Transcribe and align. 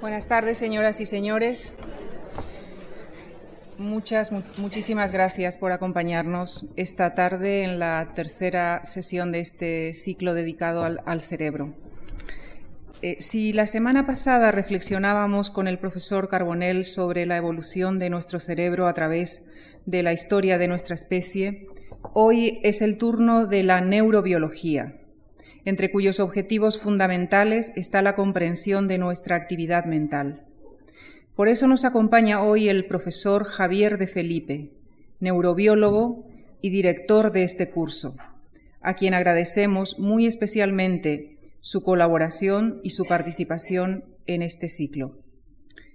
Buenas 0.00 0.28
tardes, 0.28 0.56
señoras 0.56 0.98
y 1.02 1.06
señores. 1.06 1.76
Muchas, 3.76 4.32
muchísimas 4.56 5.12
gracias 5.12 5.58
por 5.58 5.72
acompañarnos 5.72 6.72
esta 6.76 7.14
tarde 7.14 7.64
en 7.64 7.78
la 7.78 8.08
tercera 8.14 8.80
sesión 8.86 9.30
de 9.30 9.40
este 9.40 9.92
ciclo 9.92 10.32
dedicado 10.32 10.84
al, 10.84 11.20
cerebro. 11.20 11.74
Eh, 13.02 13.16
si 13.18 13.52
la 13.52 13.66
semana 13.66 14.06
pasada 14.06 14.52
reflexionábamos 14.52 15.50
con 15.50 15.68
el 15.68 15.78
profesor 15.78 16.30
Carbonell 16.30 16.86
sobre 16.86 17.26
la 17.26 17.36
evolución 17.36 17.98
de 17.98 18.08
nuestro 18.08 18.40
cerebro 18.40 18.88
a 18.88 18.94
través 18.94 19.52
de 19.84 20.02
la 20.02 20.14
historia 20.14 20.56
de 20.56 20.68
nuestra 20.68 20.94
especie, 20.94 21.68
hoy 22.14 22.58
es 22.62 22.80
el 22.80 22.96
turno 22.96 23.46
de 23.46 23.64
la 23.64 23.82
neurobiología, 23.82 24.99
entre 25.64 25.90
cuyos 25.90 26.20
objetivos 26.20 26.78
fundamentales 26.78 27.76
está 27.76 28.02
la 28.02 28.14
comprensión 28.14 28.88
de 28.88 28.98
nuestra 28.98 29.36
actividad 29.36 29.84
mental. 29.84 30.46
Por 31.36 31.48
eso 31.48 31.66
nos 31.66 31.84
acompaña 31.84 32.42
hoy 32.42 32.68
el 32.68 32.86
profesor 32.86 33.44
Javier 33.44 33.98
de 33.98 34.06
Felipe, 34.06 34.72
neurobiólogo 35.20 36.26
y 36.60 36.70
director 36.70 37.32
de 37.32 37.44
este 37.44 37.70
curso, 37.70 38.16
a 38.80 38.94
quien 38.94 39.14
agradecemos 39.14 39.98
muy 39.98 40.26
especialmente 40.26 41.38
su 41.60 41.82
colaboración 41.82 42.80
y 42.82 42.90
su 42.90 43.04
participación 43.04 44.04
en 44.26 44.42
este 44.42 44.68
ciclo. 44.68 45.18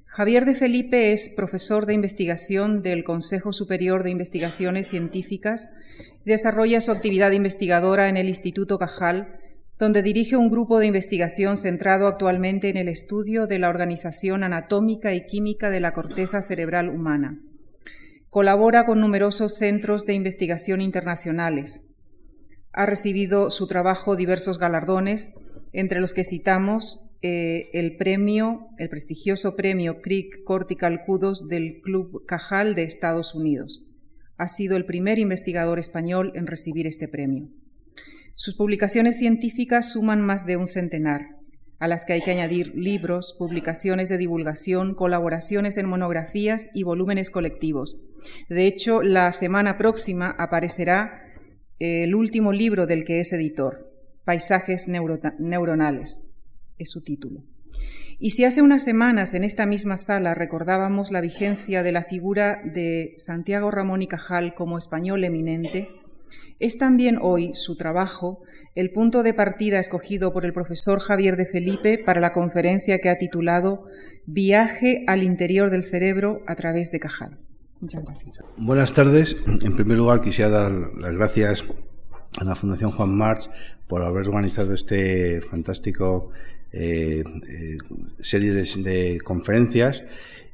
Javier 0.05 0.45
de 0.45 0.55
Felipe 0.55 1.12
es 1.12 1.34
profesor 1.35 1.85
de 1.85 1.93
investigación 1.93 2.82
del 2.82 3.04
Consejo 3.04 3.52
Superior 3.52 4.04
de 4.04 4.12
Investigaciones 4.12 4.88
Científicas 4.88 5.76
desarrolla 6.23 6.82
su 6.82 6.91
actividad 6.91 7.32
investigadora 7.32 8.09
en 8.09 8.18
el 8.18 8.29
Instituto 8.29 8.79
Cajal 8.79 9.45
donde 9.77 10.02
dirige 10.02 10.38
un 10.38 10.49
grupo 10.49 10.79
de 10.79 10.88
investigación 10.88 11.57
centrado 11.57 12.07
actualmente 12.07 12.70
en 12.70 12.77
el 12.77 12.88
estudio 12.88 13.45
de 13.45 13.59
la 13.59 13.70
organización 13.70 14.43
anatómica 14.43 15.13
y 15.13 15.25
química 15.25 15.70
de 15.70 15.81
la 15.81 15.93
corteza 15.93 16.41
cerebral 16.41 16.89
humana. 16.89 17.41
Colabora 18.29 18.85
con 18.85 19.01
numerosos 19.01 19.55
centros 19.57 20.05
de 20.05 20.13
investigación 20.13 20.82
internacionales. 20.82 21.95
Ha 22.71 22.85
recibido 22.85 23.51
su 23.51 23.67
trabajo 23.67 24.15
diversos 24.15 24.59
galardones, 24.59 25.34
entre 25.71 25.99
los 25.99 26.13
que 26.13 26.23
citamos 26.23 27.17
eh, 27.21 27.70
el 27.73 27.98
premio, 27.98 28.67
el 28.77 28.89
prestigioso 28.89 29.57
premio 29.57 30.01
Crick 30.01 30.43
Cortical 30.45 31.04
Kudos 31.05 31.49
del 31.49 31.82
Club 31.82 32.26
Cajal 32.26 32.76
de 32.76 32.84
Estados 32.84 33.35
Unidos. 33.35 33.91
Ha 34.37 34.48
sido 34.48 34.77
el 34.77 34.85
primer 34.85 35.20
investigador 35.20 35.79
español 35.79 36.32
en 36.35 36.48
recibir 36.48 36.87
este 36.87 37.07
premio. 37.07 37.49
Sus 38.38 38.55
publicaciones 38.55 39.18
científicas 39.18 39.94
suman 39.94 40.20
más 40.20 40.46
de 40.46 40.58
un 40.58 40.68
centenar, 40.68 41.22
a 41.80 41.88
las 41.88 42.04
que 42.04 42.12
hay 42.12 42.22
que 42.22 42.32
añadir 42.32 42.76
libros, 42.76 43.34
publicaciones 43.40 44.10
de 44.10 44.18
divulgación, 44.18 44.94
colaboraciones 44.94 45.78
en 45.78 45.88
monografías 45.88 46.70
y 46.74 46.84
volúmenes 46.84 47.30
colectivos. 47.30 47.98
De 48.50 48.68
hecho, 48.68 49.02
la 49.02 49.32
semana 49.32 49.78
próxima 49.78 50.36
aparecerá 50.38 51.22
el 51.80 52.13
último 52.13 52.52
libro 52.52 52.88
del 52.88 53.06
que 53.06 53.22
es 53.22 53.32
editor, 53.32 53.90
Paisajes 54.26 54.90
Neuronales, 54.90 56.34
es 56.78 56.91
su 56.91 57.06
título. 57.06 57.46
Y 58.20 58.32
si 58.32 58.44
hace 58.44 58.62
unas 58.62 58.84
semanas 58.84 59.34
en 59.34 59.46
esta 59.46 59.66
misma 59.66 59.96
sala 59.96 60.36
recordábamos 60.36 61.10
la 61.10 61.22
vigencia 61.22 61.84
de 61.84 61.94
la 61.94 62.04
figura 62.04 62.62
de 62.66 63.16
Santiago 63.18 63.72
Ramón 63.72 64.02
y 64.02 64.08
Cajal 64.08 64.56
como 64.56 64.78
español 64.78 65.24
eminente, 65.24 65.90
es 66.59 66.78
también 66.78 67.17
hoy 67.22 67.51
su 67.53 67.75
trabajo 67.75 68.41
el 68.75 68.91
punto 68.91 69.23
de 69.23 69.34
partida 69.34 69.79
escogido 69.79 70.34
por 70.34 70.45
el 70.45 70.51
profesor 70.51 71.00
Javier 71.00 71.38
de 71.38 71.45
Felipe 71.45 71.97
para 71.97 72.19
la 72.19 72.34
conferencia 72.34 73.00
que 73.00 73.09
ha 73.09 73.17
titulado 73.17 73.85
Viaje 74.25 75.03
al 75.07 75.23
interior 75.23 75.69
del 75.69 75.83
cerebro 75.83 76.41
a 76.45 76.56
través 76.56 76.91
de 76.91 77.00
Cajal. 77.00 77.38
Muchas 77.79 78.03
gracias. 78.03 78.44
Buenas 78.57 78.94
tardes. 78.94 79.44
En 79.61 79.75
primer 79.75 79.97
lugar, 79.97 80.22
quisiera 80.22 80.50
dar 80.50 80.72
las 80.72 81.13
gracias 81.13 81.63
a 82.38 82.44
la 82.44 82.55
Fundación 82.55 82.91
Juan 82.91 83.15
March 83.15 83.49
por 83.88 84.01
haber 84.01 84.27
organizado 84.27 84.73
este 84.73 85.41
fantástico 85.41 86.31
eh, 86.73 87.23
eh, 87.47 87.77
serie 88.19 88.51
de 88.51 89.21
conferencias 89.23 90.03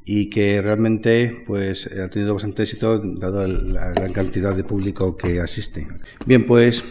y 0.06 0.30
que 0.30 0.62
realmente 0.62 1.44
pues 1.46 1.88
ha 1.88 2.10
tenido 2.10 2.34
bastante 2.34 2.64
éxito 2.64 3.00
dado 3.00 3.48
la 3.48 3.92
gran 3.92 4.12
cantidad 4.14 4.56
de 4.56 4.64
público 4.64 5.18
que 5.18 5.40
asiste. 5.40 5.88
Bien, 6.26 6.46
pues 6.46 6.84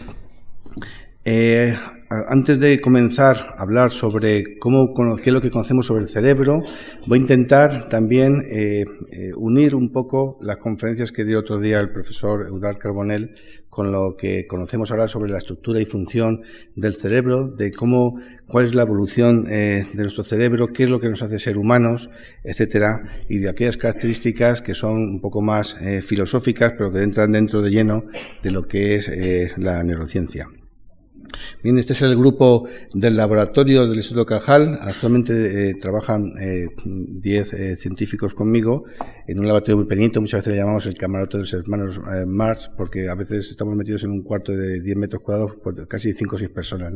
eh, 1.23 1.75
antes 2.09 2.59
de 2.59 2.81
comenzar 2.81 3.37
a 3.55 3.61
hablar 3.61 3.91
sobre 3.91 4.57
cómo, 4.57 4.91
qué 4.93 5.29
es 5.29 5.33
lo 5.33 5.39
que 5.39 5.51
conocemos 5.51 5.85
sobre 5.85 6.01
el 6.01 6.09
cerebro, 6.09 6.63
voy 7.05 7.19
a 7.19 7.21
intentar 7.21 7.89
también 7.89 8.43
eh, 8.49 8.85
eh, 9.11 9.31
unir 9.37 9.75
un 9.75 9.91
poco 9.91 10.39
las 10.41 10.57
conferencias 10.57 11.11
que 11.11 11.23
dio 11.23 11.39
otro 11.39 11.59
día 11.59 11.79
el 11.79 11.91
profesor 11.91 12.47
Eudard 12.47 12.79
Carbonell 12.79 13.35
con 13.69 13.91
lo 13.91 14.17
que 14.17 14.47
conocemos 14.47 14.91
ahora 14.91 15.07
sobre 15.07 15.31
la 15.31 15.37
estructura 15.37 15.79
y 15.79 15.85
función 15.85 16.41
del 16.75 16.93
cerebro, 16.93 17.47
de 17.47 17.71
cómo, 17.71 18.19
cuál 18.45 18.65
es 18.65 18.75
la 18.75 18.81
evolución 18.81 19.45
de 19.45 19.87
nuestro 19.93 20.23
cerebro, 20.23 20.73
qué 20.73 20.83
es 20.83 20.89
lo 20.89 20.99
que 20.99 21.07
nos 21.07 21.23
hace 21.23 21.39
ser 21.39 21.57
humanos, 21.57 22.09
etcétera, 22.43 23.23
y 23.29 23.37
de 23.37 23.49
aquellas 23.49 23.77
características 23.77 24.61
que 24.61 24.73
son 24.73 24.97
un 24.97 25.21
poco 25.21 25.41
más 25.41 25.77
filosóficas, 26.01 26.73
pero 26.77 26.91
que 26.91 26.99
entran 26.99 27.31
dentro 27.31 27.61
de 27.61 27.71
lleno 27.71 28.03
de 28.43 28.51
lo 28.51 28.67
que 28.67 28.95
es 28.95 29.09
la 29.57 29.81
neurociencia. 29.83 30.49
Bien, 31.63 31.77
este 31.77 31.93
es 31.93 32.01
el 32.01 32.15
grupo 32.15 32.67
del 32.93 33.17
laboratorio 33.17 33.87
del 33.87 33.97
Instituto 33.97 34.25
Cajal. 34.25 34.79
Actualmente 34.81 35.69
eh, 35.69 35.75
trabajan 35.75 36.33
10 36.83 37.53
eh, 37.53 37.71
eh, 37.71 37.75
científicos 37.75 38.33
conmigo 38.33 38.85
en 39.27 39.39
un 39.39 39.45
laboratorio 39.45 39.77
muy 39.77 39.85
pequeñito. 39.85 40.21
Muchas 40.21 40.39
veces 40.39 40.53
le 40.53 40.59
llamamos 40.59 40.85
el 40.87 40.97
camarote 40.97 41.37
de 41.37 41.43
los 41.43 41.53
hermanos 41.53 42.01
Mars, 42.25 42.71
porque 42.75 43.09
a 43.09 43.15
veces 43.15 43.49
estamos 43.51 43.75
metidos 43.75 44.03
en 44.03 44.11
un 44.11 44.23
cuarto 44.23 44.51
de 44.53 44.81
10 44.81 44.97
metros 44.97 45.21
cuadrados 45.21 45.55
por 45.57 45.87
casi 45.87 46.13
5 46.13 46.35
o 46.35 46.39
6 46.39 46.51
personas. 46.51 46.93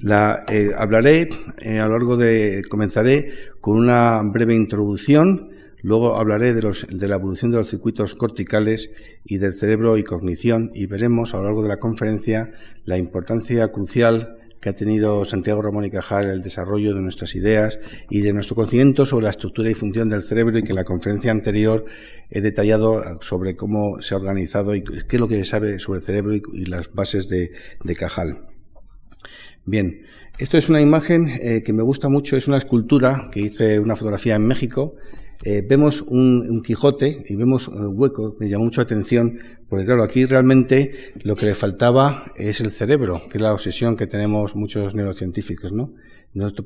La, 0.00 0.44
hablaré 0.76 1.28
a 1.64 1.86
lo 1.86 1.92
largo 1.92 2.16
de, 2.16 2.62
comenzaré 2.68 3.32
con 3.60 3.76
una 3.76 4.22
breve 4.22 4.54
introducción 4.54 5.57
Luego 5.82 6.16
hablaré 6.16 6.54
de, 6.54 6.62
los, 6.62 6.86
de, 6.88 7.08
la 7.08 7.16
evolución 7.16 7.50
de 7.50 7.58
los 7.58 7.68
circuitos 7.68 8.14
corticales 8.14 8.92
y 9.24 9.38
del 9.38 9.52
cerebro 9.52 9.96
y 9.96 10.04
cognición 10.04 10.70
y 10.74 10.86
veremos 10.86 11.34
a 11.34 11.38
lo 11.38 11.44
largo 11.44 11.62
de 11.62 11.68
la 11.68 11.78
conferencia 11.78 12.52
la 12.84 12.98
importancia 12.98 13.70
crucial 13.70 14.38
que 14.60 14.68
ha 14.70 14.74
tenido 14.74 15.24
Santiago 15.24 15.62
Ramón 15.62 15.84
y 15.84 15.90
Cajal 15.90 16.24
en 16.24 16.30
el 16.30 16.42
desarrollo 16.42 16.94
de 16.94 17.00
nuestras 17.00 17.34
ideas 17.34 17.78
y 18.10 18.20
de 18.22 18.32
nuestro 18.32 18.56
conocimiento 18.56 19.04
sobre 19.04 19.24
la 19.24 19.30
estructura 19.30 19.70
y 19.70 19.74
función 19.74 20.08
del 20.08 20.22
cerebro 20.22 20.58
y 20.58 20.62
que 20.62 20.70
en 20.70 20.76
la 20.76 20.84
conferencia 20.84 21.30
anterior 21.30 21.84
he 22.30 22.40
detallado 22.40 23.20
sobre 23.20 23.56
cómo 23.56 24.00
se 24.02 24.14
ha 24.14 24.18
organizado 24.18 24.74
y 24.74 24.82
qué 24.82 25.16
es 25.16 25.20
lo 25.20 25.28
que 25.28 25.36
se 25.36 25.44
sabe 25.44 25.78
sobre 25.78 25.98
el 25.98 26.04
cerebro 26.04 26.34
y, 26.34 26.64
las 26.66 26.92
bases 26.92 27.28
de, 27.28 27.52
Cajal. 27.96 28.46
Bien, 29.64 30.02
esto 30.38 30.58
es 30.58 30.68
una 30.68 30.80
imagen 30.80 31.28
eh, 31.28 31.62
que 31.64 31.72
me 31.72 31.82
gusta 31.82 32.08
mucho, 32.08 32.36
es 32.36 32.48
una 32.48 32.58
escultura 32.58 33.28
que 33.32 33.40
hice 33.40 33.80
una 33.80 33.96
fotografía 33.96 34.34
en 34.34 34.46
México 34.46 34.94
eh, 35.44 35.64
vemos 35.66 36.02
un, 36.02 36.62
Quijote 36.62 37.24
y 37.28 37.36
vemos 37.36 37.68
un 37.68 37.92
hueco, 37.96 38.36
me 38.40 38.48
llamó 38.48 38.64
mucho 38.64 38.80
la 38.80 38.84
atención, 38.84 39.38
porque 39.68 39.84
claro, 39.84 40.02
aquí 40.02 40.26
realmente 40.26 41.12
lo 41.22 41.36
que 41.36 41.46
le 41.46 41.54
faltaba 41.54 42.32
es 42.36 42.60
el 42.60 42.72
cerebro, 42.72 43.22
que 43.30 43.38
es 43.38 43.42
la 43.42 43.52
obsesión 43.52 43.96
que 43.96 44.06
tenemos 44.06 44.56
muchos 44.56 44.94
neurocientíficos, 44.94 45.72
¿no? 45.72 45.92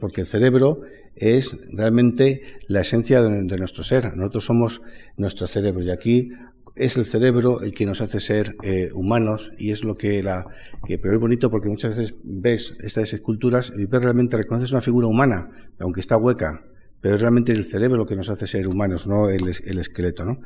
Porque 0.00 0.22
el 0.22 0.26
cerebro 0.26 0.82
es 1.14 1.58
realmente 1.72 2.42
la 2.68 2.80
esencia 2.80 3.22
de, 3.22 3.56
nuestro 3.56 3.84
ser. 3.84 4.16
Nosotros 4.16 4.44
somos 4.44 4.82
nuestro 5.16 5.46
cerebro 5.46 5.82
y 5.82 5.90
aquí 5.90 6.30
es 6.74 6.96
el 6.96 7.04
cerebro 7.04 7.60
el 7.60 7.72
que 7.72 7.86
nos 7.86 8.00
hace 8.00 8.20
ser 8.20 8.56
eh, 8.62 8.90
humanos 8.94 9.52
y 9.58 9.70
es 9.70 9.84
lo 9.84 9.94
que 9.94 10.22
la 10.22 10.46
que 10.86 10.98
pero 10.98 11.14
es 11.14 11.20
bonito 11.20 11.50
porque 11.50 11.68
muchas 11.68 11.96
veces 11.96 12.14
ves 12.24 12.76
estas 12.80 13.12
esculturas 13.12 13.72
y 13.76 13.84
ves 13.84 14.02
realmente 14.02 14.38
reconoces 14.38 14.72
una 14.72 14.80
figura 14.80 15.06
humana 15.06 15.50
aunque 15.78 16.00
está 16.00 16.16
hueca 16.16 16.64
pero 17.02 17.16
es 17.16 17.20
realmente 17.20 17.52
el 17.52 17.64
cerebro 17.64 17.98
lo 17.98 18.06
que 18.06 18.16
nos 18.16 18.30
hace 18.30 18.46
ser 18.46 18.66
humanos, 18.68 19.06
no 19.06 19.28
el, 19.28 19.46
esqueleto. 19.48 20.24
¿no? 20.24 20.40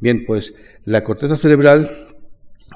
Bien, 0.00 0.24
pues 0.26 0.54
la 0.86 1.04
corteza 1.04 1.36
cerebral, 1.36 1.90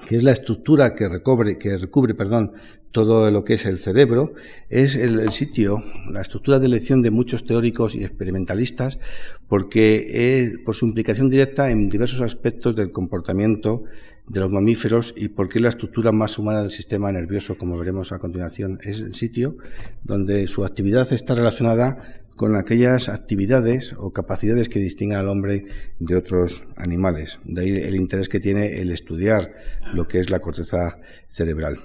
que 0.07 0.17
es 0.17 0.23
la 0.23 0.33
estructura 0.33 0.95
que, 0.95 1.09
recobre, 1.09 1.59
que 1.59 1.77
recubre 1.79 2.15
perdón, 2.15 2.53
todo 2.93 3.29
lo 3.33 3.43
que 3.43 3.55
es 3.55 3.65
el 3.67 3.79
cerebro, 3.79 4.35
es 4.69 4.95
el, 4.95 5.29
sitio, 5.31 5.83
la 6.11 6.21
estructura 6.21 6.61
de 6.61 6.67
elección 6.67 7.03
de 7.03 7.11
muchos 7.11 7.45
teóricos 7.47 7.97
y 7.97 8.05
experimentalistas, 8.05 9.01
porque 9.49 10.43
es, 10.45 10.59
por 10.59 10.77
su 10.77 10.87
implicación 10.87 11.29
directa 11.29 11.71
en 11.71 11.89
diversos 11.89 12.21
aspectos 12.21 12.77
del 12.77 12.93
comportamiento 12.93 13.85
de 14.29 14.41
los 14.41 14.51
mamíferos 14.51 15.15
y 15.17 15.29
porque 15.29 15.59
es 15.59 15.63
la 15.63 15.71
estructura 15.71 16.13
más 16.13 16.39
humana 16.39 16.63
del 16.63 16.71
sistema 16.71 17.11
nervioso, 17.11 17.59
como 17.59 17.77
veremos 17.79 18.13
a 18.13 18.19
continuación. 18.19 18.79
Es 18.83 19.01
el 19.01 19.15
sitio 19.15 19.57
donde 20.03 20.47
su 20.47 20.65
actividad 20.65 21.11
está 21.13 21.35
relacionada 21.35 22.24
con 22.37 22.57
aquellas 22.57 23.09
actividades 23.09 23.95
o 23.99 24.13
capacidades 24.13 24.69
que 24.69 24.79
distinguen 24.79 25.19
al 25.19 25.29
hombre 25.29 25.67
de 25.99 26.17
otros 26.17 26.65
animales. 26.77 27.39
De 27.45 27.63
ahí 27.63 27.69
el 27.71 27.97
interés 27.97 28.29
que 28.29 28.41
tiene 28.41 28.81
el 28.81 28.91
estudiar 28.91 29.55
lo 29.93 30.05
que 30.05 30.19
es 30.19 30.31
la 30.31 30.41
corteza 30.41 30.99
cerebral. 31.29 31.79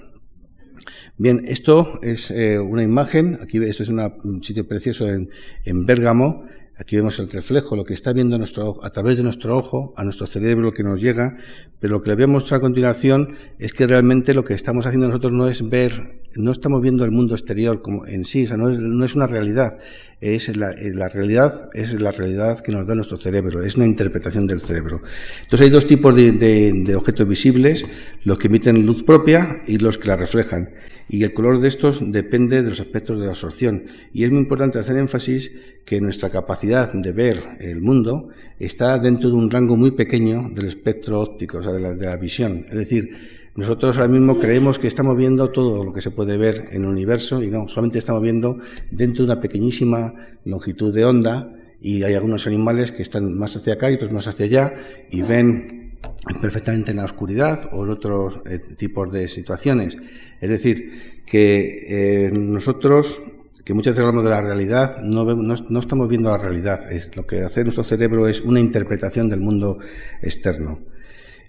Bien, 1.16 1.42
esto 1.46 2.00
es 2.02 2.30
eh, 2.30 2.58
una 2.58 2.82
imagen, 2.82 3.38
aquí 3.42 3.58
esto 3.58 3.82
es 3.82 3.90
un 3.90 4.42
sitio 4.42 4.66
precioso 4.66 5.08
en, 5.08 5.28
en 5.64 5.84
Bérgamo, 5.84 6.46
Aquí 6.80 6.96
vemos 6.96 7.18
el 7.18 7.28
reflejo, 7.28 7.76
lo 7.76 7.84
que 7.84 7.92
está 7.92 8.14
viendo 8.14 8.38
nuestro, 8.38 8.82
a 8.82 8.88
través 8.88 9.18
de 9.18 9.22
nuestro 9.22 9.54
ojo, 9.54 9.92
a 9.98 10.02
nuestro 10.02 10.26
cerebro, 10.26 10.62
lo 10.62 10.72
que 10.72 10.82
nos 10.82 10.98
llega, 10.98 11.36
pero 11.78 11.92
lo 11.92 12.00
que 12.00 12.08
le 12.08 12.14
voy 12.14 12.24
a 12.24 12.28
mostrar 12.28 12.56
a 12.56 12.60
continuación 12.62 13.36
es 13.58 13.74
que 13.74 13.86
realmente 13.86 14.32
lo 14.32 14.44
que 14.44 14.54
estamos 14.54 14.86
haciendo 14.86 15.06
nosotros 15.06 15.30
no 15.30 15.46
es 15.46 15.68
ver, 15.68 16.22
no 16.36 16.50
estamos 16.50 16.80
viendo 16.80 17.04
el 17.04 17.10
mundo 17.10 17.34
exterior 17.34 17.82
como 17.82 18.06
en 18.06 18.24
sí, 18.24 18.44
o 18.44 18.48
sea, 18.48 18.56
no, 18.56 18.70
es, 18.70 18.78
no 18.78 19.04
es 19.04 19.14
una 19.14 19.26
realidad, 19.26 19.76
es 20.20 20.56
la, 20.56 20.72
eh, 20.72 20.92
la, 20.94 21.08
realidad, 21.08 21.70
es 21.72 21.98
la 22.00 22.12
realidad 22.12 22.60
que 22.60 22.72
nos 22.72 22.86
da 22.86 22.94
nuestro 22.94 23.16
cerebro, 23.16 23.62
es 23.62 23.76
una 23.76 23.86
interpretación 23.86 24.46
del 24.46 24.60
cerebro. 24.60 25.02
Entonces 25.42 25.66
hay 25.66 25.70
dos 25.70 25.86
tipos 25.86 26.14
de 26.14 26.94
objetos 26.96 27.26
visibles, 27.26 27.86
los 28.24 28.38
que 28.38 28.48
emiten 28.48 28.84
luz 28.84 29.02
propia 29.02 29.62
y 29.66 29.78
los 29.78 29.98
que 29.98 30.08
la 30.08 30.16
reflejan. 30.16 30.70
Y 31.12 31.24
el 31.24 31.32
color 31.32 31.58
de 31.58 31.66
estos 31.66 32.12
depende 32.12 32.62
de 32.62 32.68
los 32.68 32.78
aspectos 32.78 33.18
de 33.18 33.24
la 33.24 33.30
absorción. 33.30 33.86
Y 34.12 34.22
es 34.22 34.30
muy 34.30 34.38
importante 34.38 34.78
hacer 34.78 34.96
énfasis 34.96 35.50
que 35.84 36.00
nuestra 36.00 36.30
capacidad 36.30 36.92
de 36.92 37.12
ver 37.12 37.56
el 37.58 37.80
mundo 37.80 38.28
está 38.60 38.96
dentro 38.98 39.28
de 39.28 39.34
un 39.34 39.50
rango 39.50 39.76
muy 39.76 39.90
pequeño 39.90 40.50
del 40.54 40.66
espectro 40.66 41.20
óptico, 41.20 41.58
o 41.58 41.62
sea, 41.64 41.72
de 41.72 41.80
la, 41.80 41.94
de 41.94 42.06
la 42.06 42.16
visión. 42.16 42.64
Es 42.68 42.76
decir, 42.76 43.39
nosotros 43.56 43.96
ahora 43.98 44.08
mismo 44.08 44.38
creemos 44.38 44.78
que 44.78 44.86
estamos 44.86 45.16
viendo 45.16 45.50
todo 45.50 45.84
lo 45.84 45.92
que 45.92 46.00
se 46.00 46.10
puede 46.10 46.36
ver 46.36 46.68
en 46.70 46.84
el 46.84 46.88
universo 46.88 47.42
y 47.42 47.48
no, 47.48 47.68
solamente 47.68 47.98
estamos 47.98 48.22
viendo 48.22 48.58
dentro 48.90 49.24
de 49.24 49.32
una 49.32 49.40
pequeñísima 49.40 50.14
longitud 50.44 50.94
de 50.94 51.04
onda 51.04 51.52
y 51.80 52.02
hay 52.04 52.14
algunos 52.14 52.46
animales 52.46 52.92
que 52.92 53.02
están 53.02 53.36
más 53.36 53.56
hacia 53.56 53.74
acá 53.74 53.90
y 53.90 53.94
otros 53.94 54.12
más 54.12 54.28
hacia 54.28 54.46
allá 54.46 54.74
y 55.10 55.22
ven 55.22 55.98
perfectamente 56.40 56.92
en 56.92 56.98
la 56.98 57.04
oscuridad 57.04 57.68
o 57.72 57.84
en 57.84 57.90
otros 57.90 58.40
eh, 58.46 58.58
tipos 58.76 59.12
de 59.12 59.26
situaciones. 59.28 59.96
Es 60.40 60.48
decir, 60.48 61.22
que 61.26 62.26
eh, 62.26 62.30
nosotros 62.32 63.22
que 63.64 63.74
muchas 63.74 63.92
veces 63.92 64.00
hablamos 64.00 64.24
de 64.24 64.30
la 64.30 64.40
realidad, 64.40 65.02
no, 65.02 65.24
no, 65.24 65.54
no, 65.68 65.78
estamos 65.78 66.08
viendo 66.08 66.30
la 66.30 66.38
realidad. 66.38 66.90
Es, 66.90 67.14
lo 67.16 67.26
que 67.26 67.42
hace 67.42 67.62
nuestro 67.62 67.84
cerebro 67.84 68.26
es 68.26 68.40
una 68.40 68.58
interpretación 68.58 69.28
del 69.28 69.40
mundo 69.40 69.78
externo. 70.22 70.80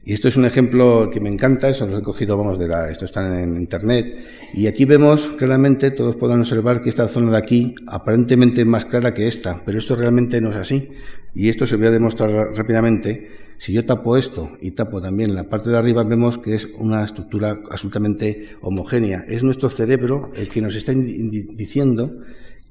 Y 0.04 0.14
esto 0.14 0.28
es 0.28 0.38
un 0.38 0.46
ejemplo 0.46 1.10
que 1.12 1.20
me 1.20 1.30
encanta, 1.30 1.70
eso 1.70 1.86
lo 1.86 2.00
he 2.00 2.02
cogido, 2.02 2.36
vamos, 2.36 2.58
de 2.58 2.68
la, 2.68 2.90
esto 2.90 3.06
está 3.06 3.42
en 3.42 3.56
internet. 3.56 4.26
Y 4.54 4.66
aquí 4.66 4.86
vemos 4.86 5.28
claramente, 5.38 5.92
todos 5.92 6.16
pueden 6.16 6.40
observar 6.40 6.82
que 6.82 6.90
esta 6.90 7.08
zona 7.08 7.32
de 7.32 7.38
aquí 7.38 7.76
aparentemente 7.86 8.62
es 8.62 8.68
más 8.68 8.86
clara 8.86 9.14
que 9.14 9.28
esta, 9.28 9.62
pero 9.64 9.78
esto 9.78 9.96
realmente 9.96 10.42
no 10.42 10.50
es 10.50 10.56
así. 10.56 10.90
Y 11.36 11.50
esto 11.50 11.68
se 11.68 11.76
voy 11.76 11.88
a 11.88 11.92
demostrar 11.92 12.32
rápidamente. 12.56 13.30
Si 13.60 13.74
yo 13.74 13.86
tapo 13.86 14.18
esto 14.18 14.58
y 14.60 14.72
tapo 14.72 15.04
también 15.04 15.36
la 15.36 15.44
parte 15.44 15.70
de 15.70 15.78
arriba, 15.78 16.04
vemos 16.04 16.40
que 16.40 16.56
es 16.56 16.68
una 16.80 17.04
estructura 17.04 17.62
absolutamente 17.70 18.50
homogénea. 18.62 19.24
Es 19.28 19.44
nuestro 19.44 19.70
cerebro 19.70 20.32
el 20.36 20.50
que 20.50 20.62
nos 20.62 20.74
está 20.74 20.94
diciendo 20.94 22.12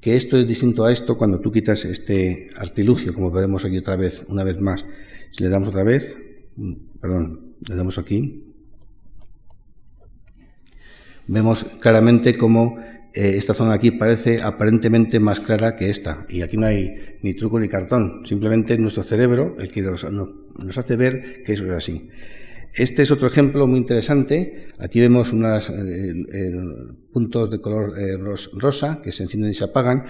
que 0.01 0.17
esto 0.17 0.37
es 0.37 0.45
distinto 0.45 0.83
a 0.83 0.91
esto 0.91 1.17
cuando 1.17 1.39
tú 1.39 1.49
quitas 1.49 1.85
este 1.85 2.49
artilugio, 2.57 3.13
como 3.13 3.31
veremos 3.31 3.63
aquí 3.63 3.77
otra 3.77 3.95
vez, 3.95 4.25
una 4.27 4.43
vez 4.43 4.59
más. 4.59 4.83
Si 5.29 5.43
le 5.43 5.49
damos 5.49 5.69
otra 5.69 5.83
vez, 5.83 6.17
perdón, 6.99 7.55
le 7.67 7.75
damos 7.75 7.97
aquí, 7.97 8.43
vemos 11.27 11.63
claramente 11.81 12.37
cómo 12.37 12.77
eh, 13.13 13.33
esta 13.35 13.53
zona 13.53 13.73
aquí 13.73 13.91
parece 13.91 14.41
aparentemente 14.41 15.19
más 15.19 15.39
clara 15.39 15.75
que 15.75 15.89
esta. 15.89 16.25
Y 16.29 16.41
aquí 16.41 16.57
no 16.57 16.67
hay 16.67 17.17
ni 17.21 17.33
truco 17.33 17.59
ni 17.59 17.67
cartón, 17.67 18.25
simplemente 18.25 18.77
nuestro 18.77 19.03
cerebro 19.03 19.57
el 19.59 19.69
que 19.69 19.81
nos, 19.81 20.09
nos 20.11 20.77
hace 20.77 20.95
ver 20.95 21.43
que 21.43 21.53
eso 21.53 21.65
es 21.65 21.71
así. 21.71 22.09
Este 22.73 23.01
es 23.01 23.11
otro 23.11 23.27
ejemplo 23.27 23.67
muy 23.67 23.79
interesante. 23.79 24.67
Aquí 24.79 25.01
vemos 25.01 25.33
unos 25.33 25.69
eh, 25.69 26.25
eh, 26.31 26.51
puntos 27.11 27.51
de 27.51 27.59
color 27.59 27.99
eh, 27.99 28.15
rosa 28.15 29.01
que 29.03 29.11
se 29.11 29.23
encienden 29.23 29.51
y 29.51 29.53
se 29.53 29.65
apagan. 29.65 30.05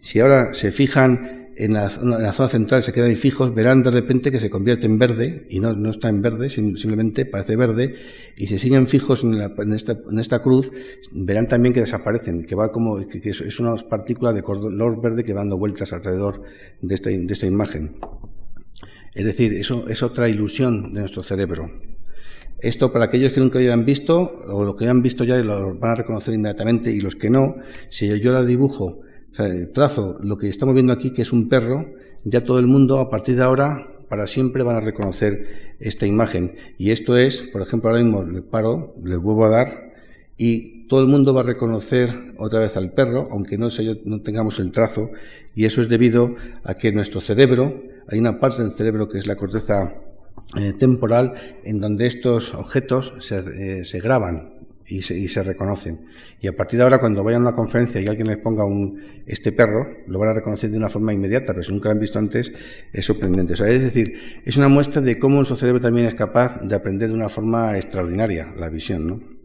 Si 0.00 0.20
ahora 0.20 0.54
se 0.54 0.72
fijan 0.72 1.50
en 1.56 1.74
la, 1.74 1.90
en 2.00 2.10
la, 2.10 2.32
zona 2.32 2.48
central, 2.48 2.82
se 2.82 2.94
quedan 2.94 3.14
fijos, 3.16 3.54
verán 3.54 3.82
de 3.82 3.90
repente 3.90 4.30
que 4.30 4.40
se 4.40 4.48
convierte 4.48 4.86
en 4.86 4.98
verde 4.98 5.46
y 5.50 5.60
no, 5.60 5.90
está 5.90 6.08
en 6.08 6.22
verde, 6.22 6.48
simplemente 6.48 7.26
parece 7.26 7.54
verde. 7.54 7.96
Y 8.36 8.46
si 8.46 8.58
siguen 8.58 8.86
fijos 8.86 9.22
en, 9.22 9.72
esta, 10.18 10.42
cruz, 10.42 10.72
verán 11.12 11.48
también 11.48 11.74
que 11.74 11.80
desaparecen, 11.80 12.44
que 12.44 12.54
va 12.54 12.72
como 12.72 12.96
que, 12.96 13.28
es 13.28 13.60
una 13.60 13.74
partícula 13.76 14.32
de 14.32 14.42
color 14.42 15.02
verde 15.02 15.22
que 15.22 15.34
va 15.34 15.40
dando 15.40 15.58
vueltas 15.58 15.92
alrededor 15.92 16.42
de 16.80 16.94
esta 16.94 17.46
imagen. 17.46 17.96
Es 19.14 19.24
decir, 19.24 19.54
eso 19.54 19.88
es 19.88 20.02
otra 20.02 20.28
ilusión 20.28 20.92
de 20.92 21.00
nuestro 21.00 21.22
cerebro. 21.22 21.70
Esto 22.60 22.90
para 22.90 23.06
aquellos 23.06 23.32
que 23.32 23.40
nunca 23.40 23.58
hayan 23.58 23.84
visto, 23.84 24.40
o 24.48 24.64
lo 24.64 24.76
que 24.76 24.84
hayan 24.84 25.02
visto 25.02 25.24
ya 25.24 25.36
lo 25.38 25.74
van 25.78 25.90
a 25.90 25.94
reconocer 25.96 26.34
inmediatamente, 26.34 26.90
y 26.90 27.00
los 27.00 27.14
que 27.14 27.28
no, 27.28 27.56
si 27.90 28.08
yo 28.20 28.32
la 28.32 28.44
dibujo, 28.44 29.02
o 29.30 29.34
sea, 29.34 29.48
trazo 29.72 30.16
lo 30.22 30.38
que 30.38 30.48
estamos 30.48 30.74
viendo 30.74 30.92
aquí, 30.92 31.10
que 31.10 31.22
es 31.22 31.32
un 31.32 31.48
perro, 31.48 31.86
ya 32.24 32.42
todo 32.42 32.58
el 32.58 32.66
mundo 32.66 32.98
a 32.98 33.10
partir 33.10 33.36
de 33.36 33.42
ahora, 33.42 33.92
para 34.08 34.26
siempre 34.26 34.62
van 34.62 34.76
a 34.76 34.80
reconocer 34.80 35.76
esta 35.80 36.06
imagen. 36.06 36.54
Y 36.78 36.92
esto 36.92 37.16
es, 37.16 37.42
por 37.42 37.60
ejemplo, 37.60 37.90
ahora 37.90 38.02
mismo 38.02 38.24
le 38.24 38.40
paro, 38.40 38.94
le 39.04 39.16
vuelvo 39.16 39.44
a 39.44 39.50
dar, 39.50 39.92
y 40.38 40.86
todo 40.86 41.00
el 41.00 41.08
mundo 41.08 41.34
va 41.34 41.40
a 41.40 41.44
reconocer 41.44 42.08
otra 42.38 42.60
vez 42.60 42.76
al 42.76 42.92
perro, 42.92 43.28
aunque 43.30 43.58
no, 43.58 43.68
no 44.04 44.22
tengamos 44.22 44.58
el 44.60 44.72
trazo, 44.72 45.10
y 45.54 45.66
eso 45.66 45.82
es 45.82 45.88
debido 45.88 46.36
a 46.64 46.74
que 46.74 46.92
nuestro 46.92 47.20
cerebro, 47.20 47.82
hay 48.08 48.18
una 48.18 48.40
parte 48.40 48.62
del 48.62 48.70
cerebro 48.70 49.08
que 49.08 49.18
es 49.18 49.26
la 49.26 49.36
corteza 49.36 49.94
eh, 50.54 50.72
temporal 50.72 51.58
en 51.64 51.80
donde 51.80 52.06
estos 52.06 52.54
objetos 52.54 53.14
se, 53.18 53.80
eh, 53.80 53.84
se 53.84 53.98
graban 53.98 54.54
y 54.86 55.02
se, 55.02 55.18
y 55.18 55.26
se, 55.26 55.42
reconocen. 55.42 56.06
Y 56.40 56.46
a 56.46 56.56
partir 56.56 56.78
de 56.78 56.84
ahora, 56.84 56.98
cuando 56.98 57.24
vayan 57.24 57.42
a 57.42 57.48
una 57.48 57.56
conferencia 57.56 58.00
y 58.00 58.06
alguien 58.06 58.28
les 58.28 58.38
ponga 58.38 58.64
un, 58.64 59.22
este 59.26 59.50
perro, 59.50 59.86
lo 60.06 60.18
van 60.18 60.28
a 60.28 60.34
reconocer 60.34 60.70
de 60.70 60.78
una 60.78 60.88
forma 60.88 61.12
inmediata, 61.12 61.52
pero 61.52 61.64
si 61.64 61.72
nunca 61.72 61.88
lo 61.88 61.94
han 61.94 62.00
visto 62.00 62.18
antes, 62.18 62.52
es 62.92 63.04
sorprendente. 63.04 63.54
O 63.54 63.56
sea, 63.56 63.68
es 63.68 63.82
decir, 63.82 64.42
es 64.44 64.56
una 64.56 64.68
muestra 64.68 65.02
de 65.02 65.18
cómo 65.18 65.36
nuestro 65.36 65.56
cerebro 65.56 65.80
también 65.80 66.06
es 66.06 66.14
capaz 66.14 66.60
de 66.60 66.74
aprender 66.74 67.08
de 67.08 67.14
una 67.14 67.28
forma 67.28 67.76
extraordinaria 67.76 68.54
la 68.56 68.68
visión, 68.68 69.06
¿no? 69.06 69.36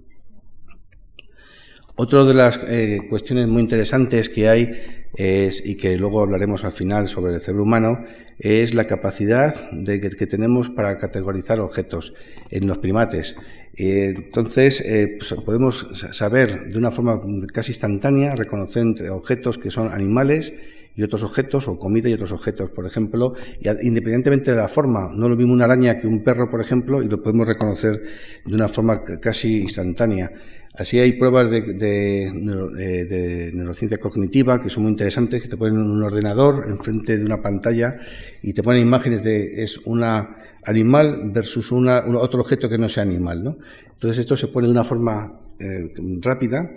Otra 1.95 2.23
de 2.23 2.33
las 2.33 2.59
eh, 2.67 2.99
cuestiones 3.09 3.47
muy 3.47 3.61
interesantes 3.61 4.29
que 4.29 4.47
hay 4.47 5.05
es, 5.15 5.65
y 5.65 5.75
que 5.75 5.97
luego 5.97 6.21
hablaremos 6.21 6.63
al 6.63 6.71
final 6.71 7.07
sobre 7.07 7.33
el 7.33 7.41
cerebro 7.41 7.63
humano 7.63 8.05
es 8.41 8.73
la 8.73 8.87
capacidad 8.87 9.53
de 9.71 10.01
que, 10.01 10.25
tenemos 10.25 10.69
para 10.69 10.97
categorizar 10.97 11.59
objetos 11.59 12.15
en 12.49 12.67
los 12.67 12.79
primates. 12.79 13.35
Eh, 13.77 14.13
entonces, 14.17 14.81
eh, 14.81 15.15
pues 15.17 15.33
podemos 15.45 16.05
saber 16.11 16.67
de 16.67 16.77
una 16.77 16.91
forma 16.91 17.21
casi 17.53 17.71
instantánea 17.71 18.35
reconocer 18.35 18.83
entre 18.83 19.09
objetos 19.11 19.57
que 19.57 19.69
son 19.69 19.93
animales 19.93 20.53
y 20.95 21.03
otros 21.03 21.23
objetos, 21.23 21.67
o 21.67 21.79
comida 21.79 22.09
y 22.09 22.13
otros 22.13 22.31
objetos, 22.31 22.69
por 22.71 22.85
ejemplo, 22.85 23.33
independientemente 23.81 24.51
de 24.51 24.57
la 24.57 24.67
forma. 24.67 25.11
No 25.15 25.29
lo 25.29 25.35
mismo 25.35 25.53
una 25.53 25.65
araña 25.65 25.97
que 25.97 26.07
un 26.07 26.23
perro, 26.23 26.49
por 26.49 26.61
ejemplo, 26.61 27.01
y 27.01 27.07
lo 27.07 27.21
podemos 27.21 27.47
reconocer 27.47 28.01
de 28.45 28.55
una 28.55 28.67
forma 28.67 29.03
casi 29.19 29.61
instantánea. 29.61 30.31
Así 30.73 30.99
hay 30.99 31.13
pruebas 31.13 31.51
de, 31.51 31.61
de, 31.61 33.51
neurociencia 33.53 33.97
cognitiva 33.97 34.61
que 34.61 34.69
son 34.69 34.83
muy 34.83 34.91
interesantes, 34.91 35.41
que 35.41 35.49
te 35.49 35.57
ponen 35.57 35.77
un 35.77 36.01
ordenador 36.01 36.65
enfrente 36.67 37.17
de 37.17 37.25
una 37.25 37.41
pantalla 37.41 37.97
y 38.41 38.53
te 38.53 38.63
ponen 38.63 38.81
imágenes 38.81 39.21
de 39.21 39.63
es 39.63 39.79
una 39.79 40.37
animal 40.63 41.31
versus 41.33 41.71
una, 41.73 42.05
un 42.05 42.15
otro 42.15 42.41
objeto 42.41 42.69
que 42.69 42.77
no 42.77 42.87
sea 42.87 43.03
animal. 43.03 43.43
¿no? 43.43 43.57
Entonces 43.91 44.19
esto 44.19 44.37
se 44.37 44.47
pone 44.47 44.67
de 44.67 44.71
una 44.71 44.85
forma 44.85 45.41
eh, 45.59 45.91
rápida 46.21 46.71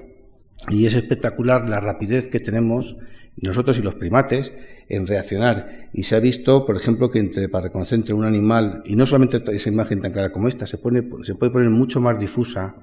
y 0.70 0.86
es 0.86 0.94
espectacular 0.94 1.68
la 1.68 1.78
rapidez 1.78 2.26
que 2.26 2.40
tenemos 2.40 2.96
nosotros 3.36 3.78
y 3.78 3.82
los 3.82 3.94
primates 3.94 4.52
en 4.88 5.06
reaccionar. 5.06 5.88
Y 5.92 6.04
se 6.04 6.16
ha 6.16 6.20
visto, 6.20 6.66
por 6.66 6.76
ejemplo, 6.76 7.10
que 7.10 7.18
entre, 7.18 7.48
para 7.48 7.64
reconocer 7.64 7.98
entre 7.98 8.14
un 8.14 8.24
animal, 8.24 8.82
y 8.84 8.96
no 8.96 9.06
solamente 9.06 9.42
esa 9.54 9.68
imagen 9.68 10.00
tan 10.00 10.12
clara 10.12 10.30
como 10.32 10.48
esta, 10.48 10.66
se, 10.66 10.78
pone, 10.78 11.02
se 11.22 11.34
puede 11.34 11.52
poner 11.52 11.70
mucho 11.70 12.00
más 12.00 12.18
difusa, 12.18 12.76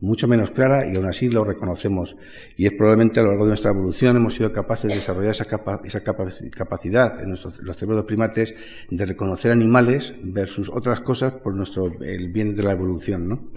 mucho 0.00 0.26
menos 0.28 0.50
clara, 0.50 0.90
y 0.90 0.96
aún 0.96 1.06
así 1.06 1.28
lo 1.28 1.44
reconocemos. 1.44 2.16
Y 2.56 2.66
es 2.66 2.72
probablemente 2.72 3.20
a 3.20 3.22
lo 3.22 3.30
largo 3.30 3.44
de 3.44 3.50
nuestra 3.50 3.70
evolución 3.72 4.16
hemos 4.16 4.34
sido 4.34 4.52
capaces 4.52 4.90
de 4.90 4.96
desarrollar 4.96 5.30
esa, 5.30 5.44
capa, 5.44 5.80
esa 5.84 6.00
capacidad 6.02 7.22
en 7.22 7.28
nuestros, 7.28 7.62
los 7.62 7.76
cerebros 7.76 8.02
de 8.02 8.06
primates 8.06 8.54
de 8.90 9.06
reconocer 9.06 9.52
animales 9.52 10.14
versus 10.22 10.70
otras 10.70 11.00
cosas 11.00 11.34
por 11.34 11.54
nuestro, 11.54 11.92
el 12.02 12.28
bien 12.28 12.54
de 12.54 12.62
la 12.62 12.72
evolución, 12.72 13.28
¿no? 13.28 13.50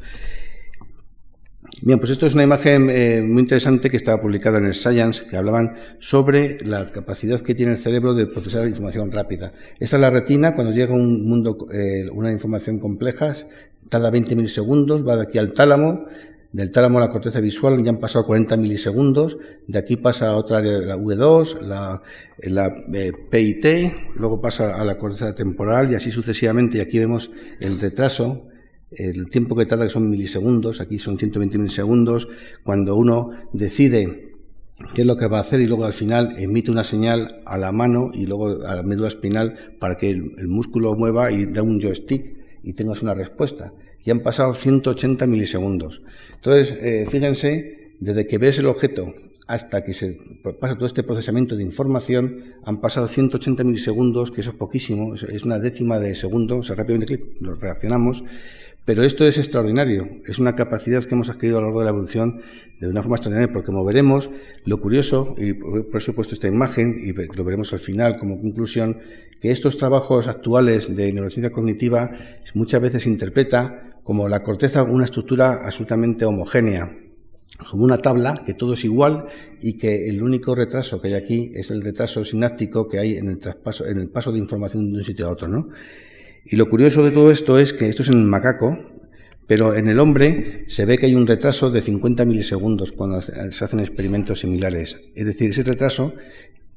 Bien, 1.81 1.99
pues 1.99 2.11
esto 2.11 2.25
es 2.27 2.33
una 2.33 2.43
imagen 2.43 2.89
eh, 2.89 3.21
muy 3.21 3.41
interesante 3.41 3.89
que 3.89 3.97
estaba 3.97 4.21
publicada 4.21 4.59
en 4.59 4.65
el 4.65 4.73
Science, 4.73 5.25
que 5.29 5.35
hablaban 5.35 5.75
sobre 5.99 6.57
la 6.63 6.91
capacidad 6.91 7.41
que 7.41 7.55
tiene 7.55 7.73
el 7.73 7.77
cerebro 7.77 8.13
de 8.13 8.27
procesar 8.27 8.67
información 8.67 9.11
rápida. 9.11 9.51
Esta 9.79 9.97
es 9.97 10.01
la 10.01 10.09
retina, 10.09 10.55
cuando 10.55 10.71
llega 10.71 10.93
un 10.93 11.27
mundo, 11.27 11.67
eh, 11.73 12.05
una 12.13 12.31
información 12.31 12.79
compleja, 12.79 13.33
tarda 13.89 14.11
20 14.11 14.35
milisegundos, 14.35 15.05
va 15.05 15.15
de 15.15 15.23
aquí 15.23 15.39
al 15.39 15.53
tálamo, 15.53 16.05
del 16.53 16.71
tálamo 16.71 16.99
a 16.99 17.01
la 17.01 17.09
corteza 17.09 17.41
visual 17.41 17.83
ya 17.83 17.89
han 17.89 17.99
pasado 17.99 18.27
40 18.27 18.55
milisegundos, 18.57 19.39
de 19.67 19.79
aquí 19.79 19.97
pasa 19.97 20.29
a 20.29 20.35
otra 20.35 20.59
área, 20.59 20.77
la 20.77 20.95
V2, 20.95 21.61
la, 21.61 22.01
la 22.43 22.67
eh, 22.93 23.11
PIT, 23.29 24.15
luego 24.15 24.39
pasa 24.39 24.79
a 24.79 24.85
la 24.85 24.97
corteza 24.97 25.33
temporal 25.33 25.91
y 25.91 25.95
así 25.95 26.11
sucesivamente, 26.11 26.77
y 26.77 26.81
aquí 26.81 26.99
vemos 26.99 27.31
el 27.59 27.79
retraso 27.79 28.47
el 28.97 29.29
tiempo 29.29 29.55
que 29.55 29.65
tarda, 29.65 29.85
que 29.85 29.89
son 29.89 30.09
milisegundos, 30.09 30.81
aquí 30.81 30.99
son 30.99 31.17
120 31.17 31.57
milisegundos, 31.57 32.27
cuando 32.63 32.95
uno 32.95 33.31
decide 33.53 34.33
qué 34.93 35.01
es 35.01 35.07
lo 35.07 35.17
que 35.17 35.27
va 35.27 35.37
a 35.37 35.41
hacer 35.41 35.61
y 35.61 35.67
luego 35.67 35.85
al 35.85 35.93
final 35.93 36.35
emite 36.37 36.71
una 36.71 36.83
señal 36.83 37.41
a 37.45 37.57
la 37.57 37.71
mano 37.71 38.11
y 38.13 38.25
luego 38.25 38.65
a 38.65 38.75
la 38.75 38.83
médula 38.83 39.07
espinal 39.07 39.75
para 39.79 39.97
que 39.97 40.09
el, 40.09 40.47
músculo 40.47 40.95
mueva 40.95 41.31
y 41.31 41.45
da 41.45 41.61
un 41.61 41.79
joystick 41.79 42.35
y 42.63 42.73
tengas 42.73 43.03
una 43.03 43.13
respuesta. 43.13 43.73
Y 44.05 44.11
han 44.11 44.21
pasado 44.21 44.53
180 44.53 45.27
milisegundos. 45.27 46.01
Entonces, 46.35 46.77
eh, 46.81 47.05
fíjense, 47.09 47.93
desde 47.99 48.27
que 48.27 48.37
ves 48.37 48.59
el 48.59 48.65
objeto 48.65 49.13
hasta 49.47 49.83
que 49.83 49.93
se 49.93 50.17
pasa 50.59 50.75
todo 50.75 50.85
este 50.85 51.03
procesamiento 51.03 51.55
de 51.55 51.63
información, 51.63 52.55
han 52.63 52.81
pasado 52.81 53.07
180 53.07 53.63
milisegundos, 53.63 54.31
que 54.31 54.41
eso 54.41 54.51
es 54.51 54.57
poquísimo, 54.57 55.13
es 55.15 55.43
una 55.43 55.59
décima 55.59 55.99
de 55.99 56.15
segundo, 56.15 56.57
o 56.57 56.63
sea, 56.63 56.75
rápidamente 56.75 57.19
lo 57.39 57.55
reaccionamos, 57.55 58.23
pero 58.85 59.03
esto 59.03 59.25
es 59.25 59.37
extraordinario, 59.37 60.21
es 60.25 60.39
una 60.39 60.55
capacidad 60.55 61.03
que 61.03 61.15
hemos 61.15 61.29
adquirido 61.29 61.57
a 61.57 61.61
lo 61.61 61.67
largo 61.67 61.79
de 61.79 61.85
la 61.85 61.91
evolución 61.91 62.41
de 62.79 62.89
una 62.89 63.01
forma 63.01 63.15
extraordinaria, 63.15 63.53
porque 63.53 63.67
como 63.67 63.85
veremos, 63.85 64.29
lo 64.65 64.81
curioso, 64.81 65.35
y 65.37 65.53
por 65.53 65.95
eso 65.95 66.11
he 66.11 66.13
puesto 66.13 66.33
esta 66.33 66.47
imagen, 66.47 66.97
y 67.01 67.13
lo 67.13 67.43
veremos 67.43 67.71
al 67.71 67.79
final 67.79 68.17
como 68.17 68.37
conclusión, 68.37 68.99
que 69.39 69.51
estos 69.51 69.77
trabajos 69.77 70.27
actuales 70.27 70.95
de 70.95 71.13
neurociencia 71.13 71.51
cognitiva 71.51 72.11
muchas 72.53 72.81
veces 72.81 73.03
se 73.03 73.09
interpreta 73.09 73.99
como 74.03 74.27
la 74.27 74.43
corteza 74.43 74.83
una 74.83 75.05
estructura 75.05 75.61
absolutamente 75.63 76.25
homogénea, 76.25 76.97
como 77.69 77.85
una 77.85 77.97
tabla, 77.97 78.41
que 78.45 78.53
todo 78.53 78.73
es 78.73 78.83
igual 78.83 79.27
y 79.61 79.77
que 79.77 80.09
el 80.09 80.21
único 80.21 80.55
retraso 80.55 81.01
que 81.01 81.09
hay 81.09 81.13
aquí 81.13 81.51
es 81.53 81.71
el 81.71 81.81
retraso 81.81 82.23
sináptico 82.25 82.89
que 82.89 82.99
hay 82.99 83.15
en 83.15 83.29
el 83.29 83.37
traspaso, 83.37 83.85
en 83.85 83.99
el 83.99 84.09
paso 84.09 84.31
de 84.31 84.39
información 84.39 84.91
de 84.91 84.97
un 84.97 85.03
sitio 85.03 85.27
a 85.27 85.31
otro, 85.31 85.47
¿no? 85.47 85.69
Y 86.45 86.55
lo 86.55 86.69
curioso 86.69 87.03
de 87.03 87.11
todo 87.11 87.31
esto 87.31 87.59
es 87.59 87.73
que 87.73 87.87
esto 87.87 88.01
es 88.01 88.09
en 88.09 88.19
el 88.19 88.25
macaco, 88.25 88.77
pero 89.47 89.75
en 89.75 89.87
el 89.87 89.99
hombre 89.99 90.65
se 90.67 90.85
ve 90.85 90.97
que 90.97 91.05
hay 91.05 91.15
un 91.15 91.27
retraso 91.27 91.71
de 91.71 91.81
50 91.81 92.25
milisegundos 92.25 92.91
cuando 92.91 93.21
se 93.21 93.33
hacen 93.33 93.79
experimentos 93.79 94.39
similares. 94.39 95.11
Es 95.15 95.25
decir, 95.25 95.49
ese 95.49 95.63
retraso 95.63 96.13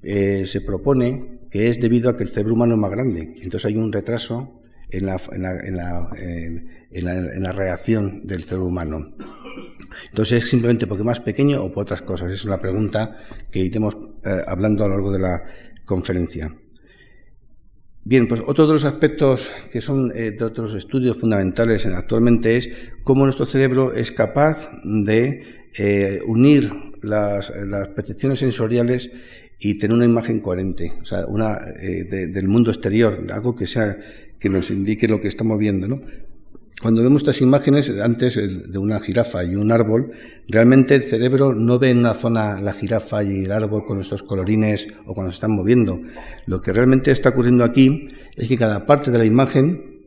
eh, 0.03 0.45
se 0.47 0.61
propone 0.61 1.41
que 1.51 1.69
es 1.69 1.81
debido 1.81 2.11
a 2.11 2.17
que 2.17 2.25
el 2.25 2.29
cerebro 2.29 2.55
humano 2.55 2.75
es 2.75 2.81
más 2.81 2.91
grande. 2.91 3.35
Entonces 3.41 3.67
hay 3.67 3.77
un 3.77 3.93
retraso 3.93 4.63
en 4.91 5.07
la, 5.07 5.17
en 5.33 7.43
la, 7.43 7.53
reacción 7.53 8.27
del 8.27 8.45
cerebro 8.45 8.69
humano. 8.69 9.15
Entonces 10.09 10.45
es 10.45 10.51
simplemente 10.51 10.87
porque 10.87 11.03
es 11.03 11.07
más 11.07 11.21
pequeño 11.21 11.63
o 11.63 11.73
por 11.73 11.83
otras 11.83 12.03
cosas. 12.03 12.33
Es 12.33 12.45
la 12.45 12.59
pregunta 12.59 13.17
que 13.51 13.61
iremos 13.61 13.97
eh, 14.25 14.43
hablando 14.47 14.85
a 14.85 14.89
lo 14.89 14.95
largo 14.95 15.13
de 15.13 15.21
la 15.21 15.43
conferencia. 15.85 16.55
Bien, 18.09 18.29
pues 18.29 18.41
otro 18.47 18.69
de 18.69 18.75
los 18.75 18.85
aspectos 18.85 19.51
que 19.73 19.81
son 19.81 20.13
eh, 20.15 20.31
de 20.31 20.45
otros 20.45 20.77
estudios 20.77 21.19
fundamentales 21.19 21.87
actualmente 21.87 22.57
es 22.57 22.71
cómo 23.03 23.25
nuestro 23.25 23.47
cerebro 23.47 23.93
es 23.93 24.13
capaz 24.13 24.71
de 24.85 25.43
eh, 25.77 26.21
unir 26.25 26.71
las, 27.03 27.51
percepciones 27.97 28.39
sensoriales 28.39 29.11
y 29.59 29.81
tener 29.81 29.97
una 29.97 30.05
imagen 30.05 30.39
coherente, 30.39 30.93
o 31.03 31.05
sea, 31.05 31.27
una 31.27 31.59
eh, 31.83 32.05
del 32.05 32.47
mundo 32.47 32.71
exterior, 32.71 33.27
algo 33.33 33.57
que 33.57 33.67
sea 33.67 33.99
que 34.39 34.51
nos 34.51 34.71
indique 34.71 35.09
lo 35.09 35.21
que 35.21 35.27
estamos 35.27 35.59
viendo, 35.59 35.89
¿no? 35.89 36.01
Cuando 36.81 37.03
vemos 37.03 37.23
estas 37.23 37.41
imágenes, 37.41 37.91
antes 38.03 38.37
de 38.37 38.79
una 38.79 39.01
jirafa 39.01 39.43
y 39.45 39.55
un 39.55 39.73
árbol, 39.73 40.13
realmente 40.47 40.95
el 40.95 41.03
cerebro 41.03 41.55
no 41.55 41.79
ve 41.79 41.91
en 41.91 41.99
una 41.99 42.13
zona 42.13 42.61
la 42.61 42.75
jirafa 42.75 43.25
y 43.25 43.45
el 43.45 43.53
árbol 43.53 43.83
con 43.87 43.99
estos 43.99 44.23
colorines 44.23 44.89
o 45.07 45.15
cuando 45.15 45.31
se 45.31 45.37
están 45.37 45.53
moviendo. 45.53 45.99
Lo 46.47 46.61
que 46.61 46.75
realmente 46.75 47.11
está 47.11 47.31
ocurriendo 47.31 47.65
aquí 47.65 48.09
es 48.37 48.47
que 48.47 48.59
cada 48.59 48.85
parte 48.85 49.11
de 49.11 49.19
la 49.19 49.25
imagen 49.25 50.03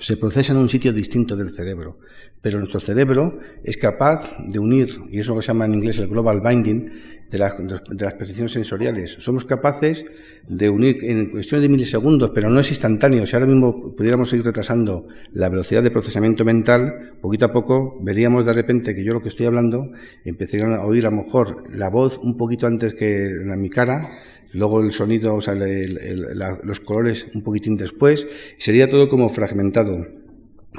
se 0.00 0.18
procesa 0.18 0.52
en 0.52 0.58
un 0.58 0.68
sitio 0.68 0.92
distinto 0.92 1.34
del 1.34 1.48
cerebro. 1.48 1.98
Pero 2.42 2.58
nuestro 2.58 2.80
cerebro 2.80 3.38
es 3.64 3.76
capaz 3.78 4.36
de 4.48 4.58
unir, 4.58 5.00
y 5.10 5.20
eso 5.20 5.34
que 5.34 5.42
se 5.42 5.48
llama 5.48 5.64
en 5.64 5.74
inglés 5.74 5.98
el 6.00 6.08
global 6.08 6.40
binding, 6.40 6.90
de, 7.30 7.38
las 7.38 8.14
percepciones 8.14 8.52
sensoriales. 8.52 9.12
Somos 9.12 9.44
capaces 9.44 10.04
de 10.48 10.68
unir 10.68 10.98
en 11.02 11.30
cuestiones 11.30 11.62
de 11.62 11.68
milisegundos, 11.68 12.30
pero 12.30 12.50
no 12.50 12.60
es 12.60 12.70
instantáneo. 12.70 13.26
Si 13.26 13.36
ahora 13.36 13.46
mismo 13.46 13.94
pudiéramos 13.94 14.28
seguir 14.28 14.44
retrasando 14.44 15.06
la 15.32 15.48
velocidad 15.48 15.82
de 15.82 15.90
procesamiento 15.90 16.44
mental, 16.44 17.12
poquito 17.20 17.46
a 17.46 17.52
poco 17.52 17.98
veríamos 18.02 18.46
de 18.46 18.52
repente 18.52 18.94
que 18.94 19.04
yo 19.04 19.12
lo 19.12 19.20
que 19.20 19.28
estoy 19.28 19.46
hablando, 19.46 19.90
empezarían 20.24 20.72
a 20.72 20.84
oír 20.84 21.06
a 21.06 21.10
lo 21.10 21.16
mejor 21.16 21.64
la 21.70 21.90
voz 21.90 22.18
un 22.18 22.36
poquito 22.36 22.66
antes 22.66 22.94
que 22.94 23.30
mi 23.56 23.68
cara, 23.68 24.08
luego 24.52 24.80
el 24.80 24.92
sonido, 24.92 25.34
o 25.34 25.40
sea, 25.40 25.54
los 25.54 26.80
colores 26.80 27.30
un 27.34 27.42
poquitín 27.42 27.76
después, 27.76 28.28
sería 28.58 28.90
todo 28.90 29.08
como 29.08 29.28
fragmentado 29.28 30.21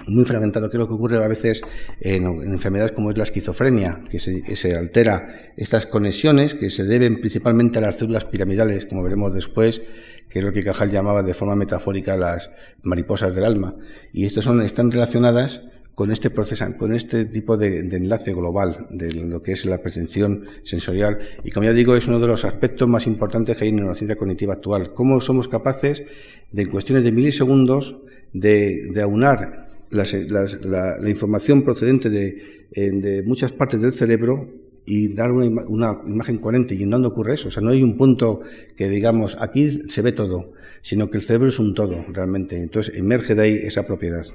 muy 0.08 0.26
fragmentado, 0.26 0.70
que 0.70 0.78
es 0.78 0.80
lo 0.80 0.88
que 0.88 0.94
ocurre 0.94 1.24
a 1.24 1.28
veces 1.28 1.62
en, 2.02 2.26
enfermedades 2.44 2.92
como 2.92 3.12
es 3.12 3.18
la 3.18 3.24
esquizofrenia, 3.24 4.02
que 4.10 4.20
se, 4.20 4.76
altera 4.76 5.52
estas 5.56 5.86
conexiones 5.86 6.56
que 6.56 6.70
se 6.70 6.84
deben 6.84 7.20
principalmente 7.20 7.80
a 7.80 7.82
las 7.82 7.98
células 7.98 8.26
piramidales, 8.26 8.86
como 8.86 9.04
veremos 9.04 9.34
después, 9.34 9.84
que 10.30 10.40
es 10.40 10.46
lo 10.46 10.52
que 10.52 10.64
Cajal 10.64 10.92
llamaba 10.92 11.22
de 11.22 11.34
forma 11.34 11.56
metafórica 11.56 12.18
las 12.18 12.52
mariposas 12.82 13.36
del 13.36 13.46
alma. 13.46 13.76
Y 14.12 14.26
estas 14.26 14.44
son, 14.46 14.62
están 14.62 14.92
relacionadas 14.92 15.62
con 15.94 16.12
este 16.12 16.32
proceso, 16.32 16.66
con 16.78 16.94
este 16.94 17.26
tipo 17.26 17.56
de, 17.56 17.82
enlace 17.82 18.34
global 18.34 18.88
de 18.90 19.14
lo 19.14 19.44
que 19.44 19.52
es 19.52 19.64
la 19.66 19.78
percepción 19.78 20.46
sensorial. 20.64 21.20
Y 21.44 21.52
como 21.52 21.66
ya 21.66 21.74
digo, 21.74 21.96
es 21.96 22.08
uno 22.08 22.20
de 22.20 22.28
los 22.28 22.46
aspectos 22.46 22.88
más 22.88 23.06
importantes 23.06 23.56
que 23.56 23.66
hay 23.66 23.70
en 23.70 23.86
la 23.86 23.94
ciencia 23.94 24.16
cognitiva 24.16 24.54
actual. 24.54 24.94
Cómo 24.94 25.22
somos 25.22 25.48
capaces 25.48 26.04
de, 26.52 26.64
en 26.64 26.70
cuestiones 26.72 27.04
de 27.04 27.12
milisegundos, 27.12 28.02
de, 28.34 28.88
de 28.92 29.02
aunar 29.04 29.64
la, 29.94 31.10
información 31.10 31.64
procedente 31.64 32.10
de, 32.10 33.24
muchas 33.26 33.52
partes 33.52 33.82
del 33.82 33.94
cerebro 33.94 34.50
y 34.86 35.14
dar 35.14 35.32
una, 35.32 36.02
imagen 36.06 36.38
coherente. 36.38 36.76
¿Y 36.76 36.84
en 36.84 36.90
dónde 36.90 37.08
ocurre 37.08 37.36
eso? 37.36 37.48
O 37.48 37.52
sea, 37.52 37.64
no 37.64 37.72
hay 37.72 37.84
un 37.84 37.96
punto 37.96 38.42
que 38.76 38.90
digamos, 38.90 39.38
aquí 39.40 39.70
se 39.88 40.02
ve 40.02 40.12
todo, 40.12 40.52
sino 40.82 41.10
que 41.10 41.18
el 41.18 41.24
cerebro 41.24 41.48
es 41.48 41.60
un 41.60 41.74
todo, 41.74 42.06
realmente. 42.10 42.62
Entonces 42.62 42.96
emerge 42.98 43.36
de 43.36 43.42
ahí 43.42 43.54
esa 43.64 43.86
propiedad. 43.86 44.26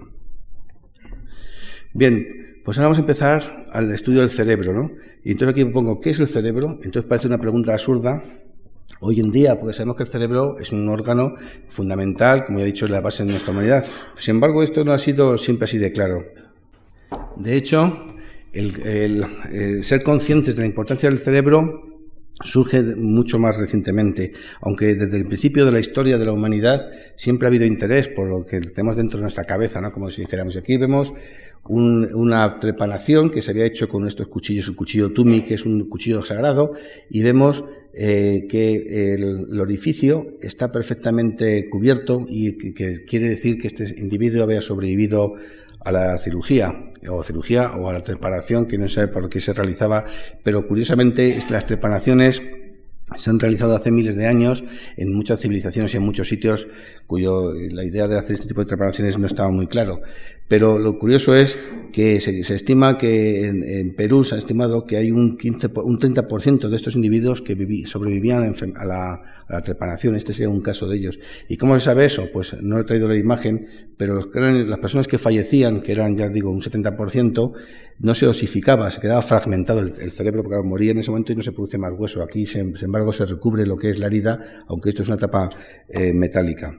Bien, 1.93 2.61
pues 2.65 2.79
ahora 2.79 2.89
vamos 2.89 2.99
a 2.99 3.03
empezar 3.03 3.67
al 3.73 3.91
estudio 3.93 4.21
del 4.21 4.31
cerebro, 4.31 4.73
¿no? 4.73 4.93
Y 5.25 5.33
entonces 5.33 5.55
aquí 5.55 5.65
pongo, 5.65 6.01
¿qué 6.01 6.11
es 6.11 6.21
el 6.21 6.29
cerebro? 6.29 6.79
Entonces 6.83 7.05
parece 7.09 7.27
una 7.27 7.39
pregunta 7.39 7.73
absurda, 7.73 8.23
Hoy 9.01 9.21
en 9.21 9.31
día, 9.31 9.59
porque 9.59 9.75
sabemos 9.75 9.97
que 9.97 10.03
el 10.03 10.09
cerebro 10.09 10.59
es 10.59 10.73
un 10.73 10.89
órgano 10.89 11.35
fundamental, 11.69 12.45
como 12.45 12.59
ya 12.59 12.65
he 12.65 12.67
dicho, 12.67 12.85
es 12.85 12.91
la 12.91 13.01
base 13.01 13.25
de 13.25 13.31
nuestra 13.31 13.53
humanidad. 13.53 13.87
Sin 14.19 14.37
embargo, 14.37 14.63
esto 14.63 14.83
no 14.85 14.93
ha 14.93 14.99
sido 14.99 15.39
siempre 15.39 15.65
así 15.65 15.79
de 15.79 15.93
claro. 15.93 16.25
De 17.37 17.57
hecho, 17.57 17.97
el, 18.53 19.85
ser 19.85 20.03
conscientes 20.03 20.57
de 20.57 20.63
la 20.63 20.67
importancia 20.67 21.09
del 21.09 21.19
cerebro 21.19 21.85
surge 22.43 22.83
mucho 22.83 23.39
más 23.39 23.57
recientemente, 23.57 24.33
aunque 24.61 24.97
desde 24.97 25.17
el 25.17 25.27
principio 25.27 25.65
de 25.65 25.73
la 25.73 25.81
historia 25.81 26.19
de 26.19 26.27
la 26.27 26.33
humanidad 26.33 26.91
siempre 27.17 27.47
ha 27.47 27.51
habido 27.51 27.67
interés 27.67 28.09
por 28.09 28.29
lo 28.29 28.45
que 28.45 28.61
tenemos 28.61 28.97
dentro 28.97 29.19
de 29.19 29.23
nuestra 29.23 29.45
cabeza, 29.45 29.81
¿no? 29.81 29.93
Como 29.93 30.11
si 30.11 30.23
dijéramos, 30.23 30.57
aquí 30.57 30.77
vemos 30.77 31.15
una 31.65 32.59
trepanación 32.59 33.31
que 33.31 33.43
se 33.43 33.51
había 33.51 33.67
hecho 33.67 33.89
con 33.89 34.07
estos 34.07 34.29
cuchillos, 34.29 34.69
el 34.69 34.77
cuchillo 34.77 35.13
Tumi, 35.13 35.43
que 35.43 35.55
es 35.55 35.67
un 35.67 35.89
cuchillo 35.89 36.23
sagrado, 36.23 36.73
y 37.11 37.23
vemos 37.23 37.65
eh, 37.95 38.47
que 38.49 39.15
el, 39.15 39.61
orificio 39.61 40.37
está 40.41 40.71
perfectamente 40.71 41.69
cubierto 41.69 42.27
y 42.29 42.75
que, 42.75 43.05
quiere 43.05 43.29
decir 43.29 43.61
que 43.61 43.69
este 43.69 44.01
individuo 44.01 44.43
había 44.43 44.61
sobrevivido 44.61 45.35
a 45.85 45.93
la 45.93 46.19
cirugía 46.19 46.93
o 47.09 47.23
cirugía 47.23 47.73
o 47.73 47.89
a 47.89 47.93
la 47.93 48.03
trepanación 48.03 48.67
que 48.67 48.79
no 48.79 48.89
sé 48.89 49.09
por 49.09 49.29
qué 49.29 49.41
se 49.41 49.53
realizaba, 49.53 50.05
pero 50.43 50.67
curiosamente 50.67 51.39
las 51.51 51.67
trepanaciones 51.67 52.43
se 53.17 53.31
han 53.31 53.41
realizado 53.41 53.75
hace 53.75 53.91
miles 53.91 54.17
de 54.17 54.27
años 54.27 54.65
en 54.97 55.15
muchas 55.15 55.41
civilizaciones 55.41 55.95
y 55.95 55.97
en 55.97 56.03
muchos 56.03 56.29
sitios 56.29 56.69
cuyo 57.07 57.53
la 57.53 57.85
idea 57.85 58.07
de 58.07 58.19
hacer 58.19 58.35
este 58.35 58.49
tipo 58.49 58.61
de 58.61 58.67
preparaciones 58.67 59.19
no 59.19 59.27
estaba 59.27 59.51
muy 59.51 59.67
claro. 59.67 60.01
Pero 60.49 60.79
lo 60.79 60.99
curioso 60.99 61.35
es 61.35 61.59
que 61.93 62.21
se, 62.21 62.41
estima 62.41 62.97
que 62.97 63.47
en, 63.47 63.95
Perú 63.95 64.25
se 64.25 64.35
ha 64.35 64.39
estimado 64.39 64.87
que 64.87 64.97
hay 64.97 65.11
un 65.11 65.37
15, 65.37 65.69
un 65.85 65.99
30% 65.99 66.69
de 66.69 66.77
estos 66.77 66.97
individuos 66.97 67.43
que 67.43 67.55
sobrevivían 67.87 68.55
a 68.77 68.85
la, 68.87 69.23
a 69.49 69.63
trepanación. 69.63 70.17
Este 70.17 70.33
sería 70.33 70.49
un 70.49 70.63
caso 70.63 70.89
de 70.89 70.97
ellos. 70.97 71.19
¿Y 71.49 71.59
cómo 71.59 71.79
se 71.79 71.85
sabe 71.85 72.07
eso? 72.07 72.29
Pues 72.33 72.63
no 72.63 72.79
he 72.79 72.85
traído 72.85 73.09
la 73.09 73.17
imagen, 73.17 73.93
pero 73.99 74.17
las 74.17 74.79
personas 74.79 75.07
que 75.07 75.19
fallecían, 75.19 75.83
que 75.83 75.93
eran, 75.93 76.17
ya 76.17 76.29
digo, 76.31 76.51
un 76.51 76.63
70%, 76.63 77.53
no 78.01 78.15
se 78.15 78.27
osificaba, 78.27 78.91
se 78.91 79.01
quedaba 79.01 79.23
fragmentado 79.23 79.81
el, 79.81 80.11
cerebro 80.11 80.43
porque 80.43 80.63
moría 80.63 80.93
en 80.93 80.99
ese 80.99 81.11
momento 81.11 81.33
y 81.33 81.37
no 81.37 81.43
se 81.43 81.53
produce 81.53 81.79
más 81.79 81.93
hueso. 81.97 82.23
Aquí, 82.23 82.47
sin, 82.47 82.75
embargo, 82.81 83.13
se 83.13 83.27
recubre 83.27 83.67
lo 83.67 83.77
que 83.77 83.91
es 83.91 83.99
la 83.99 84.07
herida, 84.07 84.65
aunque 84.69 84.91
esto 84.91 85.03
es 85.03 85.09
una 85.09 85.19
tapa 85.19 85.49
eh, 85.89 86.13
metálica. 86.13 86.79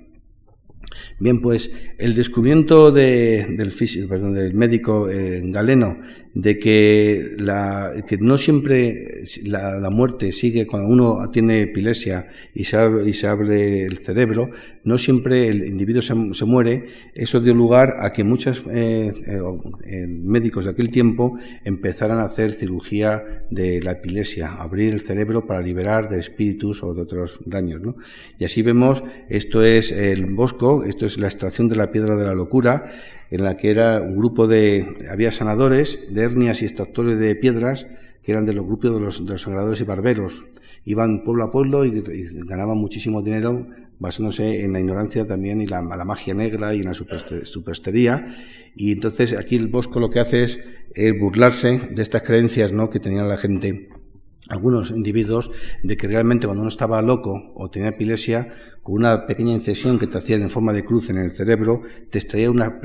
Bien, 1.20 1.42
pues 1.42 1.74
el 1.98 2.16
descubrimiento 2.16 2.92
del, 2.92 3.72
físico, 3.72 4.08
perdón, 4.08 4.34
del 4.34 4.54
médico 4.54 5.10
eh, 5.10 5.42
galeno 5.46 5.98
de 6.34 6.60
que, 6.60 7.36
la, 7.38 7.94
que 8.08 8.18
no 8.18 8.38
siempre 8.38 9.24
la, 9.46 9.90
muerte 9.90 10.32
sigue 10.32 10.68
cuando 10.68 10.90
uno 10.90 11.30
tiene 11.32 11.62
epilepsia 11.62 12.30
y 12.54 12.66
se 12.66 12.78
abre, 12.78 13.10
y 13.10 13.14
se 13.14 13.28
abre 13.28 13.84
el 13.84 13.98
cerebro, 13.98 14.52
no 14.84 14.98
siempre 14.98 15.48
el 15.48 15.66
individuo 15.66 16.02
se, 16.02 16.14
se 16.34 16.46
muere. 16.46 16.88
Eso 17.16 17.42
dio 17.42 17.54
lugar 17.54 17.98
a 18.00 18.14
que 18.14 18.24
muchos 18.24 18.64
eh, 18.72 19.12
eh, 19.28 19.42
eh, 19.88 20.08
médicos 20.08 20.66
de 20.66 20.72
aquel 20.72 20.90
tiempo 20.90 21.38
empezaran 21.66 22.20
a 22.20 22.26
hacer 22.26 22.54
cirugía 22.54 23.46
de 23.50 23.82
la 23.82 23.94
epilepsia, 23.94 24.54
abrir 24.54 24.94
el 24.94 25.00
cerebro 25.00 25.48
para 25.48 25.62
liberar 25.62 26.10
de 26.10 26.20
espíritus 26.20 26.84
o 26.84 26.94
de 26.94 27.02
otros 27.02 27.40
daños. 27.46 27.82
¿no? 27.82 27.96
Y 28.38 28.46
así 28.46 28.62
vemos, 28.62 29.04
esto 29.30 29.64
es 29.64 29.92
el 29.92 30.34
Bosco, 30.34 30.84
esto 30.84 31.06
es 31.06 31.18
la 31.18 31.28
extracción 31.28 31.68
de 31.68 31.76
la 31.76 31.92
piedra 31.92 32.16
de 32.16 32.26
la 32.26 32.36
locura, 32.36 32.92
en 33.32 33.44
la 33.44 33.58
que 33.58 33.70
era 33.70 34.02
un 34.02 34.16
grupo 34.16 34.48
de, 34.48 34.88
había 35.10 35.32
sanadores 35.32 36.14
de 36.14 36.22
hernias 36.22 36.62
y 36.62 36.66
extractores 36.66 37.20
de 37.20 37.36
piedras, 37.36 37.88
que 38.24 38.32
eran 38.32 38.46
de 38.46 38.54
los 38.54 38.66
grupos 38.66 38.94
de 38.94 39.00
los, 39.00 39.26
de 39.26 39.38
sanadores 39.38 39.80
y 39.82 39.84
barberos. 39.84 40.46
Iban 40.86 41.24
pueblo 41.24 41.46
a 41.46 41.52
pueblo 41.52 41.86
y, 41.86 42.04
ganaban 42.46 42.78
muchísimo 42.78 43.22
dinero 43.22 43.68
basándose 44.00 44.64
en 44.64 44.74
la 44.74 44.80
ignorancia 44.80 45.28
también 45.28 45.62
y 45.62 45.66
la, 45.66 45.82
magia 45.82 46.34
negra 46.34 46.74
y 46.74 46.80
en 46.80 46.86
la 46.86 46.94
superstería. 46.94 48.36
Y 48.76 48.94
entonces 48.94 49.34
aquí 49.34 49.58
el 49.58 49.68
Bosco 49.68 50.00
lo 50.00 50.10
que 50.10 50.20
hace 50.20 50.44
es, 50.44 50.66
burlarse 51.20 51.80
de 51.92 52.02
estas 52.02 52.24
creencias 52.24 52.72
¿no? 52.72 52.90
que 52.90 53.00
tenía 53.00 53.24
la 53.24 53.38
gente 53.38 53.90
algunos 54.48 54.90
individuos 54.90 55.52
de 55.84 55.96
que 55.96 56.08
realmente 56.08 56.48
cuando 56.48 56.62
uno 56.62 56.70
estaba 56.70 57.02
loco 57.02 57.52
o 57.56 57.70
tenía 57.70 57.90
epilepsia, 57.90 58.54
una 58.90 59.28
pequeña 59.28 59.54
incisión 59.54 60.00
que 60.00 60.08
te 60.08 60.18
hacían 60.18 60.42
en 60.42 60.50
forma 60.50 60.74
de 60.74 60.84
cruz 60.84 61.10
en 61.10 61.18
el 61.18 61.32
cerebro, 61.32 61.84
te 62.10 62.18
extraía 62.18 62.50
una, 62.50 62.80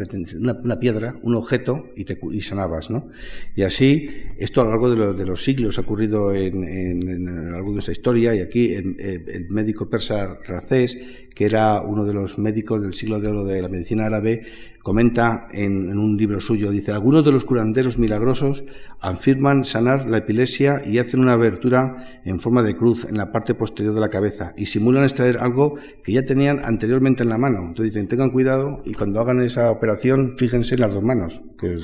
piedra, 0.79 1.17
un 1.23 1.35
objeto 1.35 1.87
y 1.97 2.05
te 2.05 2.19
y 2.31 2.43
sanabas, 2.43 2.91
¿no? 2.91 3.09
Y 3.57 3.63
así, 3.63 4.09
esto 4.39 4.61
a 4.61 4.65
lo 4.65 4.71
largo 4.71 5.15
de, 5.15 5.27
los 5.27 5.43
siglos 5.43 5.79
ha 5.79 5.83
ocurrido 5.83 6.35
en, 6.35 6.65
en, 6.65 7.25
de 7.25 7.79
esta 7.79 7.93
historia 7.93 8.35
y 8.35 8.41
aquí 8.41 8.75
el, 8.75 8.97
el 9.01 9.49
médico 9.49 9.89
persa 9.89 10.39
Racés, 10.47 10.99
que 11.35 11.47
era 11.47 11.81
uno 11.81 12.05
de 12.05 12.15
los 12.15 12.39
médicos 12.39 12.83
del 12.83 12.95
siglo 12.95 13.19
de 13.19 13.29
oro 13.29 13.45
de 13.45 13.61
la 13.61 13.69
medicina 13.69 14.07
árabe, 14.07 14.43
comenta 14.85 15.49
en, 15.51 15.99
un 15.99 16.19
libro 16.19 16.39
suyo, 16.41 16.71
dice, 16.71 16.93
algunos 16.93 17.25
de 17.25 17.33
los 17.33 17.47
curanderos 17.47 17.99
milagrosos 17.99 18.65
afirman 19.01 19.65
sanar 19.65 20.07
la 20.07 20.19
epilepsia 20.19 20.83
y 20.85 20.99
hacen 20.99 21.21
una 21.21 21.33
abertura 21.33 22.21
en 22.27 22.39
forma 22.39 22.63
de 22.63 22.77
cruz 22.77 23.07
en 23.07 23.17
la 23.17 23.33
parte 23.33 23.55
posterior 23.55 23.95
de 23.95 24.01
la 24.01 24.11
cabeza 24.11 24.53
y 24.59 24.67
simulan 24.67 25.03
extraer 25.03 25.39
algo 25.39 25.77
que 26.03 26.13
ya 26.13 26.25
tenían 26.25 26.61
anteriormente 26.65 27.23
en 27.23 27.29
la 27.29 27.39
mano. 27.39 27.61
Entonces 27.61 27.95
dicen, 27.95 28.09
tengan 28.09 28.31
cuidado 28.31 28.83
y 28.85 28.95
cuando 28.95 29.21
hagan 29.21 29.41
esa 29.41 29.71
operación, 29.71 30.35
fíjense 30.37 30.75
en 30.75 30.81
las 30.81 30.95
dos 30.95 31.03
manos, 31.03 31.43
que, 31.59 31.77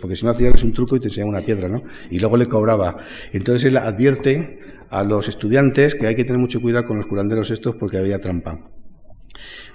porque 0.00 0.16
si 0.16 0.24
no 0.24 0.30
hacían 0.30 0.54
un 0.62 0.72
truco 0.72 0.96
y 0.96 1.00
te 1.00 1.08
enseñaban 1.08 1.34
una 1.34 1.44
piedra, 1.44 1.68
¿no? 1.68 1.82
Y 2.10 2.18
luego 2.18 2.36
le 2.36 2.46
cobraba. 2.46 2.98
Entonces 3.32 3.70
él 3.70 3.76
advierte 3.76 4.58
a 4.90 5.04
los 5.04 5.28
estudiantes 5.28 5.94
que 5.94 6.06
hay 6.06 6.14
que 6.16 6.24
tener 6.24 6.40
mucho 6.40 6.60
cuidado 6.60 6.86
con 6.86 6.96
los 6.96 7.06
curanderos 7.06 7.50
estos 7.50 7.76
porque 7.76 7.98
había 7.98 8.18
trampa. 8.18 8.70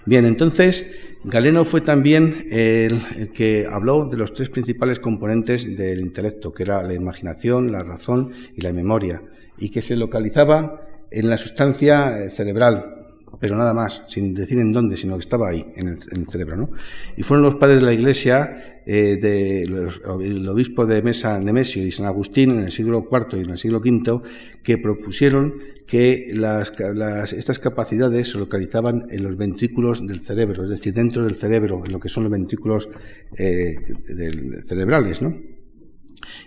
Bien, 0.06 0.26
entonces 0.26 0.96
Galeno 1.24 1.66
fue 1.66 1.82
también 1.82 2.46
el, 2.52 3.32
que 3.34 3.66
habló 3.68 4.06
de 4.06 4.18
los 4.18 4.34
tres 4.36 4.50
principales 4.50 5.00
componentes 5.00 5.76
del 5.76 6.02
intelecto, 6.02 6.54
que 6.54 6.62
era 6.62 6.84
la 6.84 6.94
imaginación, 6.94 7.72
la 7.72 7.82
razón 7.82 8.32
y 8.56 8.62
la 8.62 8.72
memoria, 8.72 9.24
y 9.58 9.72
que 9.72 9.82
se 9.82 9.96
localizaba 9.96 10.82
en 11.10 11.30
la 11.30 11.38
sustancia 11.38 12.20
eh, 12.20 12.30
cerebral, 12.30 13.05
pero 13.40 13.56
nada 13.56 13.74
más, 13.74 14.04
sin 14.08 14.34
decir 14.34 14.60
en 14.60 14.72
dónde, 14.72 14.98
sino 14.98 15.16
que 15.16 15.22
estaba 15.22 15.50
ahí, 15.50 15.66
en 15.76 15.88
el, 15.88 16.28
cerebro. 16.28 16.58
¿no? 16.58 16.70
Y 17.18 17.24
fueron 17.24 17.44
los 17.44 17.56
padres 17.56 17.80
de 17.80 17.86
la 17.86 17.94
Iglesia, 17.94 18.82
eh, 18.86 19.18
de 19.22 19.64
el 19.64 20.48
obispo 20.48 20.86
de 20.86 21.02
Mesa, 21.02 21.40
Nemesio 21.40 21.86
y 21.86 21.92
San 21.92 22.06
Agustín, 22.06 22.52
en 22.52 22.60
el 22.60 22.72
siglo 22.72 23.08
IV 23.10 23.40
y 23.40 23.44
en 23.44 23.50
el 23.52 23.58
siglo 23.58 23.80
V, 23.80 24.22
que 24.64 24.78
propusieron 24.78 25.54
que 25.88 26.32
estas 26.32 27.60
capacidades 27.60 28.32
se 28.32 28.40
localizaban 28.40 29.06
en 29.10 29.24
los 29.24 29.38
ventrículos 29.38 30.06
del 30.08 30.20
cerebro, 30.20 30.64
es 30.64 30.70
decir, 30.70 30.94
dentro 30.94 31.24
del 31.24 31.36
cerebro, 31.36 31.84
en 31.86 31.92
lo 31.92 32.00
que 32.00 32.10
son 32.10 32.24
los 32.24 32.32
ventrículos 32.32 32.90
eh, 33.38 33.76
cerebrales. 34.64 35.22
¿no? 35.22 35.38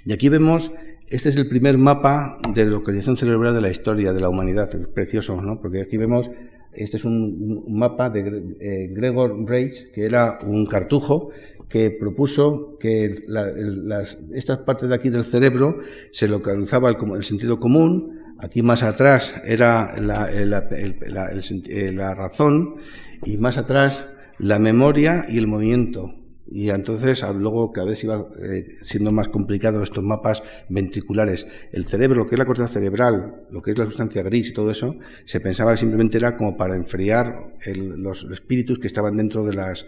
Y 0.05 0.13
aquí 0.13 0.29
vemos, 0.29 0.73
este 1.09 1.29
es 1.29 1.37
el 1.37 1.49
primer 1.49 1.79
mapa 1.79 2.39
de 2.53 2.65
localización 2.67 3.17
cerebral 3.17 3.55
de 3.55 3.61
la 3.61 3.71
historia 3.71 4.13
de 4.13 4.21
la 4.21 4.29
humanidad, 4.29 4.69
es 4.75 4.89
precioso, 4.89 5.41
¿no? 5.41 5.61
porque 5.61 5.83
aquí 5.83 5.97
vemos, 5.97 6.31
este 6.73 6.97
es 6.97 7.05
un, 7.05 7.65
mapa 7.69 8.11
de 8.11 8.57
eh, 8.61 8.89
Gregor 8.93 9.49
Reich, 9.49 9.91
que 9.91 10.05
era 10.05 10.39
un 10.43 10.67
cartujo 10.67 11.31
que 11.69 11.91
propuso 11.91 12.79
que 12.79 13.15
las, 13.27 14.19
estas 14.33 14.59
partes 14.61 14.89
de 14.89 14.95
aquí 14.95 15.11
del 15.11 15.25
cerebro 15.25 15.81
se 16.13 16.29
localizaba 16.29 16.89
el, 16.89 16.97
el 17.15 17.25
sentido 17.25 17.61
común, 17.61 18.19
Aquí 18.41 18.63
más 18.63 18.85
atrás 18.85 19.41
era 19.45 20.01
la, 20.01 20.31
la, 20.31 22.15
razón 22.15 22.77
y 23.25 23.37
más 23.37 23.59
atrás 23.59 24.09
la 24.39 24.61
memoria 24.61 25.27
y 25.29 25.39
el 25.39 25.49
movimiento. 25.49 26.15
Y 26.51 26.71
entonces 26.71 27.23
luego 27.35 27.73
cada 27.73 27.89
vez 27.89 28.03
iba 28.05 28.27
eh, 28.43 28.77
siendo 28.83 29.13
más 29.13 29.29
complicado 29.29 29.83
estos 29.83 30.03
mapas 30.03 30.43
ventriculares. 30.69 31.47
El 31.73 31.85
cerebro, 31.85 32.21
lo 32.21 32.27
que 32.27 32.35
es 32.35 32.39
la 32.39 32.47
corteza 32.47 32.69
cerebral, 32.69 33.47
lo 33.51 33.61
que 33.61 33.73
es 33.73 33.79
la 33.79 33.85
sustancia 33.85 34.23
gris 34.23 34.51
y 34.51 34.53
todo 34.55 34.71
eso, 34.71 34.97
se 35.25 35.41
pensaba 35.41 35.73
que 35.73 35.77
simplemente 35.77 36.19
era 36.19 36.37
como 36.37 36.57
para 36.57 36.75
enfriar 36.75 37.37
los 37.75 38.25
espíritus 38.31 38.79
que 38.79 38.87
estaban 38.87 39.17
dentro 39.17 39.45
de 39.45 39.55
las, 39.55 39.87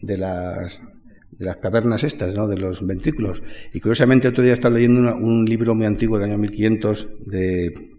de 0.00 0.18
las 0.18 0.80
de 1.38 1.46
las 1.46 1.56
cavernas 1.56 2.04
estas, 2.04 2.34
¿no? 2.34 2.46
de 2.46 2.58
los 2.58 2.86
ventrículos. 2.86 3.42
Y 3.72 3.80
curiosamente 3.80 4.28
otro 4.28 4.44
día 4.44 4.52
estaba 4.52 4.74
leyendo 4.74 5.16
un 5.16 5.44
libro 5.46 5.74
muy 5.74 5.86
antiguo 5.86 6.18
del 6.18 6.30
año 6.30 6.38
1500 6.38 7.26
de, 7.26 7.92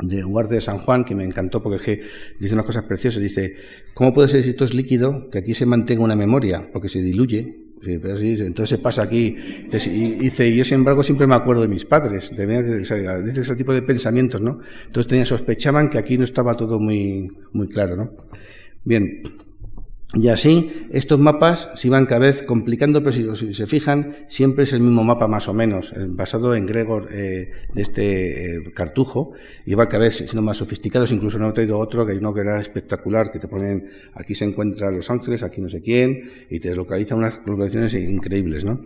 de 0.00 0.22
Guardia 0.22 0.56
de 0.56 0.60
San 0.60 0.78
Juan, 0.78 1.04
que 1.04 1.14
me 1.14 1.24
encantó 1.24 1.62
porque 1.62 2.02
dice 2.38 2.54
unas 2.54 2.66
cosas 2.66 2.84
preciosas. 2.84 3.22
Dice, 3.22 3.56
¿cómo 3.94 4.12
puede 4.12 4.28
ser 4.28 4.42
si 4.42 4.50
esto 4.50 4.64
es 4.64 4.74
líquido 4.74 5.28
que 5.30 5.38
aquí 5.38 5.54
se 5.54 5.66
mantenga 5.66 6.02
una 6.02 6.16
memoria? 6.16 6.70
Porque 6.72 6.88
se 6.88 7.02
diluye. 7.02 7.66
entonces 7.82 8.68
se 8.68 8.78
pasa 8.78 9.02
aquí. 9.02 9.36
Y 9.72 10.10
dice, 10.18 10.54
yo 10.54 10.64
sin 10.64 10.76
embargo 10.76 11.02
siempre 11.02 11.26
me 11.26 11.34
acuerdo 11.34 11.62
de 11.62 11.68
mis 11.68 11.84
padres. 11.84 12.32
Dice 12.36 13.40
ese 13.40 13.56
tipo 13.56 13.72
de 13.72 13.82
pensamientos, 13.82 14.40
¿no? 14.40 14.60
Entonces 14.86 15.08
tenían, 15.08 15.26
sospechaban 15.26 15.90
que 15.90 15.98
aquí 15.98 16.16
no 16.16 16.24
estaba 16.24 16.54
todo 16.54 16.78
muy, 16.78 17.28
muy 17.52 17.68
claro, 17.68 17.96
¿no? 17.96 18.12
Bien. 18.84 19.22
Y 20.14 20.28
así, 20.28 20.86
estos 20.90 21.20
mapas 21.20 21.70
se 21.74 21.88
iban 21.88 22.06
cada 22.06 22.20
vez 22.20 22.42
complicando, 22.42 23.02
pero 23.02 23.12
si, 23.12 23.52
se 23.52 23.66
fijan, 23.66 24.16
siempre 24.26 24.62
es 24.62 24.72
el 24.72 24.80
mismo 24.80 25.04
mapa 25.04 25.28
más 25.28 25.48
o 25.48 25.54
menos, 25.54 25.92
eh, 25.92 26.06
basado 26.08 26.54
en 26.54 26.64
Gregor 26.64 27.08
eh, 27.12 27.52
de 27.74 27.82
este 27.82 28.56
eh, 28.56 28.72
cartujo, 28.72 29.32
y 29.66 29.74
va 29.74 29.86
cada 29.86 30.04
vez 30.04 30.16
siendo 30.16 30.40
más 30.40 30.56
sofisticados, 30.56 31.12
incluso 31.12 31.38
no 31.38 31.50
he 31.50 31.52
traído 31.52 31.78
otro, 31.78 32.06
que 32.06 32.12
hay 32.12 32.18
uno 32.18 32.32
que 32.32 32.40
era 32.40 32.58
espectacular, 32.58 33.30
que 33.30 33.38
te 33.38 33.48
ponen, 33.48 33.90
aquí 34.14 34.34
se 34.34 34.46
encuentra 34.46 34.90
Los 34.90 35.10
Ángeles, 35.10 35.42
aquí 35.42 35.60
no 35.60 35.68
sé 35.68 35.82
quién, 35.82 36.30
y 36.48 36.58
te 36.58 36.74
localiza 36.74 37.14
unas 37.14 37.42
localizaciones 37.44 37.92
increíbles, 37.92 38.64
¿no? 38.64 38.80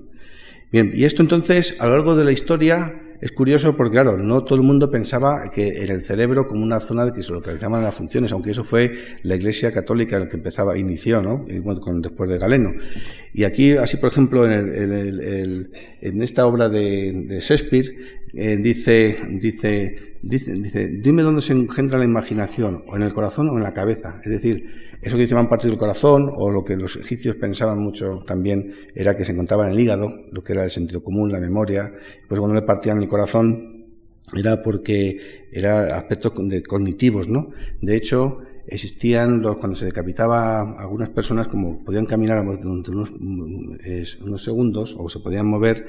Bien, 0.72 0.90
y 0.92 1.04
esto 1.04 1.22
entonces, 1.22 1.80
a 1.80 1.86
lo 1.86 1.92
largo 1.92 2.16
de 2.16 2.24
la 2.24 2.32
historia, 2.32 3.00
es 3.22 3.30
curioso 3.30 3.76
porque, 3.76 3.92
claro, 3.92 4.16
no 4.16 4.42
todo 4.42 4.56
el 4.56 4.62
mundo 4.62 4.90
pensaba 4.90 5.48
que 5.48 5.84
en 5.84 5.92
el 5.92 6.00
cerebro 6.00 6.48
como 6.48 6.64
una 6.64 6.80
zona 6.80 7.04
de 7.04 7.12
que 7.12 7.22
se 7.22 7.32
localizaban 7.32 7.80
las 7.80 7.94
funciones, 7.94 8.32
aunque 8.32 8.50
eso 8.50 8.64
fue 8.64 8.98
la 9.22 9.36
Iglesia 9.36 9.70
Católica 9.70 10.16
el 10.16 10.26
que 10.26 10.36
empezaba, 10.36 10.76
inició, 10.76 11.22
¿no? 11.22 11.44
Y, 11.46 11.60
bueno, 11.60 11.80
después 12.00 12.28
de 12.28 12.38
Galeno. 12.38 12.72
Y 13.32 13.44
aquí, 13.44 13.76
así 13.76 13.98
por 13.98 14.10
ejemplo, 14.10 14.44
en, 14.44 14.52
el, 14.52 15.70
en 16.00 16.20
esta 16.20 16.46
obra 16.46 16.68
de, 16.68 17.24
de 17.28 17.38
Shakespeare, 17.38 17.94
eh, 18.34 18.56
dice, 18.56 19.16
dice, 19.30 20.16
dice, 20.20 20.54
dice, 20.54 20.88
dime 20.88 21.22
dónde 21.22 21.42
se 21.42 21.52
engendra 21.52 21.98
la 21.98 22.04
imaginación, 22.04 22.82
o 22.88 22.96
en 22.96 23.04
el 23.04 23.12
corazón 23.12 23.48
o 23.50 23.56
en 23.56 23.62
la 23.62 23.72
cabeza. 23.72 24.20
Es 24.24 24.32
decir, 24.32 24.91
eso 25.02 25.16
que 25.16 25.26
llamaban 25.26 25.48
parte 25.48 25.68
del 25.68 25.76
corazón, 25.76 26.32
o 26.34 26.50
lo 26.50 26.62
que 26.62 26.76
los 26.76 26.96
egipcios 26.96 27.34
pensaban 27.36 27.78
mucho 27.80 28.22
también, 28.24 28.72
era 28.94 29.16
que 29.16 29.24
se 29.24 29.32
encontraba 29.32 29.66
en 29.66 29.72
el 29.72 29.80
hígado, 29.80 30.14
lo 30.30 30.44
que 30.44 30.52
era 30.52 30.62
el 30.64 30.70
sentido 30.70 31.02
común, 31.02 31.32
la 31.32 31.40
memoria. 31.40 31.92
Pues 32.28 32.38
cuando 32.38 32.54
le 32.54 32.62
partían 32.62 33.02
el 33.02 33.08
corazón, 33.08 33.86
era 34.34 34.62
porque 34.62 35.48
era 35.50 35.96
aspectos 35.96 36.32
cognitivos, 36.68 37.28
¿no? 37.28 37.50
De 37.80 37.96
hecho, 37.96 38.38
existían 38.66 39.42
los, 39.42 39.58
cuando 39.58 39.74
se 39.74 39.86
decapitaba 39.86 40.60
algunas 40.80 41.10
personas, 41.10 41.48
como 41.48 41.84
podían 41.84 42.06
caminar 42.06 42.44
durante 42.60 42.92
unos, 42.92 43.10
unos 43.10 44.44
segundos 44.44 44.96
o 44.96 45.08
se 45.08 45.18
podían 45.18 45.46
mover, 45.46 45.86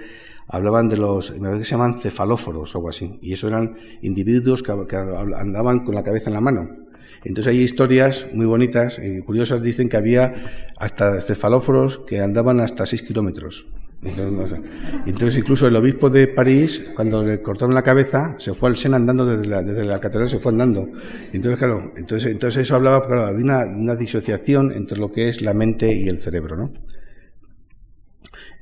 hablaban 0.48 0.90
de 0.90 0.98
los, 0.98 1.32
me 1.34 1.50
parece 1.50 1.60
que 1.60 1.66
se 1.66 1.76
llaman 1.76 1.94
cefalóforos 1.94 2.74
o 2.74 2.78
algo 2.80 2.90
así, 2.90 3.20
y 3.22 3.34
eso 3.34 3.48
eran 3.48 3.78
individuos 4.02 4.64
que 4.64 4.72
andaban 4.72 5.86
con 5.86 5.94
la 5.96 6.04
cabeza 6.04 6.30
en 6.30 6.34
la 6.34 6.42
mano. 6.42 6.84
Entonces 7.24 7.52
hay 7.52 7.62
historias 7.62 8.28
muy 8.34 8.46
bonitas 8.46 9.00
y 9.02 9.22
curiosas, 9.22 9.62
dicen 9.62 9.90
que 9.90 9.98
había 9.98 10.34
hasta 10.78 11.22
cefalóforos 11.22 12.00
que 12.00 12.20
andaban 12.20 12.60
hasta 12.60 12.86
6 12.86 13.02
kilómetros. 13.04 13.68
Entonces, 14.06 15.38
incluso 15.38 15.66
el 15.66 15.76
obispo 15.78 16.10
de 16.10 16.28
París, 16.28 16.92
cuando 16.94 17.24
le 17.24 17.42
cortaron 17.42 17.74
la 17.74 17.84
cabeza, 17.84 18.36
se 18.38 18.54
fue 18.54 18.70
al 18.70 18.76
Sena 18.76 18.98
andando 18.98 19.26
desde 19.26 19.86
la, 19.86 20.00
catedral, 20.00 20.28
se 20.28 20.40
fue 20.40 20.52
andando. 20.52 20.90
Entonces, 21.32 21.58
claro, 21.58 21.94
entonces, 21.96 22.32
entonces 22.32 22.64
eso 22.64 22.76
hablaba, 22.76 23.08
claro, 23.08 23.26
había 23.26 23.46
una, 23.46 23.66
una 23.66 23.96
disociación 23.96 24.74
entre 24.74 24.98
lo 24.98 25.12
que 25.12 25.30
es 25.30 25.42
la 25.42 25.54
mente 25.54 25.94
y 25.94 26.08
el 26.08 26.18
cerebro, 26.18 26.58
¿no? 26.58 26.74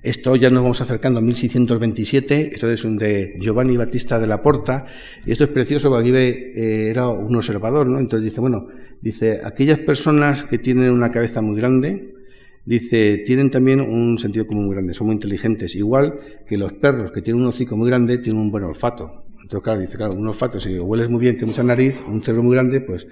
Esto 0.04 0.36
ya 0.36 0.50
nos 0.50 0.64
vamos 0.64 0.82
acercando 0.82 1.20
a 1.20 1.22
1627, 1.22 2.54
esto 2.54 2.72
es 2.72 2.98
de 2.98 3.36
Giovanni 3.40 3.78
Battista 3.78 4.18
de 4.18 4.26
la 4.26 4.42
Porta, 4.42 4.88
y 5.28 5.32
esto 5.32 5.44
es 5.44 5.52
precioso 5.52 5.92
porque 5.92 6.10
aquí 6.10 6.18
eh, 6.18 6.90
era 6.90 7.08
un 7.08 7.36
observador, 7.36 7.86
¿no? 7.86 8.00
Entonces 8.00 8.24
dice, 8.24 8.42
bueno, 8.42 8.68
dice, 9.00 9.42
aquellas 9.44 9.78
personas 9.78 10.42
que 10.42 10.58
tienen 10.58 10.92
una 10.92 11.12
cabeza 11.12 11.42
muy 11.42 11.56
grande, 11.56 12.16
dice, 12.66 13.22
tienen 13.28 13.52
también 13.52 13.80
un 13.80 14.18
sentido 14.18 14.48
común 14.48 14.66
muy 14.66 14.74
grande, 14.74 14.96
son 14.96 15.06
muy 15.06 15.14
inteligentes, 15.14 15.76
igual 15.76 16.20
que 16.48 16.58
los 16.58 16.74
perros 16.74 17.12
que 17.12 17.22
tienen 17.22 17.44
un 17.44 17.50
hocico 17.50 17.78
muy 17.78 17.88
grande 17.88 18.18
tienen 18.18 18.42
un 18.42 18.50
buen 18.50 18.64
olfato. 18.64 19.26
Entonces, 19.44 19.64
claro, 19.64 19.82
dice, 19.82 19.98
claro, 19.98 20.14
un 20.16 20.26
olfato, 20.26 20.60
si 20.60 20.80
hueles 20.80 21.12
muy 21.12 21.20
bien, 21.20 21.38
tienes 21.38 21.56
mucha 21.56 21.64
nariz, 21.64 22.02
un 22.08 22.22
cerebro 22.22 22.42
muy 22.42 22.56
grande, 22.56 22.82
pues, 22.82 23.06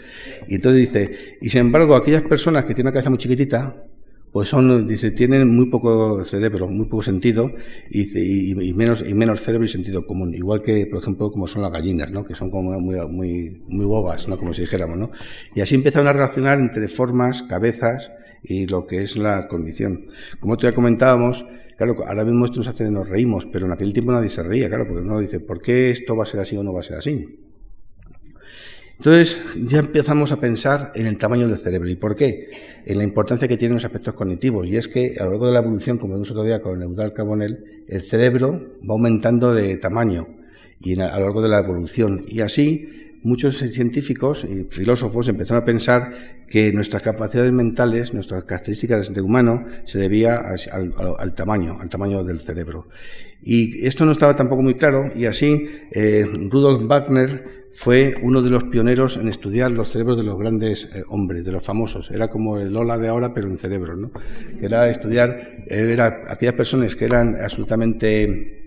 y 0.47 0.56
entonces 0.56 0.80
dice, 0.80 1.17
y 1.39 1.52
sin 1.52 1.62
embargo, 1.62 1.95
aquellas 1.95 2.23
personas 2.23 2.65
que 2.65 2.73
tienen 2.73 2.88
una 2.88 2.93
cabeza 2.93 3.12
muy 3.12 3.19
chiquitita, 3.19 3.86
pues 4.31 4.49
son, 4.49 4.87
dice, 4.87 5.11
tienen 5.11 5.47
muy 5.47 5.69
poco 5.69 6.23
cerebro, 6.23 6.67
muy 6.67 6.85
poco 6.85 7.01
sentido 7.01 7.51
y, 7.89 8.73
menos, 8.75 9.03
y 9.07 9.13
menos 9.13 9.41
cerebro 9.41 9.65
y 9.65 9.69
sentido 9.69 10.05
común. 10.05 10.33
Igual 10.33 10.61
que, 10.61 10.85
por 10.85 11.01
ejemplo, 11.01 11.31
como 11.31 11.47
son 11.47 11.63
las 11.63 11.71
gallinas, 11.71 12.11
¿no? 12.11 12.23
Que 12.23 12.35
son 12.35 12.49
como 12.49 12.79
muy, 12.79 12.95
muy, 13.07 13.63
muy 13.67 13.85
bobas, 13.85 14.27
¿no? 14.27 14.37
Como 14.37 14.53
si 14.53 14.61
dijéramos, 14.61 14.97
¿no? 14.97 15.11
Y 15.55 15.61
así 15.61 15.75
empezaron 15.75 16.07
a 16.07 16.13
relacionar 16.13 16.59
entre 16.59 16.87
formas, 16.87 17.43
cabezas 17.43 18.11
y 18.43 18.67
lo 18.67 18.85
que 18.85 19.01
es 19.01 19.17
la 19.17 19.47
condición. 19.47 20.05
Como 20.39 20.57
ya 20.57 20.73
comentábamos, 20.73 21.45
claro, 21.77 21.95
ahora 22.07 22.23
mismo 22.23 22.45
esto 22.45 22.57
nos 22.57 22.67
hace, 22.67 22.89
nos 22.91 23.09
reímos, 23.09 23.47
pero 23.47 23.65
en 23.65 23.71
aquel 23.71 23.93
tiempo 23.93 24.11
nadie 24.11 24.29
se 24.29 24.43
reía, 24.43 24.69
claro, 24.69 24.85
porque 24.87 25.01
uno 25.01 25.19
dice, 25.19 25.39
¿por 25.39 25.61
qué 25.61 25.89
esto 25.89 26.15
va 26.15 26.23
a 26.23 26.27
ser 26.27 26.39
así 26.39 26.55
o 26.55 26.63
no 26.63 26.71
va 26.71 26.79
a 26.79 26.83
ser 26.83 26.97
así? 26.97 27.48
Entonces 28.99 29.55
ya 29.55 29.79
empezamos 29.79 30.33
a 30.33 30.41
pensar 30.41 30.91
en 30.93 31.07
el 31.07 31.17
tamaño 31.17 31.47
del 31.47 31.57
cerebro. 31.57 31.89
¿Y 31.89 31.95
por 31.95 32.17
qué? 32.17 32.49
En 32.85 32.97
la 32.97 33.05
importancia 33.05 33.47
que 33.47 33.55
tienen 33.55 33.75
los 33.75 33.85
aspectos 33.85 34.13
cognitivos. 34.13 34.67
Y 34.67 34.75
es 34.75 34.89
que 34.89 35.15
a 35.17 35.23
lo 35.23 35.31
largo 35.31 35.47
de 35.47 35.53
la 35.53 35.59
evolución, 35.59 35.97
como 35.97 36.15
vimos 36.15 36.29
otro 36.31 36.43
día 36.43 36.62
con 36.62 36.81
Eudal 36.81 37.13
Carbonell, 37.13 37.85
el 37.88 38.01
cerebro 38.01 38.73
va 38.81 38.93
aumentando 38.95 39.53
de 39.53 39.77
tamaño 39.77 40.27
y 40.81 40.99
a 40.99 41.17
lo 41.17 41.23
largo 41.23 41.41
de 41.41 41.47
la 41.47 41.59
evolución. 41.59 42.25
Y 42.27 42.41
así 42.41 42.98
muchos 43.23 43.58
científicos 43.58 44.45
y 44.45 44.63
filósofos 44.65 45.27
empezaron 45.27 45.63
a 45.63 45.65
pensar 45.65 46.45
que 46.47 46.71
nuestras 46.71 47.01
capacidades 47.01 47.51
mentales, 47.51 48.13
nuestras 48.13 48.43
características 48.43 49.13
de 49.13 49.21
humano, 49.21 49.65
se 49.86 49.99
debía 49.99 50.39
al, 50.39 51.34
tamaño, 51.36 51.79
al 51.79 51.89
tamaño 51.89 52.23
del 52.23 52.39
cerebro. 52.39 52.88
Y 53.41 53.86
esto 53.86 54.05
no 54.05 54.12
estaba 54.12 54.34
tampoco 54.34 54.62
muy 54.62 54.73
claro, 54.73 55.12
y 55.15 55.25
así 55.25 55.69
eh, 55.91 56.25
Rudolf 56.49 56.84
Wagner 56.86 57.60
fue 57.71 58.15
uno 58.23 58.41
de 58.41 58.49
los 58.49 58.63
pioneros 58.65 59.17
en 59.17 59.27
estudiar 59.27 59.71
los 59.71 59.91
cerebros 59.91 60.17
de 60.17 60.23
los 60.23 60.38
grandes 60.39 60.89
eh, 60.93 61.03
hombres, 61.08 61.45
de 61.45 61.51
los 61.51 61.63
famosos. 61.63 62.10
Era 62.12 62.27
como 62.27 62.58
el 62.58 62.73
Lola 62.73 62.97
de 62.97 63.08
ahora, 63.08 63.34
pero 63.34 63.47
en 63.47 63.58
cerebro, 63.58 63.95
¿no? 63.95 64.12
Era 64.60 64.89
estudiar, 64.89 65.65
era 65.67 66.23
aquellas 66.27 66.55
personas 66.55 66.95
que 66.95 67.05
eran 67.05 67.38
absolutamente 67.39 68.59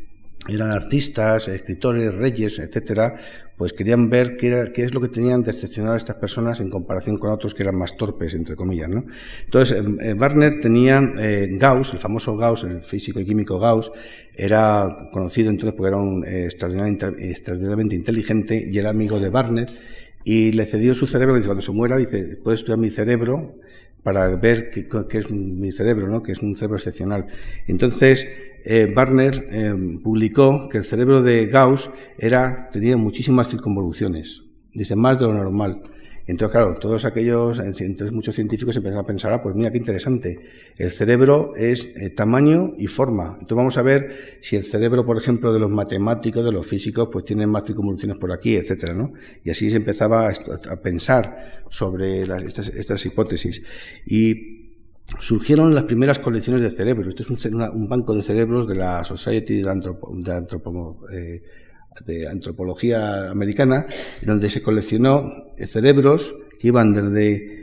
eran 0.49 0.71
artistas, 0.71 1.47
escritores, 1.49 2.15
reyes, 2.15 2.59
etcétera, 2.59 3.17
pues 3.57 3.73
querían 3.73 4.11
ver 4.11 4.37
qué, 4.37 4.49
era, 4.49 4.73
qué 4.73 4.83
es 4.83 4.93
lo 4.93 5.01
que 5.01 5.09
tenían 5.09 5.45
de 5.45 5.53
excepcional 5.53 5.97
estas 5.97 6.17
personas 6.17 6.59
en 6.59 6.69
comparación 6.69 7.17
con 7.17 7.31
otros 7.31 7.55
que 7.55 7.63
eran 7.63 7.77
más 7.77 7.97
torpes, 7.97 8.35
entre 8.35 8.57
comillas. 8.57 8.89
¿no? 8.89 9.05
Entonces, 9.45 9.79
eh, 9.79 9.85
eh, 10.01 10.15
Warner 10.15 10.59
tenía 10.61 11.01
eh, 11.19 11.49
Gauss, 11.53 11.93
el 11.93 12.01
famoso 12.01 12.37
Gauss, 12.37 12.65
el 12.65 12.81
físico 12.81 13.21
y 13.21 13.25
químico 13.25 13.61
Gauss, 13.61 13.93
era 14.35 15.09
conocido 15.13 15.51
entonces 15.51 15.77
porque 15.77 15.89
era 15.89 15.99
un 15.99 16.25
extraordinariamente, 16.27 17.95
inteligente 17.95 18.69
y 18.69 18.79
era 18.79 18.91
amigo 18.91 19.21
de 19.21 19.29
Barnett 19.29 19.71
y 20.25 20.53
le 20.53 20.67
cedió 20.67 20.95
su 20.95 21.07
cerebro, 21.07 21.35
dice, 21.37 21.47
cuando 21.47 21.63
se 21.63 21.73
muera, 21.73 21.97
dice, 21.99 22.39
puedes 22.43 22.61
estudiar 22.61 22.79
mi 22.79 22.91
cerebro 22.91 23.59
para 24.03 24.27
ver 24.29 24.71
qué 24.71 25.19
es 25.19 25.31
mi 25.31 25.71
cerebro, 25.71 26.09
¿no? 26.09 26.23
que 26.23 26.33
es 26.33 26.43
un 26.43 26.57
cerebro 26.57 26.79
excepcional. 26.79 27.27
Entonces, 27.69 28.27
eh, 28.65 28.93
Barner 28.95 29.47
eh, 29.51 29.75
publicó 30.03 30.69
que 30.69 30.79
el 30.79 30.85
cerebro 30.85 31.23
de 31.23 31.47
Gauss 31.47 31.91
tenía 32.73 32.97
muchísimas 32.97 33.49
circunvoluciones, 33.49 34.43
dice 34.73 34.97
más 34.97 35.19
de 35.19 35.27
lo 35.27 35.35
normal. 35.35 35.83
Entonces, 36.27 36.53
claro, 36.53 36.77
todos 36.77 37.05
aquellos, 37.05 37.59
entonces 37.59 38.13
muchos 38.13 38.37
científicos 38.37 38.77
empezaron 38.77 39.05
a 39.05 39.07
pensar, 39.07 39.33
ah, 39.33 39.43
pues 39.43 39.57
mira 39.57 39.73
qué 39.73 39.79
interesante, 39.79 40.39
el 40.79 40.91
cerebro 40.91 41.53
es 41.57 41.97
eh, 41.97 42.11
tamaño 42.11 42.75
y 42.79 42.87
forma. 42.87 43.33
Entonces 43.41 43.57
vamos 43.57 43.79
a 43.79 43.83
ver 43.83 44.39
si 44.41 44.55
el 44.55 44.63
cerebro, 44.63 45.05
por 45.05 45.17
ejemplo, 45.17 45.53
de 45.53 45.59
los 45.59 45.71
matemáticos, 45.71 46.45
de 46.45 46.53
los 46.53 46.65
físicos, 46.65 47.09
pues 47.11 47.25
tiene 47.25 47.47
más 47.49 47.65
circunvoluciones 47.65 48.19
por 48.19 48.31
aquí, 48.31 48.55
etcétera, 48.55 48.95
¿no? 48.95 49.13
Y 49.43 49.51
así 49.51 49.69
se 49.69 49.77
empezaba 49.79 50.29
a, 50.29 50.77
pensar 50.77 51.65
sobre 51.69 52.23
estas, 52.23 52.69
estas 52.69 53.05
hipótesis. 53.05 53.63
Y 54.07 54.62
surgieron 55.21 55.75
las 55.75 55.85
primeras 55.85 56.19
colecciones 56.19 56.63
de 56.63 56.71
cerebros. 56.71 57.07
Este 57.09 57.23
es 57.23 57.31
un, 57.31 57.89
banco 57.89 58.15
de 58.15 58.23
cerebros 58.23 58.67
de 58.67 58.77
la 58.77 59.05
Society 59.05 59.63
de, 59.63 61.43
eh, 62.07 62.27
Antropología 62.29 63.31
Americana, 63.31 63.87
donde 64.25 64.51
se 64.51 64.63
coleccionó 64.63 65.33
cerebros 65.65 66.35
que 66.59 66.69
iban 66.69 66.93
desde 66.93 67.63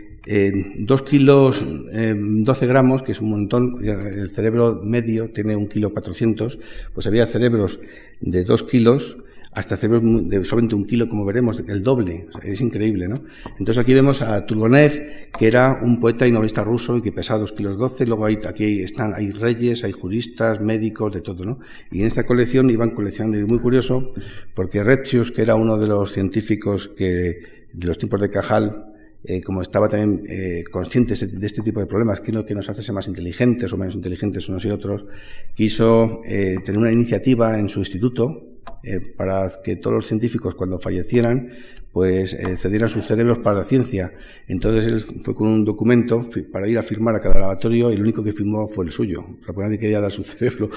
2 0.79 1.01
kilos 1.03 1.65
12 1.65 2.67
gramos, 2.67 3.01
que 3.01 3.13
es 3.13 3.21
un 3.21 3.31
montón, 3.31 3.77
el 3.83 4.29
cerebro 4.29 4.79
medio 4.83 5.31
tiene 5.31 5.55
un 5.55 5.67
kilo 5.67 5.91
400, 5.91 6.59
pues 6.93 7.07
había 7.07 7.25
cerebros 7.25 7.79
de 8.19 8.43
2 8.43 8.63
kilos 8.63 9.23
hasta 9.59 9.75
cerebros 9.75 10.03
de 10.29 10.45
solamente 10.45 10.73
un 10.73 10.85
kilo, 10.85 11.09
como 11.09 11.25
veremos, 11.25 11.61
el 11.67 11.83
doble. 11.83 12.27
es 12.43 12.61
increíble, 12.61 13.09
¿no? 13.09 13.21
Entonces 13.59 13.77
aquí 13.77 13.93
vemos 13.93 14.21
a 14.21 14.45
Turgonev, 14.45 15.29
que 15.37 15.47
era 15.47 15.81
un 15.81 15.99
poeta 15.99 16.25
y 16.25 16.31
novelista 16.31 16.63
ruso 16.63 16.95
y 16.95 17.01
que 17.01 17.11
pesaba 17.11 17.41
dos 17.41 17.51
kilos 17.51 17.77
12. 17.77 18.05
Luego 18.05 18.25
hay, 18.25 18.39
aquí 18.47 18.81
están, 18.81 19.13
hay 19.13 19.31
reyes, 19.31 19.83
hay 19.83 19.91
juristas, 19.91 20.61
médicos, 20.61 21.13
de 21.13 21.19
todo, 21.19 21.43
¿no? 21.43 21.59
Y 21.91 21.99
en 21.99 22.07
esta 22.07 22.25
colección 22.25 22.69
iban 22.69 22.91
coleccionando, 22.91 23.37
y 23.37 23.43
muy 23.43 23.59
curioso, 23.59 24.13
porque 24.53 24.81
Retzius, 24.81 25.33
que 25.33 25.41
era 25.41 25.55
uno 25.55 25.77
de 25.77 25.87
los 25.87 26.13
científicos 26.13 26.87
que, 26.87 27.67
de 27.73 27.87
los 27.87 27.97
tiempos 27.97 28.21
de 28.21 28.29
Cajal, 28.29 28.85
eh, 29.25 29.41
como 29.41 29.61
estaba 29.61 29.89
también 29.89 30.23
eh, 30.29 30.63
consciente 30.71 31.15
de 31.15 31.45
este 31.45 31.61
tipo 31.61 31.81
de 31.81 31.85
problemas, 31.85 32.21
que 32.21 32.31
lo 32.31 32.45
que 32.45 32.55
nos 32.55 32.69
hace 32.69 32.81
ser 32.81 32.95
más 32.95 33.09
inteligentes 33.09 33.73
o 33.73 33.77
menos 33.77 33.93
inteligentes 33.93 34.47
unos 34.47 34.63
y 34.63 34.69
otros, 34.69 35.05
quiso 35.53 36.21
eh, 36.23 36.55
tener 36.63 36.79
una 36.79 36.93
iniciativa 36.93 37.59
en 37.59 37.67
su 37.67 37.79
instituto 37.79 38.45
eh, 38.83 38.99
para 39.15 39.47
que 39.63 39.75
todos 39.75 39.95
los 39.95 40.05
científicos 40.05 40.55
cuando 40.55 40.77
fallecieran 40.77 41.51
pues 41.91 42.33
eh, 42.33 42.55
cedieran 42.55 42.87
sus 42.87 43.05
cerebros 43.05 43.39
para 43.39 43.57
la 43.57 43.63
ciencia. 43.63 44.13
Entonces 44.47 44.85
él 44.85 44.99
fue 45.23 45.33
con 45.33 45.47
un 45.47 45.65
documento 45.65 46.21
para 46.51 46.67
ir 46.67 46.77
a 46.77 46.83
firmar 46.83 47.15
a 47.15 47.19
cada 47.19 47.39
laboratorio 47.39 47.89
y 47.91 47.95
el 47.95 48.01
único 48.01 48.23
que 48.23 48.31
firmó 48.31 48.67
fue 48.67 48.85
el 48.85 48.91
suyo. 48.91 49.25
O 49.47 49.61
nadie 49.61 49.79
quería 49.79 49.99
dar 49.99 50.11
su 50.11 50.23
cerebro. 50.23 50.69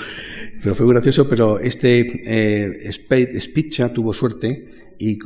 Pero 0.62 0.74
fue 0.74 0.88
gracioso, 0.88 1.28
pero 1.28 1.58
este 1.58 2.22
eh, 2.24 2.90
tuvo 3.92 4.12
suerte 4.12 4.81
y 5.04 5.16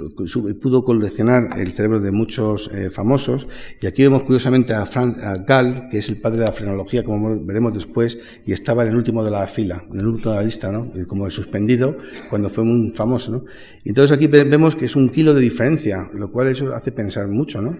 pudo 0.55 0.85
coleccionar 0.85 1.61
el 1.61 1.71
cerebro 1.71 2.01
de 2.01 2.11
muchos 2.11 2.73
eh, 2.73 2.89
famosos. 2.89 3.47
Y 3.79 3.87
aquí 3.87 4.03
vemos 4.05 4.23
curiosamente 4.23 4.73
a, 4.73 4.87
Frank, 4.87 5.19
Gall, 5.47 5.89
que 5.91 5.99
es 5.99 6.09
el 6.09 6.19
padre 6.19 6.39
de 6.39 6.47
la 6.47 6.53
frenología, 6.53 7.05
como 7.05 7.45
veremos 7.45 7.75
después, 7.75 8.19
y 8.47 8.53
estaba 8.53 8.85
en 8.85 8.89
el 8.89 8.97
último 8.97 9.23
de 9.23 9.31
la 9.31 9.47
fila, 9.47 9.85
en 9.93 10.01
el 10.01 10.07
último 10.07 10.33
de 10.33 10.39
la 10.39 10.45
lista, 10.45 10.73
¿no? 10.73 10.91
como 11.07 11.27
el 11.27 11.31
suspendido, 11.31 11.99
cuando 12.31 12.49
fue 12.49 12.65
muy 12.65 12.91
famoso. 12.93 13.33
¿no? 13.33 13.45
Y 13.85 13.91
entonces 13.91 14.17
aquí 14.17 14.29
vemos 14.29 14.77
que 14.77 14.87
es 14.87 14.97
un 14.97 15.11
kilo 15.11 15.35
de 15.35 15.43
diferencia, 15.43 16.09
lo 16.15 16.33
cual 16.33 16.49
eso 16.49 16.75
hace 16.75 16.93
pensar 16.93 17.29
mucho. 17.29 17.61
¿no? 17.61 17.77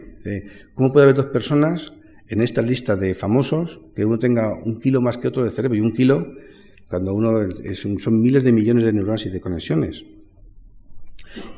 ¿Cómo 0.75 0.93
puede 0.93 1.05
haber 1.05 1.17
dos 1.17 1.27
personas 1.27 1.95
en 2.29 2.43
esta 2.43 2.61
lista 2.61 2.95
de 2.97 3.15
famosos 3.15 3.81
que 3.95 4.05
uno 4.05 4.19
tenga 4.19 4.53
un 4.53 4.79
kilo 4.81 5.01
más 5.01 5.17
que 5.17 5.29
otro 5.29 5.45
de 5.45 5.51
cerebro 5.51 5.79
y 5.79 5.81
un 5.81 5.93
kilo 5.93 6.27
cuando 6.91 7.15
uno 7.15 7.49
son 7.73 8.21
miles 8.21 8.45
de 8.45 8.53
millones 8.53 8.85
de 8.85 8.93
neuronas 8.93 9.25
y 9.25 9.31
de 9.31 9.41
conexiones? 9.41 10.05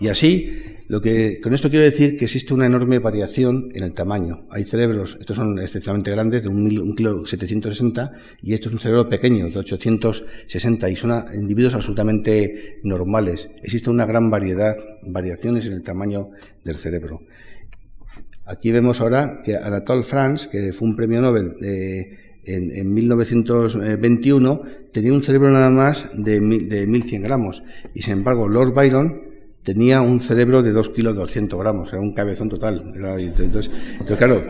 Y 0.01 0.09
así, 0.09 0.69
lo 0.89 1.03
que, 1.03 1.39
con 1.43 1.53
esto 1.53 1.69
quiero 1.69 1.85
decir 1.85 2.17
que 2.17 2.25
existe 2.25 2.55
una 2.55 2.65
enorme 2.65 2.99
variación 2.99 3.69
en 3.75 3.85
el 3.85 3.93
tamaño. 3.93 4.47
Hay 4.49 4.65
cerebros, 4.65 5.19
estos 5.21 5.37
son 5.37 5.59
excepcionalmente 5.59 6.11
grandes, 6.11 6.43
de 6.43 6.49
un, 6.49 6.95
kilo 6.95 7.27
760, 7.27 8.13
y 8.43 8.55
esto 8.55 8.69
es 8.69 8.73
un 8.73 8.79
cerebro 8.79 9.07
pequeño, 9.07 9.51
de 9.51 9.59
860, 9.59 10.89
y 10.89 10.97
son 10.97 11.27
individuos 11.35 11.75
absolutamente 11.75 12.81
normales. 12.85 13.51
Existe 13.63 13.91
una 13.91 14.07
gran 14.07 14.31
variedad, 14.31 14.75
variaciones 15.03 15.67
en 15.67 15.75
el 15.75 15.83
tamaño 15.83 16.31
del 16.65 16.77
cerebro. 16.77 17.21
Aquí 18.47 18.73
vemos 18.73 19.03
ahora 19.03 19.43
que 19.45 19.57
Anatole 19.57 20.03
France, 20.03 20.49
que 20.51 20.73
fue 20.73 20.89
un 20.89 20.97
premio 20.97 21.21
Nobel 21.21 21.55
en, 21.61 22.73
en, 22.73 22.95
1921, 22.95 24.63
tenía 24.91 25.13
un 25.13 25.21
cerebro 25.21 25.51
nada 25.51 25.69
más 25.69 26.11
de, 26.15 26.41
de 26.41 26.87
1100 26.87 27.23
gramos, 27.23 27.63
y 27.95 28.01
sin 28.01 28.15
embargo 28.15 28.49
Lord 28.49 28.73
Byron 28.73 29.28
tenía 29.69 30.01
un 30.01 30.19
cerebro 30.19 30.63
de 30.63 30.73
2 30.73 30.89
kilos 30.89 31.15
200 31.15 31.61
gramos, 31.61 31.93
era 31.93 32.01
un 32.01 32.15
cabezón 32.15 32.49
total. 32.49 32.95
entonces, 33.19 33.71
claro, 34.17 34.47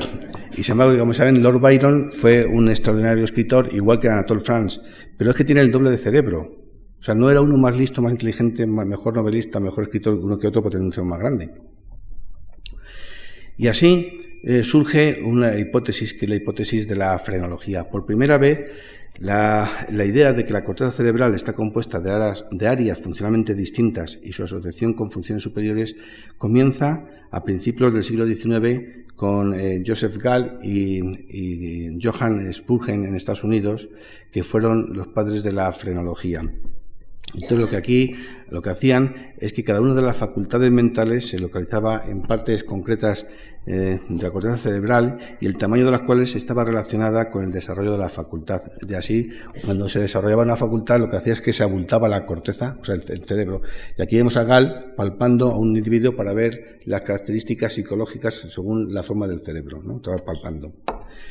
y 0.56 0.62
sin 0.62 0.74
embargo, 0.74 0.96
como 0.96 1.12
saben, 1.12 1.42
Lord 1.42 1.58
Byron 1.58 2.12
fue 2.12 2.46
un 2.46 2.68
extraordinario 2.68 3.24
escritor, 3.24 3.68
igual 3.72 3.98
que 3.98 4.08
Anatole 4.08 4.38
France, 4.38 4.78
pero 5.16 5.32
es 5.32 5.36
que 5.36 5.42
tiene 5.42 5.60
el 5.60 5.72
doble 5.72 5.90
de 5.90 5.96
cerebro. 5.96 6.52
O 7.00 7.02
sea, 7.02 7.16
no 7.16 7.28
era 7.28 7.40
uno 7.40 7.56
más 7.56 7.76
listo, 7.76 8.00
más 8.00 8.12
inteligente, 8.12 8.64
mejor 8.64 9.16
novelista, 9.16 9.58
mejor 9.58 9.84
escritor 9.84 10.14
uno 10.14 10.38
que 10.38 10.46
otro, 10.46 10.62
porque 10.62 10.76
tenía 10.76 10.86
un 10.86 10.92
cerebro 10.92 11.10
más 11.10 11.18
grande. 11.18 11.50
Y 13.56 13.66
así, 13.66 14.20
eh, 14.44 14.62
surge 14.62 15.20
una 15.20 15.58
hipótesis 15.58 16.14
que 16.14 16.26
es 16.26 16.28
la 16.28 16.36
hipótesis 16.36 16.86
de 16.86 16.94
la 16.94 17.18
frenología. 17.18 17.90
Por 17.90 18.06
primera 18.06 18.38
vez, 18.38 18.64
la, 19.20 19.68
idea 20.04 20.32
de 20.32 20.44
que 20.44 20.52
la 20.52 20.62
corteza 20.62 20.90
cerebral 20.90 21.34
está 21.34 21.52
compuesta 21.52 21.98
de 22.00 22.10
áreas, 22.10 22.44
de 22.50 22.66
áreas, 22.68 23.02
funcionalmente 23.02 23.54
distintas 23.54 24.18
y 24.22 24.32
su 24.32 24.44
asociación 24.44 24.94
con 24.94 25.10
funciones 25.10 25.42
superiores 25.42 25.96
comienza 26.36 27.06
a 27.30 27.42
principios 27.42 27.92
del 27.92 28.04
siglo 28.04 28.26
XIX 28.26 29.06
con 29.16 29.58
eh, 29.58 29.82
Joseph 29.84 30.16
Gall 30.22 30.58
y, 30.62 31.00
y, 31.00 31.98
Johann 32.00 32.52
Spurgeon 32.52 33.04
en 33.04 33.16
Estados 33.16 33.42
Unidos, 33.42 33.88
que 34.30 34.44
fueron 34.44 34.92
los 34.94 35.08
padres 35.08 35.42
de 35.42 35.52
la 35.52 35.72
frenología. 35.72 36.42
Entonces 37.34 37.58
lo 37.58 37.68
que 37.68 37.76
aquí 37.76 38.14
lo 38.50 38.62
que 38.62 38.70
hacían 38.70 39.34
es 39.38 39.52
que 39.52 39.64
cada 39.64 39.80
una 39.80 39.94
de 39.94 40.02
las 40.02 40.16
facultades 40.16 40.70
mentales 40.70 41.28
se 41.28 41.38
localizaba 41.38 42.02
en 42.06 42.22
partes 42.22 42.64
concretas 42.64 43.28
eh, 43.70 44.00
de 44.08 44.22
la 44.22 44.30
corteza 44.30 44.56
cerebral 44.56 45.18
y 45.40 45.46
el 45.46 45.58
tamaño 45.58 45.84
de 45.84 45.90
las 45.90 46.00
cuales 46.00 46.34
estaba 46.34 46.64
relacionada 46.64 47.28
con 47.28 47.44
el 47.44 47.50
desarrollo 47.50 47.92
de 47.92 47.98
la 47.98 48.08
facultad. 48.08 48.62
De 48.80 48.96
así, 48.96 49.28
cuando 49.62 49.90
se 49.90 50.00
desarrollaba 50.00 50.42
una 50.42 50.56
facultad, 50.56 50.98
lo 50.98 51.10
que 51.10 51.18
hacía 51.18 51.34
es 51.34 51.42
que 51.42 51.52
se 51.52 51.64
abultaba 51.64 52.08
la 52.08 52.24
corteza, 52.24 52.78
o 52.80 52.84
sea, 52.84 52.94
el, 52.94 53.02
cerebro. 53.02 53.60
Y 53.98 54.00
aquí 54.00 54.16
vemos 54.16 54.38
a 54.38 54.44
Gall 54.44 54.94
palpando 54.96 55.50
a 55.50 55.58
un 55.58 55.76
individuo 55.76 56.16
para 56.16 56.32
ver 56.32 56.80
las 56.86 57.02
características 57.02 57.74
psicológicas 57.74 58.34
según 58.34 58.94
la 58.94 59.02
forma 59.02 59.28
del 59.28 59.40
cerebro, 59.40 59.82
¿no? 59.82 59.96
Estaba 59.96 60.16
palpando. 60.16 60.72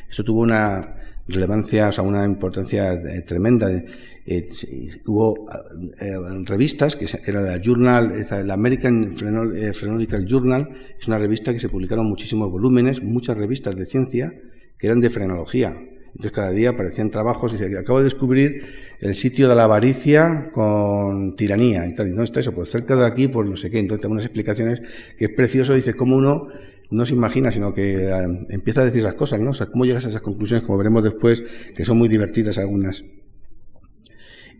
Esto 0.08 0.22
tuvo 0.22 0.42
una 0.42 0.94
relevancia, 1.26 1.88
o 1.88 1.92
sea, 1.92 2.04
una 2.04 2.24
importancia 2.24 2.92
eh, 2.92 3.22
tremenda. 3.22 3.68
Eh, 4.30 4.46
hubo 5.06 5.46
eh, 6.02 6.18
revistas, 6.44 6.96
que 6.96 7.06
era 7.26 7.40
la 7.40 7.58
Journal, 7.62 8.26
la 8.44 8.52
American 8.52 9.04
eh, 9.04 9.72
Phrenological 9.72 10.26
Journal, 10.26 10.68
es 11.00 11.08
una 11.08 11.16
revista 11.16 11.54
que 11.54 11.58
se 11.58 11.70
publicaron 11.70 12.04
muchísimos 12.04 12.50
volúmenes, 12.50 13.02
muchas 13.02 13.38
revistas 13.38 13.74
de 13.74 13.86
ciencia 13.86 14.34
que 14.78 14.86
eran 14.86 15.00
de 15.00 15.08
frenología. 15.08 15.74
Entonces 16.08 16.32
cada 16.32 16.50
día 16.50 16.70
aparecían 16.70 17.10
trabajos 17.10 17.54
y 17.54 17.56
se 17.56 17.78
acabo 17.78 18.00
de 18.00 18.04
descubrir 18.04 18.64
el 19.00 19.14
sitio 19.14 19.48
de 19.48 19.54
la 19.54 19.64
avaricia 19.64 20.50
con 20.52 21.34
tiranía 21.34 21.86
y 21.86 21.94
tal. 21.94 22.08
Y 22.08 22.12
no 22.12 22.22
está 22.22 22.40
eso, 22.40 22.54
pues 22.54 22.68
cerca 22.68 22.96
de 22.96 23.06
aquí, 23.06 23.28
pues 23.28 23.48
no 23.48 23.56
sé 23.56 23.70
qué. 23.70 23.78
Entonces 23.78 24.02
tengo 24.02 24.12
unas 24.12 24.26
explicaciones 24.26 24.82
que 25.16 25.24
es 25.24 25.30
precioso, 25.30 25.72
dice 25.72 25.94
cómo 25.94 26.16
uno 26.16 26.48
no 26.90 27.06
se 27.06 27.14
imagina, 27.14 27.50
sino 27.50 27.72
que 27.72 28.10
empieza 28.50 28.82
a 28.82 28.84
decir 28.84 29.04
las 29.04 29.14
cosas, 29.14 29.40
¿no? 29.40 29.50
O 29.50 29.54
sea, 29.54 29.68
cómo 29.68 29.86
llegas 29.86 30.04
a 30.04 30.10
esas 30.10 30.20
conclusiones, 30.20 30.66
como 30.66 30.76
veremos 30.76 31.02
después, 31.02 31.42
que 31.74 31.86
son 31.86 31.96
muy 31.96 32.08
divertidas 32.10 32.58
algunas. 32.58 33.04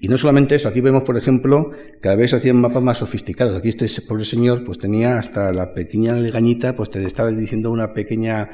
Y 0.00 0.08
no 0.08 0.16
solamente 0.16 0.54
eso, 0.54 0.68
aquí 0.68 0.80
vemos, 0.80 1.02
por 1.02 1.16
ejemplo, 1.16 1.72
cada 2.00 2.14
vez 2.14 2.32
hacían 2.32 2.60
mapas 2.60 2.82
más 2.82 2.98
sofisticados. 2.98 3.56
Aquí 3.56 3.70
este 3.70 3.88
pobre 4.02 4.24
señor, 4.24 4.64
pues 4.64 4.78
tenía 4.78 5.18
hasta 5.18 5.52
la 5.52 5.74
pequeña 5.74 6.14
legañita, 6.14 6.76
pues 6.76 6.90
te 6.90 7.04
estaba 7.04 7.30
diciendo 7.30 7.70
una 7.70 7.92
pequeña 7.94 8.48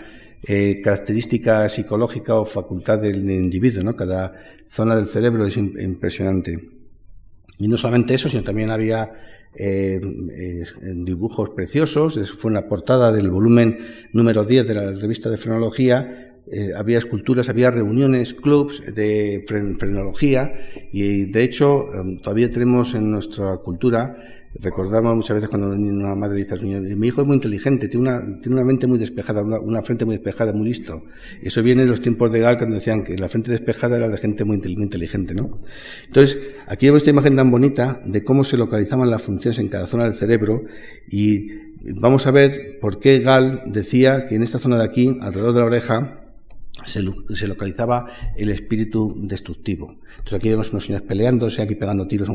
eh, 0.46 0.80
característica 0.82 1.68
psicológica 1.68 2.34
o 2.36 2.46
facultad 2.46 2.98
del, 2.98 3.30
individuo, 3.30 3.82
¿no? 3.82 3.94
Cada 3.94 4.32
zona 4.64 4.96
del 4.96 5.06
cerebro 5.06 5.46
es 5.46 5.56
impresionante. 5.58 6.58
Y 7.58 7.68
no 7.68 7.76
solamente 7.76 8.14
eso, 8.14 8.30
sino 8.30 8.42
también 8.42 8.70
había 8.70 9.12
eh, 9.54 10.00
eh, 10.32 10.64
dibujos 10.96 11.50
preciosos. 11.50 12.30
Fue 12.32 12.50
una 12.50 12.68
portada 12.68 13.12
del 13.12 13.30
volumen 13.30 13.78
número 14.12 14.44
10 14.44 14.66
de 14.66 14.74
la 14.74 14.92
revista 14.92 15.28
de 15.28 15.36
frenología 15.36 16.33
eh, 16.50 16.72
había 16.76 16.98
esculturas, 16.98 17.48
había 17.48 17.70
reuniones, 17.70 18.34
clubs 18.34 18.82
de 18.94 19.42
frenología 19.78 20.52
y 20.92 21.24
de 21.24 21.42
hecho 21.42 21.94
em, 21.94 22.18
todavía 22.18 22.50
tenemos 22.50 22.94
en 22.94 23.10
nuestra 23.10 23.56
cultura, 23.56 24.14
recordamos 24.60 25.16
muchas 25.16 25.36
veces 25.36 25.48
cuando 25.48 25.68
una 25.68 26.14
madre 26.14 26.36
dice 26.36 26.54
a 26.54 26.58
su 26.58 26.66
niño, 26.66 26.80
mi 26.96 27.08
hijo 27.08 27.22
es 27.22 27.26
muy 27.26 27.36
inteligente, 27.36 27.88
tiene 27.88 28.08
una, 28.08 28.40
tiene 28.42 28.56
una 28.56 28.64
mente 28.64 28.86
muy 28.86 28.98
despejada, 28.98 29.42
una, 29.42 29.80
frente 29.80 30.04
muy 30.04 30.16
despejada, 30.16 30.52
muy 30.52 30.66
listo. 30.66 31.04
Eso 31.42 31.62
viene 31.62 31.84
de 31.84 31.90
los 31.90 32.02
tiempos 32.02 32.30
de 32.30 32.40
Gal 32.40 32.58
cuando 32.58 32.76
decían 32.76 33.04
que 33.04 33.16
la 33.16 33.28
frente 33.28 33.50
despejada 33.50 33.96
era 33.96 34.08
de 34.10 34.18
gente 34.18 34.44
muy, 34.44 34.56
inteligente, 34.56 35.34
¿no? 35.34 35.58
Entonces, 36.06 36.56
aquí 36.66 36.86
vemos 36.86 36.98
esta 36.98 37.10
imagen 37.10 37.36
tan 37.36 37.50
bonita 37.50 38.02
de 38.04 38.22
cómo 38.22 38.44
se 38.44 38.58
localizaban 38.58 39.10
las 39.10 39.22
funciones 39.22 39.58
en 39.58 39.68
cada 39.68 39.86
zona 39.86 40.04
del 40.04 40.14
cerebro 40.14 40.64
y 41.10 41.48
vamos 42.00 42.26
a 42.26 42.30
ver 42.30 42.78
por 42.80 43.00
qué 43.00 43.20
Gal 43.20 43.62
decía 43.66 44.26
que 44.26 44.36
en 44.36 44.42
esta 44.42 44.58
zona 44.58 44.78
de 44.78 44.84
aquí, 44.84 45.18
alrededor 45.20 45.54
de 45.54 45.60
la 45.60 45.66
oreja, 45.66 46.20
se, 46.84 47.46
localizaba 47.46 48.06
el 48.36 48.50
espíritu 48.50 49.14
destructivo. 49.16 49.96
Entonces 50.10 50.34
aquí 50.34 50.48
vemos 50.48 50.70
unos 50.70 50.84
señores 50.84 51.06
peleándose, 51.06 51.62
aquí 51.62 51.74
pegando 51.74 52.06
tiros, 52.06 52.28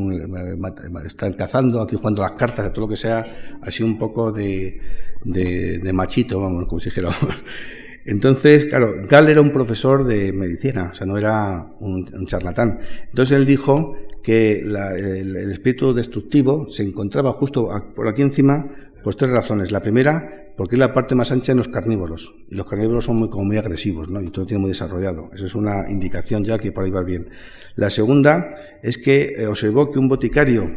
están 1.06 1.34
cazando, 1.34 1.82
aquí 1.82 1.96
jugando 1.96 2.22
las 2.22 2.34
cartas, 2.34 2.72
todo 2.74 2.86
lo 2.86 2.90
que 2.90 2.96
sea, 2.96 3.26
así 3.62 3.84
un 3.84 3.98
poco 3.98 4.32
de, 4.32 4.80
de, 5.24 5.94
machito, 5.94 6.42
vamos, 6.42 6.68
como 6.68 6.80
si 6.80 6.90
dijéramos. 6.90 7.18
Entonces, 8.06 8.66
claro, 8.66 8.94
Gall 9.08 9.30
era 9.30 9.42
un 9.42 9.52
profesor 9.52 10.04
de 10.06 10.34
medicina, 10.34 10.90
o 10.92 10.94
sea, 10.94 11.06
no 11.06 11.18
era 11.18 11.74
un, 11.80 12.26
charlatán. 12.26 12.80
Entonces 13.10 13.38
él 13.38 13.46
dijo 13.46 13.96
que 14.24 14.60
el, 14.60 15.52
espíritu 15.52 15.94
destructivo 15.94 16.70
se 16.70 16.84
encontraba 16.84 17.34
justo 17.34 17.70
por 17.96 18.08
aquí 18.08 18.22
encima 18.22 18.68
por 19.04 19.16
tres 19.16 19.32
razones. 19.32 19.72
La 19.72 19.82
primera, 19.82 20.49
porque 20.60 20.76
es 20.76 20.80
la 20.80 20.94
parte 20.94 21.16
más 21.16 21.32
ancha 21.32 21.54
en 21.54 21.58
los 21.58 21.70
carnívoros. 21.70 22.36
Y 22.50 22.56
los 22.56 22.68
carnívoros 22.70 23.06
son 23.06 23.16
muy, 23.16 23.30
como 23.30 23.46
muy 23.46 23.56
agresivos, 23.56 24.10
¿no? 24.10 24.22
Y 24.22 24.30
todo 24.30 24.46
tiene 24.46 24.60
muy 24.60 24.72
desarrollado. 24.72 25.32
Eso 25.34 25.46
es 25.46 25.56
una 25.56 25.90
indicación 25.90 26.44
ya 26.44 26.58
que 26.58 26.74
por 26.74 26.84
ahí 26.84 26.92
va 26.92 27.02
bien. 27.02 27.30
La 27.78 27.90
segunda 27.90 28.54
es 28.84 28.98
que 28.98 29.36
eh, 29.38 29.48
observó 29.48 29.90
que 29.90 30.00
un 30.00 30.10
boticario 30.10 30.70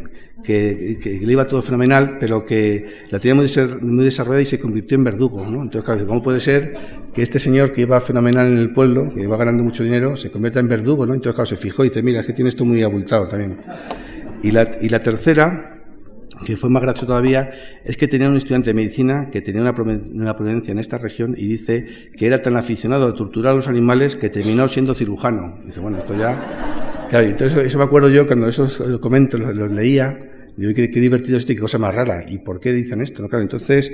que, 0.45 1.21
le 1.21 1.33
iba 1.33 1.49
todo 1.49 1.61
fenomenal, 1.63 2.19
pero 2.21 2.45
que 2.45 3.03
la 3.11 3.19
tenía 3.19 3.35
muy, 3.35 3.49
desarrollada 4.05 4.41
y 4.41 4.47
se 4.47 4.61
convirtió 4.61 4.97
en 4.97 5.03
verdugo, 5.03 5.45
¿no? 5.45 5.63
Entonces, 5.63 5.85
claro, 5.85 6.07
¿cómo 6.07 6.23
puede 6.23 6.39
ser 6.39 6.77
que 7.13 7.23
este 7.23 7.41
señor 7.41 7.73
que 7.73 7.81
iba 7.81 7.99
fenomenal 7.99 8.53
en 8.53 8.59
el 8.59 8.73
pueblo, 8.73 9.13
que 9.13 9.23
iba 9.23 9.37
ganando 9.37 9.65
mucho 9.65 9.83
dinero, 9.83 10.15
se 10.15 10.31
convierta 10.31 10.61
en 10.61 10.69
verdugo, 10.69 11.07
¿no? 11.07 11.15
Entonces, 11.15 11.35
claro, 11.35 11.47
se 11.47 11.57
fijó 11.57 11.83
y 11.85 11.89
dice, 11.89 12.05
mira, 12.05 12.21
es 12.21 12.27
que 12.29 12.35
tiene 12.35 12.51
esto 12.51 12.65
muy 12.65 12.85
abultado 12.85 13.27
también. 13.27 13.57
Y 14.45 14.53
la 14.53 15.03
tercera 15.03 15.72
que 16.45 16.57
fue 16.57 16.71
más 16.71 16.83
gracioso 16.83 17.07
todavía, 17.07 17.51
es 17.85 17.97
que 17.97 18.09
tenía 18.09 18.29
un 18.29 18.37
estudiante 18.37 18.71
de 18.71 18.75
medicina 18.75 19.31
que 19.31 19.41
tenía 19.41 19.63
una, 19.63 19.75
providencia 19.75 20.73
en 20.73 20.79
esta 20.79 20.99
región 20.99 21.35
y 21.37 21.47
dice 21.47 21.87
que 22.17 22.27
era 22.27 22.39
tan 22.39 22.57
aficionado 22.57 23.07
a 23.09 23.15
torturar 23.15 23.53
a 23.53 23.57
los 23.57 23.69
animales 23.69 24.17
que 24.17 24.31
terminó 24.31 24.69
siendo 24.69 24.95
cirujano. 24.95 25.59
Dice, 25.65 25.81
bueno, 25.81 25.99
esto 25.99 26.17
ya... 26.17 27.09
Claro, 27.11 27.27
entonces 27.27 27.67
eso 27.67 27.79
me 27.79 27.85
acuerdo 27.85 28.09
yo 28.09 28.27
cuando 28.27 28.49
esos 28.49 28.79
documentos 28.79 29.39
los, 29.39 29.71
leía, 29.71 30.19
digo, 30.57 30.73
qué, 30.75 30.89
divertido 30.89 31.37
esto 31.37 31.53
y 31.53 31.57
qué 31.57 31.61
cosa 31.61 31.79
más 31.79 31.95
rara. 31.95 32.25
¿Y 32.27 32.39
por 32.39 32.59
qué 32.59 32.73
dicen 32.73 33.03
esto? 33.03 33.29
Claro, 33.29 33.43
entonces, 33.43 33.93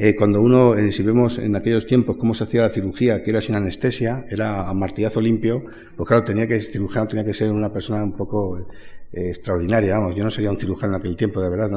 eh, 0.00 0.14
cuando 0.14 0.40
uno, 0.40 0.76
eh, 0.76 0.92
si 0.92 1.02
vemos 1.02 1.38
en 1.38 1.56
aquellos 1.56 1.84
tiempos 1.84 2.16
cómo 2.16 2.32
se 2.32 2.44
hacía 2.44 2.62
la 2.62 2.68
cirugía, 2.68 3.20
que 3.20 3.30
era 3.30 3.40
sin 3.40 3.56
anestesia, 3.56 4.26
era 4.30 4.68
a 4.68 4.72
martillazo 4.72 5.20
limpio, 5.20 5.64
pues 5.96 6.06
claro, 6.06 6.22
tenía 6.22 6.46
que, 6.46 6.60
cirujano 6.60 7.08
tenía 7.08 7.24
que 7.24 7.32
ser 7.32 7.50
una 7.50 7.72
persona 7.72 8.04
un 8.04 8.12
poco 8.12 8.58
eh, 9.10 9.30
extraordinaria, 9.30 9.98
vamos, 9.98 10.14
yo 10.14 10.22
no 10.22 10.30
sería 10.30 10.52
un 10.52 10.56
cirujano 10.56 10.94
en 10.94 11.00
aquel 11.00 11.16
tiempo, 11.16 11.40
de 11.40 11.50
verdad, 11.50 11.68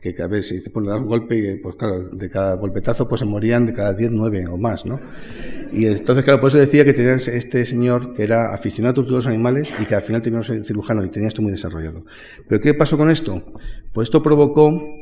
que 0.00 0.14
a 0.22 0.28
veces 0.28 0.46
se 0.46 0.54
dice, 0.54 0.70
pues 0.70 0.86
dar 0.86 0.98
un 0.98 1.06
golpe 1.06 1.58
pues 1.60 1.74
claro, 1.74 2.08
de 2.12 2.30
cada 2.30 2.54
golpetazo 2.54 3.08
pues 3.08 3.18
se 3.18 3.24
morían 3.24 3.66
de 3.66 3.72
cada 3.72 3.94
10, 3.94 4.12
9 4.12 4.44
o 4.48 4.56
más, 4.56 4.86
¿no? 4.86 5.00
Y 5.72 5.86
entonces, 5.86 6.24
claro, 6.24 6.38
por 6.40 6.50
eso 6.50 6.58
decía 6.58 6.84
que 6.84 6.92
tenía 6.92 7.14
este 7.14 7.64
señor 7.64 8.12
que 8.12 8.22
era 8.22 8.54
aficionado 8.54 8.92
a 8.92 8.94
torturar 8.94 9.16
los 9.16 9.26
animales 9.26 9.72
y 9.80 9.86
que 9.86 9.96
al 9.96 10.02
final 10.02 10.22
terminó 10.22 10.42
siendo 10.44 10.62
cirujano 10.62 11.04
y 11.04 11.08
tenía 11.08 11.26
esto 11.26 11.42
muy 11.42 11.50
desarrollado. 11.50 12.04
Pero 12.46 12.60
¿qué 12.60 12.74
pasó 12.74 12.96
con 12.96 13.10
esto? 13.10 13.42
Pues 13.92 14.06
esto 14.06 14.22
provocó 14.22 14.99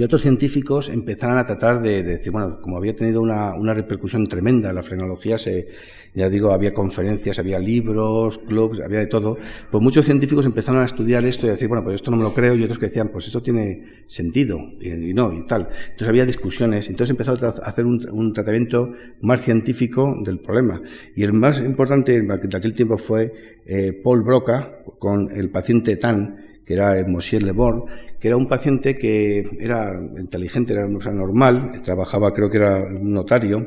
que 0.00 0.06
otros 0.06 0.22
científicos 0.22 0.88
empezaran 0.88 1.36
a 1.36 1.44
tratar 1.44 1.82
de, 1.82 2.02
decir, 2.02 2.32
bueno, 2.32 2.58
como 2.62 2.78
había 2.78 2.96
tenido 2.96 3.20
una, 3.20 3.52
una, 3.52 3.74
repercusión 3.74 4.26
tremenda, 4.26 4.72
la 4.72 4.82
frenología 4.82 5.36
se, 5.36 5.68
ya 6.14 6.30
digo, 6.30 6.52
había 6.52 6.72
conferencias, 6.72 7.38
había 7.38 7.58
libros, 7.58 8.38
clubs, 8.38 8.80
había 8.80 9.00
de 9.00 9.08
todo, 9.08 9.36
pues 9.70 9.84
muchos 9.84 10.06
científicos 10.06 10.46
empezaron 10.46 10.80
a 10.80 10.86
estudiar 10.86 11.26
esto 11.26 11.44
y 11.44 11.50
a 11.50 11.52
decir, 11.52 11.68
bueno, 11.68 11.84
pues 11.84 11.96
esto 11.96 12.10
no 12.10 12.16
me 12.16 12.22
lo 12.22 12.32
creo, 12.32 12.54
y 12.54 12.62
otros 12.62 12.78
que 12.78 12.86
decían, 12.86 13.08
pues 13.08 13.26
esto 13.26 13.42
tiene 13.42 14.04
sentido, 14.06 14.58
y, 14.80 15.12
no, 15.12 15.34
y 15.34 15.44
tal. 15.46 15.68
Entonces 15.90 16.08
había 16.08 16.24
discusiones, 16.24 16.88
entonces 16.88 17.10
empezaron 17.10 17.44
a 17.44 17.48
hacer 17.68 17.84
un, 17.84 18.00
un, 18.10 18.32
tratamiento 18.32 18.94
más 19.20 19.42
científico 19.42 20.16
del 20.24 20.38
problema. 20.38 20.80
Y 21.14 21.24
el 21.24 21.34
más 21.34 21.60
importante 21.60 22.18
de 22.18 22.56
aquel 22.56 22.72
tiempo 22.72 22.96
fue 22.96 23.60
eh, 23.66 24.00
Paul 24.02 24.22
Broca 24.22 24.82
con 24.98 25.30
el 25.30 25.50
paciente 25.50 25.96
Tan, 25.96 26.49
que 26.64 26.74
era 26.74 27.04
Monsieur 27.06 27.42
Leborn, 27.42 27.84
que 28.18 28.28
era 28.28 28.36
un 28.36 28.46
paciente 28.46 28.96
que 28.96 29.48
era 29.58 29.98
inteligente, 30.18 30.74
era 30.74 30.86
normal, 30.86 31.80
trabajaba, 31.82 32.32
creo 32.32 32.50
que 32.50 32.58
era 32.58 32.76
un 32.84 33.12
notario, 33.12 33.66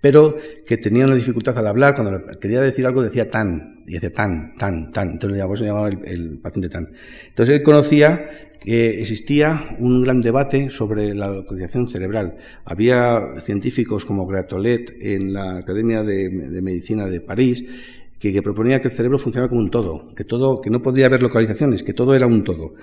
pero 0.00 0.36
que 0.66 0.76
tenía 0.76 1.06
una 1.06 1.14
dificultad 1.14 1.58
al 1.58 1.66
hablar, 1.66 1.94
cuando 1.94 2.24
quería 2.40 2.60
decir 2.60 2.86
algo 2.86 3.02
decía 3.02 3.28
tan, 3.28 3.82
y 3.86 3.94
decía 3.94 4.12
tan, 4.12 4.54
tan, 4.56 4.92
tan, 4.92 5.10
entonces 5.12 5.44
por 5.44 5.54
eso 5.56 5.64
llamaba 5.64 5.88
el, 5.88 6.38
paciente 6.38 6.68
tan. 6.68 6.92
Entonces 7.28 7.56
él 7.56 7.62
conocía 7.62 8.28
que 8.60 9.00
existía 9.00 9.60
un 9.80 10.02
gran 10.02 10.20
debate 10.20 10.70
sobre 10.70 11.14
la 11.14 11.28
localización 11.28 11.88
cerebral. 11.88 12.36
Había 12.64 13.40
científicos 13.40 14.04
como 14.04 14.24
Gratolet 14.24 14.94
en 15.00 15.32
la 15.32 15.58
Academia 15.58 16.04
de 16.04 16.62
Medicina 16.62 17.06
de 17.06 17.20
París 17.20 17.64
que, 18.30 18.42
proponía 18.42 18.80
que 18.80 18.86
el 18.86 18.94
cerebro 18.94 19.18
funcionaba 19.18 19.48
como 19.48 19.60
un 19.60 19.70
todo, 19.70 20.14
que 20.14 20.22
todo, 20.22 20.60
que 20.60 20.70
no 20.70 20.80
podía 20.80 21.06
haber 21.06 21.22
localizaciones, 21.22 21.82
que 21.82 21.92
todo 21.92 22.14
era 22.14 22.26
un 22.26 22.44
todo. 22.44 22.74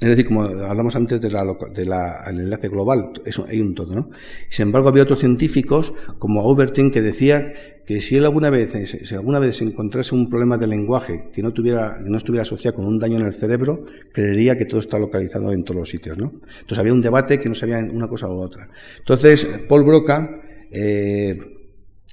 Es 0.00 0.08
decir, 0.08 0.26
como 0.26 0.42
hablamos 0.42 0.94
antes 0.94 1.20
del 1.20 1.32
de 1.74 1.84
la, 1.84 2.22
enlace 2.28 2.68
global, 2.68 3.10
eso 3.26 3.44
hay 3.48 3.60
un 3.60 3.74
todo, 3.74 3.94
¿no? 3.94 4.10
Sin 4.48 4.68
embargo, 4.68 4.88
había 4.88 5.02
otros 5.02 5.18
científicos, 5.18 5.92
como 6.18 6.40
Aubertin, 6.40 6.92
que 6.92 7.02
decía 7.02 7.52
que 7.84 8.00
si 8.00 8.16
él 8.16 8.24
alguna 8.24 8.48
vez, 8.48 8.70
si 8.70 9.14
alguna 9.14 9.40
vez 9.40 9.60
encontrase 9.60 10.14
un 10.14 10.30
problema 10.30 10.56
de 10.56 10.68
lenguaje 10.68 11.28
que 11.32 11.42
no 11.42 11.52
tuviera, 11.52 11.98
no 12.04 12.16
estuviera 12.16 12.42
asociado 12.42 12.76
con 12.76 12.86
un 12.86 12.98
daño 12.98 13.18
en 13.18 13.26
el 13.26 13.32
cerebro, 13.32 13.82
creería 14.12 14.56
que 14.56 14.66
todo 14.66 14.78
está 14.78 14.98
localizado 14.98 15.52
en 15.52 15.64
todos 15.64 15.80
los 15.80 15.90
sitios, 15.90 16.16
¿no? 16.16 16.32
Entonces 16.60 16.78
había 16.78 16.94
un 16.94 17.02
debate 17.02 17.40
que 17.40 17.48
no 17.48 17.56
sabía 17.56 17.78
una 17.78 18.06
cosa 18.06 18.28
u 18.28 18.40
otra. 18.40 18.68
Entonces, 19.00 19.44
Paul 19.68 19.84
Broca, 19.84 20.30
eh, 20.70 21.59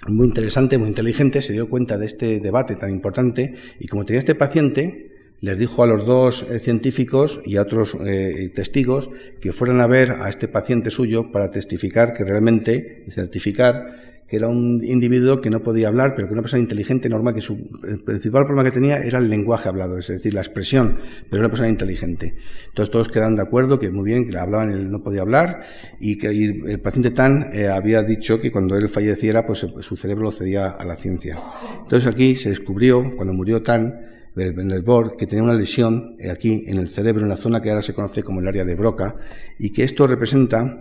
muy 0.06 0.28
interesante, 0.28 0.78
muy 0.78 0.90
inteligente, 0.90 1.42
se 1.42 1.54
dio 1.54 1.70
cuenta 1.70 1.98
de 1.98 2.06
este 2.06 2.40
debate 2.40 2.76
tan 2.76 2.92
importante 2.92 3.56
y 3.80 3.88
como 3.88 4.06
tenía 4.06 4.20
este 4.20 4.36
paciente, 4.36 5.12
les 5.42 5.58
dijo 5.58 5.84
a 5.84 5.88
los 5.88 6.06
dos 6.06 6.44
eh, 6.50 6.60
científicos 6.60 7.42
y 7.46 7.58
a 7.58 7.62
otros 7.62 7.98
eh, 8.06 8.52
testigos 8.54 9.10
que 9.42 9.52
fueran 9.52 9.82
a 9.82 9.88
ver 9.88 10.12
a 10.12 10.30
este 10.30 10.48
paciente 10.48 10.90
suyo 10.90 11.32
para 11.32 11.50
testificar 11.50 12.14
que 12.14 12.24
realmente 12.24 13.06
certificar 13.10 14.17
que 14.28 14.36
era 14.36 14.48
un 14.48 14.84
individuo 14.84 15.40
que 15.40 15.50
no 15.50 15.64
podía 15.64 15.88
hablar, 15.88 16.14
pero 16.16 16.28
que 16.28 16.34
una 16.34 16.42
persona 16.42 16.62
inteligente, 16.62 17.08
normal, 17.08 17.34
que 17.34 17.42
su 17.42 17.70
principal 18.06 18.46
problema 18.46 18.66
que 18.66 18.72
tenía 18.72 18.98
era 18.98 19.20
el 19.20 19.30
lenguaje 19.30 19.70
hablado, 19.70 19.98
es 19.98 20.08
decir, 20.08 20.34
la 20.34 20.42
expresión, 20.42 20.98
pero 21.30 21.42
una 21.42 21.50
persona 21.50 21.70
inteligente. 21.70 22.36
Entonces 22.68 22.92
todos 22.92 23.08
quedaron 23.08 23.38
de 23.38 23.44
acuerdo 23.44 23.80
que 23.80 23.90
muy 23.90 24.04
bien, 24.04 24.30
que 24.30 24.38
hablaban, 24.38 24.72
él 24.72 24.92
no 24.92 25.02
podía 25.02 25.22
hablar, 25.22 25.64
y 26.00 26.18
que 26.18 26.28
el 26.28 26.80
paciente 26.82 27.12
Tan 27.12 27.54
eh, 27.54 27.68
había 27.68 28.04
dicho 28.04 28.42
que 28.42 28.52
cuando 28.52 28.76
él 28.76 28.90
falleciera, 28.90 29.46
pues 29.46 29.60
su 29.60 29.96
cerebro 29.96 30.26
lo 30.26 30.32
cedía 30.32 30.72
a 30.72 30.84
la 30.84 30.98
ciencia. 30.98 31.38
Entonces 31.84 32.06
aquí 32.12 32.36
se 32.36 32.50
descubrió, 32.50 33.16
cuando 33.16 33.34
murió 33.34 33.62
Tan, 33.62 34.08
en 34.36 34.72
el 34.72 34.82
BOR, 34.84 35.16
que 35.16 35.26
tenía 35.26 35.44
una 35.44 35.56
lesión 35.56 36.16
eh, 36.20 36.30
aquí 36.30 36.66
en 36.68 36.78
el 36.78 36.90
cerebro, 36.90 37.24
en 37.24 37.30
la 37.30 37.36
zona 37.36 37.62
que 37.62 37.70
ahora 37.70 37.82
se 37.82 37.94
conoce 37.94 38.24
como 38.24 38.40
el 38.40 38.48
área 38.48 38.66
de 38.66 38.76
Broca, 38.76 39.16
y 39.58 39.72
que 39.72 39.84
esto 39.84 40.06
representa 40.06 40.80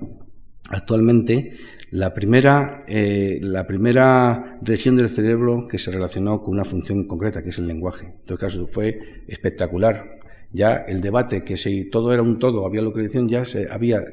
actualmente 0.71 1.53
la 1.91 2.15
primera, 2.15 2.85
eh, 2.89 3.39
la 3.43 3.67
primera 3.67 4.59
región 4.63 4.97
del 4.97 5.09
cerebro 5.09 5.69
que 5.69 5.79
se 5.79 5.91
relacionó 5.91 6.43
con 6.43 6.55
una 6.55 6.65
función 6.65 7.07
concreta, 7.07 7.43
que 7.43 7.51
es 7.51 7.59
el 7.59 7.67
lenguaje. 7.67 8.07
En 8.07 8.27
todo 8.27 8.39
caso, 8.39 8.67
fue 8.67 8.99
espectacular. 9.29 10.19
Ya 10.53 10.77
el 10.77 11.01
debate, 11.01 11.45
que 11.45 11.57
si 11.57 11.91
todo 11.91 12.13
era 12.13 12.23
un 12.23 12.39
todo, 12.39 12.67
había 12.67 12.83
localización, 12.83 13.29
ya 13.29 13.45
había 13.71 14.05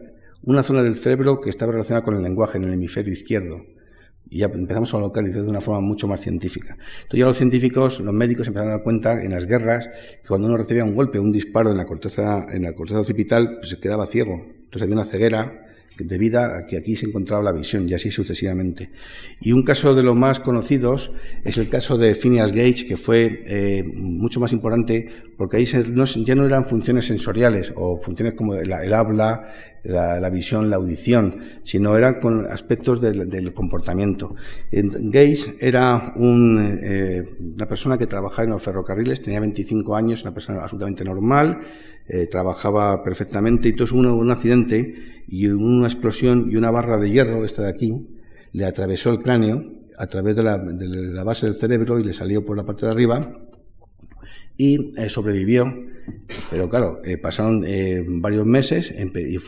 una 0.44 0.62
zona 0.62 0.84
del 0.84 0.96
cerebro 0.96 1.40
que 1.40 1.50
estaba 1.50 1.72
relacionada 1.72 2.04
con 2.04 2.16
el 2.16 2.24
lenguaje 2.24 2.58
en 2.58 2.66
el 2.66 2.74
hemisferio 2.74 3.14
izquierdo 3.14 3.62
y 4.30 4.40
ya 4.40 4.48
empezamos 4.48 4.94
a 4.96 5.00
localizar 5.00 5.44
de 5.44 5.50
una 5.50 5.62
forma 5.62 5.82
mucho 5.82 6.08
más 6.08 6.22
científica. 6.22 6.76
Entonces 7.04 7.20
ya 7.20 7.26
los 7.26 7.38
científicos, 7.38 8.00
los 8.00 8.14
médicos 8.14 8.48
empezaron 8.48 8.72
a 8.74 8.78
dar 8.78 8.84
cuenta 8.84 9.24
en 9.24 9.32
las 9.32 9.46
guerras 9.46 9.88
que 9.88 10.28
cuando 10.28 10.48
uno 10.48 10.58
recibía 10.58 10.84
un 10.84 10.96
golpe, 10.96 11.20
un 11.20 11.32
disparo 11.32 11.70
en 11.70 11.78
la 11.78 11.86
corteza, 11.86 12.48
en 12.52 12.64
la 12.64 12.74
corteza 12.74 13.00
occipital, 13.00 13.58
pues 13.60 13.70
se 13.70 13.80
quedaba 13.80 14.08
ciego. 14.08 14.34
Entonces 14.34 14.82
había 14.82 14.96
una 14.96 15.06
ceguera 15.06 15.66
debido 15.98 16.42
a 16.42 16.66
que 16.66 16.78
aquí 16.78 16.96
se 16.96 17.06
encontraba 17.06 17.44
la 17.44 17.52
visión 17.52 17.88
y 17.88 17.94
así 17.94 18.12
sucesivamente. 18.12 18.90
Y 19.42 19.52
un 19.52 19.64
caso 19.64 19.96
de 19.96 20.04
los 20.04 20.16
más 20.16 20.40
conocidos 20.40 21.14
es 21.44 21.58
el 21.58 21.70
caso 21.70 21.98
de 21.98 22.16
Phineas 22.16 22.52
Gage, 22.52 22.88
que 22.88 22.98
fue 22.98 23.44
eh, 23.46 23.84
mucho 23.84 24.40
más 24.40 24.54
importante 24.54 25.10
porque 25.38 25.58
ahí 25.58 25.66
ya 25.66 26.36
no 26.36 26.46
eran 26.46 26.64
funciones 26.64 27.06
sensoriales 27.06 27.74
o 27.76 27.98
funciones 27.98 28.34
como 28.36 28.56
el, 28.56 28.72
habla, 28.94 29.50
la, 29.84 30.30
visión, 30.30 30.70
la 30.70 30.78
audición, 30.78 31.44
sino 31.64 31.98
eran 31.98 32.20
con 32.20 32.46
aspectos 32.46 33.02
del, 33.02 33.54
comportamiento. 33.54 34.36
Gage 34.72 35.56
era 35.60 36.14
eh, 36.18 37.24
una 37.56 37.68
persona 37.68 37.98
que 37.98 38.08
trabajaba 38.08 38.46
en 38.46 38.52
los 38.52 38.64
ferrocarriles, 38.64 39.22
tenía 39.22 39.40
25 39.40 39.96
años, 39.96 40.24
una 40.24 40.34
persona 40.34 40.62
absolutamente 40.62 41.04
normal, 41.04 41.62
eh, 42.08 42.28
trabajaba 42.28 43.04
perfectamente 43.04 43.70
y 43.70 43.74
tuvo 43.74 44.00
un 44.14 44.32
accidente 44.32 45.24
y 45.28 45.48
una 45.48 45.88
explosión 45.88 46.50
y 46.52 46.56
una 46.56 46.72
barra 46.72 46.98
de 46.98 47.10
hierro, 47.10 47.46
esta 47.46 47.64
de 47.64 47.70
aquí, 47.70 48.08
le 48.52 48.66
atravesó 48.66 49.12
el 49.12 49.20
cráneo 49.20 49.64
a 49.98 50.08
través 50.08 50.36
de 50.36 50.44
la, 50.44 51.24
base 51.24 51.46
del 51.46 51.56
cerebro 51.56 52.00
y 52.00 52.04
le 52.04 52.14
salió 52.14 52.44
por 52.44 52.58
la 52.58 52.66
parte 52.66 52.86
de 52.86 52.92
arriba 52.92 53.40
y 54.58 54.94
eh, 55.00 55.10
sobrevivió. 55.10 55.66
Pero 56.52 56.70
claro, 56.70 57.02
eh, 57.04 57.18
pasaron 57.18 57.64
varios 58.22 58.46
meses, 58.46 58.94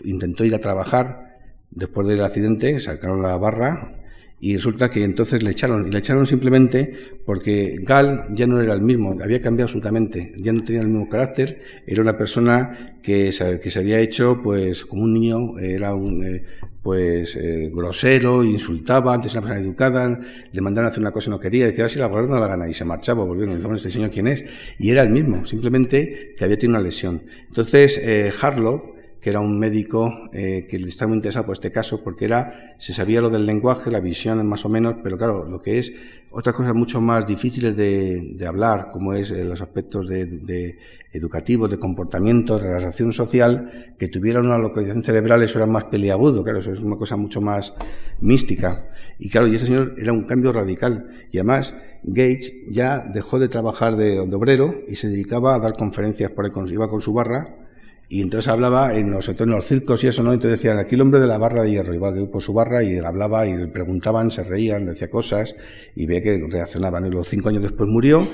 intentó 0.06 0.46
ir 0.46 0.56
a 0.56 0.60
trabajar 0.60 1.38
después 1.72 2.08
del 2.08 2.24
accidente, 2.24 2.80
sacaron 2.80 3.22
la 3.22 3.36
barra 3.38 4.05
y 4.46 4.58
resulta 4.58 4.92
que 4.92 5.04
entonces 5.04 5.42
le 5.42 5.50
echaron, 5.50 5.88
y 5.88 5.92
le 5.92 5.98
echaron 5.98 6.28
simplemente 6.28 6.94
porque 7.26 7.80
Gal 7.82 8.28
ya 8.30 8.46
no 8.46 8.62
era 8.62 8.74
el 8.74 8.82
mismo, 8.82 9.18
había 9.20 9.42
cambiado 9.42 9.66
absolutamente, 9.66 10.34
ya 10.38 10.54
no 10.54 10.64
tenía 10.64 10.84
el 10.84 10.88
mismo 10.88 11.10
carácter, 11.10 11.64
era 11.88 12.04
una 12.04 12.16
persona 12.16 13.00
que 13.02 13.32
se, 13.32 13.60
que 13.60 13.72
se 13.72 13.80
había 13.80 14.00
hecho 14.00 14.42
pues 14.44 14.86
como 14.86 15.02
un 15.02 15.16
niño, 15.16 15.58
era 15.58 15.96
un 15.96 16.24
eh, 16.24 16.44
pues 16.84 17.36
eh, 17.38 17.72
grosero, 17.74 18.44
insultaba, 18.44 19.16
antes 19.16 19.32
era 19.32 19.42
una 19.42 19.48
persona 19.50 19.68
educada, 19.68 20.22
le 20.52 20.62
mandaron 20.62 20.86
a 20.86 20.88
hacer 20.90 21.02
una 21.02 21.12
cosa 21.12 21.32
y 21.32 21.34
no 21.34 21.40
quería, 21.40 21.66
decía, 21.66 21.86
ah, 21.86 22.08
la 22.08 22.22
no 22.22 22.40
la 22.40 22.48
gana, 22.48 22.70
y 22.70 22.74
se 22.76 22.86
marchaba, 22.86 23.24
volvió, 23.24 23.52
y 23.52 23.76
este 23.76 23.90
señor 23.90 24.12
quién 24.12 24.28
es, 24.28 24.46
y 24.78 24.92
era 24.92 25.02
el 25.02 25.10
mismo, 25.10 25.44
simplemente 25.44 26.36
que 26.38 26.44
había 26.44 26.60
tenido 26.60 26.78
una 26.78 26.86
lesión. 26.86 27.24
Entonces, 27.48 27.98
eh, 27.98 28.32
Harlow, 28.40 28.95
que 29.26 29.32
era 29.32 29.40
un 29.40 29.58
médico 29.58 30.30
eh, 30.34 30.68
que 30.70 30.78
le 30.78 30.88
estaba 30.88 31.10
muy 31.10 31.16
interesado 31.16 31.48
por 31.48 31.54
este 31.54 31.72
caso 31.72 32.04
porque 32.04 32.26
era, 32.26 32.76
se 32.78 32.94
sabía 32.94 33.22
lo 33.22 33.32
del 33.32 33.48
lenguaje, 33.48 33.90
la 33.90 34.00
visión 34.00 34.46
más 34.46 34.66
o 34.66 34.70
menos, 34.70 34.98
pero 35.02 35.18
claro, 35.18 35.46
lo 35.46 35.60
que 35.60 35.80
es 35.80 35.96
otras 36.30 36.56
cosas 36.56 36.76
mucho 36.76 37.02
más 37.02 37.26
difíciles 37.26 37.76
de, 37.76 38.46
hablar, 38.48 38.92
como 38.94 39.16
es 39.16 39.32
eh, 39.32 39.44
los 39.44 39.64
aspectos 39.64 40.08
de, 40.08 40.78
educativos, 41.12 41.72
de 41.72 41.80
comportamiento, 41.80 42.60
de 42.60 42.68
relación 42.68 43.12
social, 43.14 43.96
que 43.98 44.10
tuvieran 44.10 44.46
una 44.46 44.60
localización 44.60 45.02
cerebral, 45.02 45.42
eso 45.42 45.58
era 45.58 45.66
más 45.66 45.86
peliagudo, 45.86 46.44
claro, 46.44 46.60
eso 46.60 46.72
es 46.72 46.82
una 46.82 46.96
cosa 46.96 47.16
mucho 47.16 47.42
más 47.42 47.74
mística. 48.20 48.88
Y 49.18 49.32
claro, 49.32 49.48
y 49.48 49.56
ese 49.56 49.66
señor 49.66 49.96
era 49.98 50.14
un 50.14 50.26
cambio 50.26 50.54
radical. 50.54 51.10
Y 51.32 51.40
además, 51.40 51.76
Gage 52.04 52.66
ya 52.70 53.04
dejó 53.12 53.40
de 53.40 53.48
trabajar 53.48 53.96
de, 53.96 54.20
obrero 54.20 54.76
y 54.88 54.98
se 54.98 55.10
dedicaba 55.10 55.56
a 55.56 55.60
dar 55.60 55.76
conferencias 55.76 56.30
por 56.30 56.46
ahí, 56.46 56.52
iba 56.72 56.88
con 56.88 57.02
su 57.02 57.12
barra, 57.12 57.65
y 58.08 58.22
entonces 58.22 58.52
hablaba 58.52 58.96
en 58.96 59.10
los, 59.12 59.28
en 59.30 59.50
los 59.50 59.66
circos 59.66 60.04
y 60.04 60.08
eso, 60.08 60.22
¿no? 60.22 60.32
Entonces 60.32 60.60
decían, 60.60 60.78
aquí 60.78 60.96
el 60.96 61.02
hombre 61.02 61.20
de 61.20 61.28
la 61.28 61.38
barra 61.38 61.64
de 61.64 61.72
hierro, 61.72 61.94
iba 61.94 62.14
por 62.28 62.42
su 62.42 62.54
barra 62.54 62.84
y 62.84 62.98
hablaba 62.98 63.48
y 63.48 63.56
le 63.56 63.68
preguntaban, 63.68 64.30
se 64.30 64.44
reían, 64.44 64.86
decía 64.86 65.10
cosas 65.10 65.56
y 65.96 66.06
veía 66.06 66.22
que 66.22 66.48
reaccionaban. 66.50 67.06
Y 67.06 67.10
luego 67.10 67.24
cinco 67.24 67.50
años 67.50 67.64
después 67.64 67.90
murió 67.90 68.28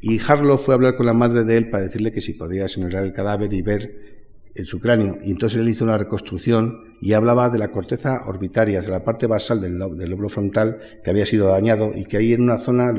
y 0.00 0.20
Harlow 0.20 0.58
fue 0.58 0.74
a 0.74 0.76
hablar 0.76 0.96
con 0.96 1.06
la 1.06 1.14
madre 1.14 1.42
de 1.42 1.56
él 1.56 1.70
para 1.70 1.82
decirle 1.84 2.12
que 2.12 2.20
si 2.20 2.34
podía 2.34 2.68
señorear 2.68 3.04
el 3.04 3.12
cadáver 3.12 3.52
y 3.52 3.62
ver 3.62 4.16
en 4.54 4.64
su 4.64 4.80
cráneo. 4.80 5.18
Y 5.24 5.32
entonces 5.32 5.60
él 5.60 5.68
hizo 5.68 5.84
una 5.84 5.98
reconstrucción 5.98 6.96
y 7.00 7.12
hablaba 7.12 7.50
de 7.50 7.58
la 7.58 7.72
corteza 7.72 8.22
orbitaria, 8.26 8.80
de 8.80 8.88
la 8.88 9.04
parte 9.04 9.26
basal 9.26 9.60
del, 9.60 9.78
del 9.78 10.10
lóbulo 10.10 10.28
frontal 10.28 10.78
que 11.02 11.10
había 11.10 11.26
sido 11.26 11.48
dañado 11.48 11.90
y 11.94 12.04
que 12.04 12.18
ahí 12.18 12.32
en 12.32 12.42
una 12.42 12.58
zona 12.58 12.94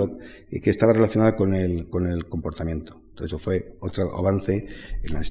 que 0.51 0.69
estaba 0.69 0.91
relacionada 0.91 1.37
con 1.37 1.55
el, 1.55 1.89
con 1.89 2.05
el 2.05 2.27
comportamiento. 2.27 3.01
Entonces 3.17 3.33
eso 3.33 3.43
fue 3.43 3.73
otro 3.79 4.15
avance 4.15 4.67
en 5.01 5.13
la. 5.13 5.21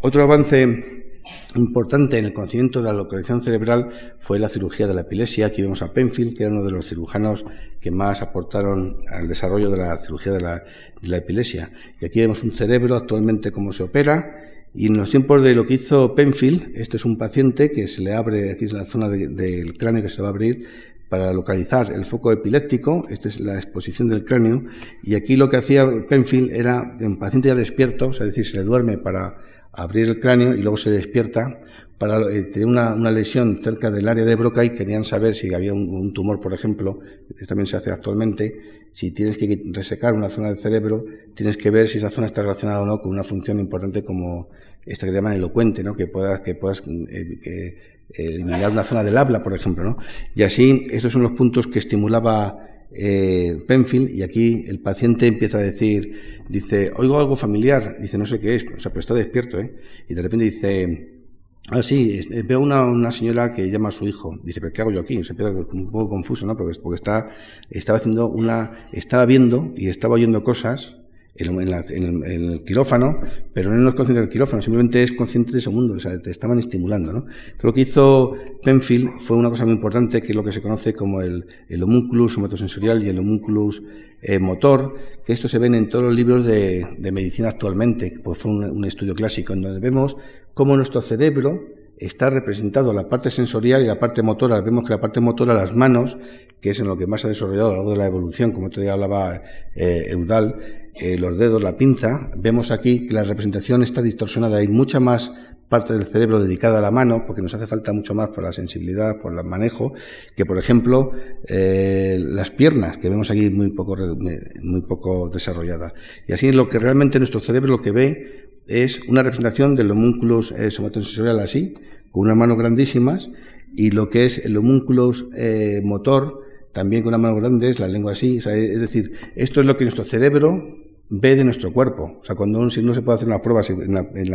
Otro 0.00 0.24
avance 0.24 1.12
importante 1.54 2.18
en 2.18 2.24
el 2.24 2.32
conocimiento 2.32 2.82
de 2.82 2.88
la 2.88 2.92
localización 2.92 3.40
cerebral 3.40 3.90
fue 4.18 4.40
la 4.40 4.48
cirugía 4.48 4.88
de 4.88 4.94
la 4.94 5.02
epilepsia. 5.02 5.46
Aquí 5.46 5.62
vemos 5.62 5.82
a 5.82 5.92
Penfield, 5.94 6.36
que 6.36 6.42
era 6.42 6.52
uno 6.52 6.64
de 6.64 6.72
los 6.72 6.88
cirujanos 6.88 7.44
que 7.80 7.92
más 7.92 8.22
aportaron 8.22 9.04
al 9.08 9.28
desarrollo 9.28 9.70
de 9.70 9.76
la 9.76 9.96
cirugía 9.98 10.32
de 10.32 10.40
la, 10.40 10.64
de 11.00 11.16
epilepsia. 11.16 11.70
Y 12.00 12.06
aquí 12.06 12.18
vemos 12.18 12.42
un 12.42 12.50
cerebro 12.50 12.96
actualmente 12.96 13.52
cómo 13.52 13.72
se 13.72 13.84
opera 13.84 14.42
y 14.74 14.86
en 14.86 14.96
los 14.96 15.10
tiempos 15.10 15.42
de 15.42 15.54
lo 15.54 15.66
que 15.66 15.74
hizo 15.74 16.14
Penfield, 16.14 16.72
este 16.74 16.96
es 16.96 17.04
un 17.04 17.18
paciente 17.18 17.70
que 17.70 17.86
se 17.86 18.00
le 18.00 18.14
abre, 18.14 18.50
aquí 18.50 18.64
es 18.64 18.72
la 18.72 18.86
zona 18.86 19.10
del 19.10 19.76
cráneo 19.76 20.02
que 20.02 20.08
se 20.08 20.22
va 20.22 20.28
a 20.28 20.30
abrir 20.30 20.66
para 21.12 21.30
localizar 21.34 21.92
el 21.92 22.06
foco 22.06 22.32
epiléptico, 22.32 23.02
esta 23.10 23.28
es 23.28 23.38
la 23.38 23.56
exposición 23.56 24.08
del 24.08 24.24
cráneo, 24.24 24.64
y 25.02 25.14
aquí 25.14 25.36
lo 25.36 25.50
que 25.50 25.58
hacía 25.58 25.86
Penfield 26.08 26.50
era, 26.52 26.96
un 27.02 27.18
paciente 27.18 27.48
ya 27.48 27.54
despierto, 27.54 28.12
es 28.12 28.18
decir, 28.20 28.46
se 28.46 28.56
le 28.56 28.62
duerme 28.62 28.96
para 28.96 29.36
abrir 29.72 30.08
el 30.08 30.20
cráneo 30.20 30.54
y 30.54 30.62
luego 30.62 30.78
se 30.78 30.90
despierta 30.90 31.60
para 31.98 32.18
eh, 32.32 32.44
tener 32.44 32.66
una, 32.66 32.94
lesión 33.10 33.56
cerca 33.56 33.90
del 33.90 34.08
área 34.08 34.24
de 34.24 34.34
Broca 34.36 34.64
y 34.64 34.70
querían 34.70 35.04
saber 35.04 35.34
si 35.34 35.52
había 35.52 35.74
un, 35.74 36.14
tumor, 36.14 36.40
por 36.40 36.54
ejemplo, 36.54 37.00
que 37.38 37.44
también 37.44 37.66
se 37.66 37.76
hace 37.76 37.90
actualmente, 37.90 38.88
si 38.92 39.10
tienes 39.10 39.36
que 39.36 39.64
resecar 39.66 40.14
una 40.14 40.30
zona 40.30 40.48
del 40.48 40.56
cerebro, 40.56 41.04
tienes 41.34 41.58
que 41.58 41.70
ver 41.70 41.88
si 41.88 41.98
esa 41.98 42.08
zona 42.08 42.26
está 42.26 42.40
relacionada 42.40 42.80
o 42.80 42.86
no 42.86 43.02
con 43.02 43.10
una 43.10 43.22
función 43.22 43.60
importante 43.60 44.02
como 44.02 44.48
esta 44.86 45.06
que 45.06 45.12
llaman 45.12 45.34
elocuente, 45.34 45.84
¿no? 45.84 45.94
que 45.94 46.06
puedas, 46.06 46.40
que 46.40 46.54
puedas 46.54 46.82
eh, 46.88 47.76
eliminar 48.10 48.70
una 48.70 48.82
zona 48.82 49.04
del 49.04 49.16
habla, 49.16 49.42
por 49.42 49.54
ejemplo. 49.54 49.84
¿no? 49.84 49.96
Y 50.34 50.42
así, 50.42 50.82
estos 50.90 51.12
son 51.12 51.22
los 51.22 51.32
puntos 51.32 51.66
que 51.66 51.78
estimulaba 51.78 52.58
eh, 52.94 53.62
Penfield 53.66 54.10
y 54.10 54.22
aquí 54.22 54.64
el 54.66 54.80
paciente 54.80 55.26
empieza 55.26 55.58
a 55.58 55.62
decir, 55.62 56.44
dice, 56.48 56.90
oigo 56.96 57.18
algo 57.18 57.36
familiar, 57.36 57.96
dice, 58.00 58.18
no 58.18 58.26
sé 58.26 58.40
qué 58.40 58.54
es, 58.54 58.64
o 58.64 58.78
sea, 58.78 58.90
pero 58.90 59.00
está 59.00 59.14
despierto, 59.14 59.58
¿eh? 59.58 59.74
Y 60.08 60.14
de 60.14 60.22
repente 60.22 60.44
dice, 60.44 61.22
ah, 61.68 61.82
sí, 61.82 62.20
veo 62.44 62.60
una, 62.60 62.84
una 62.84 63.10
señora 63.10 63.50
que 63.50 63.70
llama 63.70 63.88
a 63.88 63.92
su 63.92 64.06
hijo, 64.06 64.38
dice, 64.44 64.60
pero 64.60 64.72
¿qué 64.72 64.82
hago 64.82 64.92
yo 64.92 65.00
aquí? 65.00 65.22
Se 65.24 65.34
queda 65.34 65.50
un 65.50 65.90
poco 65.90 66.10
confuso, 66.10 66.46
¿no? 66.46 66.56
Porque, 66.56 66.78
porque 66.80 66.96
está, 66.96 67.30
estaba 67.70 67.96
haciendo 67.96 68.28
una, 68.28 68.88
estaba 68.92 69.24
viendo 69.24 69.72
y 69.76 69.88
estaba 69.88 70.14
oyendo 70.14 70.44
cosas 70.44 71.01
en, 71.34 72.24
el 72.24 72.62
quirófano, 72.64 73.20
pero 73.52 73.70
no 73.72 73.88
es 73.88 73.94
consciente 73.94 74.20
del 74.20 74.28
quirófano, 74.28 74.62
simplemente 74.62 75.02
es 75.02 75.12
consciente 75.12 75.52
de 75.52 75.58
ese 75.58 75.70
mundo, 75.70 75.94
o 75.94 75.98
sea, 75.98 76.20
te 76.20 76.30
estaban 76.30 76.58
estimulando. 76.58 77.12
¿no? 77.12 77.26
Lo 77.62 77.72
que 77.72 77.80
hizo 77.82 78.34
Penfield 78.62 79.08
fue 79.18 79.36
una 79.36 79.50
cosa 79.50 79.64
muy 79.64 79.74
importante, 79.74 80.20
que 80.20 80.28
es 80.28 80.36
lo 80.36 80.44
que 80.44 80.52
se 80.52 80.60
conoce 80.60 80.94
como 80.94 81.20
el, 81.20 81.46
el 81.68 81.82
homúnculus 81.82 82.34
somatosensorial 82.34 83.02
y 83.04 83.08
el 83.08 83.18
homúnculus 83.18 83.82
eh, 84.24 84.38
motor, 84.38 84.94
que 85.26 85.32
esto 85.32 85.48
se 85.48 85.58
ven 85.58 85.74
en 85.74 85.88
todos 85.88 86.04
los 86.04 86.14
libros 86.14 86.44
de, 86.46 86.86
medicina 87.12 87.48
actualmente, 87.48 88.20
pues 88.22 88.38
fue 88.38 88.52
un, 88.52 88.84
estudio 88.84 89.16
clásico, 89.16 89.52
en 89.52 89.62
donde 89.62 89.80
vemos 89.80 90.16
cómo 90.54 90.76
nuestro 90.76 91.00
cerebro 91.00 91.60
está 91.98 92.30
representado 92.30 92.92
la 92.92 93.08
parte 93.08 93.30
sensorial 93.30 93.82
y 93.82 93.86
la 93.86 93.98
parte 93.98 94.22
motora. 94.22 94.60
Vemos 94.60 94.84
que 94.84 94.92
la 94.92 95.00
parte 95.00 95.18
motora, 95.20 95.54
las 95.54 95.74
manos, 95.74 96.18
que 96.60 96.70
es 96.70 96.78
en 96.78 96.86
lo 96.86 96.96
que 96.96 97.08
más 97.08 97.22
se 97.22 97.26
ha 97.26 97.30
desarrollado 97.30 97.70
a 97.70 97.70
lo 97.70 97.76
largo 97.78 97.90
de 97.90 97.96
la 97.96 98.06
evolución, 98.06 98.52
como 98.52 98.68
día 98.68 98.92
hablaba 98.92 99.42
eh, 99.74 100.06
Eudal, 100.10 100.81
eh, 100.94 101.18
los 101.18 101.38
dedos, 101.38 101.62
la 101.62 101.76
pinza, 101.76 102.30
vemos 102.36 102.70
aquí 102.70 103.06
que 103.06 103.14
la 103.14 103.24
representación 103.24 103.82
está 103.82 104.02
distorsionada. 104.02 104.58
Hay 104.58 104.68
mucha 104.68 105.00
más 105.00 105.40
parte 105.72 105.94
del 105.94 106.04
cerebro 106.04 106.38
dedicada 106.38 106.78
a 106.78 106.80
la 106.82 106.90
mano, 106.90 107.24
porque 107.26 107.40
nos 107.40 107.54
hace 107.54 107.66
falta 107.66 107.94
mucho 107.94 108.14
más 108.14 108.28
por 108.28 108.44
la 108.44 108.52
sensibilidad, 108.52 109.18
por 109.18 109.32
el 109.32 109.42
manejo, 109.42 109.94
que 110.36 110.44
por 110.44 110.58
ejemplo 110.58 111.12
eh, 111.48 112.18
las 112.20 112.50
piernas, 112.50 112.98
que 112.98 113.08
vemos 113.08 113.30
aquí 113.30 113.48
muy 113.48 113.70
poco, 113.70 113.96
muy 113.96 114.82
poco 114.82 115.30
desarrollada. 115.30 115.94
Y 116.28 116.34
así 116.34 116.52
lo 116.52 116.68
que 116.68 116.78
realmente 116.78 117.18
nuestro 117.18 117.40
cerebro 117.40 117.70
lo 117.70 117.80
que 117.80 117.90
ve 117.90 118.50
es 118.66 119.00
una 119.08 119.22
representación 119.22 119.74
del 119.74 119.90
homúnculus 119.90 120.52
eh, 120.52 120.70
somatosensorial 120.70 121.40
así, 121.40 121.72
con 122.10 122.24
unas 122.24 122.36
manos 122.36 122.58
grandísimas, 122.58 123.30
y 123.74 123.92
lo 123.92 124.10
que 124.10 124.26
es 124.26 124.44
el 124.44 124.58
homúnculus 124.58 125.30
eh, 125.34 125.80
motor, 125.82 126.41
también 126.72 127.02
con 127.02 127.08
una 127.08 127.18
mano 127.18 127.36
grande, 127.36 127.68
es 127.68 127.78
la 127.78 127.88
lengua 127.88 128.12
así. 128.12 128.38
es 128.38 128.80
decir, 128.80 129.12
esto 129.36 129.60
es 129.60 129.66
lo 129.66 129.76
que 129.76 129.84
nuestro 129.84 130.04
cerebro 130.04 130.82
ve 131.08 131.36
de 131.36 131.44
nuestro 131.44 131.72
cuerpo. 131.72 132.18
O 132.20 132.24
sea, 132.24 132.34
cuando 132.34 132.58
uno, 132.58 132.70
si 132.70 132.82
no 132.82 132.94
se 132.94 133.02
puede 133.02 133.16
hacer 133.16 133.28
unas 133.28 133.42
pruebas 133.42 133.68
en 133.70 133.94
la, 133.94 134.08
en 134.14 134.30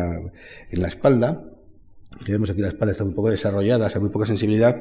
la, 0.80 0.88
espalda, 0.88 1.44
que 2.24 2.32
vemos 2.32 2.50
aquí 2.50 2.62
la 2.62 2.68
espalda 2.68 2.92
está 2.92 3.04
un 3.04 3.14
poco 3.14 3.32
desarrollada, 3.32 3.90
o 3.94 4.00
muy 4.00 4.10
poca 4.10 4.26
sensibilidad, 4.26 4.80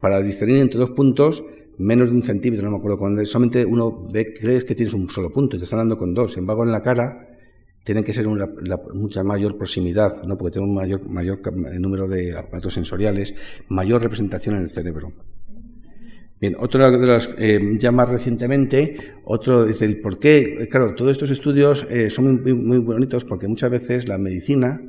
para 0.00 0.20
discernir 0.20 0.58
entre 0.58 0.78
dos 0.78 0.90
puntos, 0.90 1.44
menos 1.78 2.10
de 2.10 2.16
un 2.16 2.22
centímetro, 2.22 2.66
no 2.66 2.72
me 2.72 2.78
acuerdo 2.78 2.98
cuando 2.98 3.24
solamente 3.24 3.64
uno 3.64 4.04
ve, 4.12 4.34
crees 4.38 4.64
que 4.64 4.74
tienes 4.74 4.92
un 4.94 5.08
solo 5.08 5.30
punto 5.30 5.56
y 5.56 5.58
te 5.58 5.64
están 5.64 5.78
dando 5.78 5.96
con 5.96 6.12
dos. 6.12 6.32
Sin 6.32 6.40
embargo, 6.40 6.64
en 6.64 6.72
la 6.72 6.82
cara 6.82 7.28
tienen 7.82 8.04
que 8.04 8.12
ser 8.12 8.26
una, 8.26 8.46
mucha 8.92 9.22
mayor 9.22 9.56
proximidad, 9.56 10.22
¿no? 10.24 10.36
porque 10.36 10.52
tenemos 10.52 10.68
un 10.68 10.74
mayor, 10.74 11.08
mayor 11.08 11.40
número 11.80 12.06
de 12.06 12.36
aparatos 12.36 12.74
sensoriales, 12.74 13.34
mayor 13.68 14.02
representación 14.02 14.56
en 14.56 14.62
el 14.62 14.68
cerebro. 14.68 15.14
Bien, 16.40 16.54
otro 16.56 16.88
de 16.88 17.04
los, 17.04 17.34
eh, 17.36 17.60
ya 17.80 17.90
más 17.90 18.08
recientemente, 18.08 18.96
otro 19.24 19.64
dice 19.64 19.86
el 19.86 20.00
por 20.00 20.20
qué, 20.20 20.68
claro, 20.70 20.94
todos 20.94 21.10
estos 21.10 21.30
estudios 21.30 21.90
eh, 21.90 22.10
son 22.10 22.44
muy, 22.44 22.78
bonitos 22.78 23.24
porque 23.24 23.48
muchas 23.48 23.72
veces 23.72 24.06
la 24.06 24.18
medicina, 24.18 24.80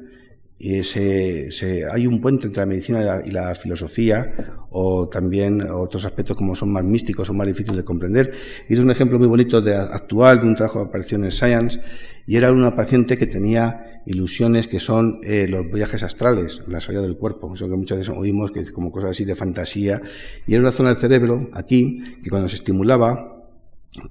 eh, 0.60 0.84
se, 0.84 1.86
hay 1.92 2.06
un 2.06 2.22
puente 2.22 2.46
entre 2.46 2.62
la 2.62 2.68
medicina 2.68 3.02
y 3.02 3.06
la, 3.06 3.22
y 3.26 3.32
la, 3.32 3.56
filosofía, 3.56 4.32
o 4.70 5.10
también 5.10 5.62
otros 5.62 6.06
aspectos 6.06 6.38
como 6.38 6.54
son 6.54 6.72
más 6.72 6.84
místicos, 6.84 7.26
son 7.26 7.38
más 7.38 7.48
difíciles 7.48 7.78
de 7.78 7.84
comprender. 7.84 8.32
Y 8.68 8.74
es 8.74 8.80
un 8.80 8.92
ejemplo 8.92 9.18
muy 9.18 9.28
bonito 9.28 9.60
de 9.60 9.76
actual 9.76 10.42
de 10.42 10.48
un 10.48 10.56
trabajo 10.56 10.84
que 10.84 10.90
apareció 10.90 11.18
en 11.18 11.32
Science, 11.32 11.80
y 12.28 12.36
era 12.36 12.52
una 12.52 12.76
paciente 12.76 13.18
que 13.18 13.26
tenía 13.26 13.89
ilusiones 14.06 14.68
que 14.68 14.80
son 14.80 15.20
eh, 15.24 15.48
los 15.48 15.72
viajes 15.72 16.04
astrales, 16.04 16.62
la 16.68 16.80
salida 16.80 17.02
del 17.02 17.18
cuerpo, 17.18 17.54
eso 17.54 17.70
que 17.70 17.76
muchas 17.76 17.98
veces 17.98 18.16
oímos 18.16 18.52
que 18.52 18.60
es 18.60 18.72
como 18.72 18.92
cosas 18.92 19.12
así 19.12 19.26
de 19.26 19.36
fantasía, 19.36 20.02
y 20.48 20.54
era 20.54 20.62
una 20.62 20.72
zona 20.72 20.90
del 20.90 20.98
cerebro, 20.98 21.50
aquí, 21.54 21.98
que 22.24 22.30
cuando 22.30 22.48
se 22.48 22.56
estimulaba, 22.56 23.48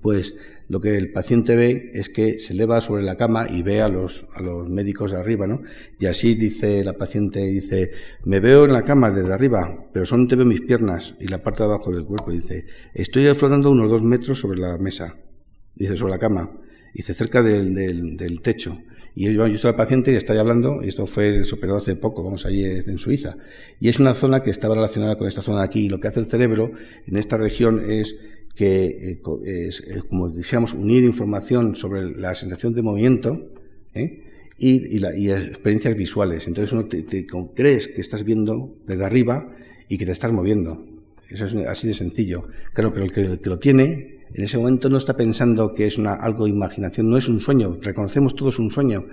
pues 0.03 0.37
lo 0.69 0.81
que 0.81 0.97
el 0.97 1.13
paciente 1.13 1.57
ve 1.57 1.91
es 1.95 2.09
que 2.09 2.39
se 2.39 2.53
eleva 2.53 2.81
sobre 2.81 3.03
la 3.03 3.17
cama 3.17 3.47
y 3.49 3.63
ve 3.63 3.81
a 3.81 3.89
los, 3.89 4.29
a 4.35 4.43
los 4.43 4.69
médicos 4.69 5.13
de 5.13 5.19
arriba, 5.19 5.47
¿no? 5.47 5.63
Y 5.99 6.07
así 6.07 6.35
dice 6.35 6.85
la 6.85 6.93
paciente, 6.93 7.41
dice, 7.41 7.93
me 8.25 8.41
veo 8.41 8.65
en 8.65 8.73
la 8.73 8.85
cama 8.85 9.11
desde 9.11 9.33
arriba, 9.33 9.89
pero 9.93 10.05
te 10.27 10.37
veo 10.37 10.45
mis 10.45 10.61
piernas 10.61 11.15
y 11.21 11.29
la 11.29 11.43
parte 11.43 11.63
de 11.63 11.71
abajo 11.71 11.91
del 11.91 12.05
cuerpo. 12.05 12.33
Dice, 12.33 12.67
estoy 12.93 13.27
flotando 13.35 13.71
unos 13.71 13.91
dos 13.91 14.03
metros 14.03 14.39
sobre 14.39 14.59
la 14.61 14.77
mesa, 14.77 15.15
dice, 15.75 15.97
sobre 15.97 16.13
la 16.13 16.19
cama 16.19 16.53
dice, 16.95 17.15
cerca 17.15 17.43
del, 17.43 17.75
del, 18.17 18.41
techo. 18.41 18.77
Y 19.19 19.25
yo, 19.35 19.49
yo 19.49 19.53
estoy 19.53 19.71
al 19.71 19.75
paciente 19.75 20.13
y 20.13 20.15
estoy 20.15 20.39
hablando, 20.39 20.79
y 20.81 20.87
esto 20.87 21.05
fue, 21.05 21.45
se 21.45 21.57
hace 21.75 21.97
poco, 21.97 22.23
vamos 22.23 22.47
allí 22.47 22.65
en 22.65 22.99
Suiza. 23.01 23.37
Y 23.81 23.89
es 23.89 23.99
una 23.99 24.15
zona 24.15 24.43
que 24.43 24.51
estaba 24.51 24.77
relacionada 24.77 25.19
con 25.19 25.27
esta 25.27 25.43
zona 25.43 25.59
de 25.59 25.65
aquí. 25.65 25.87
Y 25.87 25.89
lo 25.89 25.99
que 25.99 26.07
hace 26.07 26.21
el 26.21 26.27
cerebro 26.27 26.71
en 27.05 27.17
esta 27.17 27.37
región 27.37 27.83
es 27.85 28.15
que, 28.55 28.87
eh, 28.87 29.21
es, 29.45 29.83
como 30.09 30.29
dijéramos, 30.31 30.73
unir 30.73 31.03
información 31.03 31.75
sobre 31.75 32.13
la 32.13 32.33
sensación 32.35 32.75
de 32.75 32.83
movimiento 32.83 33.51
¿eh? 33.93 34.23
y, 34.57 34.87
y, 34.87 35.01
la, 35.01 35.17
y, 35.17 35.33
experiencias 35.33 35.97
visuales. 35.97 36.47
Entonces 36.47 36.73
uno 36.73 36.85
te, 36.85 37.27
crees 37.57 37.89
que 37.89 38.01
estás 38.01 38.23
viendo 38.23 38.77
desde 38.87 39.05
arriba 39.05 39.53
y 39.89 39.99
que 39.99 40.07
te 40.07 40.13
estás 40.13 40.31
moviendo. 40.31 40.87
Eso 41.29 41.45
es 41.45 41.57
así 41.67 41.89
de 41.89 41.95
sencillo. 41.95 42.45
Claro, 42.73 42.93
pero 42.93 43.05
el 43.05 43.11
que, 43.11 43.23
el 43.23 43.41
que 43.41 43.49
lo 43.49 43.59
tiene 43.59 44.18
en 44.35 44.45
ese 44.45 44.59
momento 44.59 44.89
no 44.89 44.99
está 44.99 45.17
pensando 45.17 45.73
que 45.73 45.87
es 45.87 45.99
una, 45.99 46.15
algo 46.15 46.45
de 46.45 46.51
imaginación, 46.51 47.09
no 47.09 47.17
es 47.17 47.29
un 47.29 47.41
sueño, 47.41 47.79
reconocemos 47.81 48.35
todos 48.35 48.59
un 48.59 48.71
sueño, 48.71 49.07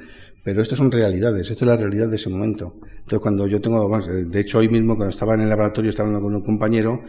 pero 0.43 0.61
esto 0.61 0.75
son 0.75 0.91
realidades, 0.91 1.49
esto 1.49 1.65
es 1.65 1.67
la 1.67 1.77
realidad 1.77 2.07
de 2.07 2.15
ese 2.15 2.29
momento. 2.29 2.75
Entonces 2.83 3.19
cuando 3.19 3.47
yo 3.47 3.61
tengo, 3.61 3.99
de 3.99 4.39
hecho 4.39 4.59
hoy 4.59 4.69
mismo 4.69 4.95
cuando 4.95 5.09
estaba 5.09 5.33
en 5.35 5.41
el 5.41 5.49
laboratorio 5.49 5.89
estaba 5.89 6.07
hablando 6.07 6.25
con 6.25 6.35
un 6.35 6.41
compañero 6.41 7.01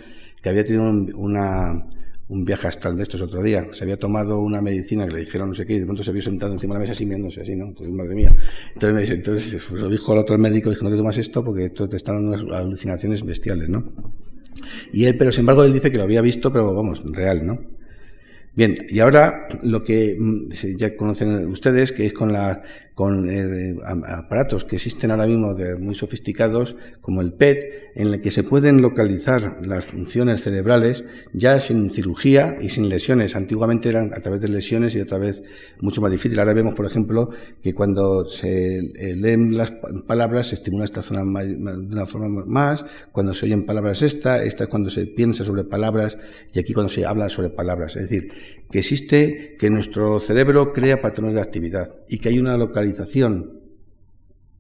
que 0.43 0.49
había 0.49 0.65
tenido 0.65 0.89
un, 0.89 1.13
una, 1.15 1.87
un 2.29 2.45
viaje 2.45 2.67
astral 2.67 2.97
de 2.97 3.03
estos 3.05 3.23
otro 3.23 3.43
día, 3.43 3.67
se 3.73 3.85
había 3.85 3.99
tomado 3.99 4.41
una 4.41 4.61
medicina 4.61 5.05
que 5.05 5.15
le 5.15 5.21
dijeron 5.21 5.49
no 5.49 5.55
sé 5.55 5.65
qué 5.65 5.75
y 5.75 5.79
de 5.79 5.85
pronto 5.85 6.03
se 6.03 6.13
vio 6.13 6.23
sentado 6.23 6.53
encima 6.53 6.75
de 6.75 6.79
la 6.79 6.81
mesa 6.81 6.93
así 6.93 7.05
viéndose 7.05 7.41
así, 7.41 7.55
¿no? 7.55 7.67
Entonces, 7.67 7.95
madre 7.95 8.15
mía. 8.15 8.35
Entonces, 8.75 8.95
me 8.95 9.01
dice, 9.01 9.15
entonces 9.15 9.67
pues, 9.69 9.81
lo 9.81 9.89
dijo 9.89 10.13
al 10.13 10.19
otro 10.19 10.37
médico, 10.37 10.71
dijo 10.71 10.85
no 10.85 10.91
te 10.91 10.97
tomas 10.97 11.19
esto 11.19 11.45
porque 11.45 11.67
esto 11.67 11.89
te 11.89 11.97
está 11.97 12.13
dando 12.13 12.31
unas 12.31 12.45
alucinaciones 12.45 13.25
bestiales, 13.25 13.69
¿no? 13.69 13.93
Y 14.93 15.05
él, 15.05 15.17
pero 15.17 15.31
sin 15.31 15.41
embargo 15.41 15.63
él 15.65 15.73
dice 15.73 15.91
que 15.91 15.99
lo 15.99 16.05
había 16.05 16.21
visto, 16.21 16.53
pero 16.53 16.75
vamos, 16.75 17.03
real, 17.13 17.47
¿no? 17.47 17.59
Bien, 18.57 18.75
y 18.89 19.01
ahora 19.01 19.49
lo 19.63 19.85
que 19.85 20.17
mm, 20.19 20.49
ya 20.79 20.97
conocen 20.97 21.47
ustedes, 21.47 21.93
que 21.93 22.07
es 22.07 22.15
con 22.15 22.33
la 22.33 22.63
con 22.97 23.29
eh, 23.29 23.77
aparatos 24.07 24.65
que 24.65 24.77
existen 24.77 25.11
ahora 25.11 25.27
mismo 25.27 25.55
muy 25.79 25.95
sofisticados, 25.95 26.77
como 27.03 27.21
el 27.21 27.35
PET, 27.35 27.93
en 27.95 28.09
el 28.09 28.23
que 28.23 28.31
se 28.31 28.43
pueden 28.43 28.81
localizar 28.81 29.59
las 29.61 29.85
funciones 29.85 30.43
cerebrales 30.43 31.05
ya 31.35 31.61
sin 31.61 31.91
cirugía 31.91 32.57
y 32.59 32.71
sin 32.71 32.89
lesiones. 32.89 33.37
Antiguamente 33.37 33.91
eran 33.91 34.15
a 34.15 34.21
través 34.21 34.41
de 34.41 34.49
lesiones 34.49 34.95
y 34.97 35.03
otra 35.03 35.19
vez 35.19 35.43
mucho 35.79 36.01
más 36.01 36.11
difícil. 36.11 36.39
Ahora 36.39 36.55
vemos, 36.55 36.75
por 36.75 36.87
ejemplo, 36.87 37.29
que 37.63 37.75
cuando 37.75 38.31
se 38.31 38.81
leen 39.15 39.59
las 39.59 39.73
palabras 40.07 40.47
se 40.47 40.55
estimula 40.55 40.87
esta 40.87 41.03
zona 41.03 41.21
de 41.43 41.55
una 41.55 42.07
forma 42.07 42.47
más, 42.47 42.87
cuando 43.13 43.35
se 43.35 43.45
oyen 43.45 43.67
palabras 43.67 44.01
esta, 44.01 44.43
esta 44.43 44.65
es 44.65 44.71
cuando 44.71 44.89
se 44.89 45.07
piensa 45.07 45.45
sobre 45.45 45.65
palabras 45.65 46.17
y 46.55 46.61
aquí 46.61 46.73
cuando 46.73 46.89
se 46.89 47.05
habla 47.05 47.29
sobre 47.29 47.51
palabras. 47.51 47.97
Es 47.97 48.09
decir, 48.09 48.33
que 48.71 48.79
existe, 48.79 49.55
que 49.59 49.69
nuestro 49.69 50.19
cerebro 50.19 50.73
crea 50.73 51.03
patrones 51.03 51.35
de 51.35 51.43
actividad 51.43 51.89
y 52.09 52.19
que 52.19 52.31
hay 52.31 52.39
una 52.39 52.57
localización 52.57 52.86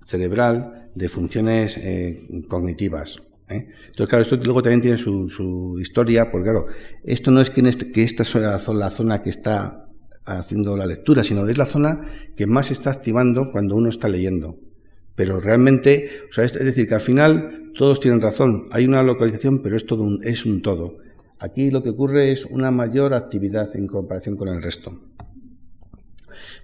cerebral 0.02 0.90
de 0.94 1.08
funciones 1.08 1.76
eh, 1.78 2.44
cognitivas. 2.48 3.22
¿eh? 3.48 3.68
Entonces, 3.88 4.08
claro, 4.08 4.22
esto 4.22 4.36
luego 4.36 4.62
también 4.62 4.80
tiene 4.80 4.96
su, 4.96 5.78
historia, 5.80 6.30
porque 6.30 6.44
claro, 6.44 6.66
esto 7.04 7.30
no 7.30 7.40
es 7.40 7.50
que, 7.50 7.60
este, 7.68 8.02
esta 8.02 8.22
es 8.22 8.34
la 8.66 8.90
zona 8.90 9.22
que 9.22 9.30
está 9.30 9.86
haciendo 10.26 10.76
la 10.76 10.86
lectura, 10.86 11.22
sino 11.22 11.48
es 11.48 11.56
la 11.56 11.66
zona 11.66 12.02
que 12.36 12.46
más 12.46 12.66
se 12.66 12.72
está 12.72 12.90
activando 12.90 13.52
cuando 13.52 13.76
uno 13.76 13.88
está 13.88 14.08
leyendo. 14.08 14.58
Pero 15.14 15.40
realmente, 15.40 16.10
o 16.28 16.32
sea, 16.32 16.44
es, 16.44 16.52
decir, 16.52 16.88
que 16.88 16.94
al 16.94 17.00
final 17.00 17.72
todos 17.74 18.00
tienen 18.00 18.20
razón. 18.20 18.68
Hay 18.70 18.84
una 18.84 19.02
localización, 19.02 19.62
pero 19.62 19.76
es 19.76 19.86
todo 19.86 20.02
un, 20.02 20.18
es 20.22 20.44
un 20.44 20.60
todo. 20.60 20.98
Aquí 21.38 21.70
lo 21.70 21.82
que 21.82 21.90
ocurre 21.90 22.32
es 22.32 22.44
una 22.44 22.70
mayor 22.70 23.14
actividad 23.14 23.74
en 23.76 23.86
comparación 23.86 24.36
con 24.36 24.48
el 24.48 24.62
resto. 24.62 25.00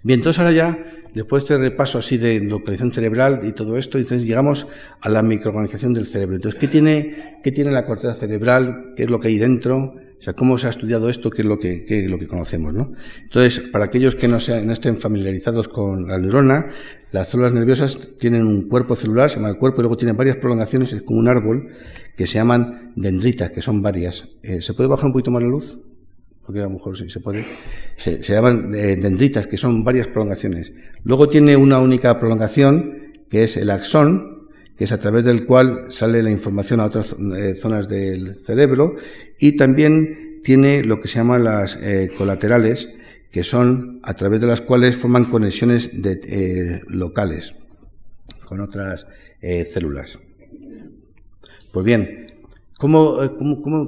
Bien, 0.02 0.20
entonces 0.20 0.40
ahora 0.40 0.52
ya 0.52 0.86
Después 1.14 1.46
de 1.46 1.54
este 1.54 1.68
repaso 1.68 1.98
así 1.98 2.16
de 2.16 2.40
localización 2.40 2.90
cerebral 2.90 3.40
y 3.44 3.52
todo 3.52 3.76
esto, 3.76 3.98
entonces 3.98 4.26
llegamos 4.26 4.68
a 5.00 5.08
la 5.08 5.22
microorganización 5.22 5.92
del 5.92 6.06
cerebro. 6.06 6.36
Entonces, 6.36 6.58
¿qué 6.58 6.68
tiene, 6.68 7.38
qué 7.42 7.52
tiene 7.52 7.70
la 7.70 7.84
corteza 7.84 8.14
cerebral? 8.14 8.92
¿Qué 8.96 9.04
es 9.04 9.10
lo 9.10 9.20
que 9.20 9.28
hay 9.28 9.38
dentro? 9.38 9.94
O 10.22 10.24
sea, 10.24 10.34
¿cómo 10.34 10.56
se 10.56 10.68
ha 10.68 10.70
estudiado 10.70 11.08
esto? 11.08 11.30
¿Qué 11.30 11.42
es 11.42 11.48
lo 11.48 11.58
que, 11.58 11.84
qué 11.84 12.04
es 12.04 12.10
lo 12.10 12.16
que 12.16 12.28
conocemos? 12.28 12.72
¿no? 12.72 12.92
Entonces, 13.24 13.58
para 13.58 13.86
aquellos 13.86 14.14
que 14.14 14.28
no, 14.28 14.38
sean, 14.38 14.66
no 14.66 14.72
estén 14.72 14.96
familiarizados 14.96 15.66
con 15.66 16.06
la 16.06 16.16
neurona, 16.16 16.70
las 17.10 17.28
células 17.28 17.52
nerviosas 17.52 18.16
tienen 18.18 18.46
un 18.46 18.68
cuerpo 18.68 18.94
celular, 18.94 19.28
se 19.28 19.36
llama 19.36 19.50
el 19.50 19.58
cuerpo, 19.58 19.80
y 19.80 19.82
luego 19.82 19.96
tienen 19.96 20.16
varias 20.16 20.36
prolongaciones, 20.36 20.92
es 20.92 21.02
como 21.02 21.18
un 21.18 21.28
árbol, 21.28 21.72
que 22.16 22.26
se 22.26 22.34
llaman 22.34 22.92
dendritas, 22.94 23.50
que 23.50 23.60
son 23.60 23.82
varias. 23.82 24.28
Eh, 24.42 24.60
¿Se 24.60 24.74
puede 24.74 24.88
bajar 24.88 25.06
un 25.06 25.12
poquito 25.12 25.32
más 25.32 25.42
la 25.42 25.48
luz? 25.48 25.78
Porque 26.44 26.60
a 26.60 26.64
lo 26.64 26.70
mejor 26.70 26.96
sí 26.96 27.08
se 27.08 27.20
puede, 27.20 27.44
se, 27.96 28.20
llaman 28.20 28.74
eh, 28.74 28.96
dendritas, 28.96 29.46
que 29.46 29.56
son 29.56 29.84
varias 29.84 30.08
prolongaciones. 30.08 30.72
Luego 31.04 31.28
tiene 31.28 31.56
una 31.56 31.78
única 31.78 32.18
prolongación, 32.18 33.12
que 33.28 33.44
es 33.44 33.56
el 33.56 33.70
axón, 33.70 34.48
que 34.76 34.84
es 34.84 34.92
a 34.92 34.98
través 34.98 35.24
del 35.24 35.46
cual 35.46 35.86
sale 35.90 36.22
la 36.22 36.30
información 36.30 36.80
a 36.80 36.86
otras 36.86 37.16
eh, 37.36 37.54
zonas 37.54 37.88
del 37.88 38.38
cerebro, 38.38 38.96
y 39.38 39.56
también 39.56 40.40
tiene 40.42 40.82
lo 40.82 41.00
que 41.00 41.08
se 41.08 41.18
llaman 41.18 41.44
las 41.44 41.76
eh, 41.76 42.10
colaterales, 42.16 42.90
que 43.30 43.44
son 43.44 44.00
a 44.02 44.14
través 44.14 44.40
de 44.40 44.46
las 44.46 44.60
cuales 44.60 44.96
forman 44.96 45.24
conexiones 45.24 45.92
locales 46.88 47.54
con 48.44 48.60
otras 48.60 49.06
células. 49.40 50.18
Pues 51.72 51.86
bien, 51.86 52.31
¿Cómo, 52.82 53.16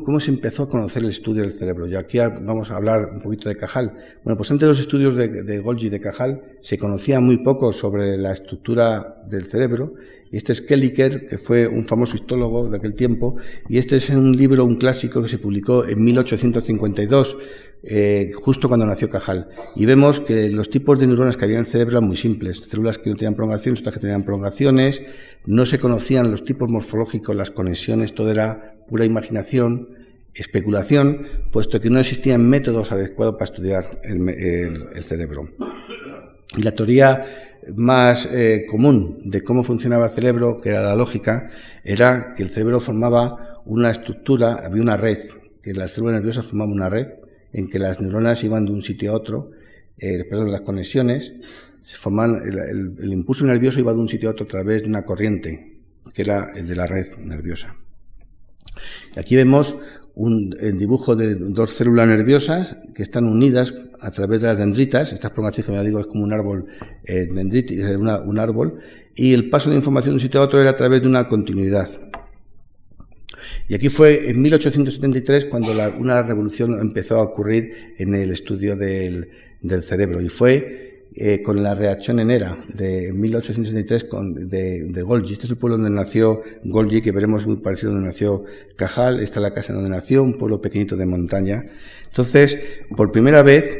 cómo, 0.05 0.20
se 0.20 0.30
empezó 0.30 0.62
a 0.62 0.70
conocer 0.70 1.03
el 1.03 1.09
estudio 1.09 1.42
del 1.42 1.51
cerebro? 1.51 1.88
Y 1.88 1.97
aquí 1.97 2.18
vamos 2.18 2.70
a 2.70 2.76
hablar 2.76 3.07
un 3.12 3.20
poquito 3.20 3.49
de 3.49 3.57
Cajal. 3.57 3.92
Bueno, 4.22 4.36
pues 4.36 4.53
antes 4.53 4.61
de 4.61 4.68
los 4.68 4.78
estudios 4.78 5.16
de, 5.16 5.59
Golgi 5.59 5.86
y 5.86 5.90
de 5.90 5.99
Cajal 5.99 6.59
se 6.61 6.78
conocía 6.78 7.18
muy 7.18 7.38
poco 7.38 7.72
sobre 7.72 8.16
la 8.16 8.32
estructura 8.32 9.20
del 9.28 9.47
cerebro 9.47 9.95
este 10.36 10.53
es 10.53 10.61
Kelliker, 10.61 11.28
que 11.28 11.38
fue 11.38 11.68
un 11.68 11.84
famoso 11.84 12.16
histólogo 12.16 12.68
de 12.68 12.78
aquel 12.78 12.95
tiempo, 12.95 13.36
y 13.68 13.78
este 13.78 13.97
es 13.97 14.11
un 14.11 14.32
libro, 14.32 14.64
un 14.64 14.74
clásico 14.74 15.22
que 15.22 15.28
se 15.28 15.38
publicó 15.38 15.86
en 15.86 16.03
1852, 16.03 17.36
eh, 17.84 18.32
justo 18.34 18.66
cuando 18.66 18.84
nació 18.84 19.09
Cajal. 19.09 19.49
Y 19.76 19.86
vemos 19.86 20.18
que 20.18 20.49
los 20.49 20.70
tipos 20.70 20.99
de 20.99 21.07
neuronas 21.07 21.36
que 21.36 21.45
había 21.45 21.59
en 21.59 21.61
el 21.61 21.66
cerebro 21.66 21.99
eran 21.99 22.09
muy 22.09 22.16
simples. 22.16 22.59
Células 22.59 22.99
que 22.99 23.11
no 23.11 23.16
tenían 23.16 23.34
prolongaciones, 23.34 23.80
otras 23.80 23.95
que 23.95 24.01
tenían 24.01 24.24
prolongaciones, 24.24 25.03
no 25.47 25.66
se 25.66 25.78
conocían 25.78 26.32
los 26.32 26.45
tipos 26.45 26.68
morfológicos, 26.68 27.36
las 27.36 27.51
conexiones, 27.51 28.12
todo 28.12 28.32
era 28.32 28.74
pura 28.95 29.05
imaginación, 29.05 29.88
especulación, 30.34 31.26
puesto 31.51 31.80
que 31.80 31.90
no 31.90 31.99
existían 31.99 32.49
métodos 32.49 32.92
adecuados 32.92 33.34
para 33.34 33.45
estudiar 33.47 34.01
el 34.05 35.03
cerebro. 35.03 35.51
Y 36.57 36.62
la 36.62 36.70
teoría 36.70 37.26
más 37.74 38.32
eh, 38.32 38.66
común 38.70 39.18
de 39.24 39.42
cómo 39.42 39.64
funcionaba 39.64 40.05
el 40.05 40.11
cerebro, 40.11 40.61
que 40.61 40.68
era 40.68 40.80
la 40.80 40.95
lógica, 40.95 41.51
era 41.82 42.34
que 42.36 42.45
el 42.45 42.51
cerebro 42.51 42.78
formaba 42.78 43.62
una 43.64 43.90
estructura, 43.90 44.62
había 44.64 44.80
una 44.80 44.97
red, 44.97 45.18
que 45.61 45.74
las 45.74 45.90
células 45.90 46.14
nerviosas 46.14 46.47
formaban 46.47 46.74
una 46.74 46.88
red 46.88 47.09
en 47.53 47.68
que 47.68 47.80
las 47.80 48.01
neuronas 48.01 48.45
iban 48.45 48.64
de 48.64 48.74
un 48.74 48.82
sitio 48.82 49.11
a 49.11 49.14
otro, 49.16 49.51
eh, 49.99 50.24
perdón, 50.30 50.53
las 50.53 50.61
conexiones, 50.61 51.34
se 51.82 51.97
forman, 51.97 52.42
el, 52.45 53.12
impulso 53.12 53.45
nervioso 53.45 53.80
iba 53.80 53.92
de 53.92 53.99
un 53.99 54.07
sitio 54.07 54.28
a 54.28 54.32
otro 54.32 54.47
a 54.47 54.49
través 54.49 54.82
de 54.82 54.88
una 54.88 55.05
corriente, 55.05 55.80
que 56.14 56.22
era 56.22 56.53
el 56.55 56.68
de 56.68 56.76
la 56.76 56.86
red 56.86 57.07
nerviosa. 57.18 57.74
Aquí 59.16 59.37
vemos 59.37 59.76
un 60.16 60.51
dibujo 60.78 61.16
de 61.16 61.35
dos 61.35 61.70
células 61.70 62.07
nerviosas 62.07 62.76
que 62.95 63.03
están 63.03 63.24
unidas 63.24 63.74
a 64.01 64.11
través 64.12 64.41
de 64.41 64.49
las 64.49 64.59
dendritas. 64.59 65.12
Estas 65.12 65.32
prolongaciones 65.32 65.66
que 65.66 65.76
me 65.76 65.85
digo 65.85 65.99
es 65.99 66.07
como 66.07 66.22
un 66.22 66.32
árbol 66.32 66.66
eh, 67.05 67.28
un 67.30 68.39
árbol, 68.39 68.78
y 69.16 69.35
el 69.35 69.51
paso 69.51 69.70
de 69.70 69.76
información 69.76 70.12
de 70.12 70.16
un 70.16 70.20
sitio 70.20 70.41
a 70.41 70.45
otro 70.45 70.61
era 70.61 70.70
a 70.70 70.76
través 70.76 71.03
de 71.03 71.09
una 71.09 71.28
continuidad. 71.28 71.89
Y 73.68 73.74
aquí 73.74 73.89
fue 73.89 74.30
en 74.30 74.41
1873 74.43 75.47
cuando 75.47 75.72
una 75.99 76.22
revolución 76.22 76.78
empezó 76.80 77.18
a 77.18 77.22
ocurrir 77.22 77.95
en 77.99 78.14
el 78.14 78.30
estudio 78.30 78.76
del, 78.76 79.28
del 79.62 79.82
cerebro 79.82 80.20
y 80.20 80.28
fue 80.28 80.93
eh, 81.17 81.43
con 81.43 81.62
la 81.62 81.77
reacción 81.77 82.19
enera 82.19 82.59
de 82.75 83.12
1863 83.12 84.05
con, 84.05 84.49
de, 84.49 85.03
Golgi. 85.03 85.35
Este 85.35 85.45
es 85.45 85.51
el 85.53 85.57
pueblo 85.57 85.77
donde 85.77 85.91
nació 85.91 86.43
Golgi, 86.65 87.03
que 87.03 87.12
veremos 87.12 87.47
muy 87.47 87.59
parecido 87.59 87.93
donde 87.93 88.09
nació 88.09 88.45
Cajal. 88.75 89.21
Esta 89.21 89.39
es 89.39 89.43
la 89.43 89.55
casa 89.55 89.73
donde 89.73 89.91
nació, 89.91 90.25
un 90.25 90.37
pueblo 90.37 90.61
pequeñito 90.61 90.97
de 90.97 91.07
montaña. 91.07 91.67
Entonces, 92.09 92.67
por 92.97 93.12
primera 93.12 93.45
vez 93.45 93.77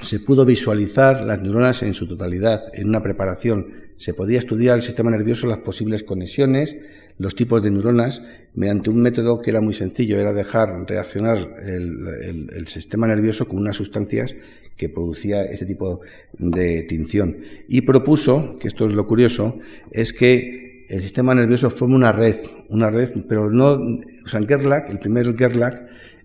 se 0.00 0.20
pudo 0.20 0.46
visualizar 0.46 1.22
las 1.22 1.42
neuronas 1.42 1.82
en 1.82 1.92
su 1.92 2.08
totalidad, 2.08 2.62
en 2.72 2.88
una 2.88 3.02
preparación. 3.02 3.66
Se 3.96 4.14
podía 4.14 4.38
estudiar 4.38 4.76
el 4.76 4.82
sistema 4.82 5.10
nervioso, 5.10 5.48
las 5.48 5.58
posibles 5.58 6.02
conexiones, 6.02 6.78
los 7.18 7.34
tipos 7.34 7.62
de 7.62 7.70
neuronas, 7.70 8.22
mediante 8.54 8.88
un 8.88 9.02
método 9.02 9.42
que 9.42 9.50
era 9.50 9.60
muy 9.60 9.74
sencillo, 9.74 10.18
era 10.18 10.32
dejar 10.32 10.88
reaccionar 10.88 11.56
el 11.62 12.66
sistema 12.68 13.06
nervioso 13.06 13.46
con 13.46 13.58
unas 13.58 13.76
sustancias 13.76 14.34
que 14.78 14.88
producía 14.88 15.42
este 15.44 15.66
tipo 15.66 16.00
de 16.38 16.84
tinción. 16.84 17.36
Y 17.68 17.82
propuso, 17.82 18.58
que 18.58 18.68
esto 18.68 18.86
es 18.86 18.94
lo 18.94 19.06
curioso, 19.06 19.58
es 19.90 20.12
que 20.12 20.86
el 20.88 21.02
sistema 21.02 21.34
nervioso 21.34 21.68
forma 21.68 21.96
una 21.96 22.12
red, 22.12 22.36
una 22.70 22.88
red, 22.88 23.08
pero 23.28 23.50
no, 23.50 23.72
o 23.72 24.28
sea, 24.28 24.40
Gerlach, 24.46 24.88
el 24.88 25.00
primer 25.00 25.36
Gerlach, 25.36 25.74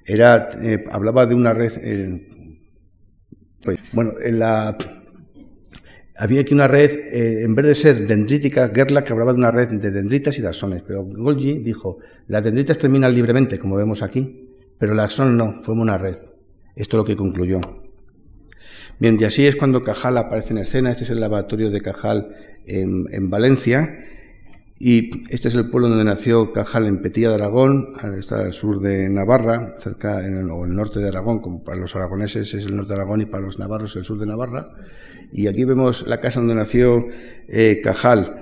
era, 0.05 0.49
eh, 0.61 0.85
hablaba 0.91 1.25
de 1.25 1.35
una 1.35 1.53
red, 1.53 1.71
eh, 1.81 2.29
pues, 3.61 3.79
bueno, 3.91 4.13
había 6.15 6.41
aquí 6.41 6.53
una 6.53 6.67
red, 6.67 6.91
eh, 6.91 7.43
en 7.43 7.55
vez 7.55 7.65
de 7.65 7.75
ser 7.75 8.07
dendrítica, 8.07 8.71
Gerlach 8.73 9.09
hablaba 9.11 9.33
de 9.33 9.39
una 9.39 9.51
red 9.51 9.69
de 9.69 9.91
dendritas 9.91 10.37
y 10.37 10.41
de 10.41 10.47
axones, 10.47 10.83
pero 10.85 11.03
Golgi 11.03 11.57
dijo, 11.59 11.97
las 12.27 12.43
dendritas 12.43 12.77
terminan 12.77 13.13
libremente, 13.15 13.57
como 13.57 13.75
vemos 13.75 14.03
aquí, 14.03 14.47
pero 14.77 14.93
el 14.93 14.99
axón 14.99 15.35
no, 15.35 15.57
forma 15.61 15.81
una 15.81 15.97
red. 15.97 16.17
Esto 16.75 16.97
es 16.97 16.99
lo 16.99 17.03
que 17.03 17.15
concluyó. 17.15 17.59
Bien, 19.03 19.17
y 19.19 19.25
así 19.25 19.45
es 19.45 19.57
cuando 19.57 19.83
Cajal 19.83 20.17
aparece 20.17 20.53
en 20.53 20.59
escena. 20.59 20.89
Este 20.89 21.03
es 21.03 21.09
el 21.09 21.19
laboratorio 21.19 21.69
de 21.69 21.81
Cajal 21.81 22.37
en, 22.65 23.29
Valencia. 23.29 23.99
Y 24.79 25.29
este 25.29 25.49
es 25.49 25.55
el 25.55 25.69
pueblo 25.69 25.89
donde 25.89 26.05
nació 26.05 26.53
Cajal 26.53 26.85
en 26.85 27.01
Petilla 27.01 27.27
de 27.27 27.35
Aragón, 27.35 27.95
está 28.17 28.39
al 28.39 28.53
sur 28.53 28.79
de 28.79 29.09
Navarra, 29.09 29.73
cerca 29.75 30.25
en 30.25 30.37
el, 30.37 30.49
o 30.49 30.63
el 30.63 30.73
norte 30.73 31.01
de 31.01 31.09
Aragón, 31.09 31.39
como 31.39 31.65
para 31.65 31.77
los 31.77 31.93
aragoneses 31.97 32.53
es 32.53 32.65
el 32.65 32.77
norte 32.77 32.93
de 32.93 33.01
Aragón 33.01 33.19
y 33.19 33.25
para 33.25 33.43
los 33.43 33.59
navarros 33.59 33.93
el 33.97 34.05
sur 34.05 34.17
de 34.19 34.25
Navarra. 34.25 34.69
Y 35.33 35.47
aquí 35.47 35.65
vemos 35.65 36.07
la 36.07 36.21
casa 36.21 36.39
donde 36.39 36.55
nació 36.55 37.05
eh, 37.49 37.81
Cajal 37.83 38.41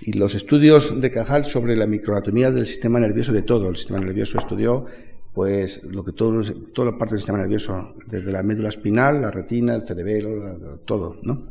y 0.00 0.14
los 0.14 0.34
estudios 0.34 1.00
de 1.00 1.12
Cajal 1.12 1.44
sobre 1.44 1.76
la 1.76 1.86
microanatomía 1.86 2.50
del 2.50 2.66
sistema 2.66 2.98
nervioso 2.98 3.32
de 3.32 3.42
todo. 3.42 3.68
El 3.68 3.76
sistema 3.76 4.00
nervioso 4.00 4.36
estudió 4.36 4.84
pues 5.32 5.82
lo 5.84 6.04
que 6.04 6.12
todo, 6.12 6.42
toda 6.74 6.98
parte 6.98 7.14
del 7.14 7.20
sistema 7.20 7.38
nervioso, 7.38 7.94
desde 8.06 8.32
la 8.32 8.42
médula 8.42 8.68
espinal, 8.68 9.22
la 9.22 9.30
retina, 9.30 9.74
el 9.74 9.82
cerebelo, 9.82 10.78
todo, 10.84 11.18
¿no? 11.22 11.50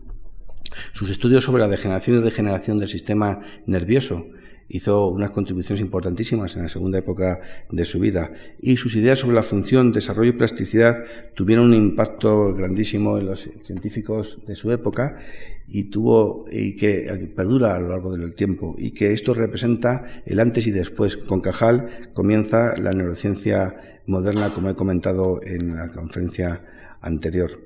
Sus 0.94 1.10
estudios 1.10 1.44
sobre 1.44 1.62
la 1.62 1.68
degeneración 1.68 2.18
y 2.18 2.22
regeneración 2.22 2.78
del 2.78 2.88
sistema 2.88 3.42
nervioso 3.66 4.24
hizo 4.70 5.08
unas 5.08 5.32
contribuciones 5.32 5.82
importantísimas 5.82 6.56
en 6.56 6.64
la 6.64 6.70
segunda 6.70 7.00
época 7.00 7.40
de 7.70 7.86
su 7.86 8.00
vida 8.00 8.32
y 8.60 8.78
sus 8.78 8.96
ideas 8.96 9.20
sobre 9.20 9.36
la 9.36 9.44
función, 9.44 9.92
desarrollo 9.92 10.30
y 10.30 10.34
plasticidad 10.38 11.04
tuvieron 11.36 11.66
un 11.68 11.74
impacto 11.74 12.54
grandísimo 12.54 13.18
en 13.18 13.28
los 13.28 13.50
científicos 13.62 14.44
de 14.48 14.56
su 14.56 14.72
época 14.72 15.20
y 15.68 15.86
tuvo 15.86 16.46
y 16.52 16.76
que 16.76 17.32
perdura 17.36 17.76
a 17.76 17.80
lo 17.80 17.90
largo 17.90 18.16
del 18.16 18.34
tiempo 18.34 18.76
y 18.78 18.92
que 18.92 19.14
esto 19.14 19.34
representa 19.34 20.06
el 20.26 20.40
antes 20.40 20.68
y 20.68 20.72
después. 20.72 21.18
Con 21.18 21.42
Cajal 21.42 22.12
comienza 22.14 22.76
la 22.78 22.92
neurociencia 22.92 24.00
moderna, 24.08 24.54
como 24.54 24.70
he 24.70 24.76
comentado 24.76 25.40
en 25.44 25.76
la 25.76 25.88
conferencia 25.88 26.64
anterior. 27.02 27.62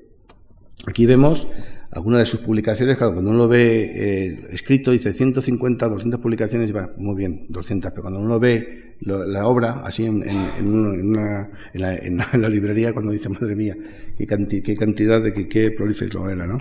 Aquí 0.88 1.06
vemos 1.06 1.48
algunas 1.96 2.20
de 2.20 2.26
sus 2.26 2.42
publicaciones, 2.42 2.98
claro, 2.98 3.14
cuando 3.14 3.32
uno 3.32 3.40
lo 3.40 3.48
ve 3.48 3.92
eh, 3.96 4.40
escrito, 4.52 4.92
dice 4.92 5.14
150, 5.14 5.88
200 5.88 6.20
publicaciones, 6.20 6.76
va, 6.76 6.90
muy 6.98 7.16
bien, 7.16 7.46
200, 7.48 7.92
pero 7.92 8.02
cuando 8.02 8.20
uno 8.20 8.38
ve 8.38 8.96
la 9.00 9.48
obra, 9.48 9.82
así 9.86 10.06
en, 10.06 10.18
una, 10.68 11.50
en, 11.74 12.18
la, 12.42 12.50
librería, 12.50 12.92
cuando 12.92 13.14
dice, 13.14 13.30
madre 13.30 13.56
mía, 13.56 13.78
qué, 14.18 14.28
qué 14.62 14.76
cantidad 14.76 15.24
de 15.24 15.32
qué, 15.32 15.48
qué 15.48 15.72
prolífero 15.72 16.30
era, 16.30 16.46
¿no? 16.46 16.58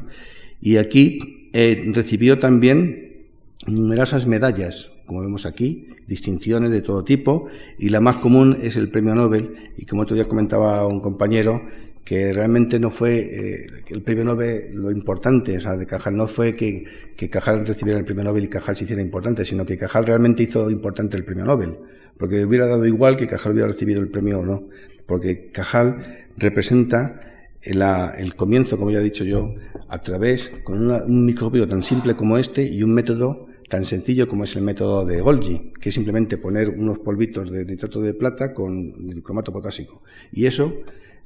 Y 0.61 0.77
aquí 0.77 1.51
eh, 1.53 1.83
recibió 1.93 2.39
también 2.39 3.27
numerosas 3.67 4.29
medallas, 4.29 4.93
como 5.05 5.21
vemos 5.21 5.47
aquí, 5.47 5.89
distinciones 6.07 6.71
de 6.71 6.81
todo 6.81 7.03
tipo, 7.03 7.49
y 7.77 7.89
la 7.89 8.01
más 8.01 8.17
común 8.17 8.57
es 8.63 8.77
el 8.77 8.89
premio 8.89 9.17
Nobel, 9.17 9.73
y 9.77 9.85
como 9.85 10.03
otro 10.03 10.15
día 10.15 10.29
comentaba 10.29 10.87
un 10.87 11.01
compañero, 11.01 11.61
que 12.05 12.33
realmente 12.33 12.79
no 12.79 12.91
fue 12.91 13.19
eh, 13.19 13.67
el 13.89 14.03
premio 14.03 14.25
Nobel 14.25 14.75
lo 14.75 14.91
importante, 14.91 15.57
o 15.57 15.61
sea, 15.61 15.77
de 15.77 15.87
Cajal 15.87 16.17
no 16.17 16.27
fue 16.27 16.55
que, 16.55 16.85
que, 17.17 17.31
Cajal 17.31 17.67
recibiera 17.67 17.99
el 17.99 18.05
premio 18.05 18.25
Nobel 18.25 18.45
y 18.45 18.49
Cajal 18.49 18.77
se 18.77 18.85
hiciera 18.85 19.01
importante, 19.01 19.45
sino 19.45 19.65
que 19.65 19.79
Cajal 19.79 20.07
realmente 20.07 20.43
hizo 20.43 20.71
importante 20.71 21.17
el 21.17 21.25
premio 21.25 21.47
Nobel, 21.47 21.79
porque 22.19 22.45
hubiera 22.45 22.67
dado 22.67 22.85
igual 22.85 23.17
que 23.17 23.27
Cajal 23.27 23.53
hubiera 23.53 23.69
recibido 23.69 24.03
el 24.03 24.09
premio 24.09 24.41
o 24.41 24.45
no, 24.45 24.69
porque 25.07 25.51
Cajal 25.51 26.27
representa 26.37 27.21
el 27.63 28.37
comienzo, 28.37 28.77
como 28.77 28.91
ya 28.91 28.99
he 28.99 29.03
dicho 29.03 29.25
yo, 29.25 29.55
a 29.89 29.99
través, 30.01 30.53
con 30.65 30.91
un 30.91 31.25
microscopio 31.25 31.67
tan 31.67 31.83
simple 31.83 32.15
como 32.15 32.37
este 32.37 32.63
y 32.65 32.83
un 32.83 32.93
método 32.93 33.47
tan 33.71 33.85
sencillo 33.87 34.29
como 34.29 34.45
es 34.45 34.55
el 34.57 34.63
método 34.63 35.07
de 35.07 35.23
Golgi, 35.23 35.73
que 35.81 35.89
es 35.89 35.95
simplemente 35.95 36.37
poner 36.37 36.69
unos 36.69 36.99
polvitos 36.99 37.51
de 37.51 37.65
nitrato 37.65 38.03
de 38.03 38.13
plata 38.13 38.53
con 38.53 38.93
cromato 39.23 39.53
potásico. 39.53 40.03
Y 40.31 40.45
eso 40.45 40.85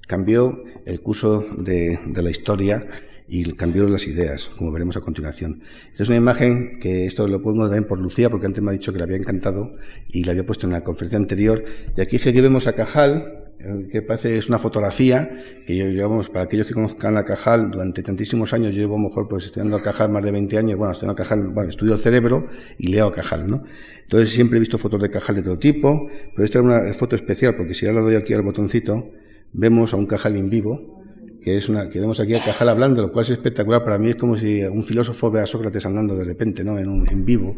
cambió 0.08 0.64
el 0.86 1.00
curso 1.00 1.44
de, 1.58 2.00
la 2.12 2.30
historia 2.30 2.88
y 3.28 3.52
cambió 3.52 3.86
las 3.86 4.06
ideas, 4.08 4.50
como 4.56 4.72
veremos 4.72 4.96
a 4.96 5.02
continuación. 5.02 5.62
Esta 5.92 6.02
es 6.02 6.08
una 6.08 6.16
imagen 6.16 6.80
que 6.80 7.06
esto 7.06 7.28
lo 7.28 7.42
pongo 7.42 7.64
también 7.64 7.86
por 7.86 8.00
Lucía, 8.00 8.30
porque 8.30 8.46
antes 8.46 8.64
me 8.64 8.70
ha 8.70 8.72
dicho 8.72 8.90
que 8.90 8.98
le 8.98 9.04
había 9.04 9.18
encantado 9.18 9.76
y 10.08 10.24
la 10.24 10.32
había 10.32 10.46
puesto 10.46 10.66
en 10.66 10.72
la 10.72 10.82
conferencia 10.82 11.18
anterior. 11.18 11.62
Y 11.94 12.00
aquí 12.00 12.16
es 12.16 12.22
que 12.24 12.40
vemos 12.40 12.66
a 12.66 12.72
Cajal, 12.72 13.48
eh, 13.60 13.88
que 13.92 14.00
parece 14.00 14.38
es 14.38 14.48
una 14.48 14.58
fotografía 14.58 15.44
que 15.66 15.76
yo 15.76 15.86
llevamos 15.86 16.30
para 16.30 16.46
aquellos 16.46 16.66
que 16.66 16.74
conozcan 16.74 17.18
a 17.18 17.24
Cajal 17.24 17.70
durante 17.70 18.04
tantísimos 18.04 18.54
años 18.54 18.72
yo 18.72 18.82
llevo 18.82 18.94
a 18.94 18.98
lo 18.98 19.08
mejor 19.08 19.26
pues 19.26 19.46
estudiando 19.46 19.76
a 19.76 19.82
Cajal 19.82 20.10
más 20.10 20.22
de 20.22 20.30
20 20.30 20.58
años 20.58 20.78
bueno 20.78 20.92
estudiando 20.92 21.14
a 21.14 21.16
Cajal 21.16 21.48
bueno 21.48 21.68
estudio 21.68 21.94
el 21.94 21.98
cerebro 21.98 22.46
y 22.78 22.92
leo 22.92 23.08
a 23.08 23.12
Cajal 23.12 23.50
no 23.50 23.64
entonces 24.00 24.30
siempre 24.30 24.58
he 24.58 24.60
visto 24.60 24.78
fotos 24.78 25.02
de 25.02 25.10
Cajal 25.10 25.34
de 25.34 25.42
todo 25.42 25.58
tipo 25.58 26.08
pero 26.36 26.44
esta 26.44 26.60
es 26.60 26.64
una 26.64 26.92
foto 26.92 27.16
especial 27.16 27.56
porque 27.56 27.74
si 27.74 27.84
ahora 27.86 27.98
le 27.98 28.06
doy 28.06 28.14
aquí 28.14 28.32
al 28.32 28.42
botoncito 28.42 29.10
vemos 29.52 29.92
a 29.92 29.96
un 29.96 30.06
Cajal 30.06 30.36
en 30.36 30.50
vivo 30.50 30.97
que 31.42 31.56
es 31.56 31.68
una 31.68 31.88
que 31.88 32.00
vemos 32.00 32.20
aquí 32.20 32.34
a 32.34 32.42
Cajal 32.42 32.68
hablando, 32.68 33.02
lo 33.02 33.10
cual 33.10 33.24
es 33.24 33.30
espectacular. 33.30 33.84
Para 33.84 33.98
mí 33.98 34.10
es 34.10 34.16
como 34.16 34.36
si 34.36 34.62
un 34.62 34.82
filósofo 34.82 35.30
ve 35.30 35.40
a 35.40 35.46
Sócrates 35.46 35.86
hablando 35.86 36.16
de 36.16 36.24
repente, 36.24 36.64
¿no? 36.64 36.78
En, 36.78 36.88
un, 36.88 37.08
en 37.08 37.24
vivo. 37.24 37.56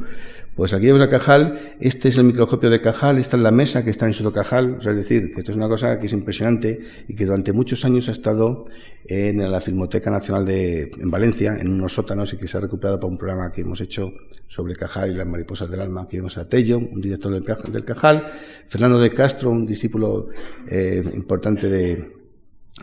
Pues 0.54 0.74
aquí 0.74 0.86
vemos 0.86 1.00
a 1.00 1.08
Cajal, 1.08 1.58
este 1.80 2.08
es 2.08 2.18
el 2.18 2.24
microscopio 2.24 2.68
de 2.68 2.80
Cajal, 2.80 3.18
esta 3.18 3.36
es 3.36 3.42
la 3.42 3.50
mesa 3.50 3.82
que 3.82 3.90
está 3.90 4.06
en 4.06 4.12
su 4.12 4.30
Cajal, 4.30 4.76
es 4.80 4.84
decir, 4.84 5.32
que 5.32 5.40
esto 5.40 5.52
es 5.52 5.56
una 5.56 5.68
cosa 5.68 5.98
que 5.98 6.06
es 6.06 6.12
impresionante 6.12 6.80
y 7.08 7.14
que 7.14 7.24
durante 7.24 7.52
muchos 7.52 7.84
años 7.84 8.08
ha 8.08 8.12
estado 8.12 8.66
en 9.06 9.50
la 9.50 9.60
Filmoteca 9.60 10.10
Nacional 10.10 10.44
de 10.44 10.90
en 10.98 11.10
Valencia, 11.10 11.56
en 11.58 11.68
unos 11.68 11.94
sótanos 11.94 12.34
y 12.34 12.36
que 12.36 12.46
se 12.46 12.58
ha 12.58 12.60
recuperado 12.60 13.00
para 13.00 13.10
un 13.10 13.16
programa 13.16 13.50
que 13.50 13.62
hemos 13.62 13.80
hecho 13.80 14.12
sobre 14.48 14.74
Cajal 14.74 15.12
y 15.12 15.14
las 15.14 15.26
mariposas 15.26 15.70
del 15.70 15.80
alma. 15.80 16.02
Aquí 16.02 16.16
vemos 16.16 16.36
a 16.36 16.48
Tello, 16.48 16.78
un 16.78 17.00
director 17.00 17.32
del 17.32 17.44
Cajal, 17.44 17.72
del 17.72 17.84
Cajal 17.84 18.30
Fernando 18.66 18.98
de 18.98 19.12
Castro, 19.12 19.50
un 19.50 19.66
discípulo 19.66 20.28
eh, 20.68 21.02
importante 21.14 21.68
de, 21.68 22.19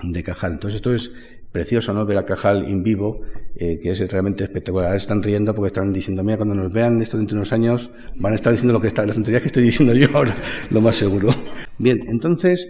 de 0.03 0.23
Cajal. 0.23 0.53
Entonces 0.53 0.77
esto 0.77 0.93
es 0.93 1.11
precioso, 1.51 1.93
¿no? 1.93 2.05
Ver 2.05 2.17
a 2.17 2.23
Cajal 2.23 2.65
en 2.65 2.83
vivo, 2.83 3.21
eh, 3.55 3.79
que 3.81 3.91
es 3.91 4.11
realmente 4.11 4.43
espectacular. 4.43 4.95
Están 4.95 5.23
riendo 5.23 5.55
porque 5.55 5.67
están 5.67 5.93
diciendo, 5.93 6.23
mira, 6.23 6.37
cuando 6.37 6.55
nos 6.55 6.71
vean 6.71 7.01
esto 7.01 7.17
dentro 7.17 7.35
de 7.35 7.39
unos 7.39 7.53
años, 7.53 7.91
van 8.15 8.33
a 8.33 8.35
estar 8.35 8.51
diciendo 8.51 8.73
lo 8.73 8.81
que 8.81 8.87
está, 8.87 9.05
las 9.05 9.15
tonterías 9.15 9.41
que 9.41 9.47
estoy 9.47 9.63
diciendo 9.63 9.95
yo 9.95 10.07
ahora, 10.13 10.37
lo 10.69 10.81
más 10.81 10.95
seguro. 10.95 11.29
Bien, 11.77 12.03
entonces, 12.07 12.69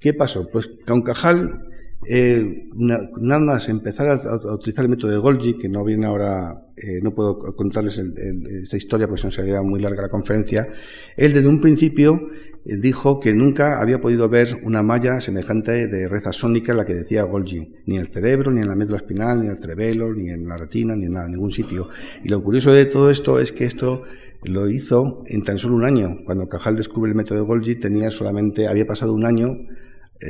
¿qué 0.00 0.14
pasó? 0.14 0.48
Pues 0.50 0.68
con 0.86 1.02
Cajal, 1.02 1.68
eh, 2.06 2.68
nada 2.74 3.38
más 3.38 3.68
empezar 3.68 4.08
a, 4.08 4.54
utilizar 4.54 4.84
el 4.84 4.90
método 4.90 5.10
de 5.10 5.18
Golgi, 5.18 5.56
que 5.56 5.68
no 5.68 5.84
viene 5.84 6.06
ahora, 6.06 6.60
eh, 6.76 7.00
no 7.02 7.14
puedo 7.14 7.38
contarles 7.54 7.98
esta 7.98 8.76
historia 8.76 9.06
porque 9.06 9.30
sería 9.30 9.62
muy 9.62 9.80
larga 9.80 10.02
la 10.02 10.08
conferencia, 10.08 10.68
él 11.16 11.32
desde 11.32 11.48
un 11.48 11.60
principio 11.60 12.20
dijo 12.64 13.20
que 13.20 13.34
nunca 13.34 13.80
había 13.80 14.00
podido 14.00 14.28
ver 14.28 14.60
una 14.62 14.82
malla 14.82 15.20
semejante 15.20 15.86
de 15.86 16.08
reza 16.08 16.32
sónica 16.32 16.72
en 16.72 16.78
la 16.78 16.84
que 16.84 16.94
decía 16.94 17.24
Golgi, 17.24 17.74
ni 17.86 17.96
en 17.96 18.00
el 18.00 18.08
cerebro, 18.08 18.50
ni 18.50 18.60
en 18.60 18.68
la 18.68 18.76
médula 18.76 18.96
espinal, 18.96 19.40
ni 19.40 19.46
en 19.46 19.52
el 19.52 19.58
cerebelo, 19.58 20.12
ni 20.14 20.30
en 20.30 20.46
la 20.48 20.56
retina, 20.56 20.96
ni 20.96 21.06
en 21.06 21.14
ningún 21.30 21.50
sitio. 21.50 21.88
Y 22.24 22.28
lo 22.28 22.42
curioso 22.42 22.72
de 22.72 22.86
todo 22.86 23.10
esto 23.10 23.38
es 23.38 23.52
que 23.52 23.64
esto 23.64 24.02
lo 24.42 24.68
hizo 24.68 25.22
en 25.26 25.42
tan 25.42 25.58
solo 25.58 25.76
un 25.76 25.84
año. 25.84 26.18
Cuando 26.24 26.48
Cajal 26.48 26.76
descubre 26.76 27.10
el 27.10 27.16
método 27.16 27.38
de 27.38 27.44
Golgi 27.44 27.76
tenía 27.76 28.10
solamente, 28.10 28.68
había 28.68 28.86
pasado 28.86 29.12
un 29.12 29.24
año 29.24 29.58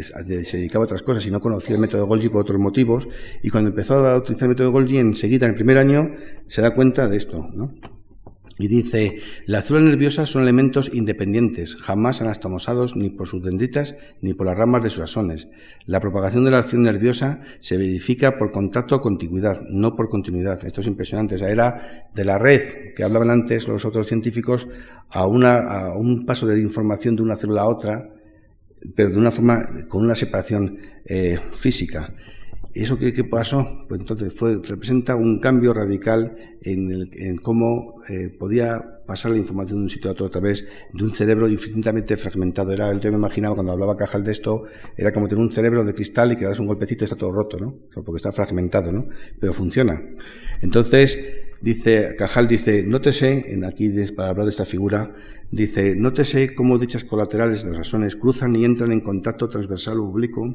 se 0.02 0.56
dedicaba 0.56 0.84
a 0.84 0.86
otras 0.86 1.02
cosas 1.02 1.26
y 1.26 1.30
no 1.30 1.40
conocía 1.40 1.76
el 1.76 1.80
método 1.80 2.02
de 2.02 2.08
Golgi 2.08 2.28
por 2.28 2.40
otros 2.40 2.58
motivos, 2.58 3.08
y 3.42 3.50
cuando 3.50 3.70
empezó 3.70 4.06
a 4.06 4.16
utilizar 4.16 4.46
el 4.46 4.50
método 4.50 4.68
de 4.68 4.72
Golgi, 4.72 4.98
enseguida, 4.98 5.46
en 5.46 5.50
el 5.50 5.56
primer 5.56 5.78
año, 5.78 6.10
se 6.48 6.62
da 6.62 6.74
cuenta 6.74 7.08
de 7.08 7.16
esto. 7.16 7.48
Y 8.58 8.68
dice, 8.68 9.20
las 9.46 9.66
células 9.66 9.90
nerviosas 9.90 10.30
son 10.30 10.42
elementos 10.42 10.92
independientes, 10.94 11.74
jamás 11.74 12.22
anastomosados 12.22 12.94
ni 12.94 13.10
por 13.10 13.26
sus 13.26 13.42
dendritas 13.42 13.96
ni 14.20 14.32
por 14.32 14.46
las 14.46 14.56
ramas 14.56 14.84
de 14.84 14.90
sus 14.90 15.02
asones. 15.02 15.48
La 15.86 15.98
propagación 15.98 16.44
de 16.44 16.52
la 16.52 16.58
acción 16.58 16.84
nerviosa 16.84 17.42
se 17.58 17.76
verifica 17.76 18.38
por 18.38 18.52
contacto 18.52 18.96
o 18.96 19.00
contigüidad, 19.00 19.62
no 19.70 19.96
por 19.96 20.08
continuidad. 20.08 20.64
Esto 20.64 20.82
es 20.82 20.86
impresionante. 20.86 21.34
O 21.34 21.38
sea, 21.38 21.50
era 21.50 22.08
de 22.14 22.24
la 22.24 22.38
red 22.38 22.60
que 22.94 23.02
hablaban 23.02 23.30
antes 23.30 23.66
los 23.66 23.84
otros 23.84 24.06
científicos 24.06 24.68
a, 25.10 25.26
una, 25.26 25.58
a 25.58 25.96
un 25.96 26.24
paso 26.24 26.46
de 26.46 26.60
información 26.60 27.16
de 27.16 27.22
una 27.22 27.34
célula 27.34 27.62
a 27.62 27.66
otra, 27.66 28.08
pero 28.94 29.10
de 29.10 29.18
una 29.18 29.32
forma, 29.32 29.66
con 29.88 30.04
una 30.04 30.14
separación 30.14 30.78
eh, 31.06 31.38
física. 31.50 32.14
¿Eso 32.74 32.98
qué, 32.98 33.12
pasó? 33.22 33.84
Pues 33.88 34.00
entonces 34.00 34.34
fue, 34.34 34.56
representa 34.60 35.14
un 35.14 35.38
cambio 35.38 35.72
radical 35.72 36.36
en, 36.60 37.36
cómo 37.36 38.02
eh, 38.08 38.34
podía 38.36 39.00
pasar 39.06 39.30
la 39.30 39.36
información 39.36 39.78
de 39.78 39.82
un 39.84 39.88
sitio 39.88 40.10
a 40.10 40.12
otro 40.12 40.26
a 40.26 40.30
través 40.30 40.66
de 40.92 41.04
un 41.04 41.12
cerebro 41.12 41.48
infinitamente 41.48 42.16
fragmentado. 42.16 42.72
Era 42.72 42.90
el 42.90 43.00
me 43.00 43.16
imaginaba 43.16 43.54
cuando 43.54 43.72
hablaba 43.72 43.96
Cajal 43.96 44.24
de 44.24 44.32
esto, 44.32 44.64
era 44.96 45.12
como 45.12 45.28
tener 45.28 45.40
un 45.40 45.50
cerebro 45.50 45.84
de 45.84 45.94
cristal 45.94 46.32
y 46.32 46.36
que 46.36 46.46
das 46.46 46.58
un 46.58 46.66
golpecito 46.66 47.04
y 47.04 47.06
está 47.06 47.16
todo 47.16 47.30
roto, 47.30 47.58
¿no? 47.60 47.76
Porque 48.04 48.16
está 48.16 48.32
fragmentado, 48.32 48.90
¿no? 48.90 49.06
Pero 49.38 49.52
funciona. 49.52 50.02
Entonces, 50.60 51.44
dice, 51.60 52.16
Cajal 52.18 52.48
dice, 52.48 52.82
nótese, 52.82 53.52
en 53.52 53.64
aquí 53.64 53.88
para 54.16 54.30
hablar 54.30 54.46
de 54.46 54.50
esta 54.50 54.64
figura, 54.64 55.14
dice, 55.52 55.94
nótese 55.94 56.56
cómo 56.56 56.78
dichas 56.78 57.04
colaterales 57.04 57.62
de 57.62 57.68
las 57.68 57.78
razones 57.78 58.16
cruzan 58.16 58.56
y 58.56 58.64
entran 58.64 58.90
en 58.90 59.00
contacto 59.00 59.48
transversal 59.48 60.00
o 60.00 60.06
oblicuo 60.06 60.52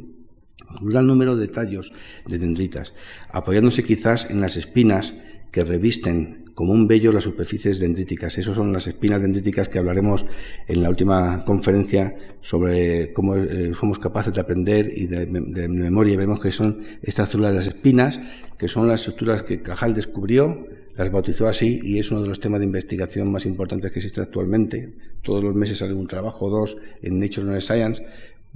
un 0.82 0.89
gran 0.89 1.07
número 1.07 1.36
de 1.36 1.47
tallos 1.47 1.93
de 2.28 2.38
dendritas, 2.38 2.93
apoyándose 3.32 3.84
quizás 3.84 4.30
en 4.30 4.41
las 4.41 4.57
espinas 4.57 5.15
que 5.51 5.63
revisten 5.63 6.49
como 6.59 6.74
un 6.74 6.88
vello 6.88 7.13
las 7.13 7.24
superficies 7.24 7.80
dendríticas. 7.80 8.38
Esas 8.38 8.57
son 8.57 8.74
las 8.74 8.86
espinas 8.86 9.22
dendríticas 9.22 9.70
que 9.70 9.80
hablaremos 9.80 10.26
en 10.67 10.84
la 10.84 10.89
última 10.89 11.45
conferencia 11.45 12.13
sobre 12.41 13.13
cómo 13.13 13.38
eh, 13.38 13.72
somos 13.74 13.97
capaces 13.97 14.34
de 14.34 14.41
aprender 14.41 14.91
y 14.93 15.07
de, 15.07 15.26
memoria. 15.26 16.17
Vemos 16.17 16.41
que 16.41 16.51
son 16.51 16.84
estas 17.01 17.30
células 17.30 17.51
de 17.53 17.57
las 17.59 17.67
espinas, 17.67 18.20
que 18.57 18.67
son 18.67 18.89
las 18.89 18.99
estructuras 18.99 19.43
que 19.43 19.61
Cajal 19.61 19.93
descubrió, 19.93 20.67
las 20.97 21.09
bautizó 21.09 21.47
así 21.47 21.80
y 21.82 21.97
es 21.97 22.11
uno 22.11 22.24
de 22.24 22.28
los 22.28 22.41
temas 22.41 22.59
de 22.59 22.65
investigación 22.65 23.32
más 23.32 23.45
importantes 23.45 23.93
que 23.93 23.99
existe 23.99 24.20
actualmente. 24.20 24.95
Todos 25.22 25.41
los 25.41 25.55
meses 25.55 25.78
sale 25.78 25.93
un 25.93 26.07
trabajo 26.07 26.49
dos 26.49 26.76
en 27.01 27.20
Nature 27.20 27.45
Neuroscience 27.45 28.03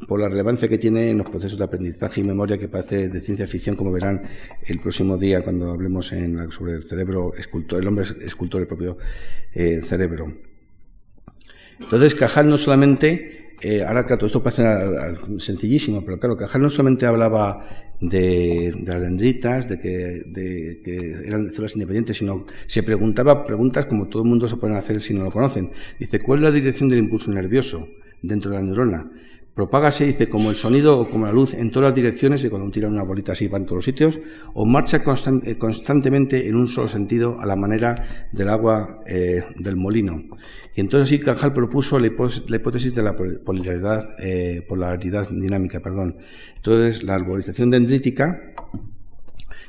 por 0.07 0.19
la 0.19 0.27
relevancia 0.27 0.67
que 0.67 0.77
tiene 0.77 1.11
en 1.11 1.19
los 1.19 1.29
procesos 1.29 1.57
de 1.57 1.65
aprendizaje 1.65 2.21
y 2.21 2.23
memoria 2.23 2.57
que 2.57 2.67
parece 2.67 3.09
de 3.09 3.19
ciencia 3.19 3.47
ficción, 3.47 3.75
como 3.75 3.91
verán 3.91 4.23
el 4.65 4.79
próximo 4.79 5.17
día 5.17 5.43
cuando 5.43 5.71
hablemos 5.71 6.11
en 6.13 6.51
sobre 6.51 6.73
el 6.73 6.83
cerebro 6.83 7.33
escultor, 7.35 7.79
el 7.79 7.87
hombre 7.87 8.05
escultor 8.25 8.61
del 8.61 8.67
propio 8.67 8.97
eh, 9.53 9.81
cerebro. 9.81 10.33
Entonces, 11.79 12.15
Cajal 12.15 12.49
no 12.49 12.57
solamente, 12.57 13.55
eh, 13.61 13.83
ahora 13.83 14.05
claro, 14.05 14.25
esto 14.25 14.41
parece 14.41 14.63
sencillísimo, 15.37 16.03
pero 16.03 16.19
claro, 16.19 16.37
Cajal 16.37 16.61
no 16.61 16.69
solamente 16.69 17.05
hablaba 17.05 17.83
de, 18.01 18.73
las 18.85 19.01
dendritas, 19.01 19.69
de 19.69 19.79
que, 19.79 20.23
de 20.25 20.81
que 20.83 21.27
eran 21.27 21.49
células 21.49 21.75
independientes, 21.75 22.17
sino 22.17 22.45
se 22.65 22.83
preguntaba 22.83 23.45
preguntas 23.45 23.85
como 23.85 24.07
todo 24.07 24.23
el 24.23 24.29
mundo 24.29 24.47
se 24.47 24.57
pueden 24.57 24.75
hacer 24.75 25.01
si 25.01 25.13
no 25.13 25.23
lo 25.23 25.31
conocen. 25.31 25.71
Dice, 25.99 26.19
¿cuál 26.19 26.39
es 26.39 26.43
la 26.43 26.51
dirección 26.51 26.89
del 26.89 26.99
impulso 26.99 27.31
nervioso 27.31 27.87
dentro 28.21 28.51
de 28.51 28.57
la 28.57 28.63
neurona? 28.63 29.11
Propágase, 29.54 30.06
dice, 30.06 30.30
como 30.30 30.49
el 30.49 30.56
sonido 30.56 30.99
o 30.99 31.10
como 31.10 31.28
la 31.28 31.32
luz 31.32 31.54
en 31.54 31.70
todas 31.70 31.89
las 31.89 31.95
direcciones, 31.95 32.43
y 32.43 32.49
cuando 32.49 32.70
tiran 32.72 32.93
una 32.93 33.04
bolita 33.04 33.34
así 33.34 33.47
van 33.47 33.66
todos 33.66 33.78
los 33.78 33.86
sitios, 33.86 34.20
o 34.54 34.66
marcha 34.66 35.04
eh, 35.43 35.58
constantemente 35.58 36.47
en 36.47 36.56
un 36.56 36.68
solo 36.68 36.88
sentido 36.88 37.39
a 37.39 37.45
la 37.45 37.56
manera 37.56 38.28
del 38.32 38.49
agua 38.49 39.01
eh, 39.06 39.43
del 39.58 39.76
molino. 39.76 40.24
Y 40.76 40.82
entonces 40.82 41.10
sí, 41.10 41.20
Cajal 41.20 41.54
propuso 41.54 41.99
la, 41.99 42.08
hipótesis 42.08 42.95
de 42.95 43.04
la 43.04 43.16
polaridad, 43.16 44.16
eh, 44.20 44.66
polaridad 44.68 45.30
dinámica. 45.30 45.80
Perdón. 45.82 46.18
Entonces, 46.56 47.04
la 47.04 47.14
arborización 47.14 47.70
dendrítica 47.70 48.54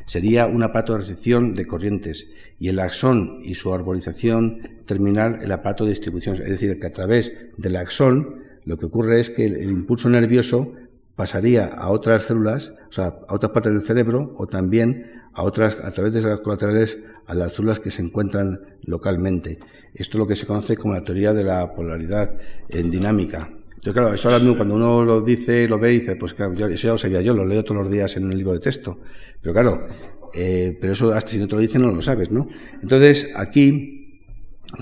sería 0.07 0.47
un 0.47 0.63
aparato 0.63 0.95
de 0.95 1.01
recepción 1.01 1.53
de 1.53 1.67
corrientes 1.67 2.31
y 2.59 2.69
el 2.69 2.79
axón 2.79 3.41
y 3.43 3.55
su 3.55 3.75
arborización 3.75 4.83
terminar 4.87 5.41
el 5.43 5.53
aparato 5.53 5.85
de 5.85 5.91
distribución. 5.91 6.37
Es 6.37 6.49
decir, 6.49 6.79
que 6.81 6.87
a 6.87 6.93
través 6.93 7.51
del 7.59 7.77
axón 7.77 8.44
lo 8.65 8.79
que 8.79 8.87
ocurre 8.87 9.21
es 9.21 9.31
que 9.31 9.47
el, 9.47 9.71
impulso 9.71 10.09
nervioso 10.09 10.75
pasaría 11.17 11.67
a 11.67 11.91
otras 11.91 12.25
células, 12.25 12.75
o 12.89 12.93
sea, 12.93 13.15
a 13.29 13.35
otras 13.35 13.53
partes 13.53 13.73
del 13.73 13.83
cerebro 13.83 14.35
o 14.39 14.47
también 14.47 15.23
a 15.33 15.43
otras, 15.43 15.81
a 15.81 15.91
través 15.93 16.15
de 16.15 16.23
las 16.23 16.41
colaterales, 16.41 17.05
a 17.27 17.35
las 17.35 17.53
células 17.53 17.81
que 17.81 17.91
se 17.91 18.03
encuentran 18.03 18.61
localmente. 18.83 19.59
Esto 19.95 20.17
es 20.17 20.19
lo 20.19 20.27
que 20.27 20.37
se 20.37 20.47
conoce 20.47 20.77
como 20.77 20.95
la 20.95 21.05
teoría 21.05 21.33
de 21.33 21.45
la 21.45 21.75
polaridad 21.75 22.37
en 22.69 22.91
dinámica. 22.91 23.51
Entonces, 23.85 23.93
claro, 24.01 24.15
eso 24.15 24.29
ahora 24.29 24.41
mismo 24.41 24.57
cuando 24.57 24.77
uno 24.77 25.05
lo 25.05 25.21
dice, 25.21 25.69
lo 25.69 25.79
ve 25.79 25.93
y 25.93 25.99
dice, 25.99 26.17
pues 26.17 26.35
claro, 26.35 26.53
eso 26.53 26.87
ya 26.87 26.93
lo 26.93 26.99
sabía 26.99 27.21
yo, 27.21 27.35
lo 27.35 27.45
leo 27.45 27.63
todos 27.65 27.83
los 27.83 27.91
días 27.91 28.17
en 28.17 28.25
un 28.25 28.37
libro 28.37 28.55
de 28.55 28.61
texto. 28.61 28.99
Pero 29.43 29.53
claro, 29.53 29.87
eh, 30.35 30.77
pero 30.81 30.95
eso 30.95 31.13
hasta 31.13 31.31
si 31.31 31.39
no 31.39 31.47
te 31.47 31.55
lo 31.55 31.61
dicen 31.61 31.83
no 31.83 31.93
lo 31.93 32.03
sabes, 32.03 32.33
¿no? 32.33 32.49
Entonces, 32.83 33.33
aquí, 33.37 33.94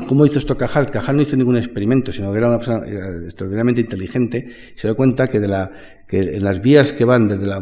¿Cómo 0.09 0.27
hizo 0.27 0.39
esto 0.39 0.57
Cajal? 0.57 0.91
Cajal 0.91 1.17
no 1.17 1.23
hizo 1.23 1.37
ningún 1.37 1.57
experimento, 1.57 2.13
sino 2.13 2.33
que 2.33 2.39
era 2.39 2.49
una 2.49 2.59
persona 2.59 2.87
extraordinariamente 3.25 3.81
inteligente. 3.81 4.49
Se 4.75 4.89
dio 4.89 4.97
cuenta 4.97 5.29
que, 5.29 5.41
de 5.41 5.49
la, 5.49 5.71
que 6.07 6.21
en 6.21 6.45
las 6.45 6.63
vías 6.63 6.93
que 6.93 7.05
van 7.05 7.29
desde 7.29 7.47
la, 7.47 7.61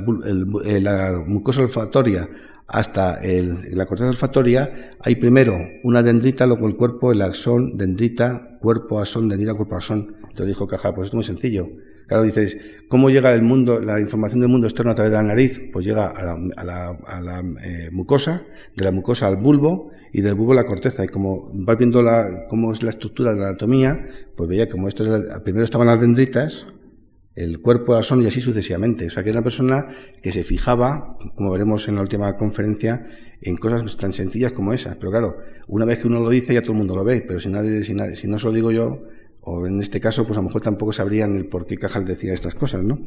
la 0.81 1.25
mucosa 1.27 1.63
olfatoria 1.63 2.29
hasta 2.67 3.15
el, 3.15 3.77
la 3.77 3.85
corteza 3.85 4.11
olfatoria 4.11 4.93
hay 5.01 5.17
primero 5.17 5.59
una 5.83 6.03
dendrita, 6.03 6.47
luego 6.47 6.69
el 6.69 6.77
cuerpo, 6.77 7.11
el 7.11 7.23
axón, 7.23 7.77
dendrita, 7.77 8.59
cuerpo, 8.61 9.01
axón, 9.01 9.29
dendrita, 9.29 9.55
cuerpo, 9.55 9.77
axón. 9.77 10.17
Entonces 10.21 10.47
dijo 10.47 10.67
Cajal, 10.67 10.95
pues 10.95 11.07
esto 11.07 11.17
es 11.19 11.19
muy 11.19 11.25
sencillo. 11.25 11.69
Claro, 12.11 12.25
dices, 12.25 12.59
¿cómo 12.89 13.09
llega 13.09 13.33
el 13.33 13.43
mundo, 13.43 13.79
la 13.79 14.01
información 14.01 14.41
del 14.41 14.51
mundo 14.51 14.67
externo 14.67 14.91
a 14.91 14.97
través 14.97 15.13
de 15.13 15.19
la 15.19 15.23
nariz? 15.23 15.71
Pues 15.73 15.87
llega 15.87 16.09
a 16.09 16.25
la, 16.25 16.37
a 16.57 16.65
la, 16.65 16.89
a 17.07 17.21
la 17.21 17.39
eh, 17.63 17.89
mucosa, 17.93 18.43
de 18.75 18.85
la 18.85 18.91
mucosa 18.91 19.29
al 19.29 19.37
bulbo 19.37 19.93
y 20.13 20.21
del 20.21 20.35
bulbo 20.35 20.51
a 20.51 20.57
la 20.57 20.65
corteza. 20.65 21.05
Y 21.05 21.07
como 21.07 21.53
vas 21.55 21.79
viendo 21.79 22.03
la, 22.03 22.49
cómo 22.49 22.73
es 22.73 22.83
la 22.83 22.91
estructura 22.91 23.33
de 23.33 23.39
la 23.39 23.51
anatomía, 23.51 24.09
pues 24.37 24.51
veía 24.51 24.69
como 24.69 24.89
esto 24.89 25.05
primero 25.45 25.63
estaban 25.63 25.87
las 25.87 26.01
dendritas, 26.01 26.67
el 27.37 27.61
cuerpo, 27.61 27.95
la 27.95 28.03
son 28.03 28.23
y 28.23 28.27
así 28.27 28.41
sucesivamente. 28.41 29.07
O 29.07 29.11
sea, 29.11 29.23
que 29.23 29.29
era 29.29 29.39
una 29.39 29.45
persona 29.45 29.87
que 30.21 30.33
se 30.33 30.43
fijaba, 30.43 31.17
como 31.37 31.53
veremos 31.53 31.87
en 31.87 31.95
la 31.95 32.01
última 32.01 32.37
conferencia, 32.37 33.07
en 33.41 33.57
cosas 33.57 33.97
tan 33.99 34.13
sencillas 34.13 34.51
como 34.51 34.73
esas. 34.73 34.97
Pero 34.97 35.13
claro, 35.13 35.37
una 35.69 35.85
vez 35.85 36.01
que 36.01 36.09
uno 36.09 36.19
lo 36.19 36.29
dice 36.29 36.55
ya 36.55 36.63
todo 36.63 36.73
el 36.73 36.79
mundo 36.79 36.97
lo 36.97 37.05
ve, 37.05 37.21
pero 37.25 37.39
si 37.39 37.51
nadie, 37.51 37.85
si, 37.85 37.95
nadie, 37.95 38.17
si 38.17 38.27
no 38.27 38.37
se 38.37 38.49
lo 38.49 38.53
digo 38.53 38.73
yo, 38.73 39.05
o 39.51 39.67
en 39.67 39.81
este 39.81 40.01
caso, 40.01 40.25
pues 40.27 40.39
a 40.39 40.43
lo 40.43 40.47
mejor 40.49 40.63
tampoco 40.63 40.93
sabrían 40.93 41.37
el 41.37 41.47
por 41.47 41.67
qué 41.67 41.77
Cajal 41.77 42.05
decía 42.05 42.33
estas 42.33 42.55
cosas, 42.55 42.85
¿no? 42.85 42.99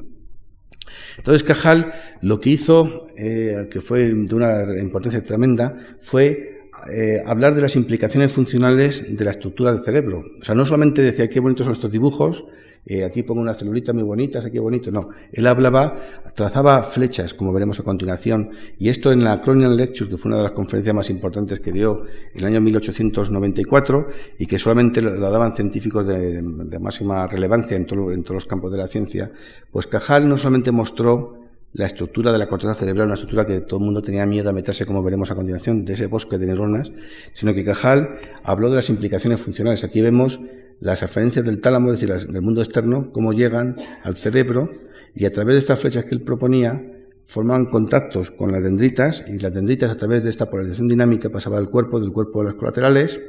Entonces 1.18 1.44
Cajal 1.44 1.94
lo 2.22 2.40
que 2.40 2.50
hizo, 2.50 3.08
eh, 3.16 3.68
que 3.72 3.82
fue 3.82 4.14
de 4.14 4.36
una 4.36 4.80
importancia 4.80 5.24
tremenda, 5.24 5.96
fue 6.00 6.53
eh, 6.92 7.22
hablar 7.26 7.56
de 7.56 7.62
las 7.62 7.76
implicaciones 7.76 8.32
funcionales 8.32 9.16
de 9.16 9.26
la 9.26 9.32
estructura 9.32 9.72
del 9.72 9.82
cerebro. 9.82 10.24
O 10.40 10.44
sea, 10.44 10.56
no 10.56 10.66
solamente 10.66 11.02
decía 11.02 11.30
qué 11.30 11.40
bonitos 11.40 11.66
son 11.66 11.74
estos 11.74 11.92
dibujos, 11.92 12.46
eh, 12.86 13.06
aquí 13.06 13.24
pongo 13.24 13.42
una 13.42 13.54
celulita 13.54 13.94
muy 13.94 14.04
bonita, 14.04 14.40
aquí 14.40 14.60
bonito, 14.60 14.92
no. 14.92 15.10
Él 15.32 15.48
hablaba, 15.48 15.96
trazaba 16.36 16.84
flechas, 16.84 17.34
como 17.34 17.54
veremos 17.54 17.80
a 17.80 17.84
continuación, 17.84 18.50
y 18.78 18.90
esto 18.90 19.12
en 19.14 19.24
la 19.24 19.40
Cronian 19.40 19.78
Lecture, 19.78 20.10
que 20.10 20.18
fue 20.18 20.30
una 20.30 20.38
de 20.38 20.44
las 20.44 20.52
conferencias 20.52 20.94
más 20.94 21.10
importantes 21.10 21.62
que 21.62 21.72
dio 21.72 22.04
en 22.34 22.42
el 22.42 22.46
año 22.46 22.60
1894, 22.60 24.08
y 24.38 24.48
que 24.48 24.60
solamente 24.60 25.02
lo, 25.02 25.18
daban 25.18 25.54
científicos 25.54 26.06
de, 26.06 26.42
máxima 26.80 27.26
relevancia 27.28 27.78
en, 27.78 27.86
todo, 27.86 28.12
en 28.12 28.24
todos 28.24 28.36
los 28.36 28.46
campos 28.46 28.72
de 28.72 28.78
la 28.78 28.88
ciencia, 28.88 29.32
pues 29.72 29.88
Cajal 29.88 30.28
no 30.28 30.36
solamente 30.36 30.72
mostró 30.72 31.43
la 31.74 31.88
estructura 31.88 32.32
de 32.32 32.38
la 32.38 32.48
corteza 32.48 32.74
cerebral, 32.76 33.08
una 33.08 33.16
estructura 33.16 33.46
que 33.46 33.62
todo 33.62 33.80
el 33.80 33.86
mundo 33.86 34.02
tenía 34.02 34.26
miedo 34.26 34.50
a 34.50 34.54
meterse, 34.54 34.86
como 34.86 35.02
veremos 35.02 35.32
a 35.32 35.36
continuación, 35.36 35.86
de 35.86 35.94
ese 35.94 36.06
bosque 36.06 36.38
de 36.38 36.46
neuronas, 36.46 36.94
sino 37.34 37.54
que 37.54 37.66
Cajal 37.66 38.20
habló 38.44 38.70
de 38.70 38.76
las 38.76 38.90
implicaciones 38.90 39.42
funcionales. 39.42 39.84
Aquí 39.84 40.02
vemos 40.02 40.40
las 40.80 41.02
aferencias 41.02 41.46
del 41.46 41.62
tálamo, 41.62 41.92
es 41.92 42.00
decir, 42.00 42.30
del 42.32 42.42
mundo 42.42 42.62
externo, 42.62 43.12
cómo 43.12 43.34
llegan 43.34 43.76
al 44.04 44.16
cerebro 44.16 44.70
y 45.16 45.26
a 45.26 45.32
través 45.32 45.56
de 45.56 45.60
estas 45.60 45.80
flechas 45.80 46.06
que 46.06 46.14
él 46.14 46.22
proponía, 46.22 46.92
forman 47.26 47.66
contactos 47.66 48.30
con 48.30 48.52
las 48.52 48.62
dendritas 48.62 49.26
y 49.28 49.40
las 49.40 49.54
dendritas 49.54 49.90
a 49.90 49.98
través 49.98 50.24
de 50.24 50.30
esta 50.30 50.50
polarización 50.50 50.88
dinámica 50.88 51.30
pasaba 51.30 51.58
del 51.58 51.70
cuerpo, 51.70 52.00
del 52.00 52.12
cuerpo 52.12 52.42
a 52.42 52.44
los 52.44 52.56
colaterales, 52.56 53.20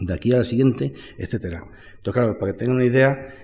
de 0.00 0.14
aquí 0.14 0.32
a 0.32 0.38
la 0.38 0.44
siguiente, 0.44 0.94
etcétera. 1.18 1.64
Entonces, 1.96 2.14
claro, 2.14 2.38
para 2.38 2.52
que 2.52 2.58
tengan 2.58 2.76
una 2.76 2.84
idea, 2.84 3.34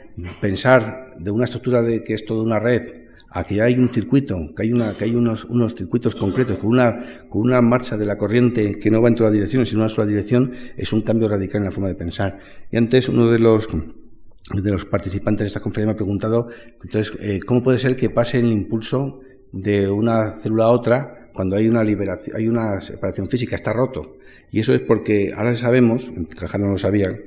pensar 0.41 1.15
de 1.19 1.31
una 1.31 1.45
estructura 1.45 1.83
de 1.83 2.05
que 2.05 2.15
es 2.15 2.25
toda 2.25 2.43
una 2.43 2.59
red 2.59 3.02
a 3.35 3.45
que 3.45 3.63
hay 3.63 3.75
un 3.79 3.89
circuito, 3.89 4.39
que 4.55 4.63
hay, 4.63 4.73
una, 4.73 4.95
que 4.95 5.05
hay 5.05 5.15
unos, 5.15 5.47
circuitos 5.75 6.15
concretos, 6.15 6.59
con 6.59 6.71
una, 6.71 7.63
marcha 7.63 7.97
de 7.97 8.05
la 8.05 8.17
corriente 8.17 8.79
que 8.79 8.91
no 8.91 9.01
va 9.01 9.09
en 9.09 9.15
todas 9.15 9.31
las 9.31 9.35
direcciones, 9.35 9.69
sino 9.69 9.81
en 9.81 9.85
una 9.85 9.89
sola 9.89 10.07
dirección, 10.07 10.53
es 10.77 10.93
un 10.93 11.03
cambio 11.03 11.29
radical 11.29 11.59
en 11.59 11.65
la 11.65 11.71
forma 11.71 11.89
de 11.89 11.95
pensar. 11.95 12.39
Y 12.71 12.77
antes 12.77 13.09
uno 13.09 13.31
de 13.31 13.39
los, 13.39 13.69
de 13.69 14.71
los 14.71 14.85
participantes 14.85 15.45
de 15.45 15.47
esta 15.47 15.61
conferencia 15.61 15.93
me 15.93 15.95
ha 15.95 15.97
preguntado, 15.97 16.49
entonces, 16.83 17.19
eh, 17.21 17.41
¿cómo 17.47 17.63
puede 17.63 17.79
ser 17.79 17.97
que 17.97 18.11
pase 18.11 18.39
el 18.39 18.53
impulso 18.53 19.21
de 19.53 19.89
una 19.89 20.33
célula 20.35 20.65
a 20.65 20.71
otra 20.71 21.31
cuando 21.33 21.57
hay 21.57 21.69
una 21.69 21.83
liberación, 21.83 22.37
hay 22.37 22.49
una 22.49 22.81
separación 22.83 23.29
física, 23.29 23.57
está 23.57 23.73
roto? 23.73 24.19
Y 24.51 24.61
eso 24.61 24.75
es 24.75 24.83
porque 24.83 25.33
ahora 25.35 25.55
sabemos, 25.55 26.13
Cajal 26.39 26.61
no 26.61 26.69
lo 26.69 26.79
sabía, 26.79 27.19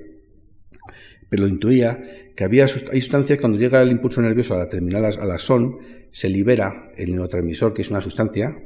pero 1.29 1.43
lo 1.43 1.49
intuía, 1.49 1.99
que 2.36 2.43
había 2.43 2.63
hay 2.63 3.01
sustancias 3.01 3.39
cuando 3.39 3.57
llega 3.57 3.81
el 3.81 3.91
impulso 3.91 4.21
nervioso 4.21 4.55
a 4.55 4.59
la 4.59 4.69
terminal 4.69 5.05
a 5.05 5.25
la 5.25 5.38
SON, 5.38 5.79
se 6.11 6.29
libera 6.29 6.91
el 6.97 7.11
neurotransmisor, 7.11 7.73
que 7.73 7.81
es 7.81 7.91
una 7.91 8.01
sustancia, 8.01 8.57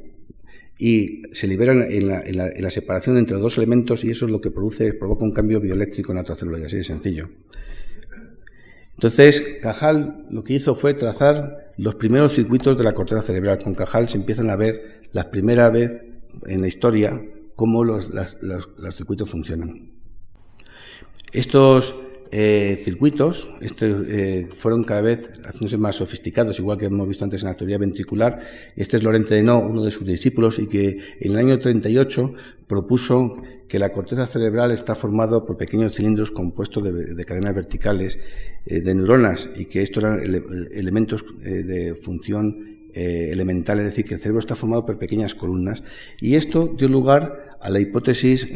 y 0.78 1.24
se 1.34 1.48
libera 1.48 1.74
en 1.74 2.08
la, 2.08 2.70
separación 2.70 3.18
entre 3.18 3.38
dos 3.38 3.58
elementos 3.58 4.04
y 4.04 4.12
eso 4.12 4.26
es 4.26 4.32
lo 4.32 4.40
que 4.40 4.50
produce, 4.50 4.94
provoca 4.94 5.26
un 5.26 5.34
cambio 5.34 5.60
bioeléctrico 5.60 6.14
en 6.14 6.20
otra 6.20 6.36
célula, 6.36 6.58
y 6.60 6.64
así 6.64 6.78
de 6.78 6.84
sencillo. 6.84 7.30
Entonces, 8.94 9.60
Cajal 9.62 10.26
lo 10.30 10.44
que 10.44 10.54
hizo 10.54 10.76
fue 10.76 10.94
trazar 10.94 11.74
los 11.78 11.96
primeros 11.96 12.34
circuitos 12.34 12.78
de 12.78 12.84
la 12.84 12.94
corteza 12.94 13.22
cerebral. 13.22 13.60
Con 13.60 13.76
Cajal 13.76 14.10
se 14.10 14.18
empiezan 14.18 14.50
a 14.50 14.56
ver 14.56 15.02
la 15.12 15.32
primera 15.32 15.70
vez 15.70 16.06
en 16.48 16.62
la 16.62 16.68
historia 16.68 17.22
cómo 17.56 17.84
los, 17.84 18.10
los 18.12 18.96
circuitos 18.96 19.30
funcionan. 19.30 19.92
Estos 21.32 22.09
eh, 22.32 22.78
circuitos 22.80 23.56
este, 23.60 23.88
eh, 24.08 24.48
fueron 24.52 24.84
cada 24.84 25.02
vez 25.02 25.32
haciéndose 25.44 25.80
más 25.80 25.96
sofisticados, 25.96 26.60
igual 26.60 26.78
que 26.78 26.86
hemos 26.86 27.08
visto 27.08 27.24
antes 27.24 27.42
en 27.42 27.50
la 27.50 27.56
teoría 27.56 27.80
ventricular. 27.80 28.40
Este 28.76 28.98
es 28.98 29.04
Laurent 29.04 29.32
No, 29.42 29.60
uno 29.60 29.84
de 29.84 29.90
sus 29.90 30.06
discípulos, 30.06 30.60
y 30.60 30.68
que 30.68 30.96
en 31.20 31.32
el 31.32 31.38
año 31.38 31.58
38 31.58 32.34
propuso 32.68 33.42
que 33.68 33.80
la 33.80 33.92
corteza 33.92 34.28
cerebral 34.28 34.72
está 34.72 34.94
formada 34.94 35.44
por 35.44 35.58
pequeños 35.58 35.96
cilindros 35.96 36.30
compuestos 36.30 36.84
de, 36.84 37.24
cadenas 37.26 37.56
verticales 37.56 38.20
eh, 38.66 38.82
de 38.82 38.94
neuronas 38.94 39.50
y 39.56 39.66
que 39.66 39.82
estos 39.82 40.04
eran 40.04 40.22
elementos 40.72 41.26
de 41.42 41.96
función 41.96 42.78
elemental, 42.94 43.80
es 43.80 43.86
decir, 43.86 44.06
que 44.06 44.16
el 44.16 44.20
cerebro 44.20 44.40
está 44.40 44.56
formado 44.56 44.86
por 44.86 45.00
pequeñas 45.00 45.34
columnas. 45.34 45.84
Y 46.20 46.36
esto 46.36 46.74
dio 46.78 46.88
lugar 46.88 47.58
a 47.62 47.70
la 47.70 47.80
hipótesis 47.80 48.52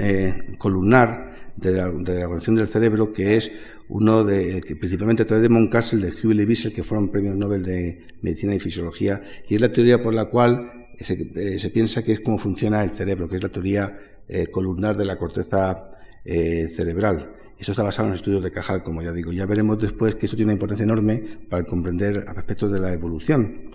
columnar 0.58 1.33
de 1.56 1.72
la, 1.72 1.90
de 1.90 2.22
evolución 2.22 2.56
del 2.56 2.68
cerebro, 2.68 3.12
que 3.12 3.36
es 3.36 3.60
uno 3.90 4.24
de, 4.24 4.62
que 4.62 4.76
principalmente 4.76 5.24
a 5.24 5.26
través 5.26 5.44
de 5.44 5.50
Moncastle, 5.50 6.02
de 6.02 6.12
Hubel 6.12 6.42
y 6.42 6.72
que 6.72 6.84
fueron 6.84 7.10
premios 7.10 7.36
Nobel 7.36 7.64
de 7.64 8.08
Medicina 8.22 8.56
y 8.56 8.60
Fisiología, 8.60 9.22
y 9.48 9.56
es 9.56 9.62
la 9.62 9.72
teoría 9.72 10.02
por 10.02 10.14
la 10.14 10.26
cual 10.26 10.88
se, 11.00 11.14
eh, 11.36 11.70
piensa 11.72 12.04
que 12.04 12.14
es 12.14 12.20
cómo 12.22 12.38
funciona 12.38 12.84
el 12.84 12.92
cerebro, 12.92 13.28
que 13.28 13.36
es 13.36 13.44
la 13.44 13.50
teoría 13.50 14.00
eh, 14.28 14.48
columnar 14.48 14.98
de 14.98 15.06
la 15.06 15.18
corteza 15.18 15.92
eh, 16.26 16.68
cerebral. 16.68 17.36
Eso 17.58 17.72
está 17.72 17.84
basado 17.84 18.08
en 18.10 18.16
estudios 18.16 18.44
de 18.44 18.52
Cajal, 18.52 18.84
como 18.84 19.02
ya 19.02 19.12
digo. 19.12 19.32
Ya 19.32 19.46
veremos 19.46 19.80
después 19.80 20.16
que 20.16 20.26
eso 20.26 20.36
tiene 20.36 20.48
una 20.48 20.54
importancia 20.54 20.84
enorme 20.84 21.40
para 21.50 21.64
comprender 21.66 22.26
aspectos 22.28 22.72
de 22.72 22.80
la 22.80 22.94
evolución. 22.94 23.70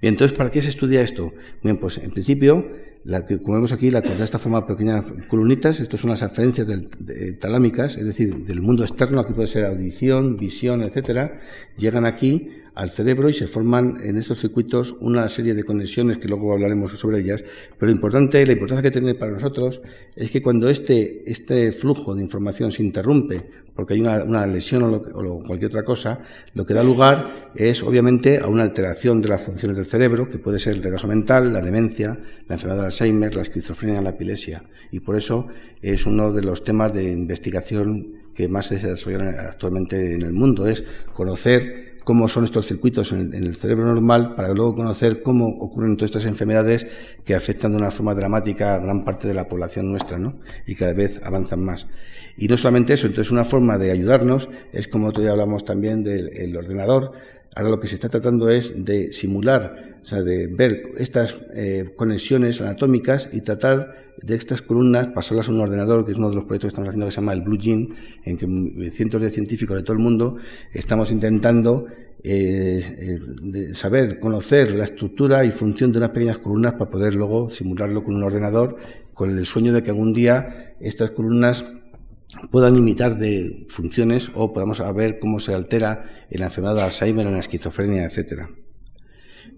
Bien, 0.00 0.14
entonces, 0.14 0.36
¿para 0.36 0.50
qué 0.50 0.60
se 0.60 0.70
estudia 0.70 1.02
esto? 1.02 1.32
Bien, 1.62 1.78
pues 1.78 1.98
en 1.98 2.10
principio 2.10 2.66
la 3.04 3.24
que, 3.24 3.38
como 3.38 3.54
vemos 3.54 3.72
aquí, 3.72 3.90
la 3.90 4.02
formada 4.38 4.66
por 4.66 4.76
pequeñas 4.76 5.04
columnitas. 5.28 5.80
Esto 5.80 5.96
son 5.96 6.10
las 6.10 6.22
aferencias 6.22 6.66
talámicas, 7.38 7.96
es 7.96 8.04
decir, 8.04 8.34
del 8.46 8.62
mundo 8.62 8.82
externo. 8.82 9.20
Aquí 9.20 9.32
puede 9.32 9.48
ser 9.48 9.66
audición, 9.66 10.36
visión, 10.36 10.82
etcétera. 10.82 11.40
Llegan 11.76 12.06
aquí 12.06 12.50
al 12.74 12.90
cerebro 12.90 13.28
y 13.28 13.34
se 13.34 13.46
forman 13.46 13.98
en 14.02 14.16
estos 14.16 14.40
circuitos 14.40 14.96
una 15.00 15.28
serie 15.28 15.54
de 15.54 15.64
conexiones 15.64 16.18
que 16.18 16.28
luego 16.28 16.52
hablaremos 16.52 16.90
sobre 16.98 17.20
ellas. 17.20 17.44
Pero 17.78 17.90
lo 17.90 17.92
importante, 17.92 18.44
la 18.44 18.52
importancia 18.52 18.82
que 18.82 18.90
tiene 18.90 19.14
para 19.14 19.32
nosotros 19.32 19.82
es 20.16 20.30
que 20.30 20.42
cuando 20.42 20.68
este, 20.68 21.22
este 21.30 21.72
flujo 21.72 22.14
de 22.14 22.22
información 22.22 22.72
se 22.72 22.82
interrumpe 22.82 23.64
porque 23.74 23.94
hay 23.94 24.00
una, 24.00 24.46
lesión 24.46 24.82
o, 24.84 25.42
cualquier 25.42 25.66
otra 25.66 25.82
cosa, 25.82 26.24
lo 26.54 26.64
que 26.64 26.74
da 26.74 26.84
lugar 26.84 27.50
es 27.56 27.82
obviamente 27.82 28.38
a 28.38 28.46
una 28.46 28.62
alteración 28.62 29.20
de 29.20 29.28
las 29.28 29.42
funciones 29.42 29.76
del 29.76 29.84
cerebro, 29.84 30.28
que 30.28 30.38
puede 30.38 30.60
ser 30.60 30.76
el 30.76 30.82
retraso 30.82 31.08
mental, 31.08 31.52
la 31.52 31.60
demencia, 31.60 32.18
la 32.46 32.54
enfermedad 32.54 32.82
de 32.82 32.86
Alzheimer, 32.86 33.34
la 33.34 33.42
esquizofrenia, 33.42 34.00
la 34.00 34.10
epilepsia. 34.10 34.62
Y 34.92 35.00
por 35.00 35.16
eso 35.16 35.48
es 35.82 36.06
uno 36.06 36.32
de 36.32 36.42
los 36.42 36.62
temas 36.62 36.92
de 36.92 37.10
investigación 37.10 38.20
que 38.34 38.48
más 38.48 38.66
se 38.66 38.76
desarrollan 38.76 39.34
actualmente 39.40 40.14
en 40.14 40.22
el 40.22 40.32
mundo, 40.32 40.68
es 40.68 40.84
conocer 41.12 41.93
cómo 42.04 42.28
son 42.28 42.44
estos 42.44 42.66
circuitos 42.66 43.12
en 43.12 43.34
el, 43.34 43.56
cerebro 43.56 43.86
normal 43.86 44.34
para 44.34 44.52
luego 44.52 44.74
conocer 44.74 45.22
cómo 45.22 45.46
ocurren 45.46 45.96
todas 45.96 46.10
estas 46.10 46.26
enfermedades 46.26 46.86
que 47.24 47.34
afectan 47.34 47.72
de 47.72 47.78
una 47.78 47.90
forma 47.90 48.14
dramática 48.14 48.74
a 48.74 48.78
gran 48.78 49.04
parte 49.04 49.26
de 49.26 49.34
la 49.34 49.48
población 49.48 49.90
nuestra, 49.90 50.18
¿no? 50.18 50.38
Y 50.66 50.74
cada 50.74 50.92
vez 50.92 51.20
avanzan 51.24 51.64
más. 51.64 51.86
Y 52.36 52.48
no 52.48 52.56
solamente 52.56 52.92
eso, 52.92 53.06
entonces 53.06 53.32
una 53.32 53.44
forma 53.44 53.78
de 53.78 53.90
ayudarnos 53.90 54.48
es 54.72 54.88
como 54.88 55.08
otro 55.08 55.22
día 55.22 55.32
hablamos 55.32 55.64
también 55.64 56.04
del 56.04 56.56
ordenador. 56.56 57.12
Ahora 57.56 57.70
lo 57.70 57.80
que 57.80 57.88
se 57.88 57.94
está 57.94 58.08
tratando 58.08 58.50
es 58.50 58.84
de 58.84 59.12
simular, 59.12 59.93
o 60.04 60.06
sea, 60.06 60.22
de 60.22 60.48
ver 60.48 60.82
estas 60.98 61.42
eh, 61.54 61.94
conexiones 61.96 62.60
anatómicas 62.60 63.30
y 63.32 63.40
tratar 63.40 64.04
de 64.20 64.34
estas 64.34 64.60
columnas, 64.60 65.08
pasarlas 65.08 65.48
a 65.48 65.52
un 65.52 65.60
ordenador, 65.60 66.04
que 66.04 66.12
es 66.12 66.18
uno 66.18 66.28
de 66.28 66.36
los 66.36 66.44
proyectos 66.44 66.68
que 66.68 66.74
estamos 66.74 66.88
haciendo 66.90 67.06
que 67.06 67.12
se 67.12 67.22
llama 67.22 67.32
el 67.32 67.40
Blue 67.40 67.58
Gene, 67.58 67.88
en 68.22 68.36
que 68.36 68.90
cientos 68.90 69.22
de 69.22 69.30
científicos 69.30 69.76
de 69.76 69.82
todo 69.82 69.94
el 69.94 70.02
mundo 70.02 70.36
estamos 70.74 71.10
intentando 71.10 71.86
eh, 72.22 73.18
eh, 73.54 73.74
saber, 73.74 74.20
conocer 74.20 74.72
la 74.72 74.84
estructura 74.84 75.42
y 75.46 75.50
función 75.50 75.90
de 75.90 75.98
unas 75.98 76.10
pequeñas 76.10 76.38
columnas 76.38 76.74
para 76.74 76.90
poder 76.90 77.14
luego 77.14 77.48
simularlo 77.48 78.04
con 78.04 78.14
un 78.14 78.24
ordenador, 78.24 78.76
con 79.14 79.30
el 79.30 79.46
sueño 79.46 79.72
de 79.72 79.82
que 79.82 79.88
algún 79.88 80.12
día 80.12 80.74
estas 80.80 81.12
columnas 81.12 81.64
puedan 82.50 82.76
imitar 82.76 83.16
de 83.16 83.64
funciones 83.70 84.32
o 84.34 84.52
podamos 84.52 84.82
ver 84.94 85.18
cómo 85.18 85.40
se 85.40 85.54
altera 85.54 86.26
en 86.28 86.40
la 86.40 86.46
enfermedad 86.46 86.74
de 86.74 86.82
Alzheimer, 86.82 87.26
en 87.26 87.32
la 87.32 87.38
esquizofrenia, 87.38 88.04
etcétera. 88.04 88.50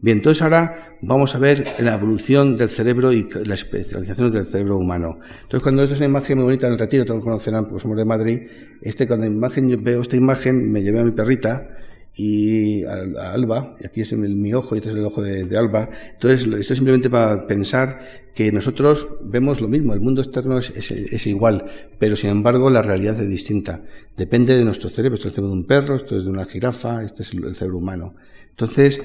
Bien, 0.07 0.19
entonces 0.19 0.41
ahora 0.41 0.99
vamos 1.03 1.35
a 1.35 1.41
ver 1.41 1.65
la 1.81 1.95
evolución 1.95 2.57
del 2.57 2.69
cerebro 2.69 3.13
y 3.13 3.27
la 3.45 3.55
especialización 3.55 4.31
del 4.31 4.47
cerebro 4.47 4.79
humano. 4.79 5.19
Entonces, 5.43 5.65
cuando 5.65 5.83
esto 5.83 5.95
es 5.95 5.99
una 5.99 6.07
imagen 6.07 6.39
muy 6.39 6.45
bonita 6.45 6.69
en 6.69 6.75
el 6.75 6.79
retiro, 6.79 7.05
todos 7.05 7.25
conocerán 7.25 7.67
porque 7.67 7.83
somos 7.83 7.97
de 7.97 8.05
Madrid, 8.05 8.43
este, 8.83 9.09
cuando 9.09 9.27
imagen, 9.27 9.83
veo 9.83 10.01
esta 10.01 10.15
imagen, 10.15 10.71
me 10.71 10.85
llevé 10.85 11.01
a 11.01 11.05
mi 11.05 11.11
perrita 11.11 11.71
y 12.15 12.85
a, 12.85 13.33
Alba, 13.33 13.75
y 13.81 13.87
aquí 13.89 14.03
es 14.03 14.13
mi 14.13 14.55
ojo 14.55 14.77
y 14.77 14.79
este 14.79 14.91
es 14.91 14.95
el 14.95 15.05
ojo 15.05 15.23
de, 15.23 15.59
Alba. 15.59 15.91
Entonces, 16.13 16.47
esto 16.47 16.57
es 16.57 16.79
simplemente 16.79 17.11
para 17.11 17.45
pensar 17.49 18.29
que 18.33 18.53
nosotros 18.53 19.09
vemos 19.25 19.61
lo 19.61 19.67
mismo, 19.67 19.93
el 19.93 20.01
mundo 20.01 20.21
externo 20.21 20.59
es, 20.59 21.27
igual, 21.27 21.65
pero 21.99 22.15
sin 22.15 22.31
embargo 22.31 22.71
la 22.71 22.83
realidad 22.83 23.21
es 23.21 23.29
distinta. 23.29 23.83
Depende 24.17 24.57
de 24.57 24.65
nuestro 24.65 24.89
cerebro, 24.89 25.15
esto 25.15 25.27
es 25.27 25.33
el 25.33 25.35
cerebro 25.35 25.53
de 25.53 25.61
un 25.63 25.67
perro, 25.67 25.97
esto 25.97 26.17
es 26.17 26.27
de 26.27 26.31
una 26.31 26.45
jirafa, 26.45 27.03
este 27.03 27.23
es 27.25 27.35
el 27.35 27.57
cerebro 27.57 27.79
humano. 27.79 28.15
Entonces, 28.51 29.03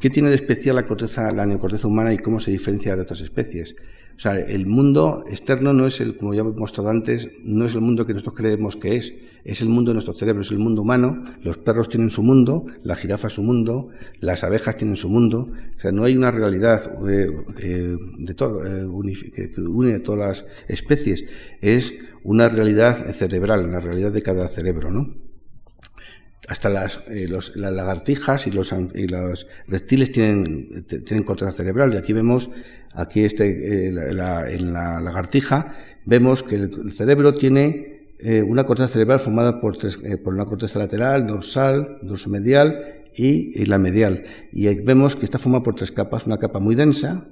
¿Qué 0.00 0.10
tiene 0.10 0.28
de 0.28 0.34
especial 0.34 0.76
la, 0.76 0.86
corteza, 0.86 1.30
la 1.32 1.46
neocorteza 1.46 1.88
humana 1.88 2.12
y 2.12 2.18
cómo 2.18 2.38
se 2.38 2.50
diferencia 2.50 2.94
de 2.94 3.02
otras 3.02 3.20
especies? 3.20 3.76
O 4.16 4.18
sea, 4.18 4.38
el 4.38 4.66
mundo 4.66 5.24
externo 5.28 5.74
no 5.74 5.86
es 5.86 6.00
el, 6.00 6.16
como 6.16 6.32
ya 6.32 6.40
hemos 6.40 6.56
mostrado 6.56 6.88
antes, 6.88 7.30
no 7.44 7.66
es 7.66 7.74
el 7.74 7.82
mundo 7.82 8.06
que 8.06 8.14
nosotros 8.14 8.34
creemos 8.34 8.76
que 8.76 8.96
es, 8.96 9.14
es 9.44 9.60
el 9.60 9.68
mundo 9.68 9.90
de 9.90 9.94
nuestro 9.94 10.14
cerebro, 10.14 10.40
es 10.40 10.50
el 10.50 10.58
mundo 10.58 10.80
humano, 10.80 11.22
los 11.42 11.58
perros 11.58 11.90
tienen 11.90 12.08
su 12.08 12.22
mundo, 12.22 12.64
la 12.82 12.94
jirafa 12.94 13.28
su 13.28 13.42
mundo, 13.42 13.90
las 14.20 14.42
abejas 14.42 14.78
tienen 14.78 14.96
su 14.96 15.10
mundo, 15.10 15.50
o 15.76 15.80
sea, 15.80 15.92
no 15.92 16.04
hay 16.04 16.16
una 16.16 16.30
realidad 16.30 16.80
eh, 17.08 17.28
eh, 17.62 17.96
de 18.18 18.34
todo, 18.34 18.64
eh, 18.64 18.88
que 19.34 19.60
une 19.60 19.94
a 19.94 20.02
todas 20.02 20.18
las 20.18 20.46
especies, 20.66 21.24
es 21.60 22.00
una 22.24 22.48
realidad 22.48 22.94
cerebral, 22.94 23.70
la 23.70 23.80
realidad 23.80 24.12
de 24.12 24.22
cada 24.22 24.48
cerebro, 24.48 24.90
¿no? 24.90 25.08
Hasta 26.48 26.68
las, 26.68 27.02
eh, 27.08 27.28
las 27.28 27.56
lagartijas 27.56 28.46
y 28.46 28.50
los, 28.50 28.74
y 28.94 29.08
los 29.08 29.46
reptiles 29.66 30.12
tienen, 30.12 30.84
tienen 31.04 31.24
corteza 31.24 31.52
cerebral. 31.52 31.92
Y 31.94 31.96
aquí 31.96 32.12
vemos, 32.12 32.50
aquí 32.94 33.24
este, 33.24 33.88
eh, 33.88 33.92
la, 33.92 34.50
en 34.50 34.72
la 34.72 35.00
lagartija, 35.00 35.74
vemos 36.04 36.42
que 36.42 36.56
el, 36.56 36.92
cerebro 36.92 37.34
tiene 37.34 38.14
eh, 38.18 38.42
una 38.42 38.64
corteza 38.64 38.88
cerebral 38.88 39.18
formada 39.18 39.60
por, 39.60 39.76
tres, 39.76 39.98
por 40.22 40.34
una 40.34 40.46
corteza 40.46 40.78
lateral, 40.78 41.26
dorsal, 41.26 41.98
dorsomedial 42.02 43.04
y, 43.14 43.60
y 43.60 43.66
la 43.66 43.78
medial. 43.78 44.24
Y 44.52 44.72
vemos 44.82 45.16
que 45.16 45.24
está 45.24 45.38
formada 45.38 45.64
por 45.64 45.74
tres 45.74 45.90
capas, 45.90 46.26
una 46.26 46.38
capa 46.38 46.60
muy 46.60 46.74
densa, 46.74 47.26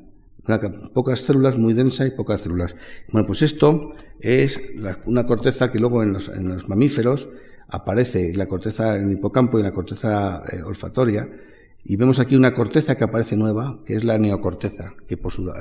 una 0.46 0.60
pocas 0.92 1.20
células, 1.20 1.56
muy 1.56 1.72
densa 1.72 2.06
y 2.06 2.10
pocas 2.10 2.42
células. 2.42 2.76
Bueno, 3.10 3.26
pues 3.26 3.42
esto 3.42 3.92
es 4.20 4.72
una 5.06 5.24
corteza 5.24 5.70
que 5.70 5.78
luego 5.78 6.02
en 6.02 6.12
los, 6.12 6.28
en 6.28 6.48
los 6.48 6.68
mamíferos 6.68 7.28
aparece 7.74 8.32
la 8.34 8.46
corteza 8.46 8.96
en 8.96 9.06
el 9.06 9.12
hipocampo 9.12 9.58
y 9.58 9.62
la 9.62 9.72
corteza 9.72 10.42
eh, 10.50 10.62
olfatoria. 10.62 11.28
Y 11.86 11.96
vemos 11.96 12.18
aquí 12.18 12.34
una 12.34 12.54
corteza 12.54 12.96
que 12.96 13.04
aparece 13.04 13.36
nueva, 13.36 13.80
que 13.84 13.94
es 13.94 14.04
la 14.04 14.16
neocorteza, 14.16 14.94
que 15.06 15.18
por 15.18 15.32
su 15.32 15.52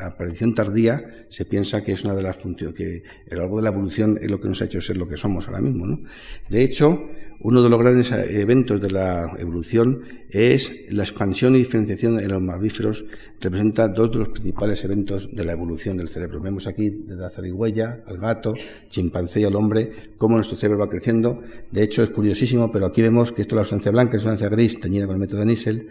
aparición 0.00 0.54
tardía 0.54 1.26
se 1.28 1.44
piensa 1.44 1.82
que 1.82 1.90
es 1.90 2.04
una 2.04 2.14
de 2.14 2.22
las 2.22 2.38
funciones, 2.38 2.76
que 2.76 3.02
lo 3.30 3.38
largo 3.38 3.56
de 3.56 3.64
la 3.64 3.70
evolución 3.70 4.16
es 4.22 4.30
lo 4.30 4.38
que 4.38 4.46
nos 4.46 4.62
ha 4.62 4.66
hecho 4.66 4.80
ser 4.80 4.96
lo 4.96 5.08
que 5.08 5.16
somos 5.16 5.48
ahora 5.48 5.60
mismo. 5.60 5.84
¿no? 5.86 6.00
De 6.48 6.62
hecho, 6.62 7.08
uno 7.44 7.62
de 7.62 7.68
los 7.68 7.78
grandes 7.80 8.12
eventos 8.12 8.80
de 8.80 8.90
la 8.90 9.32
evolución 9.36 10.02
es 10.30 10.86
la 10.90 11.02
expansión 11.02 11.56
y 11.56 11.58
diferenciación 11.58 12.16
de 12.16 12.28
los 12.28 12.40
mamíferos, 12.40 13.04
representa 13.40 13.88
dos 13.88 14.12
de 14.12 14.18
los 14.18 14.28
principales 14.28 14.84
eventos 14.84 15.28
de 15.34 15.44
la 15.44 15.52
evolución 15.52 15.96
del 15.96 16.08
cerebro. 16.08 16.40
Vemos 16.40 16.68
aquí 16.68 16.90
desde 16.90 17.20
la 17.20 17.30
zarigüeya 17.30 18.04
al 18.06 18.18
gato, 18.18 18.54
chimpancé 18.88 19.40
y 19.40 19.44
al 19.44 19.56
hombre, 19.56 20.14
cómo 20.18 20.36
nuestro 20.36 20.56
cerebro 20.56 20.84
va 20.84 20.88
creciendo. 20.88 21.42
De 21.72 21.82
hecho, 21.82 22.04
es 22.04 22.10
curiosísimo, 22.10 22.70
pero 22.70 22.86
aquí 22.86 23.02
vemos 23.02 23.32
que 23.32 23.42
esto 23.42 23.56
es 23.56 23.58
la 23.58 23.64
sustancia 23.64 23.90
blanca, 23.90 24.16
es 24.16 24.22
sustancia 24.22 24.48
gris 24.48 24.80
teñida 24.80 25.06
con 25.06 25.16
el 25.16 25.20
método 25.20 25.40
de 25.40 25.46
Niesel. 25.46 25.88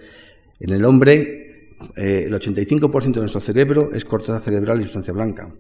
En 0.62 0.70
el 0.70 0.86
hombre, 0.86 1.76
eh, 1.98 2.26
el 2.28 2.34
85% 2.34 3.14
de 3.14 3.20
nuestro 3.20 3.42
cerebro 3.42 3.92
es 3.94 4.06
corteza 4.06 4.40
cerebral 4.40 4.80
y 4.80 4.84
sustancia 4.84 5.14
blanca. 5.14 5.54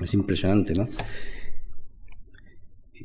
Es 0.00 0.14
impresionante, 0.14 0.74
¿no? 0.74 0.88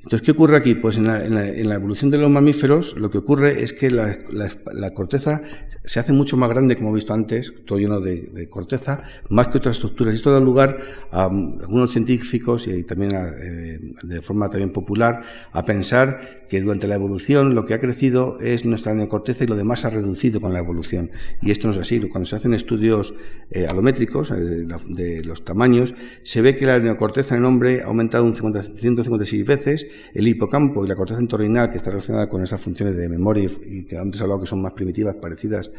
Entonces, 0.03 0.21
¿qué 0.21 0.31
ocurre 0.31 0.57
aquí? 0.57 0.75
Pues 0.75 0.97
en 0.97 1.05
la, 1.05 1.75
evolución 1.75 2.11
de 2.11 2.17
los 2.17 2.29
mamíferos 2.29 2.97
lo 2.97 3.09
que 3.09 3.19
ocurre 3.19 3.63
es 3.63 3.71
que 3.71 3.89
la, 3.89 4.93
corteza 4.93 5.41
se 5.85 5.99
hace 6.01 6.11
mucho 6.11 6.35
más 6.35 6.49
grande, 6.49 6.75
como 6.75 6.89
he 6.89 6.95
visto 6.95 7.13
antes, 7.13 7.53
todo 7.65 7.79
lleno 7.79 8.01
de, 8.01 8.49
corteza, 8.49 9.03
más 9.29 9.47
que 9.47 9.59
otras 9.59 9.77
estructuras. 9.77 10.13
Esto 10.13 10.33
da 10.33 10.41
lugar 10.41 11.07
a, 11.09 11.25
algunos 11.25 11.91
científicos 11.91 12.67
y 12.67 12.83
también 12.83 13.11
eh, 13.15 13.79
de 14.03 14.21
forma 14.21 14.49
también 14.49 14.73
popular 14.73 15.23
a 15.53 15.63
pensar 15.63 16.42
que 16.53 16.61
durante 16.61 16.87
la 16.87 16.93
evolución 16.93 17.55
lo 17.55 17.65
que 17.65 17.73
ha 17.73 17.79
crecido 17.79 18.37
es 18.39 18.63
nuestra 18.63 18.93
neocorteza 18.93 19.43
y 19.43 19.47
lo 19.47 19.55
demás 19.55 19.85
ha 19.85 19.89
reducido 19.89 20.39
con 20.39 20.53
la 20.53 20.59
evolución. 20.59 21.09
Y 21.41 21.49
esto 21.49 21.65
no 21.65 21.73
es 21.73 21.79
así. 21.79 21.99
Cuando 22.01 22.27
se 22.27 22.35
hacen 22.35 22.53
estudios 22.53 23.15
eh, 23.49 23.65
alométricos 23.65 24.29
eh, 24.29 24.35
de, 24.35 25.23
los 25.23 25.43
tamaños, 25.43 25.95
se 26.21 26.43
ve 26.43 26.55
que 26.55 26.67
la 26.67 26.77
neocorteza 26.77 27.33
en 27.33 27.41
el 27.41 27.45
hombre 27.45 27.81
ha 27.81 27.85
aumentado 27.85 28.23
un 28.23 28.35
156 28.35 29.47
veces 29.47 29.87
el 30.13 30.27
hipocampo 30.27 30.85
y 30.85 30.87
la 30.87 30.95
corteza 30.95 31.21
entorrinal, 31.21 31.71
que 31.71 31.77
está 31.77 31.89
relacionada 31.89 32.29
con 32.29 32.43
esas 32.43 32.61
funciones 32.61 32.97
de 32.97 33.09
memoria 33.09 33.49
y 33.65 33.85
que 33.85 33.97
antes 33.97 34.21
he 34.21 34.25
que 34.39 34.45
son 34.45 34.61
más 34.61 34.73
primitivas, 34.73 35.15
parecidas 35.15 35.71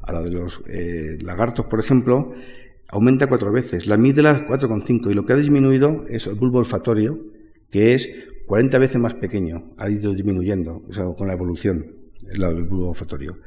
a 0.00 0.12
la 0.12 0.22
de 0.22 0.30
los 0.30 0.62
eh, 0.68 1.18
lagartos, 1.24 1.66
por 1.66 1.80
ejemplo, 1.80 2.34
aumenta 2.86 3.26
cuatro 3.26 3.50
veces. 3.50 3.88
La 3.88 3.96
amígdala 3.96 4.46
4,5 4.46 5.10
y 5.10 5.14
lo 5.14 5.26
que 5.26 5.32
ha 5.32 5.36
disminuido 5.36 6.04
es 6.08 6.28
el 6.28 6.34
bulbo 6.34 6.60
olfatorio, 6.60 7.18
que 7.68 7.94
es 7.94 8.30
40 8.50 8.80
veces 8.80 9.00
más 9.00 9.14
pequeño. 9.14 9.74
Ha 9.76 9.88
ido 9.88 10.12
disminuyendo 10.12 10.82
o 10.88 10.92
sea, 10.92 11.04
con 11.16 11.28
la 11.28 11.34
evolución, 11.34 11.86
el 12.32 12.64
bulbo 12.64 12.88
olfatorio. 12.88 13.38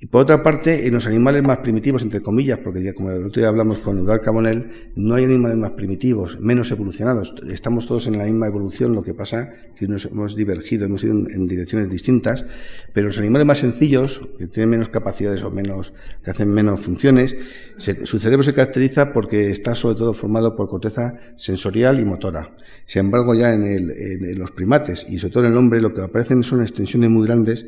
Y 0.00 0.06
por 0.06 0.22
otra 0.22 0.44
parte, 0.44 0.86
en 0.86 0.94
los 0.94 1.08
animales 1.08 1.42
más 1.42 1.58
primitivos, 1.58 2.04
entre 2.04 2.20
comillas, 2.20 2.60
porque 2.60 2.84
ya 2.84 2.94
como 2.94 3.10
el 3.10 3.26
otro 3.26 3.40
día 3.40 3.48
hablamos 3.48 3.80
con 3.80 3.98
Eduard 3.98 4.20
Cabonel, 4.20 4.92
no 4.94 5.16
hay 5.16 5.24
animales 5.24 5.56
más 5.56 5.72
primitivos, 5.72 6.38
menos 6.38 6.70
evolucionados. 6.70 7.34
Estamos 7.50 7.88
todos 7.88 8.06
en 8.06 8.16
la 8.16 8.22
misma 8.22 8.46
evolución, 8.46 8.94
lo 8.94 9.02
que 9.02 9.12
pasa 9.12 9.52
que 9.74 9.88
nos 9.88 10.04
hemos 10.04 10.36
divergido, 10.36 10.84
hemos 10.84 11.02
ido 11.02 11.14
en, 11.14 11.48
direcciones 11.48 11.90
distintas, 11.90 12.44
pero 12.92 13.08
los 13.08 13.18
animales 13.18 13.44
más 13.44 13.58
sencillos, 13.58 14.20
que 14.38 14.46
tienen 14.46 14.70
menos 14.70 14.88
capacidades 14.88 15.42
o 15.42 15.50
menos, 15.50 15.94
que 16.22 16.30
hacen 16.30 16.48
menos 16.48 16.78
funciones, 16.78 17.36
su 17.76 18.20
cerebro 18.20 18.44
se 18.44 18.54
caracteriza 18.54 19.12
porque 19.12 19.50
está 19.50 19.74
sobre 19.74 19.96
todo 19.96 20.12
formado 20.12 20.54
por 20.54 20.68
corteza 20.68 21.18
sensorial 21.34 21.98
y 21.98 22.04
motora. 22.04 22.54
Sin 22.86 23.00
embargo, 23.00 23.34
ya 23.34 23.52
en, 23.52 23.66
el, 23.66 23.90
en 23.90 24.38
los 24.38 24.52
primates 24.52 25.06
y 25.10 25.18
sobre 25.18 25.32
todo 25.32 25.44
en 25.44 25.50
el 25.50 25.56
hombre, 25.56 25.80
lo 25.80 25.92
que 25.92 26.02
aparecen 26.02 26.44
son 26.44 26.62
extensiones 26.62 27.10
muy 27.10 27.26
grandes 27.26 27.66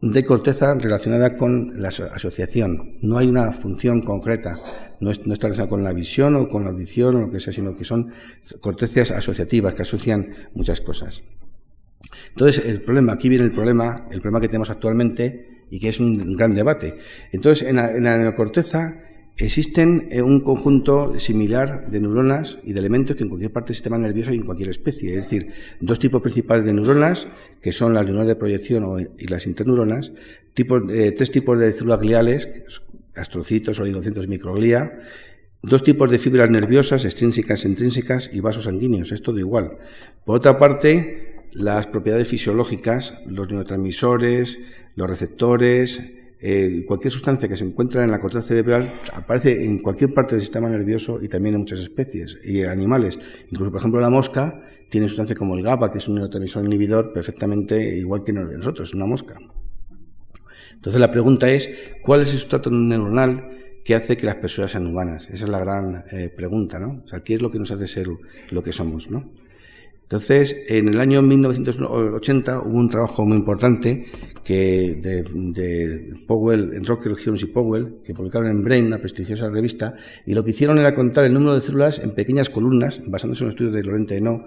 de 0.00 0.24
corteza 0.24 0.74
relacionada 0.74 1.36
con 1.36 1.80
la 1.80 1.88
asociación. 1.88 2.96
No 3.02 3.18
hay 3.18 3.28
una 3.28 3.52
función 3.52 4.00
concreta, 4.00 4.52
no, 5.00 5.10
está 5.10 5.46
relacionada 5.48 5.68
con 5.68 5.84
la 5.84 5.92
visión 5.92 6.36
o 6.36 6.48
con 6.48 6.64
la 6.64 6.70
audición 6.70 7.16
o 7.16 7.20
lo 7.20 7.30
que 7.30 7.40
sea, 7.40 7.52
sino 7.52 7.76
que 7.76 7.84
son 7.84 8.12
cortezas 8.60 9.10
asociativas 9.10 9.74
que 9.74 9.82
asocian 9.82 10.34
muchas 10.54 10.80
cosas. 10.80 11.22
Entonces, 12.30 12.64
el 12.64 12.80
problema, 12.80 13.12
aquí 13.12 13.28
viene 13.28 13.44
el 13.44 13.52
problema, 13.52 14.06
el 14.10 14.20
problema 14.20 14.40
que 14.40 14.48
tenemos 14.48 14.70
actualmente 14.70 15.64
y 15.70 15.78
que 15.78 15.90
es 15.90 16.00
un 16.00 16.34
gran 16.36 16.54
debate. 16.54 16.98
Entonces, 17.32 17.68
en 17.68 17.76
la, 17.76 17.94
en 17.94 18.04
la 18.04 18.16
neocorteza 18.16 19.09
Existen 19.36 20.08
eh, 20.10 20.20
un 20.20 20.40
conjunto 20.40 21.18
similar 21.18 21.88
de 21.88 22.00
neuronas 22.00 22.58
y 22.62 22.72
de 22.72 22.78
elementos 22.80 23.16
que 23.16 23.22
en 23.22 23.30
cualquier 23.30 23.52
parte 23.52 23.68
del 23.68 23.76
sistema 23.76 23.96
nervioso 23.96 24.32
y 24.32 24.36
en 24.36 24.44
cualquier 24.44 24.68
especie. 24.68 25.10
Es 25.10 25.16
decir, 25.16 25.52
dos 25.80 25.98
tipos 25.98 26.20
principales 26.20 26.66
de 26.66 26.74
neuronas, 26.74 27.28
que 27.62 27.72
son 27.72 27.94
las 27.94 28.04
neuronas 28.04 28.28
de 28.28 28.36
proyección 28.36 29.10
y 29.18 29.28
las 29.28 29.46
interneuronas, 29.46 30.12
eh, 30.56 31.12
tres 31.12 31.30
tipos 31.30 31.58
de 31.58 31.72
células 31.72 32.00
gliales, 32.00 32.48
astrocitos, 33.16 33.80
oligocitos 33.80 34.24
y 34.26 34.28
microglía, 34.28 35.00
dos 35.62 35.82
tipos 35.82 36.10
de 36.10 36.18
fibras 36.18 36.50
nerviosas, 36.50 37.04
extrínsecas, 37.04 37.64
intrínsecas 37.64 38.30
y 38.34 38.40
vasos 38.40 38.64
sanguíneos. 38.64 39.12
Es 39.12 39.22
todo 39.22 39.38
igual. 39.38 39.78
Por 40.24 40.36
otra 40.36 40.58
parte, 40.58 41.46
las 41.52 41.86
propiedades 41.86 42.28
fisiológicas, 42.28 43.22
los 43.26 43.48
neurotransmisores, 43.48 44.58
los 44.96 45.08
receptores, 45.08 46.19
eh, 46.42 46.84
cualquier 46.86 47.12
sustancia 47.12 47.48
que 47.48 47.56
se 47.56 47.64
encuentra 47.64 48.02
en 48.02 48.10
la 48.10 48.18
corteza 48.18 48.46
cerebral 48.46 49.00
aparece 49.12 49.64
en 49.64 49.78
cualquier 49.80 50.14
parte 50.14 50.34
del 50.34 50.42
sistema 50.42 50.68
nervioso 50.68 51.22
y 51.22 51.28
también 51.28 51.54
en 51.54 51.60
muchas 51.60 51.80
especies 51.80 52.38
y 52.42 52.62
animales. 52.62 53.18
Incluso, 53.50 53.70
por 53.70 53.80
ejemplo, 53.80 54.00
la 54.00 54.10
mosca 54.10 54.62
tiene 54.88 55.06
sustancia 55.06 55.36
como 55.36 55.54
el 55.56 55.62
GABA, 55.62 55.90
que 55.90 55.98
es 55.98 56.08
un 56.08 56.16
neurotransmisor 56.16 56.64
inhibidor 56.64 57.12
perfectamente 57.12 57.96
igual 57.96 58.24
que 58.24 58.32
nosotros, 58.32 58.88
es 58.88 58.94
una 58.94 59.06
mosca. 59.06 59.38
Entonces 60.74 61.00
la 61.00 61.10
pregunta 61.10 61.50
es, 61.50 61.70
¿cuál 62.02 62.22
es 62.22 62.32
el 62.32 62.38
sustrato 62.38 62.70
neuronal 62.70 63.80
que 63.84 63.94
hace 63.94 64.16
que 64.16 64.24
las 64.24 64.36
personas 64.36 64.70
sean 64.70 64.86
humanas? 64.86 65.28
Esa 65.30 65.44
es 65.44 65.50
la 65.50 65.58
gran 65.58 66.04
eh, 66.10 66.32
pregunta, 66.34 66.78
¿no? 66.78 67.02
O 67.04 67.06
sea, 67.06 67.20
¿qué 67.20 67.34
es 67.34 67.42
lo 67.42 67.50
que 67.50 67.58
nos 67.58 67.70
hace 67.70 67.86
ser 67.86 68.08
lo 68.50 68.62
que 68.62 68.72
somos, 68.72 69.10
¿no? 69.10 69.30
Entonces, 70.10 70.64
en 70.66 70.88
el 70.88 71.00
año 71.00 71.22
1980 71.22 72.62
hubo 72.62 72.78
un 72.80 72.90
trabajo 72.90 73.24
muy 73.24 73.36
importante 73.36 74.06
que 74.42 74.98
de, 75.00 76.16
Powell, 76.26 76.72
en 76.74 76.84
Rocker 76.84 77.12
Jones 77.14 77.44
y 77.44 77.46
Powell, 77.46 77.98
que 78.02 78.12
publicaron 78.12 78.48
en 78.48 78.64
Brain, 78.64 78.86
una 78.86 78.98
prestigiosa 78.98 79.48
revista, 79.48 79.94
y 80.26 80.34
lo 80.34 80.42
que 80.42 80.50
hicieron 80.50 80.80
era 80.80 80.96
contar 80.96 81.26
el 81.26 81.32
número 81.32 81.54
de 81.54 81.60
células 81.60 82.00
en 82.00 82.10
pequeñas 82.10 82.50
columnas, 82.50 83.00
basándose 83.06 83.44
en 83.44 83.50
estudios 83.50 83.72
de 83.72 83.84
Laurent 83.84 84.10
Hainaut 84.10 84.42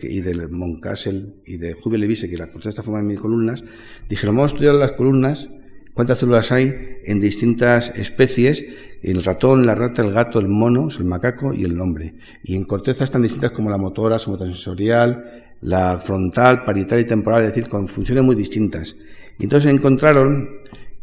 y 0.00 0.22
de 0.22 0.48
Moncassel 0.48 1.34
y 1.44 1.58
de 1.58 1.74
Juve 1.74 1.98
Levise, 1.98 2.30
que 2.30 2.38
la 2.38 2.46
corteza 2.46 2.70
está 2.70 2.82
formada 2.82 3.02
en 3.02 3.08
mil 3.08 3.20
columnas. 3.20 3.62
Dijeron, 4.08 4.34
vamos 4.36 4.52
a 4.52 4.54
estudiar 4.54 4.76
las 4.76 4.92
columnas, 4.92 5.50
cuántas 5.92 6.20
células 6.20 6.52
hay 6.52 6.74
en 7.04 7.20
distintas 7.20 7.98
especies 7.98 8.64
el 9.02 9.24
ratón, 9.24 9.66
la 9.66 9.74
rata, 9.74 10.02
el 10.02 10.12
gato, 10.12 10.38
el 10.38 10.48
mono, 10.48 10.88
el 10.96 11.04
macaco 11.04 11.52
y 11.52 11.64
el 11.64 11.80
hombre. 11.80 12.14
Y 12.44 12.54
en 12.54 12.64
cortezas 12.64 13.10
tan 13.10 13.22
distintas 13.22 13.50
como 13.50 13.70
la 13.70 13.76
motora, 13.76 14.18
somotosensorial, 14.18 15.54
la 15.60 15.98
frontal, 15.98 16.64
parietal 16.64 17.00
y 17.00 17.04
temporal, 17.04 17.42
es 17.42 17.48
decir, 17.48 17.68
con 17.68 17.88
funciones 17.88 18.24
muy 18.24 18.36
distintas. 18.36 18.96
Y 19.38 19.44
entonces 19.44 19.72
encontraron 19.72 20.48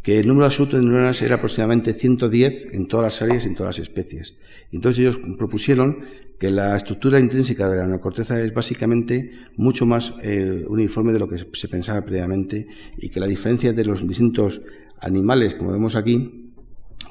que 0.01 0.19
el 0.19 0.27
número 0.27 0.45
absoluto 0.45 0.77
de 0.77 0.83
neuronas 0.83 1.21
era 1.21 1.35
aproximadamente 1.35 1.93
110 1.93 2.73
en 2.73 2.87
todas 2.87 3.03
las 3.03 3.21
áreas 3.21 3.45
en 3.45 3.55
todas 3.55 3.77
las 3.77 3.87
especies. 3.87 4.37
Entonces 4.71 4.99
ellos 4.99 5.19
propusieron 5.37 6.05
que 6.39 6.49
la 6.49 6.77
estructura 6.77 7.19
intrínseca 7.19 7.67
de 7.69 7.77
la 7.77 7.85
neocorteza 7.85 8.41
es 8.41 8.53
básicamente 8.53 9.33
mucho 9.57 9.85
más 9.85 10.15
eh, 10.23 10.63
uniforme 10.69 11.11
de 11.11 11.19
lo 11.19 11.27
que 11.27 11.37
se 11.37 11.67
pensaba 11.67 12.01
previamente 12.01 12.67
y 12.97 13.09
que 13.09 13.19
la 13.19 13.27
diferencia 13.27 13.73
de 13.73 13.83
los 13.83 14.07
distintos 14.07 14.61
animales, 15.01 15.55
como 15.55 15.73
vemos 15.73 15.97
aquí, 15.97 16.48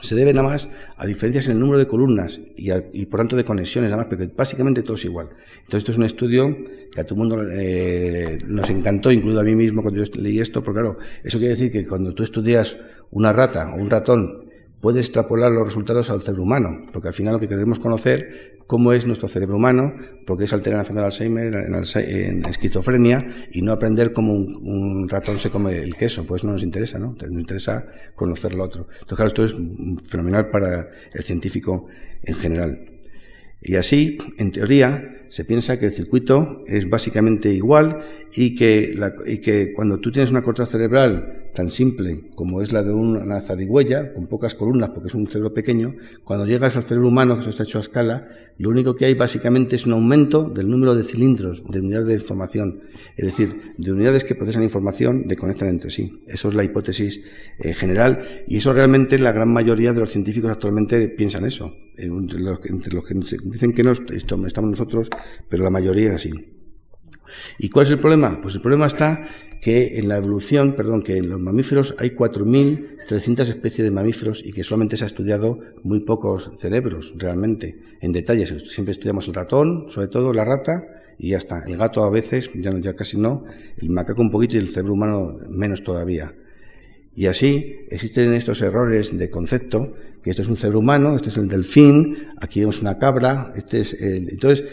se 0.00 0.14
debe 0.14 0.32
nada 0.32 0.48
más 0.48 0.70
a 0.96 1.06
diferencias 1.06 1.46
en 1.46 1.52
el 1.52 1.60
número 1.60 1.78
de 1.78 1.86
columnas 1.86 2.40
y, 2.56 3.06
por 3.06 3.20
tanto 3.20 3.36
de 3.36 3.44
conexiones, 3.44 3.90
nada 3.90 4.02
más, 4.02 4.08
porque 4.08 4.30
básicamente 4.34 4.82
todo 4.82 4.94
es 4.94 5.04
igual. 5.04 5.28
Entonces, 5.56 5.78
esto 5.78 5.92
es 5.92 5.98
un 5.98 6.04
estudio 6.04 6.56
que 6.92 7.00
a 7.00 7.04
todo 7.04 7.22
el 7.22 7.28
mundo 7.28 7.50
eh, 7.50 8.38
nos 8.46 8.70
encantó, 8.70 9.10
incluido 9.10 9.40
a 9.40 9.44
mí 9.44 9.54
mismo 9.54 9.82
cuando 9.82 10.02
yo 10.02 10.20
leí 10.20 10.38
esto, 10.38 10.62
porque 10.62 10.80
claro, 10.80 10.98
eso 11.24 11.38
quiere 11.38 11.50
decir 11.50 11.72
que 11.72 11.86
cuando 11.86 12.14
tú 12.14 12.22
estudias 12.22 12.78
una 13.10 13.32
rata 13.32 13.72
o 13.74 13.80
un 13.80 13.90
ratón 13.90 14.47
puede 14.80 15.00
extrapolar 15.00 15.50
los 15.52 15.64
resultados 15.64 16.10
al 16.10 16.22
cerebro 16.22 16.44
humano, 16.44 16.86
porque 16.92 17.08
al 17.08 17.14
final 17.14 17.34
lo 17.34 17.40
que 17.40 17.48
queremos 17.48 17.78
conocer 17.78 18.58
cómo 18.68 18.92
es 18.92 19.06
nuestro 19.06 19.28
cerebro 19.28 19.56
humano, 19.56 19.94
porque 20.26 20.44
es 20.44 20.52
enfermedad 20.52 20.86
de 20.86 21.04
Alzheimer, 21.04 21.54
en, 21.54 22.46
esquizofrenia, 22.46 23.46
y 23.50 23.62
no 23.62 23.72
aprender 23.72 24.12
cómo 24.12 24.34
un, 24.34 25.08
ratón 25.08 25.38
se 25.38 25.50
come 25.50 25.78
el 25.78 25.96
queso, 25.96 26.26
pues 26.26 26.44
no 26.44 26.52
nos 26.52 26.62
interesa, 26.62 26.98
¿no? 26.98 27.16
Nos 27.18 27.40
interesa 27.40 27.86
conocer 28.14 28.54
lo 28.54 28.64
otro. 28.64 28.86
Entonces, 29.00 29.16
claro, 29.16 29.26
esto 29.26 29.44
es 29.44 29.54
fenomenal 30.06 30.50
para 30.50 30.86
el 31.14 31.22
científico 31.24 31.86
en 32.22 32.34
general. 32.34 32.84
Y 33.62 33.76
así, 33.76 34.18
en 34.36 34.52
teoría, 34.52 35.24
se 35.28 35.46
piensa 35.46 35.78
que 35.78 35.86
el 35.86 35.92
circuito 35.92 36.62
es 36.66 36.88
básicamente 36.88 37.50
igual 37.50 38.04
y 38.34 38.54
que, 38.54 38.94
y 39.26 39.38
que 39.38 39.72
cuando 39.72 39.98
tú 39.98 40.12
tienes 40.12 40.30
una 40.30 40.42
corteza 40.42 40.72
cerebral 40.72 41.47
tan 41.58 41.72
simple 41.72 42.30
como 42.36 42.62
es 42.62 42.70
la 42.72 42.84
de 42.84 42.92
una 42.92 43.40
zarigüeya, 43.40 44.14
con 44.14 44.28
pocas 44.28 44.54
columnas 44.54 44.90
porque 44.90 45.08
es 45.08 45.14
un 45.16 45.26
cerebro 45.26 45.52
pequeño, 45.52 45.96
cuando 46.22 46.46
llegas 46.46 46.76
al 46.76 46.84
cerebro 46.84 47.08
humano, 47.08 47.34
que 47.34 47.40
eso 47.40 47.50
está 47.50 47.64
hecho 47.64 47.78
a 47.78 47.80
escala, 47.80 48.28
lo 48.58 48.70
único 48.70 48.94
que 48.94 49.06
hay 49.06 49.14
básicamente 49.14 49.74
es 49.74 49.84
un 49.84 49.94
aumento 49.94 50.44
del 50.44 50.70
número 50.70 50.94
de 50.94 51.02
cilindros, 51.02 51.64
de 51.68 51.80
unidades 51.80 52.06
de 52.06 52.14
información, 52.14 52.82
es 53.16 53.24
decir, 53.24 53.74
de 53.76 53.92
unidades 53.92 54.22
que 54.22 54.36
procesan 54.36 54.62
información, 54.62 55.26
de 55.26 55.34
conectan 55.34 55.68
entre 55.68 55.90
sí. 55.90 56.22
Eso 56.28 56.48
es 56.48 56.54
la 56.54 56.62
hipótesis 56.62 57.24
eh, 57.58 57.74
general 57.74 58.44
y 58.46 58.58
eso 58.58 58.72
realmente 58.72 59.18
la 59.18 59.32
gran 59.32 59.52
mayoría 59.52 59.92
de 59.92 59.98
los 59.98 60.10
científicos 60.10 60.52
actualmente 60.52 61.08
piensan 61.08 61.44
eso. 61.44 61.74
Eh, 61.96 62.06
entre, 62.06 62.38
los, 62.38 62.60
que 62.60 63.14
dicen 63.42 63.72
que 63.72 63.82
no, 63.82 63.90
estamos 63.90 64.70
nosotros, 64.70 65.10
pero 65.48 65.64
la 65.64 65.70
mayoría 65.70 66.10
es 66.10 66.14
así. 66.14 66.30
¿Y 67.58 67.68
cuál 67.68 67.86
es 67.86 67.90
el 67.90 67.98
problema? 67.98 68.40
Pues 68.40 68.54
el 68.54 68.60
problema 68.60 68.86
está 68.86 69.28
que 69.60 69.98
en 69.98 70.08
la 70.08 70.16
evolución, 70.16 70.74
perdón, 70.74 71.02
que 71.02 71.16
en 71.16 71.28
los 71.28 71.40
mamíferos 71.40 71.94
hay 71.98 72.10
4.300 72.10 73.48
especies 73.48 73.84
de 73.84 73.90
mamíferos 73.90 74.44
y 74.44 74.52
que 74.52 74.64
solamente 74.64 74.96
se 74.96 75.04
ha 75.04 75.06
estudiado 75.06 75.58
muy 75.82 76.00
pocos 76.00 76.52
cerebros 76.56 77.14
realmente, 77.16 77.78
en 78.00 78.12
detalle. 78.12 78.46
Siempre 78.46 78.92
estudiamos 78.92 79.28
el 79.28 79.34
ratón, 79.34 79.86
sobre 79.88 80.08
todo 80.08 80.32
la 80.32 80.44
rata, 80.44 80.86
y 81.18 81.30
ya 81.30 81.36
está. 81.36 81.64
El 81.66 81.76
gato 81.76 82.04
a 82.04 82.10
veces, 82.10 82.50
ya, 82.54 82.72
ya 82.78 82.94
casi 82.94 83.18
no, 83.18 83.44
el 83.76 83.90
macaco 83.90 84.22
un 84.22 84.30
poquito 84.30 84.54
y 84.54 84.60
el 84.60 84.68
cerebro 84.68 84.94
humano 84.94 85.36
menos 85.48 85.82
todavía. 85.82 86.34
Y 87.18 87.26
así 87.26 87.80
existen 87.90 88.32
estos 88.32 88.62
errores 88.62 89.18
de 89.18 89.28
concepto, 89.28 89.92
que 90.22 90.30
esto 90.30 90.42
es 90.42 90.46
un 90.46 90.56
cerebro 90.56 90.78
humano, 90.78 91.16
este 91.16 91.30
es 91.30 91.36
el 91.36 91.48
delfín, 91.48 92.16
aquí 92.40 92.60
vemos 92.60 92.80
una 92.80 92.96
cabra, 92.96 93.52
este 93.56 93.80
es 93.80 94.00
el... 94.00 94.28
Entonces, 94.28 94.64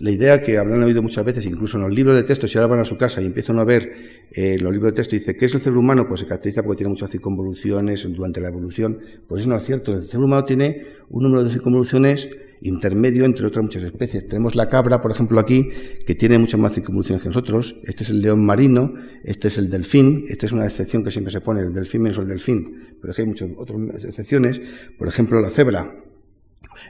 la 0.00 0.10
idea 0.10 0.40
que 0.40 0.58
habrán 0.58 0.82
oído 0.82 1.04
muchas 1.04 1.24
veces, 1.24 1.46
incluso 1.46 1.76
en 1.76 1.84
los 1.84 1.92
libros 1.92 2.16
de 2.16 2.24
texto, 2.24 2.48
si 2.48 2.58
ahora 2.58 2.66
van 2.66 2.80
a 2.80 2.84
su 2.84 2.98
casa 2.98 3.22
y 3.22 3.26
empiezan 3.26 3.60
a 3.60 3.64
ver 3.64 3.92
eh, 4.32 4.58
los 4.58 4.72
libros 4.72 4.90
de 4.90 4.96
texto, 4.96 5.14
dice, 5.14 5.36
¿qué 5.36 5.44
es 5.44 5.54
el 5.54 5.60
cerebro 5.60 5.82
humano? 5.82 6.08
Pues 6.08 6.18
se 6.18 6.26
caracteriza 6.26 6.64
porque 6.64 6.78
tiene 6.78 6.90
muchas 6.90 7.12
circunvoluciones 7.12 8.12
durante 8.12 8.40
la 8.40 8.48
evolución. 8.48 8.98
Pues 9.28 9.42
eso 9.42 9.50
no 9.50 9.54
es 9.54 9.62
cierto, 9.62 9.94
el 9.94 10.02
cerebro 10.02 10.26
humano 10.26 10.44
tiene 10.44 10.86
un 11.10 11.22
número 11.22 11.44
de 11.44 11.50
circunvoluciones 11.50 12.28
intermedio 12.64 13.24
entre 13.26 13.46
otras 13.46 13.62
muchas 13.62 13.82
especies. 13.82 14.26
Tenemos 14.26 14.56
la 14.56 14.68
cabra, 14.68 15.00
por 15.00 15.10
ejemplo, 15.10 15.38
aquí, 15.38 15.70
que 16.06 16.14
tiene 16.14 16.38
muchas 16.38 16.58
más 16.58 16.72
circunvoluciones 16.74 17.22
que 17.22 17.28
nosotros. 17.28 17.80
Este 17.84 18.02
es 18.02 18.10
el 18.10 18.22
león 18.22 18.44
marino, 18.44 18.94
este 19.22 19.48
es 19.48 19.58
el 19.58 19.70
delfín, 19.70 20.24
esta 20.28 20.46
es 20.46 20.52
una 20.52 20.64
excepción 20.64 21.04
que 21.04 21.10
siempre 21.10 21.30
se 21.30 21.40
pone, 21.42 21.60
el 21.60 21.72
delfín 21.72 22.02
menos 22.02 22.18
el 22.18 22.26
delfín, 22.26 22.96
pero 23.00 23.12
hay 23.16 23.26
muchas 23.26 23.50
otras 23.56 24.04
excepciones. 24.04 24.60
Por 24.98 25.08
ejemplo, 25.08 25.40
la 25.40 25.50
cebra. 25.50 25.94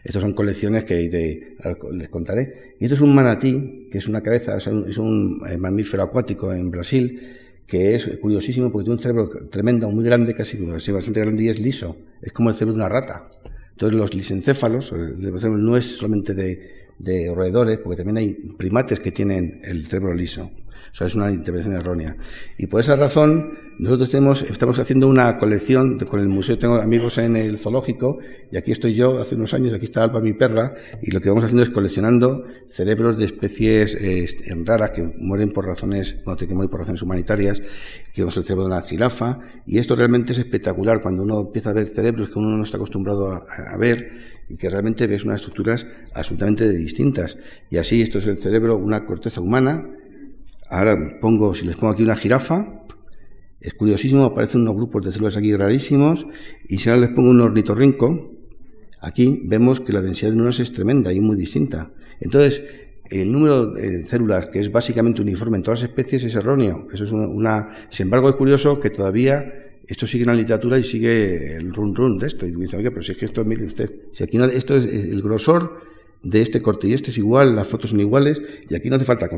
Estas 0.04 0.22
son 0.22 0.32
colecciones 0.32 0.84
que 0.84 1.10
les 1.92 2.08
contaré. 2.08 2.76
Y 2.78 2.84
esto 2.84 2.94
es 2.94 3.00
un 3.00 3.14
manatí, 3.14 3.88
que 3.90 3.98
es 3.98 4.06
una 4.06 4.22
cabeza, 4.22 4.56
es 4.56 4.66
un, 4.98 5.40
eh, 5.48 5.56
mamífero 5.56 6.04
acuático 6.04 6.52
en 6.52 6.70
Brasil, 6.70 7.20
que 7.66 7.94
es 7.94 8.06
curiosísimo 8.20 8.70
porque 8.70 8.84
tiene 8.84 8.96
un 8.96 9.02
cerebro 9.02 9.30
tremendo, 9.50 9.90
muy 9.90 10.04
grande, 10.04 10.34
casi 10.34 10.64
bastante 10.64 11.20
grande 11.20 11.42
y 11.42 11.48
es 11.48 11.58
liso. 11.58 11.96
Es 12.22 12.32
como 12.32 12.50
el 12.50 12.54
cerebro 12.54 12.74
de 12.74 12.80
una 12.80 12.88
rata. 12.88 13.28
Entonces 13.74 13.98
los 13.98 14.14
lisencéfalos, 14.14 14.92
no 14.92 15.76
es 15.76 15.96
solamente 15.96 16.32
de, 16.32 17.32
roedores, 17.34 17.78
porque 17.78 17.96
también 17.96 18.18
hay 18.18 18.34
primates 18.56 19.00
que 19.00 19.10
tienen 19.10 19.60
el 19.64 19.84
cerebro 19.84 20.14
liso. 20.14 20.50
O 20.92 20.94
sea, 20.94 21.06
es 21.06 21.14
una 21.14 21.30
intervención 21.30 21.74
errónea. 21.74 22.16
Y 22.58 22.66
por 22.66 22.80
esa 22.80 22.96
razón, 22.96 23.58
nosotros 23.78 24.10
tenemos, 24.10 24.42
estamos 24.42 24.78
haciendo 24.78 25.08
una 25.08 25.36
colección 25.38 25.98
con 25.98 26.20
el 26.20 26.28
museo. 26.28 26.58
Tengo 26.58 26.76
amigos 26.76 27.18
en 27.18 27.36
el 27.36 27.58
zoológico, 27.58 28.18
y 28.50 28.56
aquí 28.56 28.70
estoy 28.70 28.94
yo 28.94 29.18
hace 29.18 29.34
unos 29.34 29.52
años, 29.54 29.74
aquí 29.74 29.86
está 29.86 30.04
Alba, 30.04 30.20
mi 30.20 30.32
perra, 30.32 30.74
y 31.02 31.10
lo 31.10 31.20
que 31.20 31.28
vamos 31.28 31.44
haciendo 31.44 31.62
es 31.62 31.70
coleccionando 31.70 32.44
cerebros 32.66 33.18
de 33.18 33.24
especies 33.24 33.96
eh, 34.00 34.26
raras 34.64 34.92
que 34.92 35.02
mueren 35.02 35.52
por 35.52 35.66
razones, 35.66 36.22
bueno, 36.24 36.36
que 36.36 36.46
mueren 36.46 36.70
por 36.70 36.80
razones 36.80 37.02
humanitarias, 37.02 37.60
que 38.12 38.22
vemos 38.22 38.36
el 38.36 38.44
cerebro 38.44 38.64
de 38.64 38.74
una 38.74 38.82
jirafa, 38.82 39.40
y 39.66 39.78
esto 39.78 39.96
realmente 39.96 40.32
es 40.32 40.38
espectacular 40.38 41.00
cuando 41.00 41.22
uno 41.22 41.40
empieza 41.40 41.70
a 41.70 41.72
ver 41.72 41.88
cerebros 41.88 42.30
que 42.30 42.38
uno 42.38 42.56
no 42.56 42.62
está 42.62 42.76
acostumbrado 42.76 43.32
a, 43.32 43.76
ver, 43.76 44.34
y 44.48 44.56
que 44.56 44.70
realmente 44.70 45.06
ves 45.06 45.24
unas 45.24 45.40
estructuras 45.40 45.86
absolutamente 46.12 46.70
distintas. 46.70 47.38
Y 47.70 47.78
así, 47.78 48.02
esto 48.02 48.18
es 48.18 48.26
el 48.26 48.38
cerebro, 48.38 48.76
una 48.76 49.04
corteza 49.06 49.40
humana, 49.40 49.88
Ahora 50.74 51.20
pongo, 51.20 51.54
si 51.54 51.64
les 51.66 51.76
pongo 51.76 51.92
aquí 51.92 52.02
una 52.02 52.16
jirafa, 52.16 52.82
es 53.60 53.74
curiosísimo, 53.74 54.24
aparecen 54.24 54.62
unos 54.62 54.74
grupos 54.74 55.04
de 55.04 55.12
células 55.12 55.36
aquí 55.36 55.54
rarísimos, 55.54 56.26
y 56.68 56.78
si 56.78 56.90
ahora 56.90 57.02
les 57.02 57.10
pongo 57.10 57.30
un 57.30 57.40
ornitorrinco, 57.40 58.32
aquí 59.00 59.42
vemos 59.44 59.80
que 59.80 59.92
la 59.92 60.00
densidad 60.00 60.30
de 60.30 60.36
neuronas 60.36 60.58
es 60.58 60.72
tremenda 60.72 61.12
y 61.12 61.20
muy 61.20 61.36
distinta. 61.36 61.92
Entonces, 62.18 62.68
el 63.08 63.30
número 63.30 63.66
de 63.66 64.02
células, 64.02 64.46
que 64.46 64.58
es 64.58 64.72
básicamente 64.72 65.22
uniforme 65.22 65.58
en 65.58 65.62
todas 65.62 65.82
las 65.82 65.90
especies, 65.90 66.24
es 66.24 66.34
erróneo. 66.34 66.88
Eso 66.92 67.04
es 67.04 67.12
una, 67.12 67.86
sin 67.88 68.06
embargo, 68.08 68.28
es 68.28 68.34
curioso 68.34 68.80
que 68.80 68.90
todavía 68.90 69.78
esto 69.86 70.08
sigue 70.08 70.24
en 70.24 70.30
la 70.30 70.34
literatura 70.34 70.76
y 70.76 70.82
sigue 70.82 71.54
el 71.54 71.72
run 71.72 71.94
run 71.94 72.18
de 72.18 72.26
esto. 72.26 72.48
Y 72.48 72.50
dice, 72.50 72.78
oye, 72.78 72.90
pero 72.90 73.02
si 73.02 73.12
es 73.12 73.18
que 73.18 73.26
esto, 73.26 73.44
mire 73.44 73.64
usted, 73.64 73.94
si 74.10 74.24
aquí 74.24 74.38
no, 74.38 74.46
esto 74.46 74.76
es 74.76 74.86
el 74.86 75.22
grosor 75.22 75.78
de 76.24 76.42
este 76.42 76.60
corte 76.60 76.88
y 76.88 76.94
este 76.94 77.10
es 77.10 77.18
igual, 77.18 77.54
las 77.54 77.68
fotos 77.68 77.90
son 77.90 78.00
iguales, 78.00 78.42
y 78.68 78.74
aquí 78.74 78.90
no 78.90 78.96
hace 78.96 79.04
falta 79.04 79.28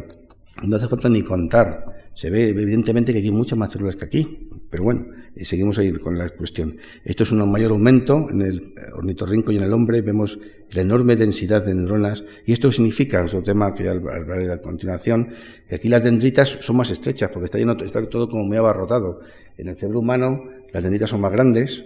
no 0.62 0.76
hace 0.76 0.88
falta 0.88 1.08
ni 1.08 1.22
contar. 1.22 1.84
Se 2.14 2.30
ve 2.30 2.48
evidentemente 2.48 3.12
que 3.12 3.18
hay 3.18 3.30
muchas 3.30 3.58
más 3.58 3.70
células 3.70 3.96
que 3.96 4.06
aquí, 4.06 4.48
pero 4.70 4.84
bueno, 4.84 5.06
eh, 5.34 5.44
seguimos 5.44 5.78
ahí 5.78 5.92
con 5.92 6.16
la 6.16 6.30
cuestión. 6.30 6.78
Esto 7.04 7.24
es 7.24 7.32
un 7.32 7.50
mayor 7.50 7.72
aumento 7.72 8.30
en 8.30 8.40
el 8.40 8.74
ornitorrinco 8.94 9.52
y 9.52 9.56
en 9.56 9.64
el 9.64 9.72
hombre. 9.72 10.00
Vemos 10.00 10.38
la 10.72 10.80
enorme 10.80 11.14
densidad 11.16 11.64
de 11.64 11.74
neuronas 11.74 12.24
y 12.46 12.52
esto 12.52 12.72
significa, 12.72 13.22
otro 13.22 13.42
tema 13.42 13.74
que 13.74 13.84
ya 13.84 13.90
hablaré 13.90 14.50
a 14.50 14.62
continuación, 14.62 15.28
que 15.68 15.74
aquí 15.74 15.88
las 15.88 16.02
dendritas 16.02 16.48
son 16.48 16.76
más 16.76 16.90
estrechas 16.90 17.30
porque 17.30 17.46
está, 17.46 17.58
lleno, 17.58 17.74
está 17.74 18.06
todo 18.08 18.28
como 18.28 18.44
muy 18.44 18.56
abarrotado. 18.56 19.20
En 19.58 19.68
el 19.68 19.76
cerebro 19.76 20.00
humano 20.00 20.44
las 20.72 20.82
dendritas 20.82 21.10
son 21.10 21.20
más 21.20 21.32
grandes, 21.32 21.84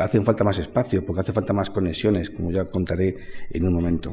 hacen 0.00 0.24
falta 0.24 0.42
más 0.42 0.58
espacio 0.58 1.04
porque 1.06 1.20
hace 1.20 1.32
falta 1.32 1.52
más 1.52 1.70
conexiones, 1.70 2.30
como 2.30 2.50
ya 2.50 2.64
contaré 2.64 3.16
en 3.50 3.66
un 3.66 3.74
momento. 3.74 4.12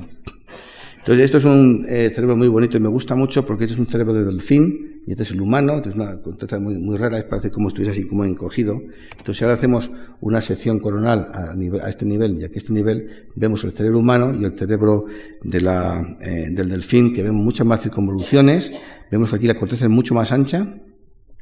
Entonces, 1.05 1.25
esto 1.25 1.37
es 1.37 1.45
un 1.45 1.85
eh, 1.87 2.09
cerebro 2.09 2.35
muy 2.35 2.47
bonito 2.47 2.77
y 2.77 2.79
me 2.79 2.89
gusta 2.89 3.13
mucho 3.13 3.45
porque 3.45 3.65
este 3.65 3.75
es 3.75 3.79
un 3.79 3.85
cerebro 3.85 4.15
de 4.15 4.25
delfín 4.25 5.03
y 5.05 5.11
este 5.11 5.21
es 5.21 5.29
el 5.29 5.39
humano, 5.39 5.79
es 5.85 5.93
una 5.93 6.19
corteza 6.19 6.57
muy, 6.57 6.79
muy 6.79 6.97
rara, 6.97 7.23
parece 7.29 7.51
como 7.51 7.67
estuviese 7.67 7.91
así 7.91 8.07
como 8.07 8.25
encogido. 8.25 8.81
Entonces, 9.15 9.43
ahora 9.43 9.53
hacemos 9.53 9.91
una 10.19 10.41
sección 10.41 10.79
coronal 10.79 11.29
a, 11.31 11.53
a, 11.85 11.89
este 11.89 12.05
nivel 12.05 12.41
y 12.41 12.43
aquí 12.43 12.55
a 12.55 12.57
este 12.57 12.73
nivel, 12.73 13.27
vemos 13.35 13.63
el 13.65 13.71
cerebro 13.71 13.99
humano 13.99 14.33
y 14.33 14.45
el 14.45 14.51
cerebro 14.51 15.05
de 15.43 15.61
la, 15.61 16.17
eh, 16.21 16.47
del 16.49 16.69
delfín, 16.69 17.13
que 17.13 17.21
vemos 17.21 17.43
muchas 17.43 17.67
más 17.67 17.83
circunvoluciones, 17.83 18.73
vemos 19.11 19.29
que 19.29 19.35
aquí 19.35 19.45
la 19.45 19.59
corteza 19.59 19.85
es 19.85 19.91
mucho 19.91 20.15
más 20.15 20.31
ancha, 20.31 20.81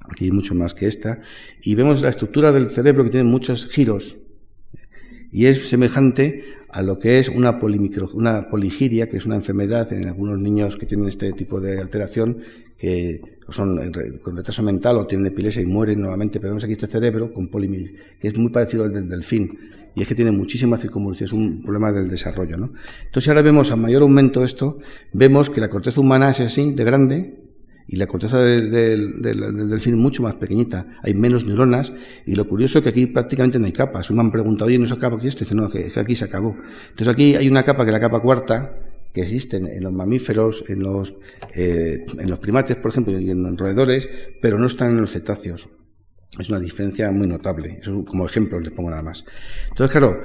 aquí 0.09 0.25
hay 0.25 0.31
mucho 0.31 0.55
más 0.55 0.73
que 0.73 0.87
esta, 0.87 1.21
y 1.61 1.73
vemos 1.75 2.01
la 2.01 2.09
estructura 2.09 2.51
del 2.51 2.67
cerebro 2.67 3.05
que 3.05 3.11
tiene 3.11 3.29
muchos 3.29 3.67
giros, 3.67 4.17
y 5.31 5.45
es 5.45 5.69
semejante 5.69 6.43
a 6.73 6.81
lo 6.81 6.97
que 6.97 7.19
es 7.19 7.29
una, 7.29 7.59
una 8.13 8.49
poligiria, 8.49 9.05
que 9.05 9.17
es 9.17 9.25
una 9.27 9.35
enfermedad 9.35 9.93
en 9.93 10.07
algunos 10.07 10.39
niños 10.39 10.75
que 10.75 10.87
tienen 10.87 11.07
este 11.07 11.31
tipo 11.33 11.61
de 11.61 11.79
alteración, 11.79 12.39
que 12.77 13.21
son 13.49 13.91
con 14.23 14.35
retraso 14.35 14.63
mental 14.63 14.97
o 14.97 15.05
tienen 15.05 15.27
epilepsia 15.27 15.61
y 15.61 15.67
mueren 15.67 16.01
nuevamente, 16.01 16.39
pero 16.39 16.49
vemos 16.51 16.63
aquí 16.63 16.73
este 16.73 16.87
cerebro 16.87 17.31
con 17.31 17.49
polimir, 17.49 17.95
que 18.19 18.27
es 18.27 18.37
muy 18.37 18.51
parecido 18.51 18.85
al 18.85 18.91
del 18.91 19.07
delfín, 19.07 19.55
y 19.93 20.01
es 20.01 20.07
que 20.07 20.15
tiene 20.15 20.31
muchísimas 20.31 20.81
circunvoluciones, 20.81 21.31
es 21.31 21.37
un 21.37 21.61
problema 21.61 21.91
del 21.91 22.09
desarrollo. 22.09 22.57
¿no? 22.57 22.73
Entonces, 23.05 23.29
ahora 23.29 23.43
vemos 23.43 23.71
a 23.71 23.75
mayor 23.75 24.01
aumento 24.01 24.43
esto, 24.43 24.79
vemos 25.11 25.51
que 25.51 25.61
la 25.61 25.69
corteza 25.69 26.01
humana 26.01 26.31
es 26.31 26.39
así, 26.39 26.71
de 26.71 26.83
grande, 26.83 27.35
y 27.87 27.97
la 27.97 28.07
corteza 28.07 28.39
del, 28.39 28.71
del, 28.71 29.21
del, 29.21 29.69
delfín 29.69 29.97
mucho 29.97 30.23
más 30.23 30.35
pequeñita, 30.35 30.87
hay 31.03 31.13
menos 31.13 31.45
neuronas, 31.45 31.93
y 32.25 32.35
lo 32.35 32.47
curioso 32.47 32.79
es 32.79 32.83
que 32.83 32.89
aquí 32.89 33.05
prácticamente 33.07 33.59
no 33.59 33.65
hay 33.65 33.73
capas. 33.73 34.09
Me 34.11 34.21
han 34.21 34.31
preguntado, 34.31 34.67
oye, 34.67 34.79
¿no 34.79 34.85
se 34.85 34.93
acaba 34.93 35.17
aquí 35.17 35.27
esto? 35.27 35.43
Y 35.43 35.45
dice, 35.45 35.55
no, 35.55 35.69
que, 35.69 35.87
que 35.87 35.99
aquí 35.99 36.15
se 36.15 36.25
acabó. 36.25 36.55
Entonces 36.89 37.07
aquí 37.07 37.35
hay 37.35 37.49
una 37.49 37.63
capa 37.63 37.83
que 37.83 37.89
es 37.89 37.93
la 37.93 37.99
capa 37.99 38.21
cuarta, 38.21 38.77
que 39.13 39.21
existe 39.21 39.57
en 39.57 39.83
los 39.83 39.93
mamíferos, 39.93 40.69
en 40.69 40.81
los, 40.81 41.19
eh, 41.53 42.05
en 42.17 42.29
los 42.29 42.39
primates, 42.39 42.77
por 42.77 42.91
ejemplo, 42.91 43.19
y 43.19 43.29
en 43.29 43.57
roedores, 43.57 44.09
pero 44.41 44.57
no 44.57 44.65
están 44.65 44.91
en 44.91 45.01
los 45.01 45.11
cetáceos. 45.11 45.69
Es 46.39 46.49
una 46.49 46.59
diferencia 46.59 47.11
muy 47.11 47.27
notable. 47.27 47.77
Eso 47.79 48.03
como 48.05 48.25
ejemplo 48.25 48.59
les 48.59 48.71
pongo 48.71 48.89
nada 48.89 49.03
más. 49.03 49.23
Entonces, 49.69 49.91
claro, 49.91 50.19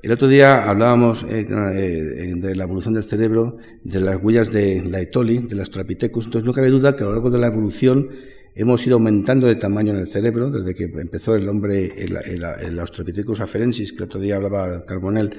el 0.00 0.12
otro 0.12 0.28
día 0.28 0.68
hablábamos 0.68 1.24
eh, 1.24 1.46
eh, 1.48 2.34
de 2.36 2.54
la 2.54 2.64
evolución 2.64 2.94
del 2.94 3.02
cerebro, 3.02 3.56
de 3.82 4.00
las 4.00 4.22
huellas 4.22 4.52
de 4.52 4.84
la 4.84 5.00
Etoli, 5.00 5.38
de 5.38 5.56
las 5.56 5.70
Trapithecus. 5.70 6.26
Entonces, 6.26 6.46
no 6.46 6.52
cabe 6.52 6.68
duda 6.68 6.94
que 6.94 7.02
a 7.02 7.06
lo 7.06 7.12
largo 7.12 7.30
de 7.30 7.38
la 7.38 7.48
evolución 7.48 8.08
hemos 8.54 8.86
ido 8.86 8.94
aumentando 8.94 9.48
de 9.48 9.56
tamaño 9.56 9.92
en 9.92 9.98
el 9.98 10.06
cerebro, 10.06 10.50
desde 10.50 10.74
que 10.74 10.84
empezó 10.84 11.34
el 11.34 11.48
hombre, 11.48 11.92
el, 11.98 12.16
el, 12.16 12.44
el 12.44 12.78
Australopithecus 12.78 13.40
afarensis, 13.40 13.92
que 13.92 13.98
el 13.98 14.04
otro 14.04 14.20
día 14.20 14.36
hablaba 14.36 14.84
Carbonell, 14.86 15.30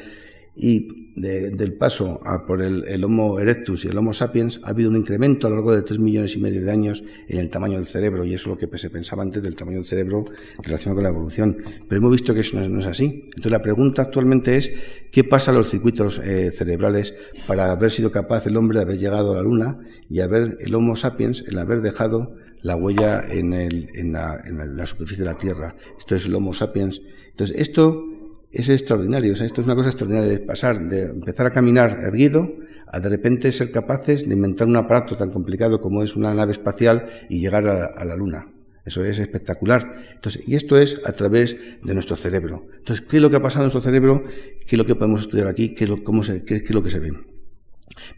y 0.55 1.09
del 1.15 1.73
paso 1.73 2.21
a 2.25 2.45
por 2.45 2.61
el, 2.61 3.03
Homo 3.03 3.39
erectus 3.39 3.85
y 3.85 3.89
el 3.89 3.97
Homo 3.97 4.13
sapiens 4.13 4.61
ha 4.63 4.69
habido 4.69 4.89
un 4.89 4.97
incremento 4.97 5.47
a 5.47 5.49
lo 5.49 5.57
largo 5.57 5.75
de 5.75 5.81
tres 5.81 5.99
millones 5.99 6.35
y 6.35 6.39
medio 6.39 6.63
de 6.63 6.71
años 6.71 7.03
en 7.27 7.39
el 7.39 7.49
tamaño 7.49 7.75
del 7.75 7.85
cerebro 7.85 8.23
y 8.25 8.33
eso 8.33 8.53
es 8.53 8.61
lo 8.61 8.69
que 8.69 8.77
se 8.77 8.89
pensaba 8.89 9.23
antes 9.23 9.43
del 9.43 9.55
tamaño 9.55 9.77
del 9.77 9.85
cerebro 9.85 10.25
relacionado 10.61 10.95
con 10.95 11.03
la 11.03 11.09
evolución. 11.09 11.57
Pero 11.87 11.99
hemos 11.99 12.11
visto 12.11 12.33
que 12.33 12.41
eso 12.41 12.59
no 12.59 12.79
es, 12.79 12.85
así. 12.85 13.23
Entonces 13.25 13.51
la 13.51 13.61
pregunta 13.61 14.03
actualmente 14.03 14.55
es 14.57 14.73
qué 15.11 15.23
pasa 15.23 15.51
a 15.51 15.53
los 15.53 15.69
circuitos 15.69 16.19
eh, 16.19 16.51
cerebrales 16.51 17.15
para 17.47 17.71
haber 17.71 17.91
sido 17.91 18.11
capaz 18.11 18.47
el 18.47 18.55
hombre 18.57 18.79
de 18.79 18.83
haber 18.83 18.97
llegado 18.97 19.33
a 19.33 19.35
la 19.35 19.43
Luna 19.43 19.79
y 20.09 20.21
haber 20.21 20.57
el 20.59 20.73
Homo 20.75 20.95
sapiens, 20.95 21.45
el 21.47 21.57
haber 21.57 21.81
dejado 21.81 22.35
la 22.61 22.75
huella 22.75 23.25
en, 23.29 23.53
en 23.53 24.13
la 24.13 24.85
superficie 24.85 25.23
de 25.23 25.31
la 25.31 25.37
Tierra. 25.37 25.75
Esto 25.97 26.15
es 26.15 26.25
el 26.25 26.35
Homo 26.35 26.53
sapiens. 26.53 27.01
Entonces 27.29 27.57
esto 27.57 28.03
es 28.51 28.69
extraordinario. 28.69 29.33
O 29.33 29.35
sea, 29.35 29.45
esto 29.45 29.61
es 29.61 29.67
una 29.67 29.75
cosa 29.75 29.89
extraordinaria 29.89 30.29
de 30.29 30.39
pasar, 30.39 30.87
de 30.87 31.03
empezar 31.03 31.45
a 31.45 31.51
caminar 31.51 31.99
erguido, 32.03 32.51
a 32.91 32.99
de 32.99 33.09
repente 33.09 33.51
ser 33.51 33.71
capaces 33.71 34.27
de 34.27 34.33
inventar 34.33 34.67
un 34.67 34.75
aparato 34.75 35.15
tan 35.15 35.29
complicado 35.29 35.81
como 35.81 36.01
es 36.01 36.15
una 36.15 36.33
nave 36.33 36.51
espacial 36.51 37.05
y 37.29 37.39
llegar 37.39 37.67
a, 37.67 38.03
la 38.03 38.15
Luna. 38.15 38.47
Eso 38.85 39.03
es 39.03 39.19
espectacular. 39.19 39.95
Entonces, 40.15 40.47
y 40.47 40.55
esto 40.55 40.77
es 40.77 41.05
a 41.05 41.11
través 41.11 41.61
de 41.83 41.93
nuestro 41.93 42.15
cerebro. 42.15 42.65
Entonces, 42.77 43.05
¿qué 43.05 43.17
es 43.17 43.21
lo 43.21 43.29
que 43.29 43.35
ha 43.35 43.41
pasado 43.41 43.61
en 43.61 43.65
nuestro 43.65 43.81
cerebro? 43.81 44.23
¿Qué 44.65 44.75
es 44.75 44.77
lo 44.77 44.85
que 44.85 44.95
podemos 44.95 45.21
estudiar 45.21 45.47
aquí? 45.47 45.75
¿Qué 45.75 45.83
es 45.83 45.89
lo, 45.89 46.03
cómo 46.03 46.23
se, 46.23 46.43
qué 46.43 46.55
es 46.55 46.71
lo 46.71 46.81
que 46.81 46.89
se 46.89 46.99
ve? 46.99 47.13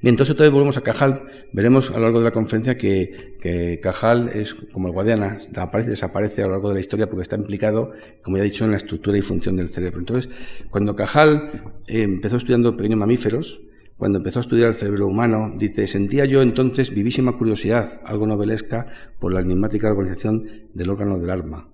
Bien, 0.02 0.14
entonces 0.14 0.36
vez 0.36 0.52
volvemos 0.52 0.78
a 0.78 0.82
Cajal. 0.82 1.24
Veremos 1.54 1.92
a 1.92 1.94
lo 1.94 2.02
largo 2.02 2.20
de 2.20 2.26
la 2.26 2.32
conferencia 2.32 2.78
que, 2.78 3.80
Cajal 3.82 4.30
es 4.30 4.54
como 4.54 4.88
el 4.88 4.94
Guadiana, 4.94 5.38
aparece 5.56 5.92
desaparece 5.92 6.42
a 6.42 6.46
lo 6.46 6.52
largo 6.54 6.70
de 6.70 6.76
la 6.76 6.80
historia 6.80 7.08
porque 7.08 7.24
está 7.24 7.36
implicado, 7.36 7.92
como 8.22 8.38
ya 8.38 8.44
he 8.44 8.46
dicho, 8.46 8.66
en 8.66 8.72
la 8.72 8.78
estructura 8.78 9.18
y 9.18 9.22
función 9.22 9.56
del 9.56 9.70
cerebro. 9.70 10.00
Entonces, 10.00 10.32
cuando 10.70 10.96
Cajal 10.96 11.74
eh, 11.88 12.04
empezó 12.04 12.38
estudiando 12.38 12.76
pequeños 12.76 13.00
mamíferos, 13.00 13.68
cuando 13.98 14.18
empezó 14.18 14.40
a 14.40 14.42
estudiar 14.42 14.70
el 14.70 14.74
cerebro 14.74 15.08
humano, 15.08 15.54
dice, 15.56 15.86
sentía 15.88 16.26
yo 16.26 16.42
entonces 16.42 16.94
vivísima 16.94 17.38
curiosidad, 17.38 18.02
algo 18.04 18.26
novelesca, 18.26 18.88
por 19.20 19.32
la 19.32 19.42
enigmática 19.42 19.92
organización 19.92 20.70
del 20.74 20.90
órgano 20.90 21.20
del 21.20 21.30
alma. 21.30 21.70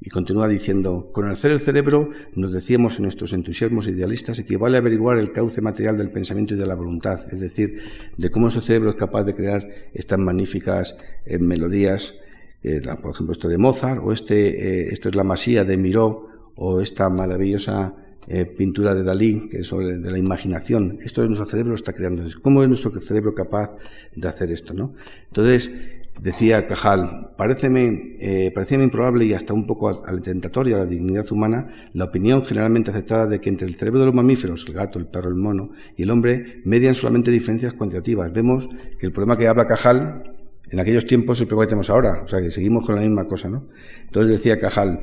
Y 0.00 0.10
continúa 0.10 0.46
diciendo, 0.46 1.10
conocer 1.10 1.50
el 1.52 1.60
cerebro, 1.60 2.10
nos 2.34 2.52
decíamos 2.52 2.98
en 2.98 3.04
nuestros 3.04 3.32
entusiasmos 3.32 3.88
idealistas, 3.88 4.38
equivale 4.38 4.76
a 4.76 4.80
averiguar 4.80 5.16
el 5.16 5.32
cauce 5.32 5.62
material 5.62 5.96
del 5.96 6.10
pensamiento 6.10 6.54
y 6.54 6.58
de 6.58 6.66
la 6.66 6.74
voluntad, 6.74 7.18
es 7.32 7.40
decir, 7.40 7.80
de 8.16 8.30
cómo 8.30 8.48
ese 8.48 8.60
cerebro 8.60 8.90
es 8.90 8.96
capaz 8.96 9.24
de 9.24 9.34
crear 9.34 9.66
estas 9.94 10.18
magníficas 10.18 10.98
eh, 11.24 11.38
melodías, 11.38 12.20
eh, 12.62 12.82
por 13.00 13.12
ejemplo, 13.12 13.32
esto 13.32 13.48
de 13.48 13.56
Mozart, 13.56 14.00
o 14.02 14.12
este, 14.12 14.48
eh, 14.48 14.88
esto 14.92 15.08
es 15.08 15.14
la 15.14 15.24
masía 15.24 15.64
de 15.64 15.78
Miró, 15.78 16.28
o 16.56 16.80
esta 16.80 17.08
maravillosa 17.08 17.94
pintura 18.58 18.92
de 18.92 19.04
Dalí, 19.04 19.48
que 19.48 19.58
es 19.58 19.68
sobre 19.68 19.98
de 19.98 20.10
la 20.10 20.18
imaginación. 20.18 20.98
Esto 21.00 21.22
es 21.22 21.28
nuestro 21.28 21.44
cerebro 21.44 21.74
está 21.74 21.92
creando. 21.92 22.24
¿Cómo 22.42 22.60
es 22.62 22.68
nuestro 22.68 22.90
cerebro 22.98 23.36
capaz 23.36 23.76
de 24.16 24.26
hacer 24.26 24.50
esto? 24.50 24.74
¿no? 24.74 24.94
Entonces, 25.28 25.80
Decía 26.20 26.66
Cajal, 26.66 27.30
pareceme, 27.36 28.06
eh, 28.20 28.50
parecía 28.54 28.82
improbable 28.82 29.26
y 29.26 29.34
hasta 29.34 29.52
un 29.52 29.66
poco 29.66 29.88
atentatoria 29.88 30.76
a 30.76 30.78
la 30.80 30.86
dignidad 30.86 31.30
humana 31.30 31.90
la 31.92 32.06
opinión 32.06 32.42
generalmente 32.42 32.90
aceptada 32.90 33.26
de 33.26 33.38
que 33.38 33.50
entre 33.50 33.68
el 33.68 33.74
cerebro 33.74 34.00
de 34.00 34.06
los 34.06 34.14
mamíferos, 34.14 34.64
el 34.66 34.74
gato, 34.74 34.98
el 34.98 35.06
perro, 35.06 35.28
el 35.28 35.34
mono 35.34 35.72
y 35.94 36.04
el 36.04 36.10
hombre 36.10 36.62
median 36.64 36.94
solamente 36.94 37.30
diferencias 37.30 37.74
cuantitativas. 37.74 38.32
Vemos 38.32 38.68
que 38.98 39.06
el 39.06 39.12
problema 39.12 39.36
que 39.36 39.46
habla 39.46 39.66
Cajal 39.66 40.22
en 40.70 40.80
aquellos 40.80 41.06
tiempos 41.06 41.36
es 41.36 41.42
el 41.42 41.48
problema 41.48 41.66
que 41.66 41.70
tenemos 41.70 41.90
ahora, 41.90 42.22
o 42.24 42.28
sea 42.28 42.40
que 42.40 42.50
seguimos 42.50 42.86
con 42.86 42.96
la 42.96 43.02
misma 43.02 43.24
cosa, 43.24 43.48
¿no? 43.48 43.68
Entonces 44.06 44.32
decía 44.32 44.58
Cajal, 44.58 45.00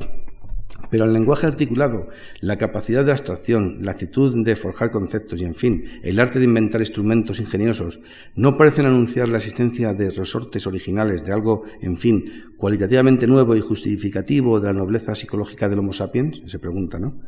pero 0.89 1.05
el 1.05 1.13
lenguaje 1.13 1.47
articulado, 1.47 2.09
la 2.39 2.57
capacidad 2.57 3.03
de 3.03 3.11
abstracción, 3.11 3.79
la 3.81 3.91
actitud 3.91 4.43
de 4.43 4.55
forjar 4.55 4.91
conceptos 4.91 5.41
y, 5.41 5.45
en 5.45 5.55
fin, 5.55 5.85
el 6.03 6.19
arte 6.19 6.39
de 6.39 6.45
inventar 6.45 6.81
instrumentos 6.81 7.39
ingeniosos, 7.39 7.99
no 8.35 8.57
parecen 8.57 8.85
anunciar 8.85 9.29
la 9.29 9.37
existencia 9.37 9.93
de 9.93 10.11
resortes 10.11 10.67
originales, 10.67 11.25
de 11.25 11.33
algo, 11.33 11.63
en 11.81 11.97
fin, 11.97 12.25
cualitativamente 12.57 13.27
nuevo 13.27 13.55
y 13.55 13.61
justificativo 13.61 14.59
de 14.59 14.67
la 14.67 14.73
nobleza 14.73 15.15
psicológica 15.15 15.69
del 15.69 15.79
Homo 15.79 15.93
sapiens? 15.93 16.41
Se 16.45 16.59
pregunta, 16.59 16.99
¿no? 16.99 17.19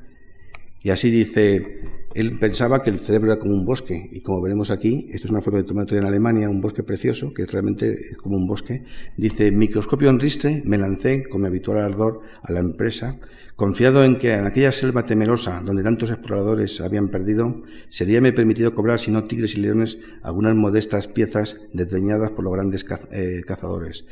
Y 0.81 0.91
así 0.91 1.09
dice, 1.09 2.04
él 2.15 2.37
pensaba 2.39 2.81
que 2.81 2.89
el 2.89 3.01
cerebro 3.01 3.33
era 3.33 3.39
como 3.39 3.53
un 3.53 3.65
bosque, 3.65 4.09
y 4.09 4.21
como 4.21 4.41
veremos 4.41 4.71
aquí, 4.71 5.09
esto 5.11 5.27
es 5.27 5.31
una 5.31 5.41
foto 5.41 5.57
de 5.57 5.63
tomate 5.63 5.97
en 5.97 6.05
Alemania, 6.05 6.49
un 6.49 6.61
bosque 6.61 6.81
precioso, 6.81 7.33
que 7.33 7.45
realmente 7.45 8.11
es 8.11 8.17
como 8.17 8.37
un 8.37 8.47
bosque. 8.47 8.85
Dice, 9.17 9.51
microscopio 9.51 10.09
en 10.09 10.21
ristre, 10.21 10.63
me 10.65 10.77
lancé 10.77 11.23
con 11.23 11.41
mi 11.41 11.47
habitual 11.47 11.79
ardor 11.79 12.21
a 12.41 12.53
la 12.53 12.61
empresa, 12.61 13.19
confiado 13.57 14.05
en 14.05 14.15
que 14.17 14.31
en 14.31 14.45
aquella 14.45 14.71
selva 14.71 15.05
temerosa 15.05 15.61
donde 15.65 15.83
tantos 15.83 16.09
exploradores 16.09 16.79
habían 16.79 17.09
perdido, 17.09 17.59
seríame 17.89 18.31
permitido 18.31 18.73
cobrar, 18.73 18.97
si 18.97 19.11
no 19.11 19.25
tigres 19.25 19.57
y 19.57 19.61
leones, 19.61 19.99
algunas 20.23 20.55
modestas 20.55 21.09
piezas 21.09 21.67
desdeñadas 21.73 22.31
por 22.31 22.45
los 22.45 22.53
grandes 22.53 22.85
eh, 23.11 23.41
cazadores. 23.45 24.07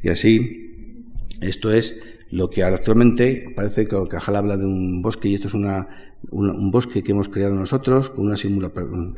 Y 0.00 0.10
así, 0.10 0.94
esto 1.40 1.72
es 1.72 2.17
lo 2.30 2.50
que 2.50 2.62
actualmente 2.62 3.52
parece 3.54 3.86
que 3.86 3.96
Cajal 4.08 4.36
habla 4.36 4.56
de 4.56 4.66
un 4.66 5.02
bosque 5.02 5.28
y 5.28 5.34
esto 5.34 5.48
es 5.48 5.54
una 5.54 5.88
un, 6.30 6.70
bosque 6.70 7.02
que 7.02 7.12
hemos 7.12 7.28
creado 7.28 7.54
nosotros 7.54 8.10
con 8.10 8.26
una 8.26 8.36
simulación. 8.36 9.16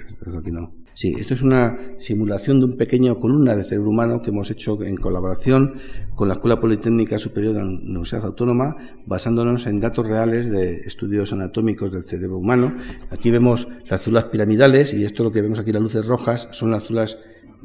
Sí, 0.92 1.14
esto 1.18 1.34
es 1.34 1.42
una 1.42 1.78
simulación 1.98 2.58
de 2.58 2.66
un 2.66 2.76
pequeño 2.76 3.18
columna 3.18 3.56
de 3.56 3.64
cerebro 3.64 3.90
humano 3.90 4.20
que 4.20 4.30
hemos 4.30 4.50
hecho 4.50 4.82
en 4.82 4.96
colaboración 4.96 5.76
con 6.14 6.28
la 6.28 6.34
Escuela 6.34 6.60
Politécnica 6.60 7.16
Superior 7.16 7.54
de 7.54 7.60
la 7.60 7.66
Universidad 7.66 8.26
Autónoma, 8.26 8.76
basándonos 9.06 9.66
en 9.66 9.80
datos 9.80 10.06
reales 10.06 10.50
de 10.50 10.80
estudios 10.80 11.32
anatómicos 11.32 11.90
del 11.90 12.02
cerebro 12.02 12.38
humano. 12.38 12.76
Aquí 13.10 13.30
vemos 13.30 13.68
las 13.88 14.02
células 14.02 14.24
piramidales 14.24 14.92
y 14.92 15.04
esto 15.04 15.24
lo 15.24 15.30
que 15.30 15.40
vemos 15.40 15.58
aquí, 15.58 15.72
las 15.72 15.82
luces 15.82 16.06
rojas, 16.06 16.48
son 16.52 16.70
las 16.70 16.84
células 16.84 17.18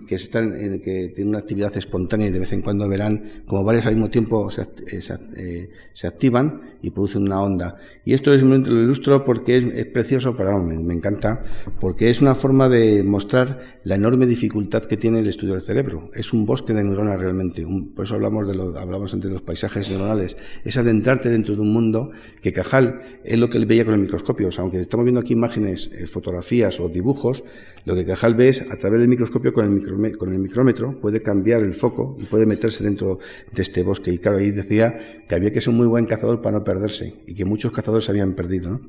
que, 0.07 0.15
están, 0.15 0.51
que 0.79 1.11
tienen 1.13 1.29
una 1.29 1.39
actividad 1.39 1.75
espontánea 1.75 2.27
y 2.27 2.31
de 2.31 2.39
vez 2.39 2.53
en 2.53 2.61
cuando 2.61 2.87
verán 2.87 3.43
como 3.45 3.63
varias 3.63 3.85
al 3.85 3.95
mismo 3.95 4.09
tiempo 4.09 4.49
se, 4.51 4.61
eh, 4.61 4.99
eh, 5.35 5.69
se, 5.93 6.07
activan 6.07 6.74
y 6.81 6.91
producen 6.91 7.23
una 7.23 7.41
onda. 7.41 7.77
Y 8.03 8.13
esto 8.13 8.31
simplemente 8.37 8.71
lo 8.71 8.81
ilustro 8.81 9.23
porque 9.23 9.57
es, 9.57 9.85
precioso, 9.87 10.35
pero 10.37 10.61
me, 10.61 10.77
me, 10.77 10.93
encanta, 10.93 11.39
porque 11.79 12.09
es 12.09 12.21
una 12.21 12.35
forma 12.35 12.69
de 12.69 13.03
mostrar 13.03 13.63
la 13.83 13.95
enorme 13.95 14.25
dificultad 14.25 14.83
que 14.83 14.97
tiene 14.97 15.19
el 15.19 15.27
estudio 15.27 15.53
del 15.53 15.61
cerebro. 15.61 16.11
Es 16.13 16.33
un 16.33 16.45
bosque 16.45 16.73
de 16.73 16.83
neuronas 16.83 17.19
realmente. 17.19 17.65
por 17.95 18.05
eso 18.05 18.15
hablamos 18.15 18.47
de 18.47 18.55
lo, 18.55 18.77
hablamos 18.77 19.13
entre 19.13 19.31
los 19.31 19.41
paisajes 19.41 19.89
neuronales. 19.89 20.37
Es 20.63 20.77
adentrarte 20.77 21.29
dentro 21.29 21.55
de 21.55 21.61
un 21.61 21.73
mundo 21.73 22.11
que 22.41 22.53
Cajal 22.53 23.01
es 23.23 23.39
lo 23.39 23.49
que 23.49 23.57
él 23.57 23.65
veía 23.65 23.85
con 23.85 23.93
el 23.93 24.01
microscopio. 24.01 24.49
Aunque 24.59 24.81
estamos 24.81 25.05
viendo 25.05 25.21
aquí 25.21 25.33
imágenes, 25.33 25.91
eh, 25.93 26.05
fotografías 26.07 26.79
o 26.79 26.89
dibujos, 26.89 27.43
lo 27.85 27.95
que 27.95 28.05
Cajal 28.05 28.35
ve 28.35 28.49
es 28.49 28.61
a 28.69 28.77
través 28.77 28.99
del 28.99 29.09
microscopio 29.09 29.53
con 29.53 29.65
el 29.65 29.71
microscopio 29.71 30.17
con 30.17 30.33
el 30.33 30.39
micrómetro 30.39 30.99
puede 30.99 31.21
cambiar 31.21 31.61
el 31.61 31.73
foco 31.73 32.15
y 32.19 32.23
puede 32.25 32.45
meterse 32.45 32.83
dentro 32.83 33.19
de 33.51 33.61
este 33.61 33.83
bosque. 33.83 34.11
Y 34.11 34.17
claro, 34.17 34.37
ahí 34.37 34.51
decía 34.51 35.23
que 35.27 35.35
había 35.35 35.51
que 35.51 35.61
ser 35.61 35.71
un 35.71 35.77
muy 35.77 35.87
buen 35.87 36.05
cazador 36.05 36.41
para 36.41 36.59
no 36.59 36.63
perderse 36.63 37.15
y 37.27 37.33
que 37.33 37.45
muchos 37.45 37.73
cazadores 37.73 38.05
se 38.05 38.11
habían 38.11 38.33
perdido. 38.33 38.79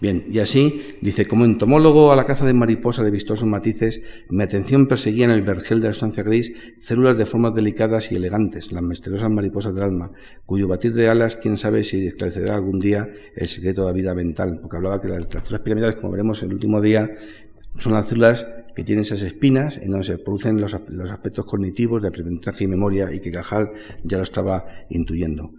Bien, 0.00 0.24
y 0.30 0.38
así 0.38 0.96
dice, 1.00 1.26
como 1.26 1.44
entomólogo 1.44 2.12
a 2.12 2.16
la 2.16 2.24
caza 2.24 2.46
de 2.46 2.52
mariposa 2.52 3.02
de 3.02 3.10
vistosos 3.10 3.48
matices, 3.48 4.00
mi 4.28 4.44
atención 4.44 4.86
perseguía 4.86 5.24
en 5.24 5.32
el 5.32 5.42
vergel 5.42 5.80
de 5.80 5.88
la 5.88 5.92
sustancia 5.92 6.22
gris 6.22 6.54
células 6.76 7.18
de 7.18 7.26
formas 7.26 7.52
delicadas 7.54 8.12
y 8.12 8.14
elegantes, 8.14 8.70
las 8.70 8.82
misteriosas 8.82 9.28
mariposas 9.28 9.74
del 9.74 9.82
alma, 9.82 10.12
cuyo 10.46 10.68
batir 10.68 10.94
de 10.94 11.08
alas, 11.08 11.34
quién 11.34 11.56
sabe 11.56 11.82
si 11.82 12.06
esclarecerá 12.06 12.54
algún 12.54 12.78
día 12.78 13.08
el 13.34 13.48
secreto 13.48 13.82
de 13.82 13.86
la 13.88 13.92
vida 13.92 14.14
mental, 14.14 14.60
porque 14.60 14.76
hablaba 14.76 15.00
que 15.00 15.08
las 15.08 15.26
células 15.26 15.62
piramidales, 15.62 15.96
como 15.96 16.12
veremos 16.12 16.44
el 16.44 16.52
último 16.52 16.80
día, 16.80 17.10
son 17.78 17.94
las 17.94 18.06
células 18.06 18.46
que 18.78 18.84
tienen 18.84 19.02
esas 19.02 19.22
espinas 19.22 19.76
en 19.78 19.90
donde 19.90 20.04
se 20.04 20.18
producen 20.18 20.60
los, 20.60 20.72
aspectos 20.72 21.44
cognitivos 21.46 22.00
de 22.00 22.06
aprendizaje 22.06 22.62
y 22.62 22.68
memoria 22.68 23.12
y 23.12 23.18
que 23.18 23.32
Cajal 23.32 23.72
ya 24.04 24.18
lo 24.18 24.22
estaba 24.22 24.66
intuyendo. 24.88 25.50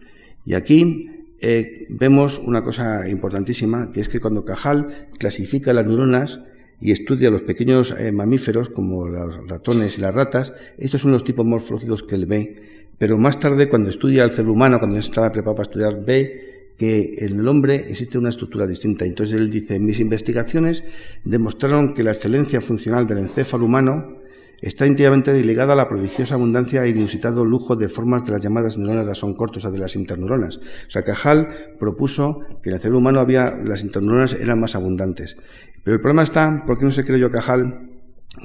Y 0.46 0.54
aquí 0.54 1.10
eh, 1.42 1.86
vemos 1.90 2.40
una 2.40 2.64
cosa 2.64 3.10
importantísima, 3.10 3.92
que 3.92 4.00
es 4.00 4.08
que 4.08 4.22
cuando 4.22 4.46
Cajal 4.46 5.10
clasifica 5.18 5.74
las 5.74 5.86
neuronas 5.86 6.46
y 6.80 6.94
estudia 6.94 7.30
los 7.30 7.42
pequeños 7.42 7.94
eh, 8.00 8.14
mamíferos 8.14 8.70
como 8.70 9.10
los 9.10 9.46
ratones 9.50 9.98
y 9.98 10.02
las 10.02 10.16
ratas, 10.16 10.54
estos 10.78 11.02
son 11.02 11.12
los 11.12 11.26
tipos 11.26 11.46
morfológicos 11.46 12.04
que 12.04 12.16
él 12.16 12.26
ve. 12.26 12.88
Pero 12.98 13.18
más 13.18 13.38
tarde, 13.38 13.68
cuando 13.68 13.90
estudia 13.90 14.24
el 14.24 14.30
cerebro 14.30 14.54
humano, 14.54 14.80
cuando 14.80 14.96
estaba 14.96 15.30
preparado 15.30 15.58
para 15.58 15.68
estudiar, 15.68 16.06
ve 16.06 16.49
que 16.80 17.26
en 17.26 17.38
el 17.38 17.48
hombre 17.50 17.88
existe 17.90 18.18
una 18.18 18.30
estructura 18.30 18.66
distinta. 18.66 19.06
Entonces 19.06 19.38
él 19.38 19.52
dice, 19.52 19.80
mis 19.82 20.00
investigaciones 20.00 20.86
demostraron 21.26 21.94
que 21.94 22.04
la 22.04 22.12
excelencia 22.12 22.62
funcional 22.62 23.06
del 23.06 23.18
encéfalo 23.18 23.66
humano 23.66 24.18
está 24.62 24.88
íntimamente 24.88 25.34
ligada 25.44 25.74
a 25.74 25.76
la 25.76 25.90
prodigiosa 25.90 26.36
abundancia 26.36 26.86
e 26.86 26.90
inusitado 26.90 27.44
lujo 27.44 27.76
de 27.76 27.90
formas 27.90 28.24
de 28.24 28.32
las 28.32 28.42
llamadas 28.42 28.78
neuronas 28.78 29.06
de 29.06 29.14
son 29.14 29.34
cortos, 29.34 29.66
o 29.66 29.72
de 29.72 29.78
las 29.78 29.98
interneuronas. 29.98 30.58
O 30.58 30.90
sea, 30.90 31.04
Cajal 31.04 31.76
propuso 31.78 32.46
que 32.64 32.70
en 32.70 32.76
el 32.76 32.80
cerebro 32.80 33.00
humano 33.00 33.20
había, 33.20 33.58
las 33.58 33.84
interneuronas 33.84 34.34
eran 34.34 34.62
más 34.62 34.76
abundantes. 34.76 35.36
Pero 35.84 35.96
el 35.96 36.02
problema 36.02 36.24
está, 36.24 36.64
¿por 36.66 36.78
qué 36.78 36.86
no 36.86 36.92
se 36.92 37.06
creyó 37.06 37.30
Cajal? 37.30 37.90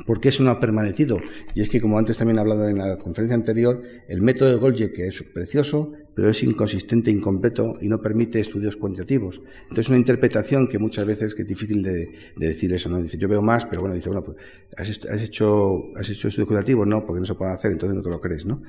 Porque 0.07 0.31
eso 0.31 0.43
no 0.43 0.51
ha 0.51 0.61
permanecido. 0.61 1.19
Y 1.55 1.61
es 1.61 1.69
que, 1.69 1.81
como 1.81 1.99
antes 1.99 2.17
también 2.17 2.39
he 2.39 2.41
hablado 2.41 2.69
en 2.69 2.79
la 2.79 2.97
conferencia 2.97 3.35
anterior, 3.35 3.83
el 4.09 4.23
método 4.23 4.51
de 4.51 4.57
Golgi, 4.57 4.93
que 4.93 5.07
es 5.09 5.23
precioso, 5.23 5.93
pero 6.15 6.31
es 6.31 6.43
inconsistente, 6.43 7.11
incompleto 7.11 7.77
y 7.81 7.89
no 7.89 8.01
permite 8.01 8.41
estudios 8.41 8.77
cuantitativos. 8.77 9.43
Entonces, 9.63 9.89
una 9.89 9.99
interpretación 9.99 10.69
que 10.69 10.79
muchas 10.79 11.07
veces 11.07 11.35
es 11.39 11.47
difícil 11.47 11.83
de, 11.83 12.13
decir 12.37 12.73
eso, 12.73 12.89
¿no? 12.89 13.01
Dice, 13.01 13.19
yo 13.19 13.29
veo 13.29 13.43
más, 13.43 13.67
pero 13.67 13.83
bueno, 13.83 13.95
dice, 13.95 14.09
bueno, 14.09 14.23
pues, 14.23 14.39
¿has, 14.77 15.23
hecho, 15.23 15.91
has 15.97 16.09
hecho 16.09 16.29
estudios 16.29 16.49
cuantitativos? 16.49 16.87
No, 16.87 17.05
porque 17.05 17.21
no 17.21 17.27
se 17.27 17.35
puede 17.35 17.53
hacer, 17.53 17.73
entonces 17.73 17.97
no 17.97 18.03
te 18.03 18.11
lo 18.11 18.21
crees, 18.21 18.47
¿no? 18.47 18.63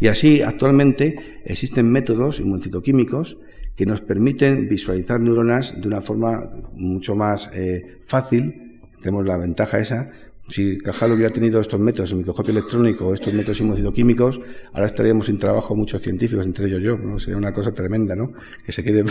Y 0.00 0.08
así, 0.08 0.42
actualmente, 0.42 1.40
existen 1.44 1.90
métodos 1.90 2.40
inmunocitoquímicos 2.40 3.38
que 3.76 3.84
nos 3.84 4.00
permiten 4.00 4.68
visualizar 4.68 5.20
neuronas 5.20 5.82
de 5.82 5.86
una 5.86 6.00
forma 6.00 6.50
mucho 6.72 7.14
más 7.14 7.50
eh, 7.54 7.98
fácil, 8.00 8.80
tenemos 9.02 9.26
la 9.26 9.36
ventaja 9.36 9.78
esa, 9.78 10.10
si 10.48 10.78
Cajal 10.78 11.12
hubiera 11.12 11.30
tenido 11.30 11.60
estos 11.60 11.80
métodos, 11.80 12.12
el 12.12 12.18
microscopio 12.18 12.52
electrónico, 12.52 13.12
estos 13.12 13.34
métodos 13.34 13.60
inmunocitoquímicos, 13.60 14.40
ahora 14.72 14.86
estaríamos 14.86 15.26
sin 15.26 15.38
trabajo 15.38 15.74
muchos 15.74 16.00
científicos, 16.02 16.46
entre 16.46 16.66
ellos 16.66 16.82
yo. 16.82 17.18
Sería 17.18 17.36
una 17.36 17.52
cosa 17.52 17.72
tremenda, 17.72 18.14
¿no? 18.14 18.32
Que 18.64 18.72
se 18.72 18.84
quede... 18.84 19.04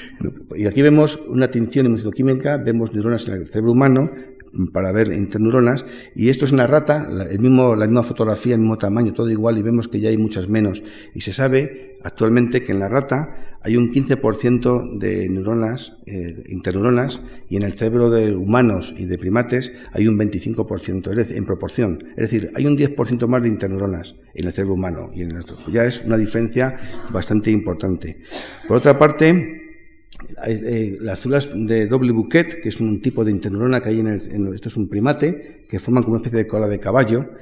y 0.56 0.66
aquí 0.66 0.82
vemos 0.82 1.16
una 1.28 1.50
tinción 1.50 1.86
inmunocitoquímica, 1.86 2.56
vemos 2.56 2.92
neuronas 2.92 3.28
en 3.28 3.34
el 3.34 3.48
cerebro 3.48 3.72
humano, 3.72 4.10
para 4.72 4.92
ver 4.92 5.12
interneuronas, 5.12 5.84
y 6.14 6.30
esto 6.30 6.46
es 6.46 6.52
una 6.52 6.66
rata, 6.66 7.06
el 7.30 7.38
mismo, 7.38 7.76
la 7.76 7.86
misma 7.86 8.02
fotografía, 8.02 8.54
el 8.54 8.60
mismo 8.60 8.78
tamaño, 8.78 9.12
todo 9.12 9.30
igual, 9.30 9.58
y 9.58 9.62
vemos 9.62 9.88
que 9.88 10.00
ya 10.00 10.08
hay 10.08 10.16
muchas 10.16 10.48
menos. 10.48 10.82
Y 11.14 11.20
se 11.20 11.34
sabe 11.34 11.96
actualmente 12.02 12.62
que 12.62 12.72
en 12.72 12.78
la 12.78 12.88
rata 12.88 13.47
hay 13.68 13.76
un 13.76 13.92
15% 13.92 14.98
de 14.98 15.28
neuronas, 15.28 15.98
eh, 16.06 16.42
interneuronas, 16.48 17.20
y 17.50 17.58
en 17.58 17.64
el 17.64 17.72
cerebro 17.72 18.08
de 18.08 18.34
humanos 18.34 18.94
y 18.96 19.04
de 19.04 19.18
primates 19.18 19.74
hay 19.92 20.08
un 20.08 20.18
25%, 20.18 21.10
es 21.10 21.16
decir, 21.16 21.36
en 21.36 21.44
proporción. 21.44 22.02
Es 22.16 22.30
decir, 22.30 22.50
hay 22.54 22.64
un 22.64 22.78
10% 22.78 23.26
más 23.26 23.42
de 23.42 23.48
interneuronas 23.48 24.16
en 24.32 24.46
el 24.46 24.52
cerebro 24.54 24.72
humano 24.72 25.10
y 25.14 25.20
en 25.20 25.32
el 25.32 25.44
Ya 25.70 25.84
es 25.84 26.02
una 26.02 26.16
diferencia 26.16 26.80
bastante 27.12 27.50
importante. 27.50 28.22
Por 28.66 28.78
otra 28.78 28.98
parte, 28.98 29.76
eh, 30.46 30.96
las 31.02 31.18
células 31.18 31.50
de 31.54 31.86
doble 31.86 32.12
bouquet, 32.12 32.62
que 32.62 32.70
es 32.70 32.80
un 32.80 33.02
tipo 33.02 33.22
de 33.22 33.32
interneurona 33.32 33.82
que 33.82 33.90
hay 33.90 34.00
en, 34.00 34.08
el, 34.08 34.54
esto 34.54 34.68
es 34.70 34.78
un 34.78 34.88
primate, 34.88 35.64
que 35.68 35.78
forman 35.78 36.04
como 36.04 36.14
una 36.14 36.22
especie 36.22 36.38
de 36.38 36.46
cola 36.46 36.68
de 36.68 36.80
caballo, 36.80 37.32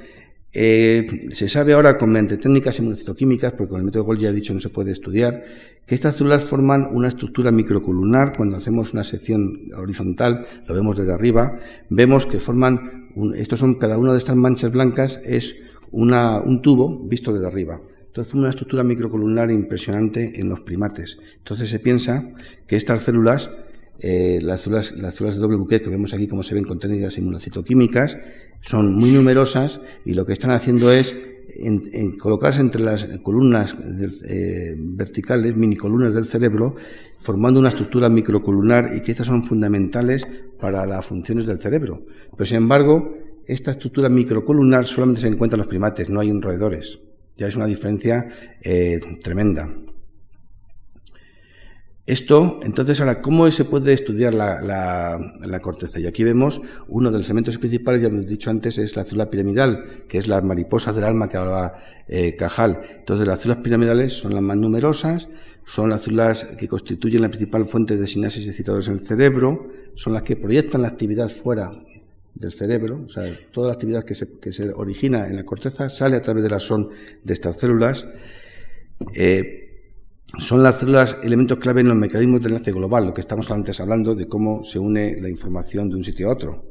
eh, 0.53 1.05
se 1.29 1.49
sabe 1.49 1.73
ahora 1.73 1.97
con 1.97 2.09
mediante 2.09 2.37
técnicas 2.37 2.79
inmunocitoquímicas, 2.79 3.53
porque 3.53 3.69
con 3.69 3.79
el 3.79 3.85
método 3.85 4.05
Golgi 4.05 4.23
ya 4.23 4.29
he 4.29 4.33
dicho 4.33 4.53
no 4.53 4.59
se 4.59 4.69
puede 4.69 4.91
estudiar, 4.91 5.43
que 5.85 5.95
estas 5.95 6.15
células 6.15 6.43
forman 6.43 6.87
una 6.91 7.07
estructura 7.07 7.51
microcolunar. 7.51 8.33
Cuando 8.35 8.57
hacemos 8.57 8.93
una 8.93 9.03
sección 9.03 9.69
horizontal, 9.75 10.45
lo 10.67 10.73
vemos 10.73 10.97
desde 10.97 11.13
arriba, 11.13 11.59
vemos 11.89 12.25
que 12.25 12.39
forman, 12.39 13.09
estos 13.35 13.59
son, 13.59 13.75
cada 13.75 13.97
una 13.97 14.11
de 14.11 14.17
estas 14.17 14.35
manchas 14.35 14.71
blancas 14.71 15.21
es 15.25 15.63
un 15.91 16.61
tubo 16.61 17.07
visto 17.07 17.33
desde 17.33 17.47
arriba. 17.47 17.81
Entonces 18.07 18.31
fue 18.31 18.41
una 18.41 18.49
estructura 18.49 18.83
microcolunar 18.83 19.51
impresionante 19.51 20.39
en 20.39 20.49
los 20.49 20.61
primates. 20.61 21.19
Entonces 21.37 21.69
se 21.69 21.79
piensa 21.79 22.33
que 22.65 22.75
estas 22.75 23.03
células, 23.03 23.51
eh, 23.99 24.39
las 24.41 24.61
células, 24.61 24.91
las 24.97 25.19
de 25.19 25.31
doble 25.35 25.57
buquet 25.57 25.83
que 25.83 25.89
vemos 25.89 26.13
aquí 26.13 26.27
como 26.27 26.41
se 26.41 26.55
ven 26.55 26.63
contenidas 26.63 27.17
inmunocitoquímicas, 27.17 28.17
son 28.61 28.95
muy 28.95 29.11
numerosas 29.11 29.81
y 30.05 30.13
lo 30.13 30.25
que 30.25 30.33
están 30.33 30.51
haciendo 30.51 30.91
es 30.91 31.15
en, 31.59 32.17
colocarse 32.17 32.61
entre 32.61 32.83
las 32.83 33.05
columnas 33.23 33.75
eh, 34.27 34.75
verticales, 34.77 35.55
minicolumnas 35.55 36.13
del 36.13 36.25
cerebro, 36.25 36.75
formando 37.19 37.59
una 37.59 37.69
estructura 37.69 38.09
microcolunar 38.09 38.91
y 38.95 39.01
que 39.01 39.11
estas 39.11 39.27
son 39.27 39.43
fundamentales 39.43 40.27
para 40.59 40.85
las 40.85 41.05
funciones 41.05 41.45
del 41.45 41.57
cerebro. 41.57 42.05
Pero 42.31 42.45
sin 42.45 42.57
embargo, 42.57 43.15
esta 43.45 43.71
estructura 43.71 44.09
microcolunar 44.09 44.85
solamente 44.85 45.21
se 45.21 45.27
encuentra 45.27 45.55
en 45.55 45.59
los 45.59 45.67
primates, 45.67 46.09
no 46.09 46.19
hay 46.19 46.29
en 46.29 46.41
roedores. 46.41 46.99
Ya 47.37 47.47
es 47.47 47.55
una 47.55 47.65
diferencia 47.65 48.27
eh, 48.61 48.99
tremenda. 49.23 49.69
Esto, 52.07 52.61
entonces, 52.63 53.01
ahora, 53.01 53.21
¿cómo 53.21 53.51
se 53.51 53.65
puede 53.65 53.91
estudiar 53.91 54.33
la, 54.33 55.59
corteza? 55.61 55.99
Y 55.99 56.07
aquí 56.07 56.23
vemos 56.23 56.61
uno 56.87 57.11
de 57.11 57.17
los 57.17 57.27
elementos 57.27 57.57
principales, 57.57 58.01
ya 58.01 58.07
hemos 58.07 58.25
dicho 58.25 58.49
antes, 58.49 58.77
es 58.77 58.95
la 58.95 59.03
célula 59.03 59.29
piramidal, 59.29 60.05
que 60.07 60.17
es 60.17 60.29
la 60.29 60.39
mariposa 60.39 60.93
del 60.93 61.03
alma 61.03 61.27
que 61.27 61.35
hablaba 61.35 61.83
eh, 62.07 62.33
Cajal. 62.37 62.79
Entonces, 62.99 63.27
las 63.27 63.41
células 63.41 63.61
piramidales 63.61 64.13
son 64.13 64.33
las 64.33 64.41
más 64.41 64.55
numerosas, 64.55 65.27
son 65.65 65.89
las 65.89 66.03
células 66.03 66.45
que 66.57 66.69
constituyen 66.69 67.21
la 67.21 67.27
principal 67.27 67.65
fuente 67.65 67.97
de 67.97 68.07
sinapsis 68.07 68.45
de 68.45 68.51
excitados 68.51 68.87
en 68.87 68.93
el 68.93 68.99
cerebro, 69.01 69.67
son 69.93 70.13
las 70.13 70.23
que 70.23 70.37
proyectan 70.37 70.83
la 70.83 70.87
actividad 70.87 71.27
fuera 71.27 71.73
del 72.35 72.53
cerebro, 72.53 73.03
o 73.05 73.09
sea, 73.09 73.37
toda 73.51 73.67
la 73.67 73.73
actividad 73.73 74.05
que 74.05 74.15
se, 74.15 74.39
que 74.39 74.53
se 74.53 74.71
origina 74.71 75.27
en 75.27 75.35
la 75.35 75.43
corteza 75.43 75.89
sale 75.89 76.15
a 76.15 76.21
través 76.21 76.43
de 76.43 76.49
la 76.51 76.59
son 76.59 76.87
de 77.21 77.33
estas 77.33 77.57
células. 77.57 78.07
Eh, 79.13 79.66
son 80.37 80.61
las 80.61 80.79
células 80.79 81.19
elementos 81.23 81.57
clave 81.57 81.81
en 81.81 81.87
los 81.87 81.97
mecanismos 81.97 82.41
de 82.41 82.49
enlace 82.49 82.71
global, 82.71 83.05
lo 83.05 83.13
que 83.13 83.21
estamos 83.21 83.49
antes 83.49 83.79
hablando 83.79 84.13
de 84.13 84.27
cómo 84.27 84.63
se 84.63 84.77
une 84.77 85.19
la 85.21 85.29
información 85.29 85.89
de 85.89 85.95
un 85.95 86.03
sitio 86.03 86.29
a 86.29 86.33
otro. 86.33 86.65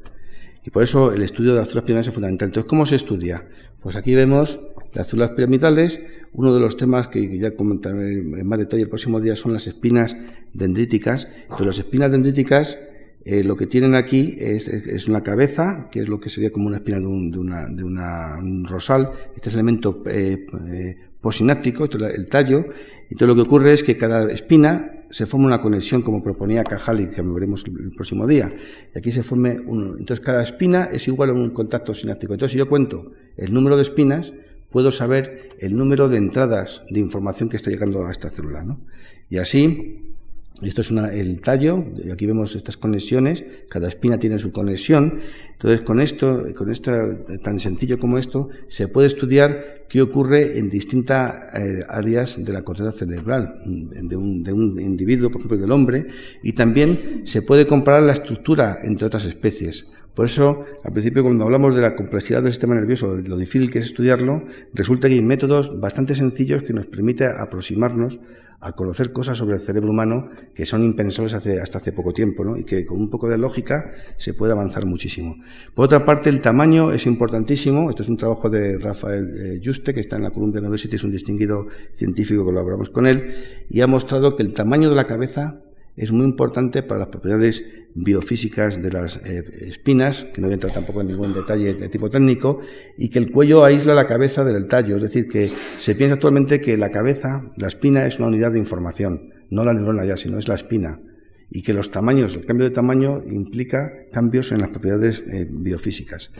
Y 0.64 0.70
por 0.70 0.82
eso 0.82 1.12
el 1.12 1.22
estudio 1.22 1.52
de 1.52 1.58
las 1.58 1.68
células 1.68 1.84
piramidales 1.84 2.08
es 2.08 2.14
fundamental. 2.14 2.48
Entonces, 2.48 2.68
¿cómo 2.68 2.84
se 2.86 2.96
estudia? 2.96 3.48
Pues 3.80 3.96
aquí 3.96 4.14
vemos 4.14 4.60
las 4.92 5.06
células 5.08 5.30
piramidales. 5.30 6.02
Uno 6.32 6.52
de 6.52 6.60
los 6.60 6.76
temas 6.76 7.08
que 7.08 7.38
ya 7.38 7.54
comentaré 7.54 8.18
en 8.18 8.46
más 8.46 8.58
detalle 8.58 8.82
el 8.82 8.88
próximo 8.88 9.20
día 9.20 9.36
son 9.36 9.52
las 9.52 9.66
espinas 9.66 10.16
dendríticas. 10.52 11.28
Entonces, 11.42 11.66
las 11.66 11.78
espinas 11.78 12.10
dendríticas 12.10 12.78
eh, 13.24 13.42
lo 13.42 13.56
que 13.56 13.66
tienen 13.66 13.96
aquí 13.96 14.36
es, 14.38 15.08
una 15.08 15.22
cabeza, 15.22 15.88
que 15.90 16.00
es 16.00 16.08
lo 16.08 16.20
que 16.20 16.30
sería 16.30 16.50
como 16.50 16.66
una 16.66 16.76
espina 16.76 17.00
de 17.00 17.06
un, 17.06 17.36
una, 17.36 18.40
rosal. 18.68 19.10
Este 19.34 19.48
es 19.48 19.54
el 19.54 19.60
elemento 19.60 20.02
eh, 20.06 20.46
eh 20.68 20.96
posináptico, 21.20 21.84
esto 21.84 22.06
es 22.06 22.16
el 22.16 22.28
tallo. 22.28 22.66
Entonces 23.10 23.28
lo 23.28 23.34
que 23.34 23.42
ocurre 23.42 23.72
es 23.72 23.82
que 23.82 23.96
cada 23.96 24.30
espina 24.32 25.04
se 25.10 25.26
forma 25.26 25.46
una 25.46 25.60
conexión, 25.60 26.02
como 26.02 26.22
proponía 26.22 26.64
Cajal 26.64 27.10
que 27.10 27.22
veremos 27.22 27.64
el 27.66 27.92
próximo 27.92 28.26
día. 28.26 28.52
Y 28.94 28.98
aquí 28.98 29.12
se 29.12 29.22
forme 29.22 29.60
uno. 29.64 29.96
Entonces 29.96 30.24
cada 30.24 30.42
espina 30.42 30.88
es 30.92 31.06
igual 31.08 31.30
a 31.30 31.32
un 31.32 31.50
contacto 31.50 31.94
sináptico. 31.94 32.32
Entonces 32.32 32.52
si 32.52 32.58
yo 32.58 32.68
cuento 32.68 33.12
el 33.36 33.54
número 33.54 33.76
de 33.76 33.82
espinas, 33.82 34.34
puedo 34.70 34.90
saber 34.90 35.50
el 35.60 35.76
número 35.76 36.08
de 36.08 36.18
entradas 36.18 36.84
de 36.90 37.00
información 37.00 37.48
que 37.48 37.56
está 37.56 37.70
llegando 37.70 38.06
a 38.06 38.10
esta 38.10 38.28
célula. 38.28 38.64
¿no? 38.64 38.80
Y 39.30 39.38
así 39.38 40.05
esto 40.62 40.80
es 40.80 40.90
el 40.90 41.40
tallo, 41.42 41.84
aquí 42.10 42.24
vemos 42.24 42.56
estas 42.56 42.78
conexiones, 42.78 43.44
cada 43.68 43.88
espina 43.88 44.18
tiene 44.18 44.38
su 44.38 44.52
conexión. 44.52 45.20
Entonces, 45.52 45.82
con 45.82 46.00
esto, 46.00 46.44
con 46.54 46.70
esto 46.70 46.92
tan 47.42 47.58
sencillo 47.58 47.98
como 47.98 48.16
esto, 48.18 48.48
se 48.66 48.88
puede 48.88 49.06
estudiar 49.06 49.78
qué 49.88 50.02
ocurre 50.02 50.58
en 50.58 50.70
distintas 50.70 51.32
eh, 51.54 51.84
áreas 51.88 52.42
de 52.42 52.52
la 52.52 52.62
corteza 52.62 52.90
cerebral 52.90 53.58
de 53.64 54.16
un, 54.16 54.42
de 54.42 54.52
un, 54.52 54.80
individuo, 54.80 55.30
por 55.30 55.40
ejemplo, 55.40 55.58
del 55.58 55.72
hombre, 55.72 56.06
y 56.42 56.52
también 56.52 57.22
se 57.24 57.42
puede 57.42 57.66
comparar 57.66 58.02
la 58.02 58.12
estructura 58.12 58.78
entre 58.82 59.06
otras 59.06 59.24
especies. 59.24 59.86
Por 60.14 60.24
eso, 60.24 60.64
al 60.82 60.92
principio, 60.92 61.22
cuando 61.22 61.44
hablamos 61.44 61.74
de 61.74 61.82
la 61.82 61.94
complejidad 61.94 62.42
del 62.42 62.52
sistema 62.52 62.74
nervioso, 62.74 63.16
de 63.16 63.28
lo 63.28 63.36
difícil 63.36 63.70
que 63.70 63.80
es 63.80 63.84
estudiarlo, 63.84 64.44
resulta 64.72 65.08
que 65.08 65.14
hay 65.14 65.22
métodos 65.22 65.78
bastante 65.78 66.14
sencillos 66.14 66.62
que 66.62 66.72
nos 66.72 66.86
permiten 66.86 67.32
aproximarnos 67.38 68.18
a 68.60 68.72
conocer 68.72 69.12
cosas 69.12 69.36
sobre 69.36 69.54
el 69.54 69.60
cerebro 69.60 69.90
humano 69.90 70.30
que 70.54 70.66
son 70.66 70.82
impensables 70.82 71.34
hasta 71.34 71.78
hace 71.78 71.92
poco 71.92 72.12
tiempo, 72.12 72.44
¿no? 72.44 72.56
y 72.56 72.64
que 72.64 72.84
con 72.84 72.98
un 72.98 73.10
poco 73.10 73.28
de 73.28 73.38
lógica 73.38 73.92
se 74.16 74.34
puede 74.34 74.52
avanzar 74.52 74.86
muchísimo. 74.86 75.36
Por 75.74 75.86
otra 75.86 76.04
parte, 76.04 76.30
el 76.30 76.40
tamaño 76.40 76.92
es 76.92 77.06
importantísimo. 77.06 77.90
Esto 77.90 78.02
es 78.02 78.08
un 78.08 78.16
trabajo 78.16 78.48
de 78.48 78.78
Rafael 78.78 79.32
eh, 79.36 79.60
Juste, 79.64 79.92
que 79.92 80.00
está 80.00 80.16
en 80.16 80.22
la 80.22 80.30
Columbia 80.30 80.60
University, 80.60 80.96
es 80.96 81.04
un 81.04 81.12
distinguido 81.12 81.66
científico, 81.92 82.44
colaboramos 82.44 82.90
con 82.90 83.06
él, 83.06 83.34
y 83.68 83.80
ha 83.80 83.86
mostrado 83.86 84.36
que 84.36 84.42
el 84.42 84.54
tamaño 84.54 84.88
de 84.88 84.96
la 84.96 85.06
cabeza 85.06 85.60
es 85.97 86.12
muy 86.12 86.24
importante 86.24 86.82
para 86.82 87.01
las 87.01 87.09
propiedades 87.09 87.64
biofísicas 87.94 88.82
de 88.82 88.93
las 88.93 89.16
eh, 89.24 89.43
espinas, 89.62 90.24
que 90.24 90.40
no 90.40 90.48
voy 90.48 90.52
a 90.52 90.55
entrar 90.55 90.73
tampoco 90.73 91.01
en 91.01 91.09
ningún 91.09 91.32
detalle 91.32 91.73
de 91.73 91.89
tipo 91.89 92.10
técnico, 92.10 92.60
y 92.98 93.09
que 93.09 93.18
el 93.18 93.31
cuello 93.31 93.64
aísla 93.64 93.94
la 93.94 94.06
cabeza 94.06 94.44
del 94.44 94.68
tallo. 94.68 94.97
Es 94.97 95.02
decir, 95.02 95.27
que 95.28 95.48
se 95.48 95.94
piensa 95.94 96.14
actualmente 96.14 96.60
que 96.60 96.77
la 96.77 96.90
cabeza, 96.90 97.51
la 97.56 97.68
espina, 97.68 98.06
es 98.06 98.18
una 98.18 98.28
unidad 98.28 98.52
de 98.52 98.59
información, 98.59 99.32
no 99.51 99.64
la 99.64 99.73
neurona 99.73 100.05
ya, 100.05 100.16
sino 100.16 100.39
es 100.39 100.48
la 100.48 100.55
espina. 100.55 101.01
Y 101.48 101.62
que 101.62 101.73
los 101.73 101.90
tamaños, 101.90 102.35
el 102.35 102.44
cambio 102.44 102.66
de 102.66 102.74
tamaño 102.74 103.23
implica 103.31 103.93
cambios 104.12 104.52
en 104.52 104.60
las 104.60 104.70
propiedades 104.70 105.24
eh, 105.32 105.47
biofísicas. 105.48 106.32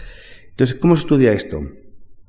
Entonces, 0.51 0.77
¿cómo 0.77 0.97
se 0.97 1.03
estudia 1.03 1.33
esto? 1.33 1.62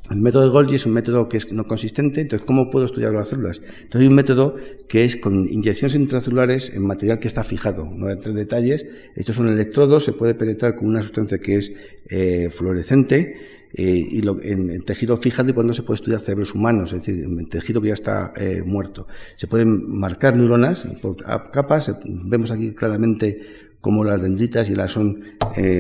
El 0.10 0.22
método 0.22 0.44
de 0.44 0.50
Golgi 0.50 0.76
es 0.76 0.86
un 0.86 0.94
método 0.94 1.28
que 1.28 1.36
es 1.36 1.52
no 1.52 1.66
consistente, 1.66 2.22
entonces 2.22 2.46
¿cómo 2.46 2.70
puedo 2.70 2.86
estudiar 2.86 3.12
las 3.12 3.28
células? 3.28 3.60
Entonces 3.60 4.02
hay 4.02 4.08
un 4.08 4.16
método 4.16 4.56
que 4.88 5.04
es 5.04 5.18
con 5.18 5.50
inyecciones 5.50 5.96
intracelulares 5.96 6.74
en 6.74 6.84
material 6.84 7.20
que 7.20 7.28
está 7.28 7.44
fijado, 7.44 7.86
no 7.86 8.08
hay 8.08 8.18
tres 8.18 8.36
detalles. 8.36 8.86
Estos 9.16 9.36
son 9.36 9.50
electrodos, 9.50 10.06
se 10.06 10.14
puede 10.14 10.34
penetrar 10.34 10.76
con 10.76 10.88
una 10.88 11.02
sustancia 11.02 11.40
que 11.40 11.58
es 11.58 11.74
eh, 12.10 12.48
fluorescente 12.50 13.36
eh, 13.74 13.84
y 13.84 14.22
lo, 14.22 14.42
en, 14.42 14.82
tejido 14.84 15.18
fijado 15.18 15.50
y 15.50 15.54
por 15.54 15.66
no 15.66 15.74
se 15.74 15.84
puede 15.84 15.96
estudiar 15.96 16.22
cerebros 16.22 16.56
humanos, 16.56 16.94
es 16.94 17.06
decir, 17.06 17.26
en 17.26 17.50
tejido 17.50 17.82
que 17.82 17.90
ya 17.90 17.94
está 17.94 18.32
eh, 18.38 18.64
muerto. 18.66 19.08
Se 19.36 19.48
pueden 19.48 19.90
marcar 19.90 20.38
neuronas 20.38 20.88
por 21.02 21.18
capas, 21.52 21.94
vemos 22.06 22.52
aquí 22.52 22.72
claramente 22.72 23.42
cómo 23.82 24.06
las 24.06 24.22
dendritas 24.22 24.70
y 24.70 24.76
las 24.76 24.92
son 24.92 25.22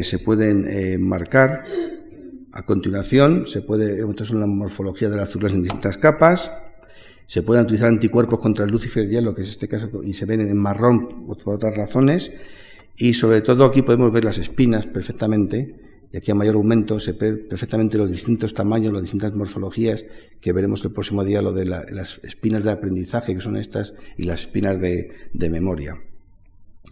se 0.02 0.20
pueden 0.20 1.02
marcar 1.02 1.64
a 2.58 2.64
continuación, 2.64 3.46
se 3.46 3.62
puede, 3.62 4.00
esto 4.00 4.24
es 4.24 4.32
una 4.32 4.48
morfología 4.48 5.10
de 5.10 5.16
las 5.16 5.30
células 5.30 5.54
en 5.54 5.62
distintas 5.62 6.00
capas. 6.00 6.52
Se 7.28 7.44
pueden 7.44 7.64
utilizar 7.66 7.88
anticuerpos 7.88 8.40
contra 8.40 8.66
el 8.66 8.72
Lucifer 8.72 9.08
hielo, 9.08 9.36
que 9.36 9.44
es 9.44 9.50
este 9.50 9.68
caso, 9.68 9.88
y 10.04 10.16
se 10.16 10.26
ven 10.26 10.42
en 10.42 10.58
marrón 10.58 11.28
por 11.28 11.54
otras 11.54 11.78
razones. 11.78 12.34
Y 12.96 13.14
sobre 13.14 13.42
todo 13.42 13.64
aquí 13.64 13.84
podemos 13.84 14.12
ver 14.12 14.26
las 14.26 14.40
espinas 14.40 14.88
perfectamente, 14.88 16.08
y 16.12 16.18
aquí 16.18 16.32
a 16.32 16.36
mayor 16.36 16.56
aumento 16.56 17.00
se 17.00 17.12
ve 17.12 17.34
perfectamente 17.34 17.96
los 18.00 18.10
distintos 18.10 18.56
tamaños, 18.56 18.92
las 18.92 19.04
distintas 19.04 19.36
morfologías, 19.36 20.06
que 20.42 20.52
veremos 20.52 20.84
el 20.84 20.94
próximo 20.94 21.24
día, 21.24 21.44
lo 21.44 21.54
de 21.54 21.66
las 21.66 22.24
espinas 22.24 22.64
de 22.64 22.72
aprendizaje, 22.72 23.36
que 23.36 23.42
son 23.42 23.56
estas, 23.56 23.94
y 24.18 24.24
las 24.24 24.42
espinas 24.42 24.82
de, 24.82 25.12
de 25.32 25.50
memoria. 25.52 25.96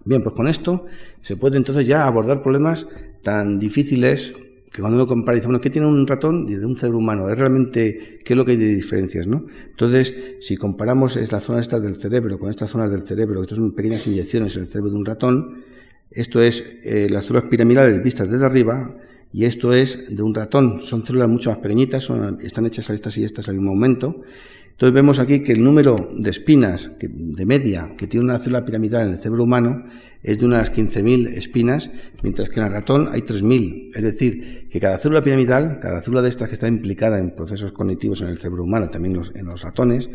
Bien, 0.04 0.22
pues 0.22 0.36
con 0.36 0.48
esto 0.48 0.86
se 1.22 1.38
puede 1.38 1.58
entonces 1.58 1.88
ya 1.88 2.06
abordar 2.06 2.44
problemas 2.44 2.88
tan 3.24 3.58
difíciles 3.58 4.36
que 4.76 4.82
cuando 4.82 4.98
uno 4.98 5.08
compara 5.08 5.38
dice, 5.38 5.48
bueno, 5.48 5.62
¿qué 5.62 5.70
tiene 5.70 5.88
un 5.88 6.06
ratón 6.06 6.46
de 6.48 6.66
un 6.66 6.76
cerebro 6.76 6.98
humano? 6.98 7.30
Es 7.30 7.40
realmente, 7.40 8.20
¿qué 8.26 8.34
es 8.34 8.38
lo 8.38 8.44
que 8.44 8.52
hay 8.52 8.58
de 8.58 8.76
diferencias, 8.76 9.26
no? 9.26 9.46
Entonces, 9.70 10.36
si 10.42 10.58
comparamos 10.58 11.16
es 11.16 11.32
la 11.32 11.40
zona 11.40 11.62
esta 11.62 11.80
del 11.80 11.96
cerebro 11.96 12.38
con 12.38 12.50
estas 12.50 12.72
zonas 12.72 12.92
del 12.92 13.04
cerebro, 13.04 13.42
que 13.42 13.56
son 13.56 13.74
pequeñas 13.74 14.06
inyecciones 14.06 14.54
en 14.58 14.64
el 14.64 14.68
cerebro 14.68 14.92
de 14.92 14.98
un 14.98 15.06
ratón, 15.06 15.64
esto 16.12 16.42
es 16.42 16.80
eh, 16.84 17.08
las 17.10 17.24
células 17.24 17.50
piramidales 17.50 18.04
vistas 18.04 18.30
desde 18.30 18.46
arriba, 18.46 18.98
y 19.32 19.46
esto 19.46 19.74
es 19.74 20.14
de 20.14 20.22
un 20.22 20.36
ratón. 20.36 20.82
Son 20.82 21.06
células 21.06 21.30
mucho 21.30 21.52
más 21.52 21.60
pequeñitas, 21.60 22.04
son, 22.04 22.40
están 22.42 22.66
hechas 22.66 22.90
a 22.90 22.94
estas 22.94 23.18
y 23.18 23.24
estas 23.24 23.48
al 23.48 23.56
mismo 23.56 23.74
momento. 23.74 24.24
Entonces 24.76 24.94
vemos 24.94 25.20
aquí 25.20 25.42
que 25.42 25.54
el 25.54 25.64
número 25.64 25.96
de 26.14 26.30
espinas 26.30 26.92
de 27.00 27.46
media 27.46 27.96
que 27.98 28.08
tiene 28.08 28.26
una 28.26 28.38
célula 28.38 28.66
piramidal 28.66 29.06
en 29.06 29.12
el 29.14 29.18
cerebro 29.18 29.46
humano 29.46 29.86
es 30.22 30.38
de 30.38 30.46
unas 30.46 30.70
15.000 30.74 31.30
espinas, 31.30 31.92
mientras 32.24 32.50
que 32.50 32.60
en 32.60 32.66
el 32.66 32.74
ratón 32.74 33.08
hay 33.10 33.22
3.000. 33.22 33.96
Es 33.96 34.04
decir, 34.04 34.68
que 34.70 34.82
cada 34.82 34.98
célula 34.98 35.24
piramidal, 35.24 35.80
cada 35.80 36.02
célula 36.02 36.22
de 36.22 36.28
estas 36.28 36.50
que 36.50 36.56
está 36.56 36.68
implicada 36.68 37.20
en 37.20 37.34
procesos 37.34 37.72
cognitivos 37.72 38.22
en 38.22 38.28
el 38.28 38.38
cerebro 38.38 38.66
humano, 38.66 38.90
también 38.90 39.22
en 39.34 39.46
los 39.46 39.62
ratones, 39.62 40.10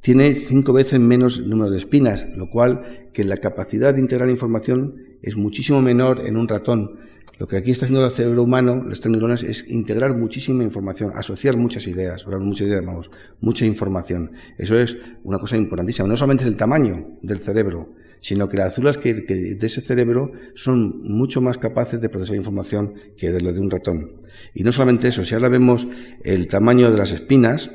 tiene 0.00 0.32
cinco 0.32 0.72
veces 0.72 0.98
menos 0.98 1.46
número 1.46 1.70
de 1.70 1.78
espinas, 1.78 2.26
lo 2.34 2.50
cual 2.50 3.08
que 3.12 3.22
la 3.22 3.36
capacidad 3.36 3.94
de 3.94 4.00
integrar 4.00 4.28
información 4.30 4.96
es 5.22 5.36
muchísimo 5.36 5.80
menor 5.80 6.26
en 6.26 6.36
un 6.36 6.48
ratón. 6.48 6.98
Lo 7.42 7.48
que 7.48 7.56
aquí 7.56 7.72
está 7.72 7.86
haciendo 7.86 8.04
el 8.04 8.10
cerebro 8.12 8.44
humano, 8.44 8.84
las 8.86 9.04
neuronas, 9.04 9.42
es 9.42 9.68
integrar 9.68 10.16
muchísima 10.16 10.62
información, 10.62 11.10
asociar 11.16 11.56
muchas 11.56 11.88
ideas, 11.88 12.24
muchas 12.24 12.68
ideas, 12.68 12.86
vamos, 12.86 13.10
mucha 13.40 13.66
información. 13.66 14.30
Eso 14.58 14.78
es 14.78 14.96
una 15.24 15.40
cosa 15.40 15.56
importantísima. 15.56 16.06
No 16.06 16.16
solamente 16.16 16.44
es 16.44 16.48
el 16.48 16.56
tamaño 16.56 17.18
del 17.20 17.38
cerebro, 17.38 17.94
sino 18.20 18.48
que 18.48 18.58
las 18.58 18.76
células 18.76 18.96
que, 18.96 19.14
de 19.14 19.66
ese 19.66 19.80
cerebro 19.80 20.30
son 20.54 21.02
mucho 21.02 21.40
más 21.40 21.58
capaces 21.58 22.00
de 22.00 22.08
procesar 22.08 22.36
información 22.36 22.94
que 23.16 23.32
de 23.32 23.40
lo 23.40 23.52
de 23.52 23.58
un 23.58 23.72
ratón. 23.72 24.12
Y 24.54 24.62
no 24.62 24.70
solamente 24.70 25.08
eso, 25.08 25.24
si 25.24 25.34
ahora 25.34 25.48
vemos 25.48 25.88
el 26.22 26.46
tamaño 26.46 26.92
de 26.92 26.98
las 26.98 27.10
espinas, 27.10 27.72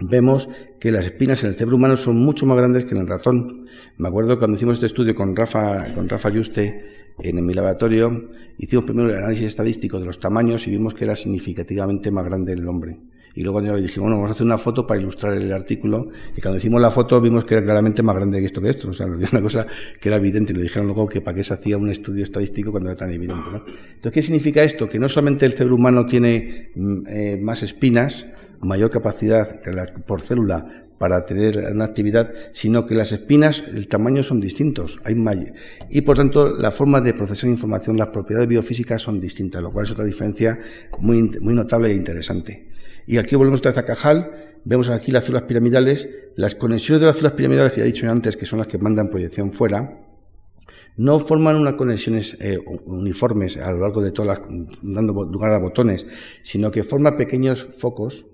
vemos 0.00 0.48
que 0.80 0.92
las 0.92 1.06
espinas 1.06 1.42
en 1.44 1.50
el 1.50 1.54
cerebro 1.54 1.76
humano 1.76 1.96
son 1.96 2.16
mucho 2.16 2.46
más 2.46 2.56
grandes 2.56 2.84
que 2.84 2.94
en 2.94 3.02
el 3.02 3.08
ratón. 3.08 3.66
Me 3.98 4.08
acuerdo 4.08 4.38
cuando 4.38 4.56
hicimos 4.56 4.74
este 4.74 4.86
estudio 4.86 5.14
con 5.14 5.36
Rafa, 5.36 5.92
con 5.94 6.08
Rafa 6.08 6.30
Yuste 6.30 7.12
en 7.18 7.44
mi 7.44 7.52
laboratorio, 7.52 8.30
hicimos 8.58 8.84
primero 8.84 9.10
el 9.10 9.18
análisis 9.18 9.46
estadístico 9.46 9.98
de 9.98 10.06
los 10.06 10.18
tamaños 10.18 10.66
y 10.66 10.70
vimos 10.70 10.94
que 10.94 11.04
era 11.04 11.14
significativamente 11.14 12.10
más 12.10 12.24
grande 12.24 12.52
el 12.54 12.66
hombre. 12.66 12.98
Y 13.34 13.42
luego 13.42 13.60
cuando 13.60 13.76
dijimos, 13.76 14.04
bueno, 14.04 14.16
vamos 14.16 14.30
a 14.30 14.32
hacer 14.32 14.46
una 14.46 14.58
foto 14.58 14.86
para 14.86 15.00
ilustrar 15.00 15.34
el 15.34 15.52
artículo. 15.52 16.08
Y 16.36 16.40
cuando 16.40 16.58
hicimos 16.58 16.80
la 16.80 16.90
foto 16.90 17.20
vimos 17.20 17.44
que 17.44 17.54
era 17.54 17.64
claramente 17.64 18.02
más 18.02 18.14
grande 18.14 18.40
que 18.40 18.46
esto 18.46 18.60
que 18.60 18.70
esto. 18.70 18.90
O 18.90 18.92
sea, 18.92 19.06
una 19.32 19.42
cosa 19.42 19.66
que 20.00 20.08
era 20.08 20.16
evidente. 20.16 20.52
Y 20.52 20.56
le 20.56 20.62
dijeron 20.62 20.86
luego 20.86 21.08
que 21.08 21.20
para 21.20 21.34
qué 21.34 21.42
se 21.42 21.54
hacía 21.54 21.76
un 21.78 21.90
estudio 21.90 22.22
estadístico 22.22 22.70
cuando 22.70 22.90
era 22.90 22.98
tan 22.98 23.10
evidente. 23.10 23.50
¿no? 23.50 23.64
Entonces, 23.66 24.12
¿qué 24.12 24.22
significa 24.22 24.62
esto? 24.62 24.88
Que 24.88 24.98
no 24.98 25.08
solamente 25.08 25.46
el 25.46 25.52
cerebro 25.52 25.76
humano 25.76 26.04
tiene 26.06 26.70
mm, 26.74 27.06
eh, 27.08 27.38
más 27.40 27.62
espinas, 27.62 28.26
mayor 28.60 28.90
capacidad 28.90 29.60
por 30.06 30.20
célula 30.20 30.82
para 30.98 31.24
tener 31.24 31.58
una 31.72 31.86
actividad, 31.86 32.30
sino 32.52 32.86
que 32.86 32.94
las 32.94 33.10
espinas, 33.10 33.66
el 33.74 33.88
tamaño 33.88 34.22
son 34.22 34.40
distintos. 34.40 35.00
Hay 35.02 35.16
y 35.90 36.02
por 36.02 36.16
tanto, 36.16 36.50
la 36.50 36.70
forma 36.70 37.00
de 37.00 37.12
procesar 37.12 37.50
información, 37.50 37.96
las 37.96 38.08
propiedades 38.08 38.48
biofísicas 38.48 39.02
son 39.02 39.20
distintas, 39.20 39.60
lo 39.62 39.72
cual 39.72 39.84
es 39.84 39.90
otra 39.90 40.04
diferencia 40.04 40.60
muy 41.00 41.28
notable 41.40 41.90
e 41.90 41.94
interesante. 41.94 42.71
Y 43.06 43.18
aquí 43.18 43.36
volvemos 43.36 43.60
otra 43.60 43.70
vez 43.70 43.78
a 43.78 43.84
Cajal, 43.84 44.58
vemos 44.64 44.90
aquí 44.90 45.10
las 45.10 45.24
células 45.24 45.44
piramidales, 45.44 46.08
las 46.36 46.54
conexiones 46.54 47.00
de 47.00 47.06
las 47.06 47.16
células 47.16 47.34
piramidales 47.34 47.72
que 47.72 47.80
ya 47.80 47.84
he 47.84 47.86
dicho 47.86 48.08
antes, 48.08 48.36
que 48.36 48.46
son 48.46 48.58
las 48.58 48.68
que 48.68 48.78
mandan 48.78 49.10
proyección 49.10 49.52
fuera, 49.52 50.00
no 50.96 51.18
forman 51.18 51.56
unas 51.56 51.74
conexiones 51.74 52.38
eh, 52.40 52.58
uniformes 52.84 53.56
a 53.56 53.70
lo 53.72 53.80
largo 53.80 54.02
de 54.02 54.12
todas 54.12 54.38
las, 54.38 54.48
dando 54.82 55.12
lugar 55.24 55.52
a 55.52 55.58
botones, 55.58 56.06
sino 56.42 56.70
que 56.70 56.82
forman 56.82 57.16
pequeños 57.16 57.62
focos, 57.62 58.26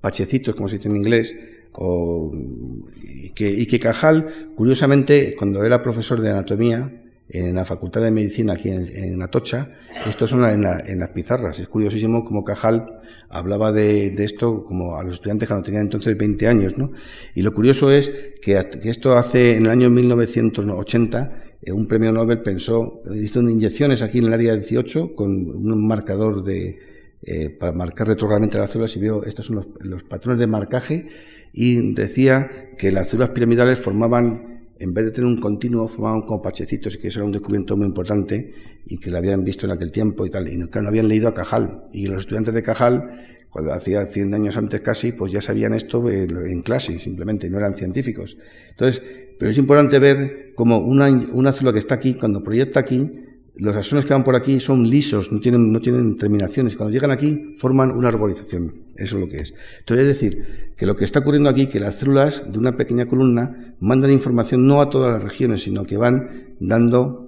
pachecitos, 0.00 0.54
como 0.54 0.68
se 0.68 0.76
dice 0.76 0.88
en 0.88 0.96
inglés, 0.96 1.34
y 1.78 3.66
que 3.66 3.80
Cajal, 3.80 4.52
curiosamente, 4.54 5.34
cuando 5.36 5.62
era 5.62 5.82
profesor 5.82 6.20
de 6.20 6.30
anatomía, 6.30 7.05
en 7.28 7.56
la 7.56 7.64
Facultad 7.64 8.02
de 8.02 8.10
Medicina 8.10 8.54
aquí 8.54 8.68
en, 8.68 9.20
Atocha, 9.22 9.68
esto 10.08 10.26
son 10.26 10.44
en, 10.44 10.62
las 10.98 11.08
pizarras. 11.10 11.58
Es 11.58 11.68
curiosísimo 11.68 12.24
como 12.24 12.44
Cajal 12.44 12.86
hablaba 13.28 13.72
de, 13.72 14.06
esto 14.22 14.64
como 14.64 14.96
a 14.96 15.02
los 15.02 15.14
estudiantes 15.14 15.48
cuando 15.48 15.64
tenían 15.64 15.84
entonces 15.84 16.16
20 16.16 16.46
años, 16.46 16.78
¿no? 16.78 16.92
Y 17.34 17.42
lo 17.42 17.52
curioso 17.52 17.90
es 17.90 18.12
que, 18.40 18.62
esto 18.84 19.16
hace 19.16 19.56
en 19.56 19.66
el 19.66 19.70
año 19.70 19.90
1980 19.90 21.42
eh, 21.62 21.72
un 21.72 21.88
premio 21.88 22.12
Nobel 22.12 22.42
pensó, 22.42 23.02
hizo 23.14 23.40
inyecciones 23.40 24.02
aquí 24.02 24.18
en 24.18 24.26
el 24.26 24.32
área 24.32 24.52
18 24.52 25.14
con 25.14 25.30
un 25.30 25.86
marcador 25.86 26.44
de, 26.44 26.78
eh, 27.22 27.50
para 27.50 27.72
marcar 27.72 28.06
retrogradamente 28.06 28.58
las 28.58 28.70
células 28.70 28.94
y 28.96 29.00
veo, 29.00 29.24
estos 29.24 29.46
son 29.46 29.66
los 29.80 30.04
patrones 30.04 30.38
de 30.38 30.46
marcaje 30.46 31.08
y 31.52 31.92
decía 31.92 32.70
que 32.78 32.92
las 32.92 33.10
células 33.10 33.30
piramidales 33.30 33.80
formaban 33.80 34.55
en 34.78 34.92
vez 34.94 35.06
de 35.06 35.10
tener 35.10 35.28
un 35.28 35.40
continuo, 35.40 35.88
formaban 35.88 36.22
como 36.22 36.42
pachecitos, 36.42 36.94
y 36.94 36.98
que 36.98 37.08
eso 37.08 37.20
era 37.20 37.26
un 37.26 37.32
descubrimiento 37.32 37.76
muy 37.76 37.86
importante, 37.86 38.52
y 38.86 38.98
que 38.98 39.10
lo 39.10 39.18
habían 39.18 39.44
visto 39.44 39.66
en 39.66 39.72
aquel 39.72 39.90
tiempo 39.90 40.26
y 40.26 40.30
tal. 40.30 40.48
Y 40.48 40.56
no, 40.56 40.68
no 40.72 40.88
habían 40.88 41.08
leído 41.08 41.28
a 41.28 41.34
Cajal. 41.34 41.84
Y 41.92 42.06
los 42.06 42.20
estudiantes 42.20 42.54
de 42.54 42.62
Cajal, 42.62 43.46
cuando 43.50 43.72
hacía 43.72 44.04
100 44.04 44.34
años 44.34 44.56
antes 44.56 44.80
casi, 44.80 45.12
pues 45.12 45.32
ya 45.32 45.40
sabían 45.40 45.74
esto 45.74 46.08
en 46.10 46.62
clase, 46.62 46.98
simplemente, 46.98 47.48
no 47.48 47.58
eran 47.58 47.74
científicos. 47.74 48.36
Entonces, 48.70 49.02
pero 49.38 49.50
es 49.50 49.58
importante 49.58 49.98
ver 49.98 50.52
cómo 50.54 50.78
una, 50.78 51.08
una 51.08 51.52
célula 51.52 51.72
que 51.72 51.78
está 51.78 51.94
aquí, 51.94 52.14
cuando 52.14 52.42
proyecta 52.42 52.80
aquí, 52.80 53.25
los 53.58 53.76
axones 53.76 54.04
que 54.04 54.12
van 54.12 54.24
por 54.24 54.36
aquí 54.36 54.60
son 54.60 54.88
lisos, 54.88 55.32
no 55.32 55.40
tienen, 55.40 55.72
no 55.72 55.80
tienen 55.80 56.16
terminaciones. 56.16 56.76
Cuando 56.76 56.92
llegan 56.92 57.10
aquí, 57.10 57.52
forman 57.56 57.90
una 57.90 58.08
arborización. 58.08 58.72
Eso 58.96 59.16
es 59.16 59.22
lo 59.22 59.28
que 59.28 59.36
es. 59.36 59.54
Entonces, 59.78 60.06
es 60.06 60.20
decir, 60.20 60.72
que 60.76 60.86
lo 60.86 60.94
que 60.96 61.04
está 61.04 61.20
ocurriendo 61.20 61.48
aquí, 61.48 61.66
que 61.66 61.80
las 61.80 61.98
células 61.98 62.50
de 62.50 62.58
una 62.58 62.76
pequeña 62.76 63.06
columna 63.06 63.74
mandan 63.80 64.10
información 64.10 64.66
no 64.66 64.80
a 64.80 64.90
todas 64.90 65.12
las 65.12 65.22
regiones, 65.22 65.62
sino 65.62 65.84
que 65.84 65.96
van 65.96 66.56
dando 66.60 67.26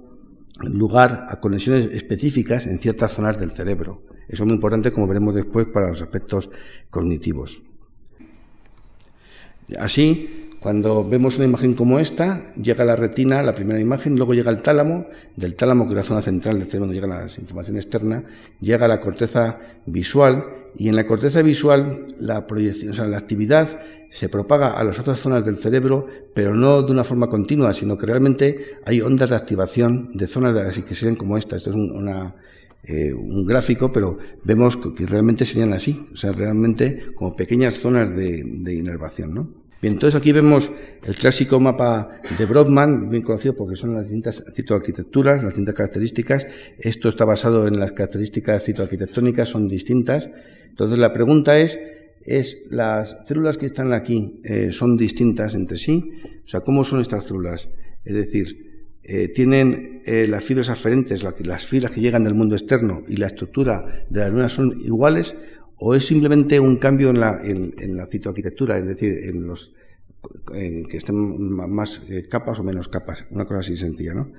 lugar 0.61 1.27
a 1.29 1.39
conexiones 1.39 1.89
específicas 1.91 2.67
en 2.67 2.79
ciertas 2.79 3.11
zonas 3.11 3.39
del 3.39 3.49
cerebro. 3.49 4.03
Eso 4.27 4.43
es 4.43 4.47
muy 4.47 4.55
importante, 4.55 4.91
como 4.91 5.07
veremos 5.07 5.33
después, 5.33 5.67
para 5.67 5.87
los 5.87 6.01
aspectos 6.01 6.51
cognitivos. 6.91 7.63
Así, 9.79 10.48
cuando 10.59 11.07
vemos 11.07 11.37
una 11.37 11.45
imagen 11.45 11.73
como 11.73 11.99
esta, 11.99 12.53
llega 12.55 12.83
la 12.83 12.95
retina, 12.95 13.41
la 13.41 13.55
primera 13.55 13.79
imagen, 13.79 14.15
luego 14.17 14.33
llega 14.33 14.51
el 14.51 14.61
tálamo, 14.61 15.07
del 15.35 15.55
tálamo, 15.55 15.85
que 15.85 15.91
es 15.91 15.95
la 15.95 16.03
zona 16.03 16.21
central 16.21 16.59
del 16.59 16.67
cerebro 16.67 16.87
donde 16.87 17.01
llega 17.01 17.07
la 17.07 17.27
información 17.39 17.77
externa, 17.77 18.23
llega 18.59 18.87
la 18.87 18.99
corteza 18.99 19.59
visual, 19.85 20.45
y 20.75 20.89
en 20.89 20.95
la 20.95 21.05
corteza 21.05 21.41
visual 21.41 22.05
la 22.19 22.45
proyección, 22.45 22.91
o 22.91 22.93
sea, 22.93 23.05
la 23.05 23.17
actividad 23.17 23.67
se 24.09 24.29
propaga 24.29 24.71
a 24.71 24.83
las 24.83 24.99
otras 24.99 25.19
zonas 25.19 25.45
del 25.45 25.57
cerebro, 25.57 26.07
pero 26.33 26.53
no 26.53 26.81
de 26.81 26.91
una 26.91 27.03
forma 27.03 27.27
continua, 27.27 27.73
sino 27.73 27.97
que 27.97 28.05
realmente 28.05 28.77
hay 28.85 29.01
ondas 29.01 29.29
de 29.29 29.35
activación 29.35 30.11
de 30.13 30.27
zonas 30.27 30.55
así 30.55 30.81
que 30.81 30.95
serían 30.95 31.15
como 31.15 31.37
esta. 31.37 31.55
Esto 31.55 31.69
es 31.69 31.75
un, 31.75 32.09
eh, 32.83 33.13
un 33.13 33.45
gráfico, 33.45 33.91
pero 33.91 34.17
vemos 34.43 34.77
que 34.77 35.05
realmente 35.05 35.45
serían 35.45 35.73
así, 35.73 36.07
o 36.11 36.15
sea, 36.15 36.31
realmente 36.31 37.13
como 37.13 37.35
pequeñas 37.35 37.75
zonas 37.75 38.09
de, 38.15 38.43
de 38.45 38.73
inervación, 38.73 39.33
¿no? 39.33 39.58
Bien, 39.81 39.93
entonces 39.93 40.19
aquí 40.19 40.33
vemos 40.33 40.71
el 41.05 41.15
clásico 41.15 41.57
mapa 41.61 42.19
de 42.37 42.45
Brodmann, 42.45 43.09
bien 43.09 43.23
conocido 43.23 43.55
porque 43.55 43.77
son 43.77 43.93
las 43.93 44.03
distintas 44.03 44.43
citoarquitecturas, 44.53 45.37
las 45.37 45.53
distintas 45.53 45.75
características. 45.75 46.47
Esto 46.77 47.07
está 47.07 47.23
basado 47.23 47.65
en 47.65 47.79
las 47.79 47.93
características 47.93 48.65
citoarquitectónicas, 48.65 49.47
son 49.47 49.69
distintas. 49.69 50.29
Entonces 50.67 50.99
la 50.99 51.13
pregunta 51.13 51.57
es, 51.57 51.79
es 52.25 52.65
las 52.71 53.25
células 53.25 53.57
que 53.57 53.67
están 53.67 53.93
aquí 53.93 54.41
eh, 54.43 54.73
son 54.73 54.97
distintas 54.97 55.55
entre 55.55 55.77
sí. 55.77 56.11
O 56.43 56.47
sea, 56.47 56.59
¿cómo 56.59 56.83
son 56.83 56.99
estas 56.99 57.27
células? 57.27 57.69
Es 58.03 58.15
decir, 58.15 58.97
eh, 59.01 59.29
tienen 59.29 60.01
eh, 60.05 60.27
las 60.27 60.43
fibras 60.43 60.69
aferentes, 60.69 61.23
las 61.23 61.65
fibras 61.65 61.93
que 61.93 62.01
llegan 62.01 62.25
del 62.25 62.33
mundo 62.33 62.55
externo 62.55 63.03
y 63.07 63.15
la 63.15 63.27
estructura 63.27 64.05
de 64.09 64.19
las 64.19 64.29
neuronas 64.29 64.51
son 64.51 64.81
iguales, 64.81 65.37
o 65.79 65.95
es 65.95 66.05
simplemente 66.05 66.59
un 66.59 66.77
cambio 66.77 67.09
en 67.09 67.19
la, 67.19 67.39
en, 67.43 67.97
la 67.97 68.05
citoarquitectura, 68.05 68.77
es 68.77 68.85
decir, 68.85 69.19
en 69.23 69.47
los 69.47 69.75
que 70.51 70.97
estén 70.97 71.15
más 71.15 72.07
capas 72.29 72.59
o 72.59 72.63
menos 72.63 72.89
capas, 72.89 73.25
una 73.31 73.45
cosa 73.45 73.59
así 73.59 73.77
sencilla, 73.77 74.13
¿no? 74.13 74.31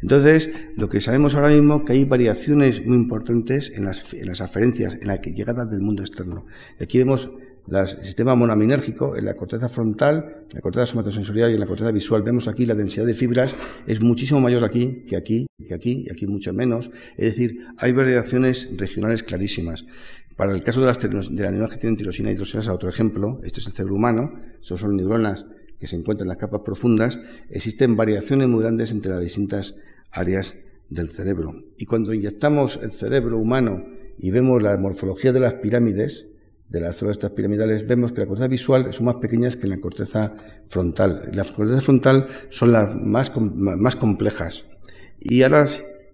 Entonces, 0.00 0.52
lo 0.76 0.88
que 0.88 1.00
sabemos 1.00 1.34
ahora 1.34 1.48
mismo 1.48 1.78
es 1.78 1.82
que 1.82 1.92
hay 1.94 2.04
variaciones 2.04 2.86
muy 2.86 2.96
importantes 2.96 3.72
en 3.76 3.86
las, 3.86 4.14
en 4.14 4.26
las 4.26 4.40
aferencias, 4.40 4.94
en 4.94 5.08
la 5.08 5.20
llegada 5.20 5.64
del 5.64 5.80
mundo 5.80 6.02
externo. 6.02 6.46
Aquí 6.80 6.98
vemos 6.98 7.30
el 7.66 8.04
sistema 8.04 8.34
monaminérgico 8.34 9.16
en 9.16 9.24
la 9.24 9.34
corteza 9.34 9.68
frontal, 9.68 10.44
en 10.50 10.54
la 10.54 10.60
corteza 10.60 10.86
somatosensorial 10.86 11.50
y 11.50 11.54
en 11.54 11.60
la 11.60 11.66
corteza 11.66 11.90
visual. 11.90 12.22
Vemos 12.22 12.46
aquí 12.46 12.66
la 12.66 12.74
densidad 12.74 13.06
de 13.06 13.14
fibras 13.14 13.56
es 13.86 14.02
muchísimo 14.02 14.40
mayor 14.40 14.64
aquí 14.64 15.04
que 15.08 15.16
aquí, 15.16 15.46
que 15.66 15.74
aquí 15.74 16.04
y 16.06 16.12
aquí 16.12 16.26
mucho 16.26 16.52
menos. 16.52 16.90
Es 17.16 17.32
decir, 17.36 17.60
hay 17.78 17.92
variaciones 17.92 18.76
regionales 18.76 19.22
clarísimas. 19.22 19.86
Para 20.36 20.52
el 20.52 20.62
caso 20.62 20.80
de 20.80 20.86
las, 20.86 20.98
de 20.98 21.08
las 21.08 21.30
neuronas 21.30 21.72
que 21.72 21.78
tienen 21.78 21.96
tirosina 21.96 22.30
y 22.30 22.34
hidroxilasa, 22.34 22.72
otro 22.72 22.88
ejemplo, 22.88 23.40
este 23.44 23.60
es 23.60 23.66
el 23.66 23.72
cerebro 23.72 23.94
humano, 23.94 24.40
estos 24.60 24.80
son 24.80 24.96
neuronas 24.96 25.46
que 25.78 25.86
se 25.86 25.96
encuentran 25.96 26.26
en 26.26 26.30
las 26.30 26.38
capas 26.38 26.62
profundas, 26.64 27.18
existen 27.50 27.96
variaciones 27.96 28.48
muy 28.48 28.60
grandes 28.62 28.90
entre 28.90 29.12
las 29.12 29.20
distintas 29.20 29.76
áreas 30.10 30.56
del 30.88 31.08
cerebro. 31.08 31.54
Y 31.78 31.86
cuando 31.86 32.12
inyectamos 32.12 32.80
el 32.82 32.92
cerebro 32.92 33.38
humano 33.38 33.84
y 34.18 34.30
vemos 34.30 34.62
la 34.62 34.76
morfología 34.76 35.32
de 35.32 35.40
las 35.40 35.54
pirámides, 35.54 36.26
de 36.68 36.80
las 36.80 36.96
células 36.96 37.18
piramidales, 37.30 37.86
vemos 37.86 38.12
que 38.12 38.20
la 38.20 38.26
corteza 38.26 38.48
visual 38.48 38.92
son 38.92 39.06
más 39.06 39.16
pequeñas 39.16 39.56
que 39.56 39.68
la 39.68 39.78
corteza 39.78 40.34
frontal. 40.64 41.30
La 41.34 41.44
corteza 41.44 41.80
frontal 41.80 42.28
son 42.48 42.72
las 42.72 42.96
más, 42.96 43.32
más 43.36 43.96
complejas. 43.96 44.64
Y 45.20 45.42
ahora 45.42 45.66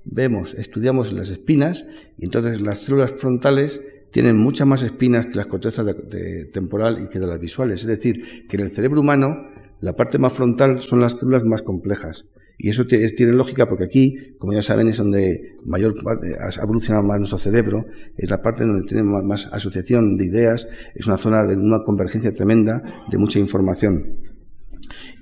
vemos, 0.04 0.54
estudiamos 0.54 1.12
las 1.12 1.30
espinas, 1.30 1.86
y 2.18 2.24
entonces 2.24 2.60
las 2.60 2.80
células 2.80 3.12
frontales 3.12 3.86
tienen 4.10 4.36
muchas 4.36 4.66
más 4.66 4.82
espinas 4.82 5.26
que 5.26 5.36
las 5.36 5.46
cortezas 5.46 5.86
de, 5.86 6.46
temporal 6.46 7.02
y 7.04 7.08
que 7.08 7.18
de 7.18 7.26
las 7.26 7.40
visuales. 7.40 7.80
Es 7.82 7.86
decir, 7.86 8.46
que 8.48 8.56
en 8.56 8.62
el 8.62 8.70
cerebro 8.70 9.00
humano 9.00 9.48
la 9.80 9.94
parte 9.96 10.18
más 10.18 10.32
frontal 10.32 10.80
son 10.80 11.00
las 11.00 11.18
células 11.18 11.44
más 11.44 11.62
complejas. 11.62 12.26
Y 12.62 12.68
eso 12.68 12.84
tiene 12.86 13.32
lógica 13.32 13.66
porque 13.70 13.84
aquí, 13.84 14.34
como 14.38 14.52
ya 14.52 14.60
saben, 14.60 14.88
es 14.88 14.98
donde 14.98 15.56
mayor 15.64 15.94
ha 16.04 16.62
evolucionado 16.62 17.06
más 17.06 17.16
nuestro 17.16 17.38
cerebro, 17.38 17.86
es 18.18 18.28
la 18.28 18.42
parte 18.42 18.66
donde 18.66 18.86
tenemos 18.86 19.24
más 19.24 19.50
asociación 19.50 20.14
de 20.14 20.26
ideas, 20.26 20.68
es 20.94 21.06
una 21.06 21.16
zona 21.16 21.46
de 21.46 21.56
una 21.56 21.82
convergencia 21.84 22.34
tremenda 22.34 22.82
de 23.10 23.16
mucha 23.16 23.38
información. 23.38 24.18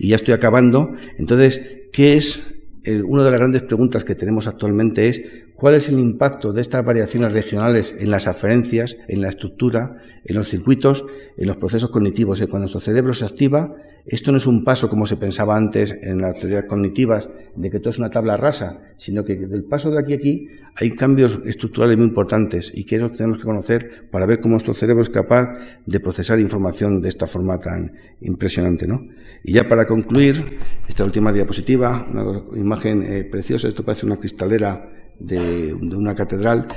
Y 0.01 0.09
ya 0.09 0.17
estoy 0.17 0.35
acabando. 0.35 0.91
Entonces, 1.17 1.85
¿qué 1.93 2.17
es? 2.17 2.55
Eh, 2.85 3.03
una 3.03 3.23
de 3.23 3.31
las 3.31 3.39
grandes 3.41 3.63
preguntas 3.63 4.03
que 4.03 4.15
tenemos 4.15 4.47
actualmente 4.47 5.09
es 5.09 5.23
cuál 5.59 5.75
es 5.75 5.89
el 5.89 5.99
impacto 5.99 6.53
de 6.53 6.61
estas 6.61 6.85
variaciones 6.85 7.33
regionales 7.33 7.95
en 7.99 8.13
las 8.13 8.29
aferencias, 8.29 8.97
en 9.09 9.21
la 9.21 9.29
estructura, 9.29 9.97
en 10.25 10.37
los 10.37 10.47
circuitos, 10.47 11.05
en 11.37 11.49
los 11.49 11.57
procesos 11.57 11.91
cognitivos. 11.91 12.39
Cuando 12.43 12.61
nuestro 12.61 12.79
cerebro 12.79 13.13
se 13.13 13.25
activa, 13.25 13.75
esto 14.07 14.31
no 14.31 14.39
es 14.39 14.47
un 14.47 14.63
paso 14.63 14.89
como 14.89 15.05
se 15.05 15.17
pensaba 15.17 15.57
antes 15.57 15.99
en 16.01 16.19
las 16.19 16.39
teorías 16.39 16.65
cognitivas, 16.67 17.29
de 17.57 17.71
que 17.71 17.81
todo 17.81 17.91
es 17.91 17.99
una 17.99 18.09
tabla 18.09 18.37
rasa, 18.37 18.79
sino 18.99 19.25
que 19.25 19.35
del 19.35 19.65
paso 19.65 19.91
de 19.91 19.99
aquí 19.99 20.13
a 20.13 20.17
aquí 20.17 20.49
hay 20.77 20.93
cambios 20.93 21.41
estructurales 21.45 21.97
muy 21.97 22.07
importantes 22.07 22.73
y 22.73 22.85
que 22.85 22.95
es 22.95 23.03
lo 23.03 23.11
que 23.11 23.17
tenemos 23.17 23.39
que 23.39 23.45
conocer 23.45 24.09
para 24.13 24.27
ver 24.27 24.39
cómo 24.39 24.53
nuestro 24.53 24.75
cerebro 24.75 25.03
es 25.03 25.11
capaz 25.11 25.59
de 25.85 25.99
procesar 25.99 26.39
información 26.39 27.03
de 27.03 27.09
esta 27.09 27.27
forma 27.27 27.59
tan 27.59 27.95
impresionante. 28.21 28.87
¿no? 28.87 29.09
Y 29.43 29.55
ya 29.55 29.69
para 29.69 29.87
concluir, 29.87 30.59
esta 30.89 31.05
última 31.05 31.33
diapositiva, 31.33 32.07
una 32.09 32.57
imagen 32.57 33.03
eh, 33.03 33.25
preciosa, 33.25 33.67
esto 33.67 33.85
parece 33.85 34.07
una 34.07 34.19
cristalera 34.19 34.98
de, 35.19 35.75
una 35.75 36.15
catedral. 36.15 36.69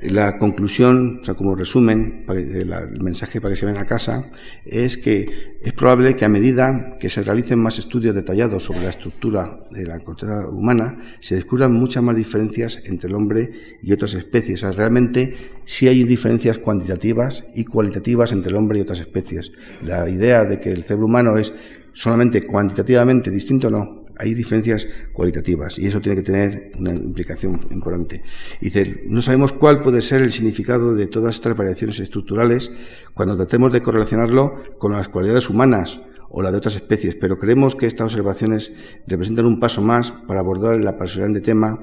La 0.00 0.38
conclusión, 0.38 1.18
o 1.20 1.24
sea, 1.24 1.34
como 1.34 1.54
resumen, 1.54 2.24
el 2.28 3.02
mensaje 3.02 3.40
para 3.40 3.54
que 3.54 3.60
se 3.60 3.66
vayan 3.66 3.82
a 3.82 3.86
casa, 3.86 4.24
es 4.64 4.96
que 4.96 5.56
es 5.60 5.72
probable 5.72 6.16
que 6.16 6.24
a 6.24 6.28
medida 6.28 6.96
que 6.98 7.08
se 7.08 7.22
realicen 7.22 7.58
más 7.58 7.78
estudios 7.78 8.14
detallados 8.14 8.64
sobre 8.64 8.82
la 8.82 8.90
estructura 8.90 9.60
de 9.70 9.86
la 9.86 10.00
corteza 10.00 10.48
humana, 10.48 11.16
se 11.20 11.36
descubran 11.36 11.72
muchas 11.72 12.02
más 12.02 12.16
diferencias 12.16 12.82
entre 12.84 13.08
el 13.08 13.14
hombre 13.14 13.78
y 13.82 13.92
otras 13.92 14.14
especies. 14.14 14.64
O 14.64 14.72
realmente 14.72 15.34
sí 15.64 15.86
hay 15.86 16.02
diferencias 16.04 16.58
cuantitativas 16.58 17.48
y 17.54 17.64
cualitativas 17.64 18.32
entre 18.32 18.50
el 18.50 18.56
hombre 18.56 18.78
y 18.78 18.82
otras 18.82 19.00
especies. 19.00 19.52
La 19.86 20.08
idea 20.08 20.44
de 20.44 20.58
que 20.58 20.70
el 20.70 20.82
cerebro 20.82 21.06
humano 21.06 21.36
es 21.36 21.54
solamente 21.92 22.42
cuantitativamente 22.42 23.30
distinto, 23.30 23.70
no 23.70 24.03
hay 24.18 24.34
diferencias 24.34 24.86
cualitativas 25.12 25.78
y 25.78 25.86
eso 25.86 26.00
tiene 26.00 26.16
que 26.16 26.22
tener 26.22 26.72
una 26.78 26.92
implicación 26.92 27.58
importante. 27.70 28.22
Dice, 28.60 29.04
no 29.08 29.20
sabemos 29.20 29.52
cuál 29.52 29.82
puede 29.82 30.00
ser 30.00 30.22
el 30.22 30.32
significado 30.32 30.94
de 30.94 31.06
todas 31.06 31.36
estas 31.36 31.56
variaciones 31.56 31.98
estructurales 32.00 32.72
cuando 33.12 33.36
tratemos 33.36 33.72
de 33.72 33.82
correlacionarlo 33.82 34.78
con 34.78 34.92
las 34.92 35.08
cualidades 35.08 35.50
humanas 35.50 36.00
o 36.30 36.42
las 36.42 36.52
de 36.52 36.58
otras 36.58 36.76
especies, 36.76 37.14
pero 37.14 37.38
creemos 37.38 37.74
que 37.76 37.86
estas 37.86 38.12
observaciones 38.12 38.74
representan 39.06 39.46
un 39.46 39.60
paso 39.60 39.82
más 39.82 40.10
para 40.10 40.40
abordar 40.40 40.74
el 40.74 40.86
apasionante 40.86 41.40
tema 41.40 41.78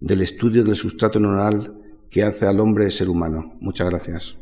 del 0.00 0.22
estudio 0.22 0.64
del 0.64 0.76
sustrato 0.76 1.20
neuronal 1.20 1.74
que 2.10 2.22
hace 2.22 2.46
al 2.46 2.60
hombre 2.60 2.90
ser 2.90 3.08
humano. 3.08 3.54
Muchas 3.60 3.88
gracias. 3.88 4.36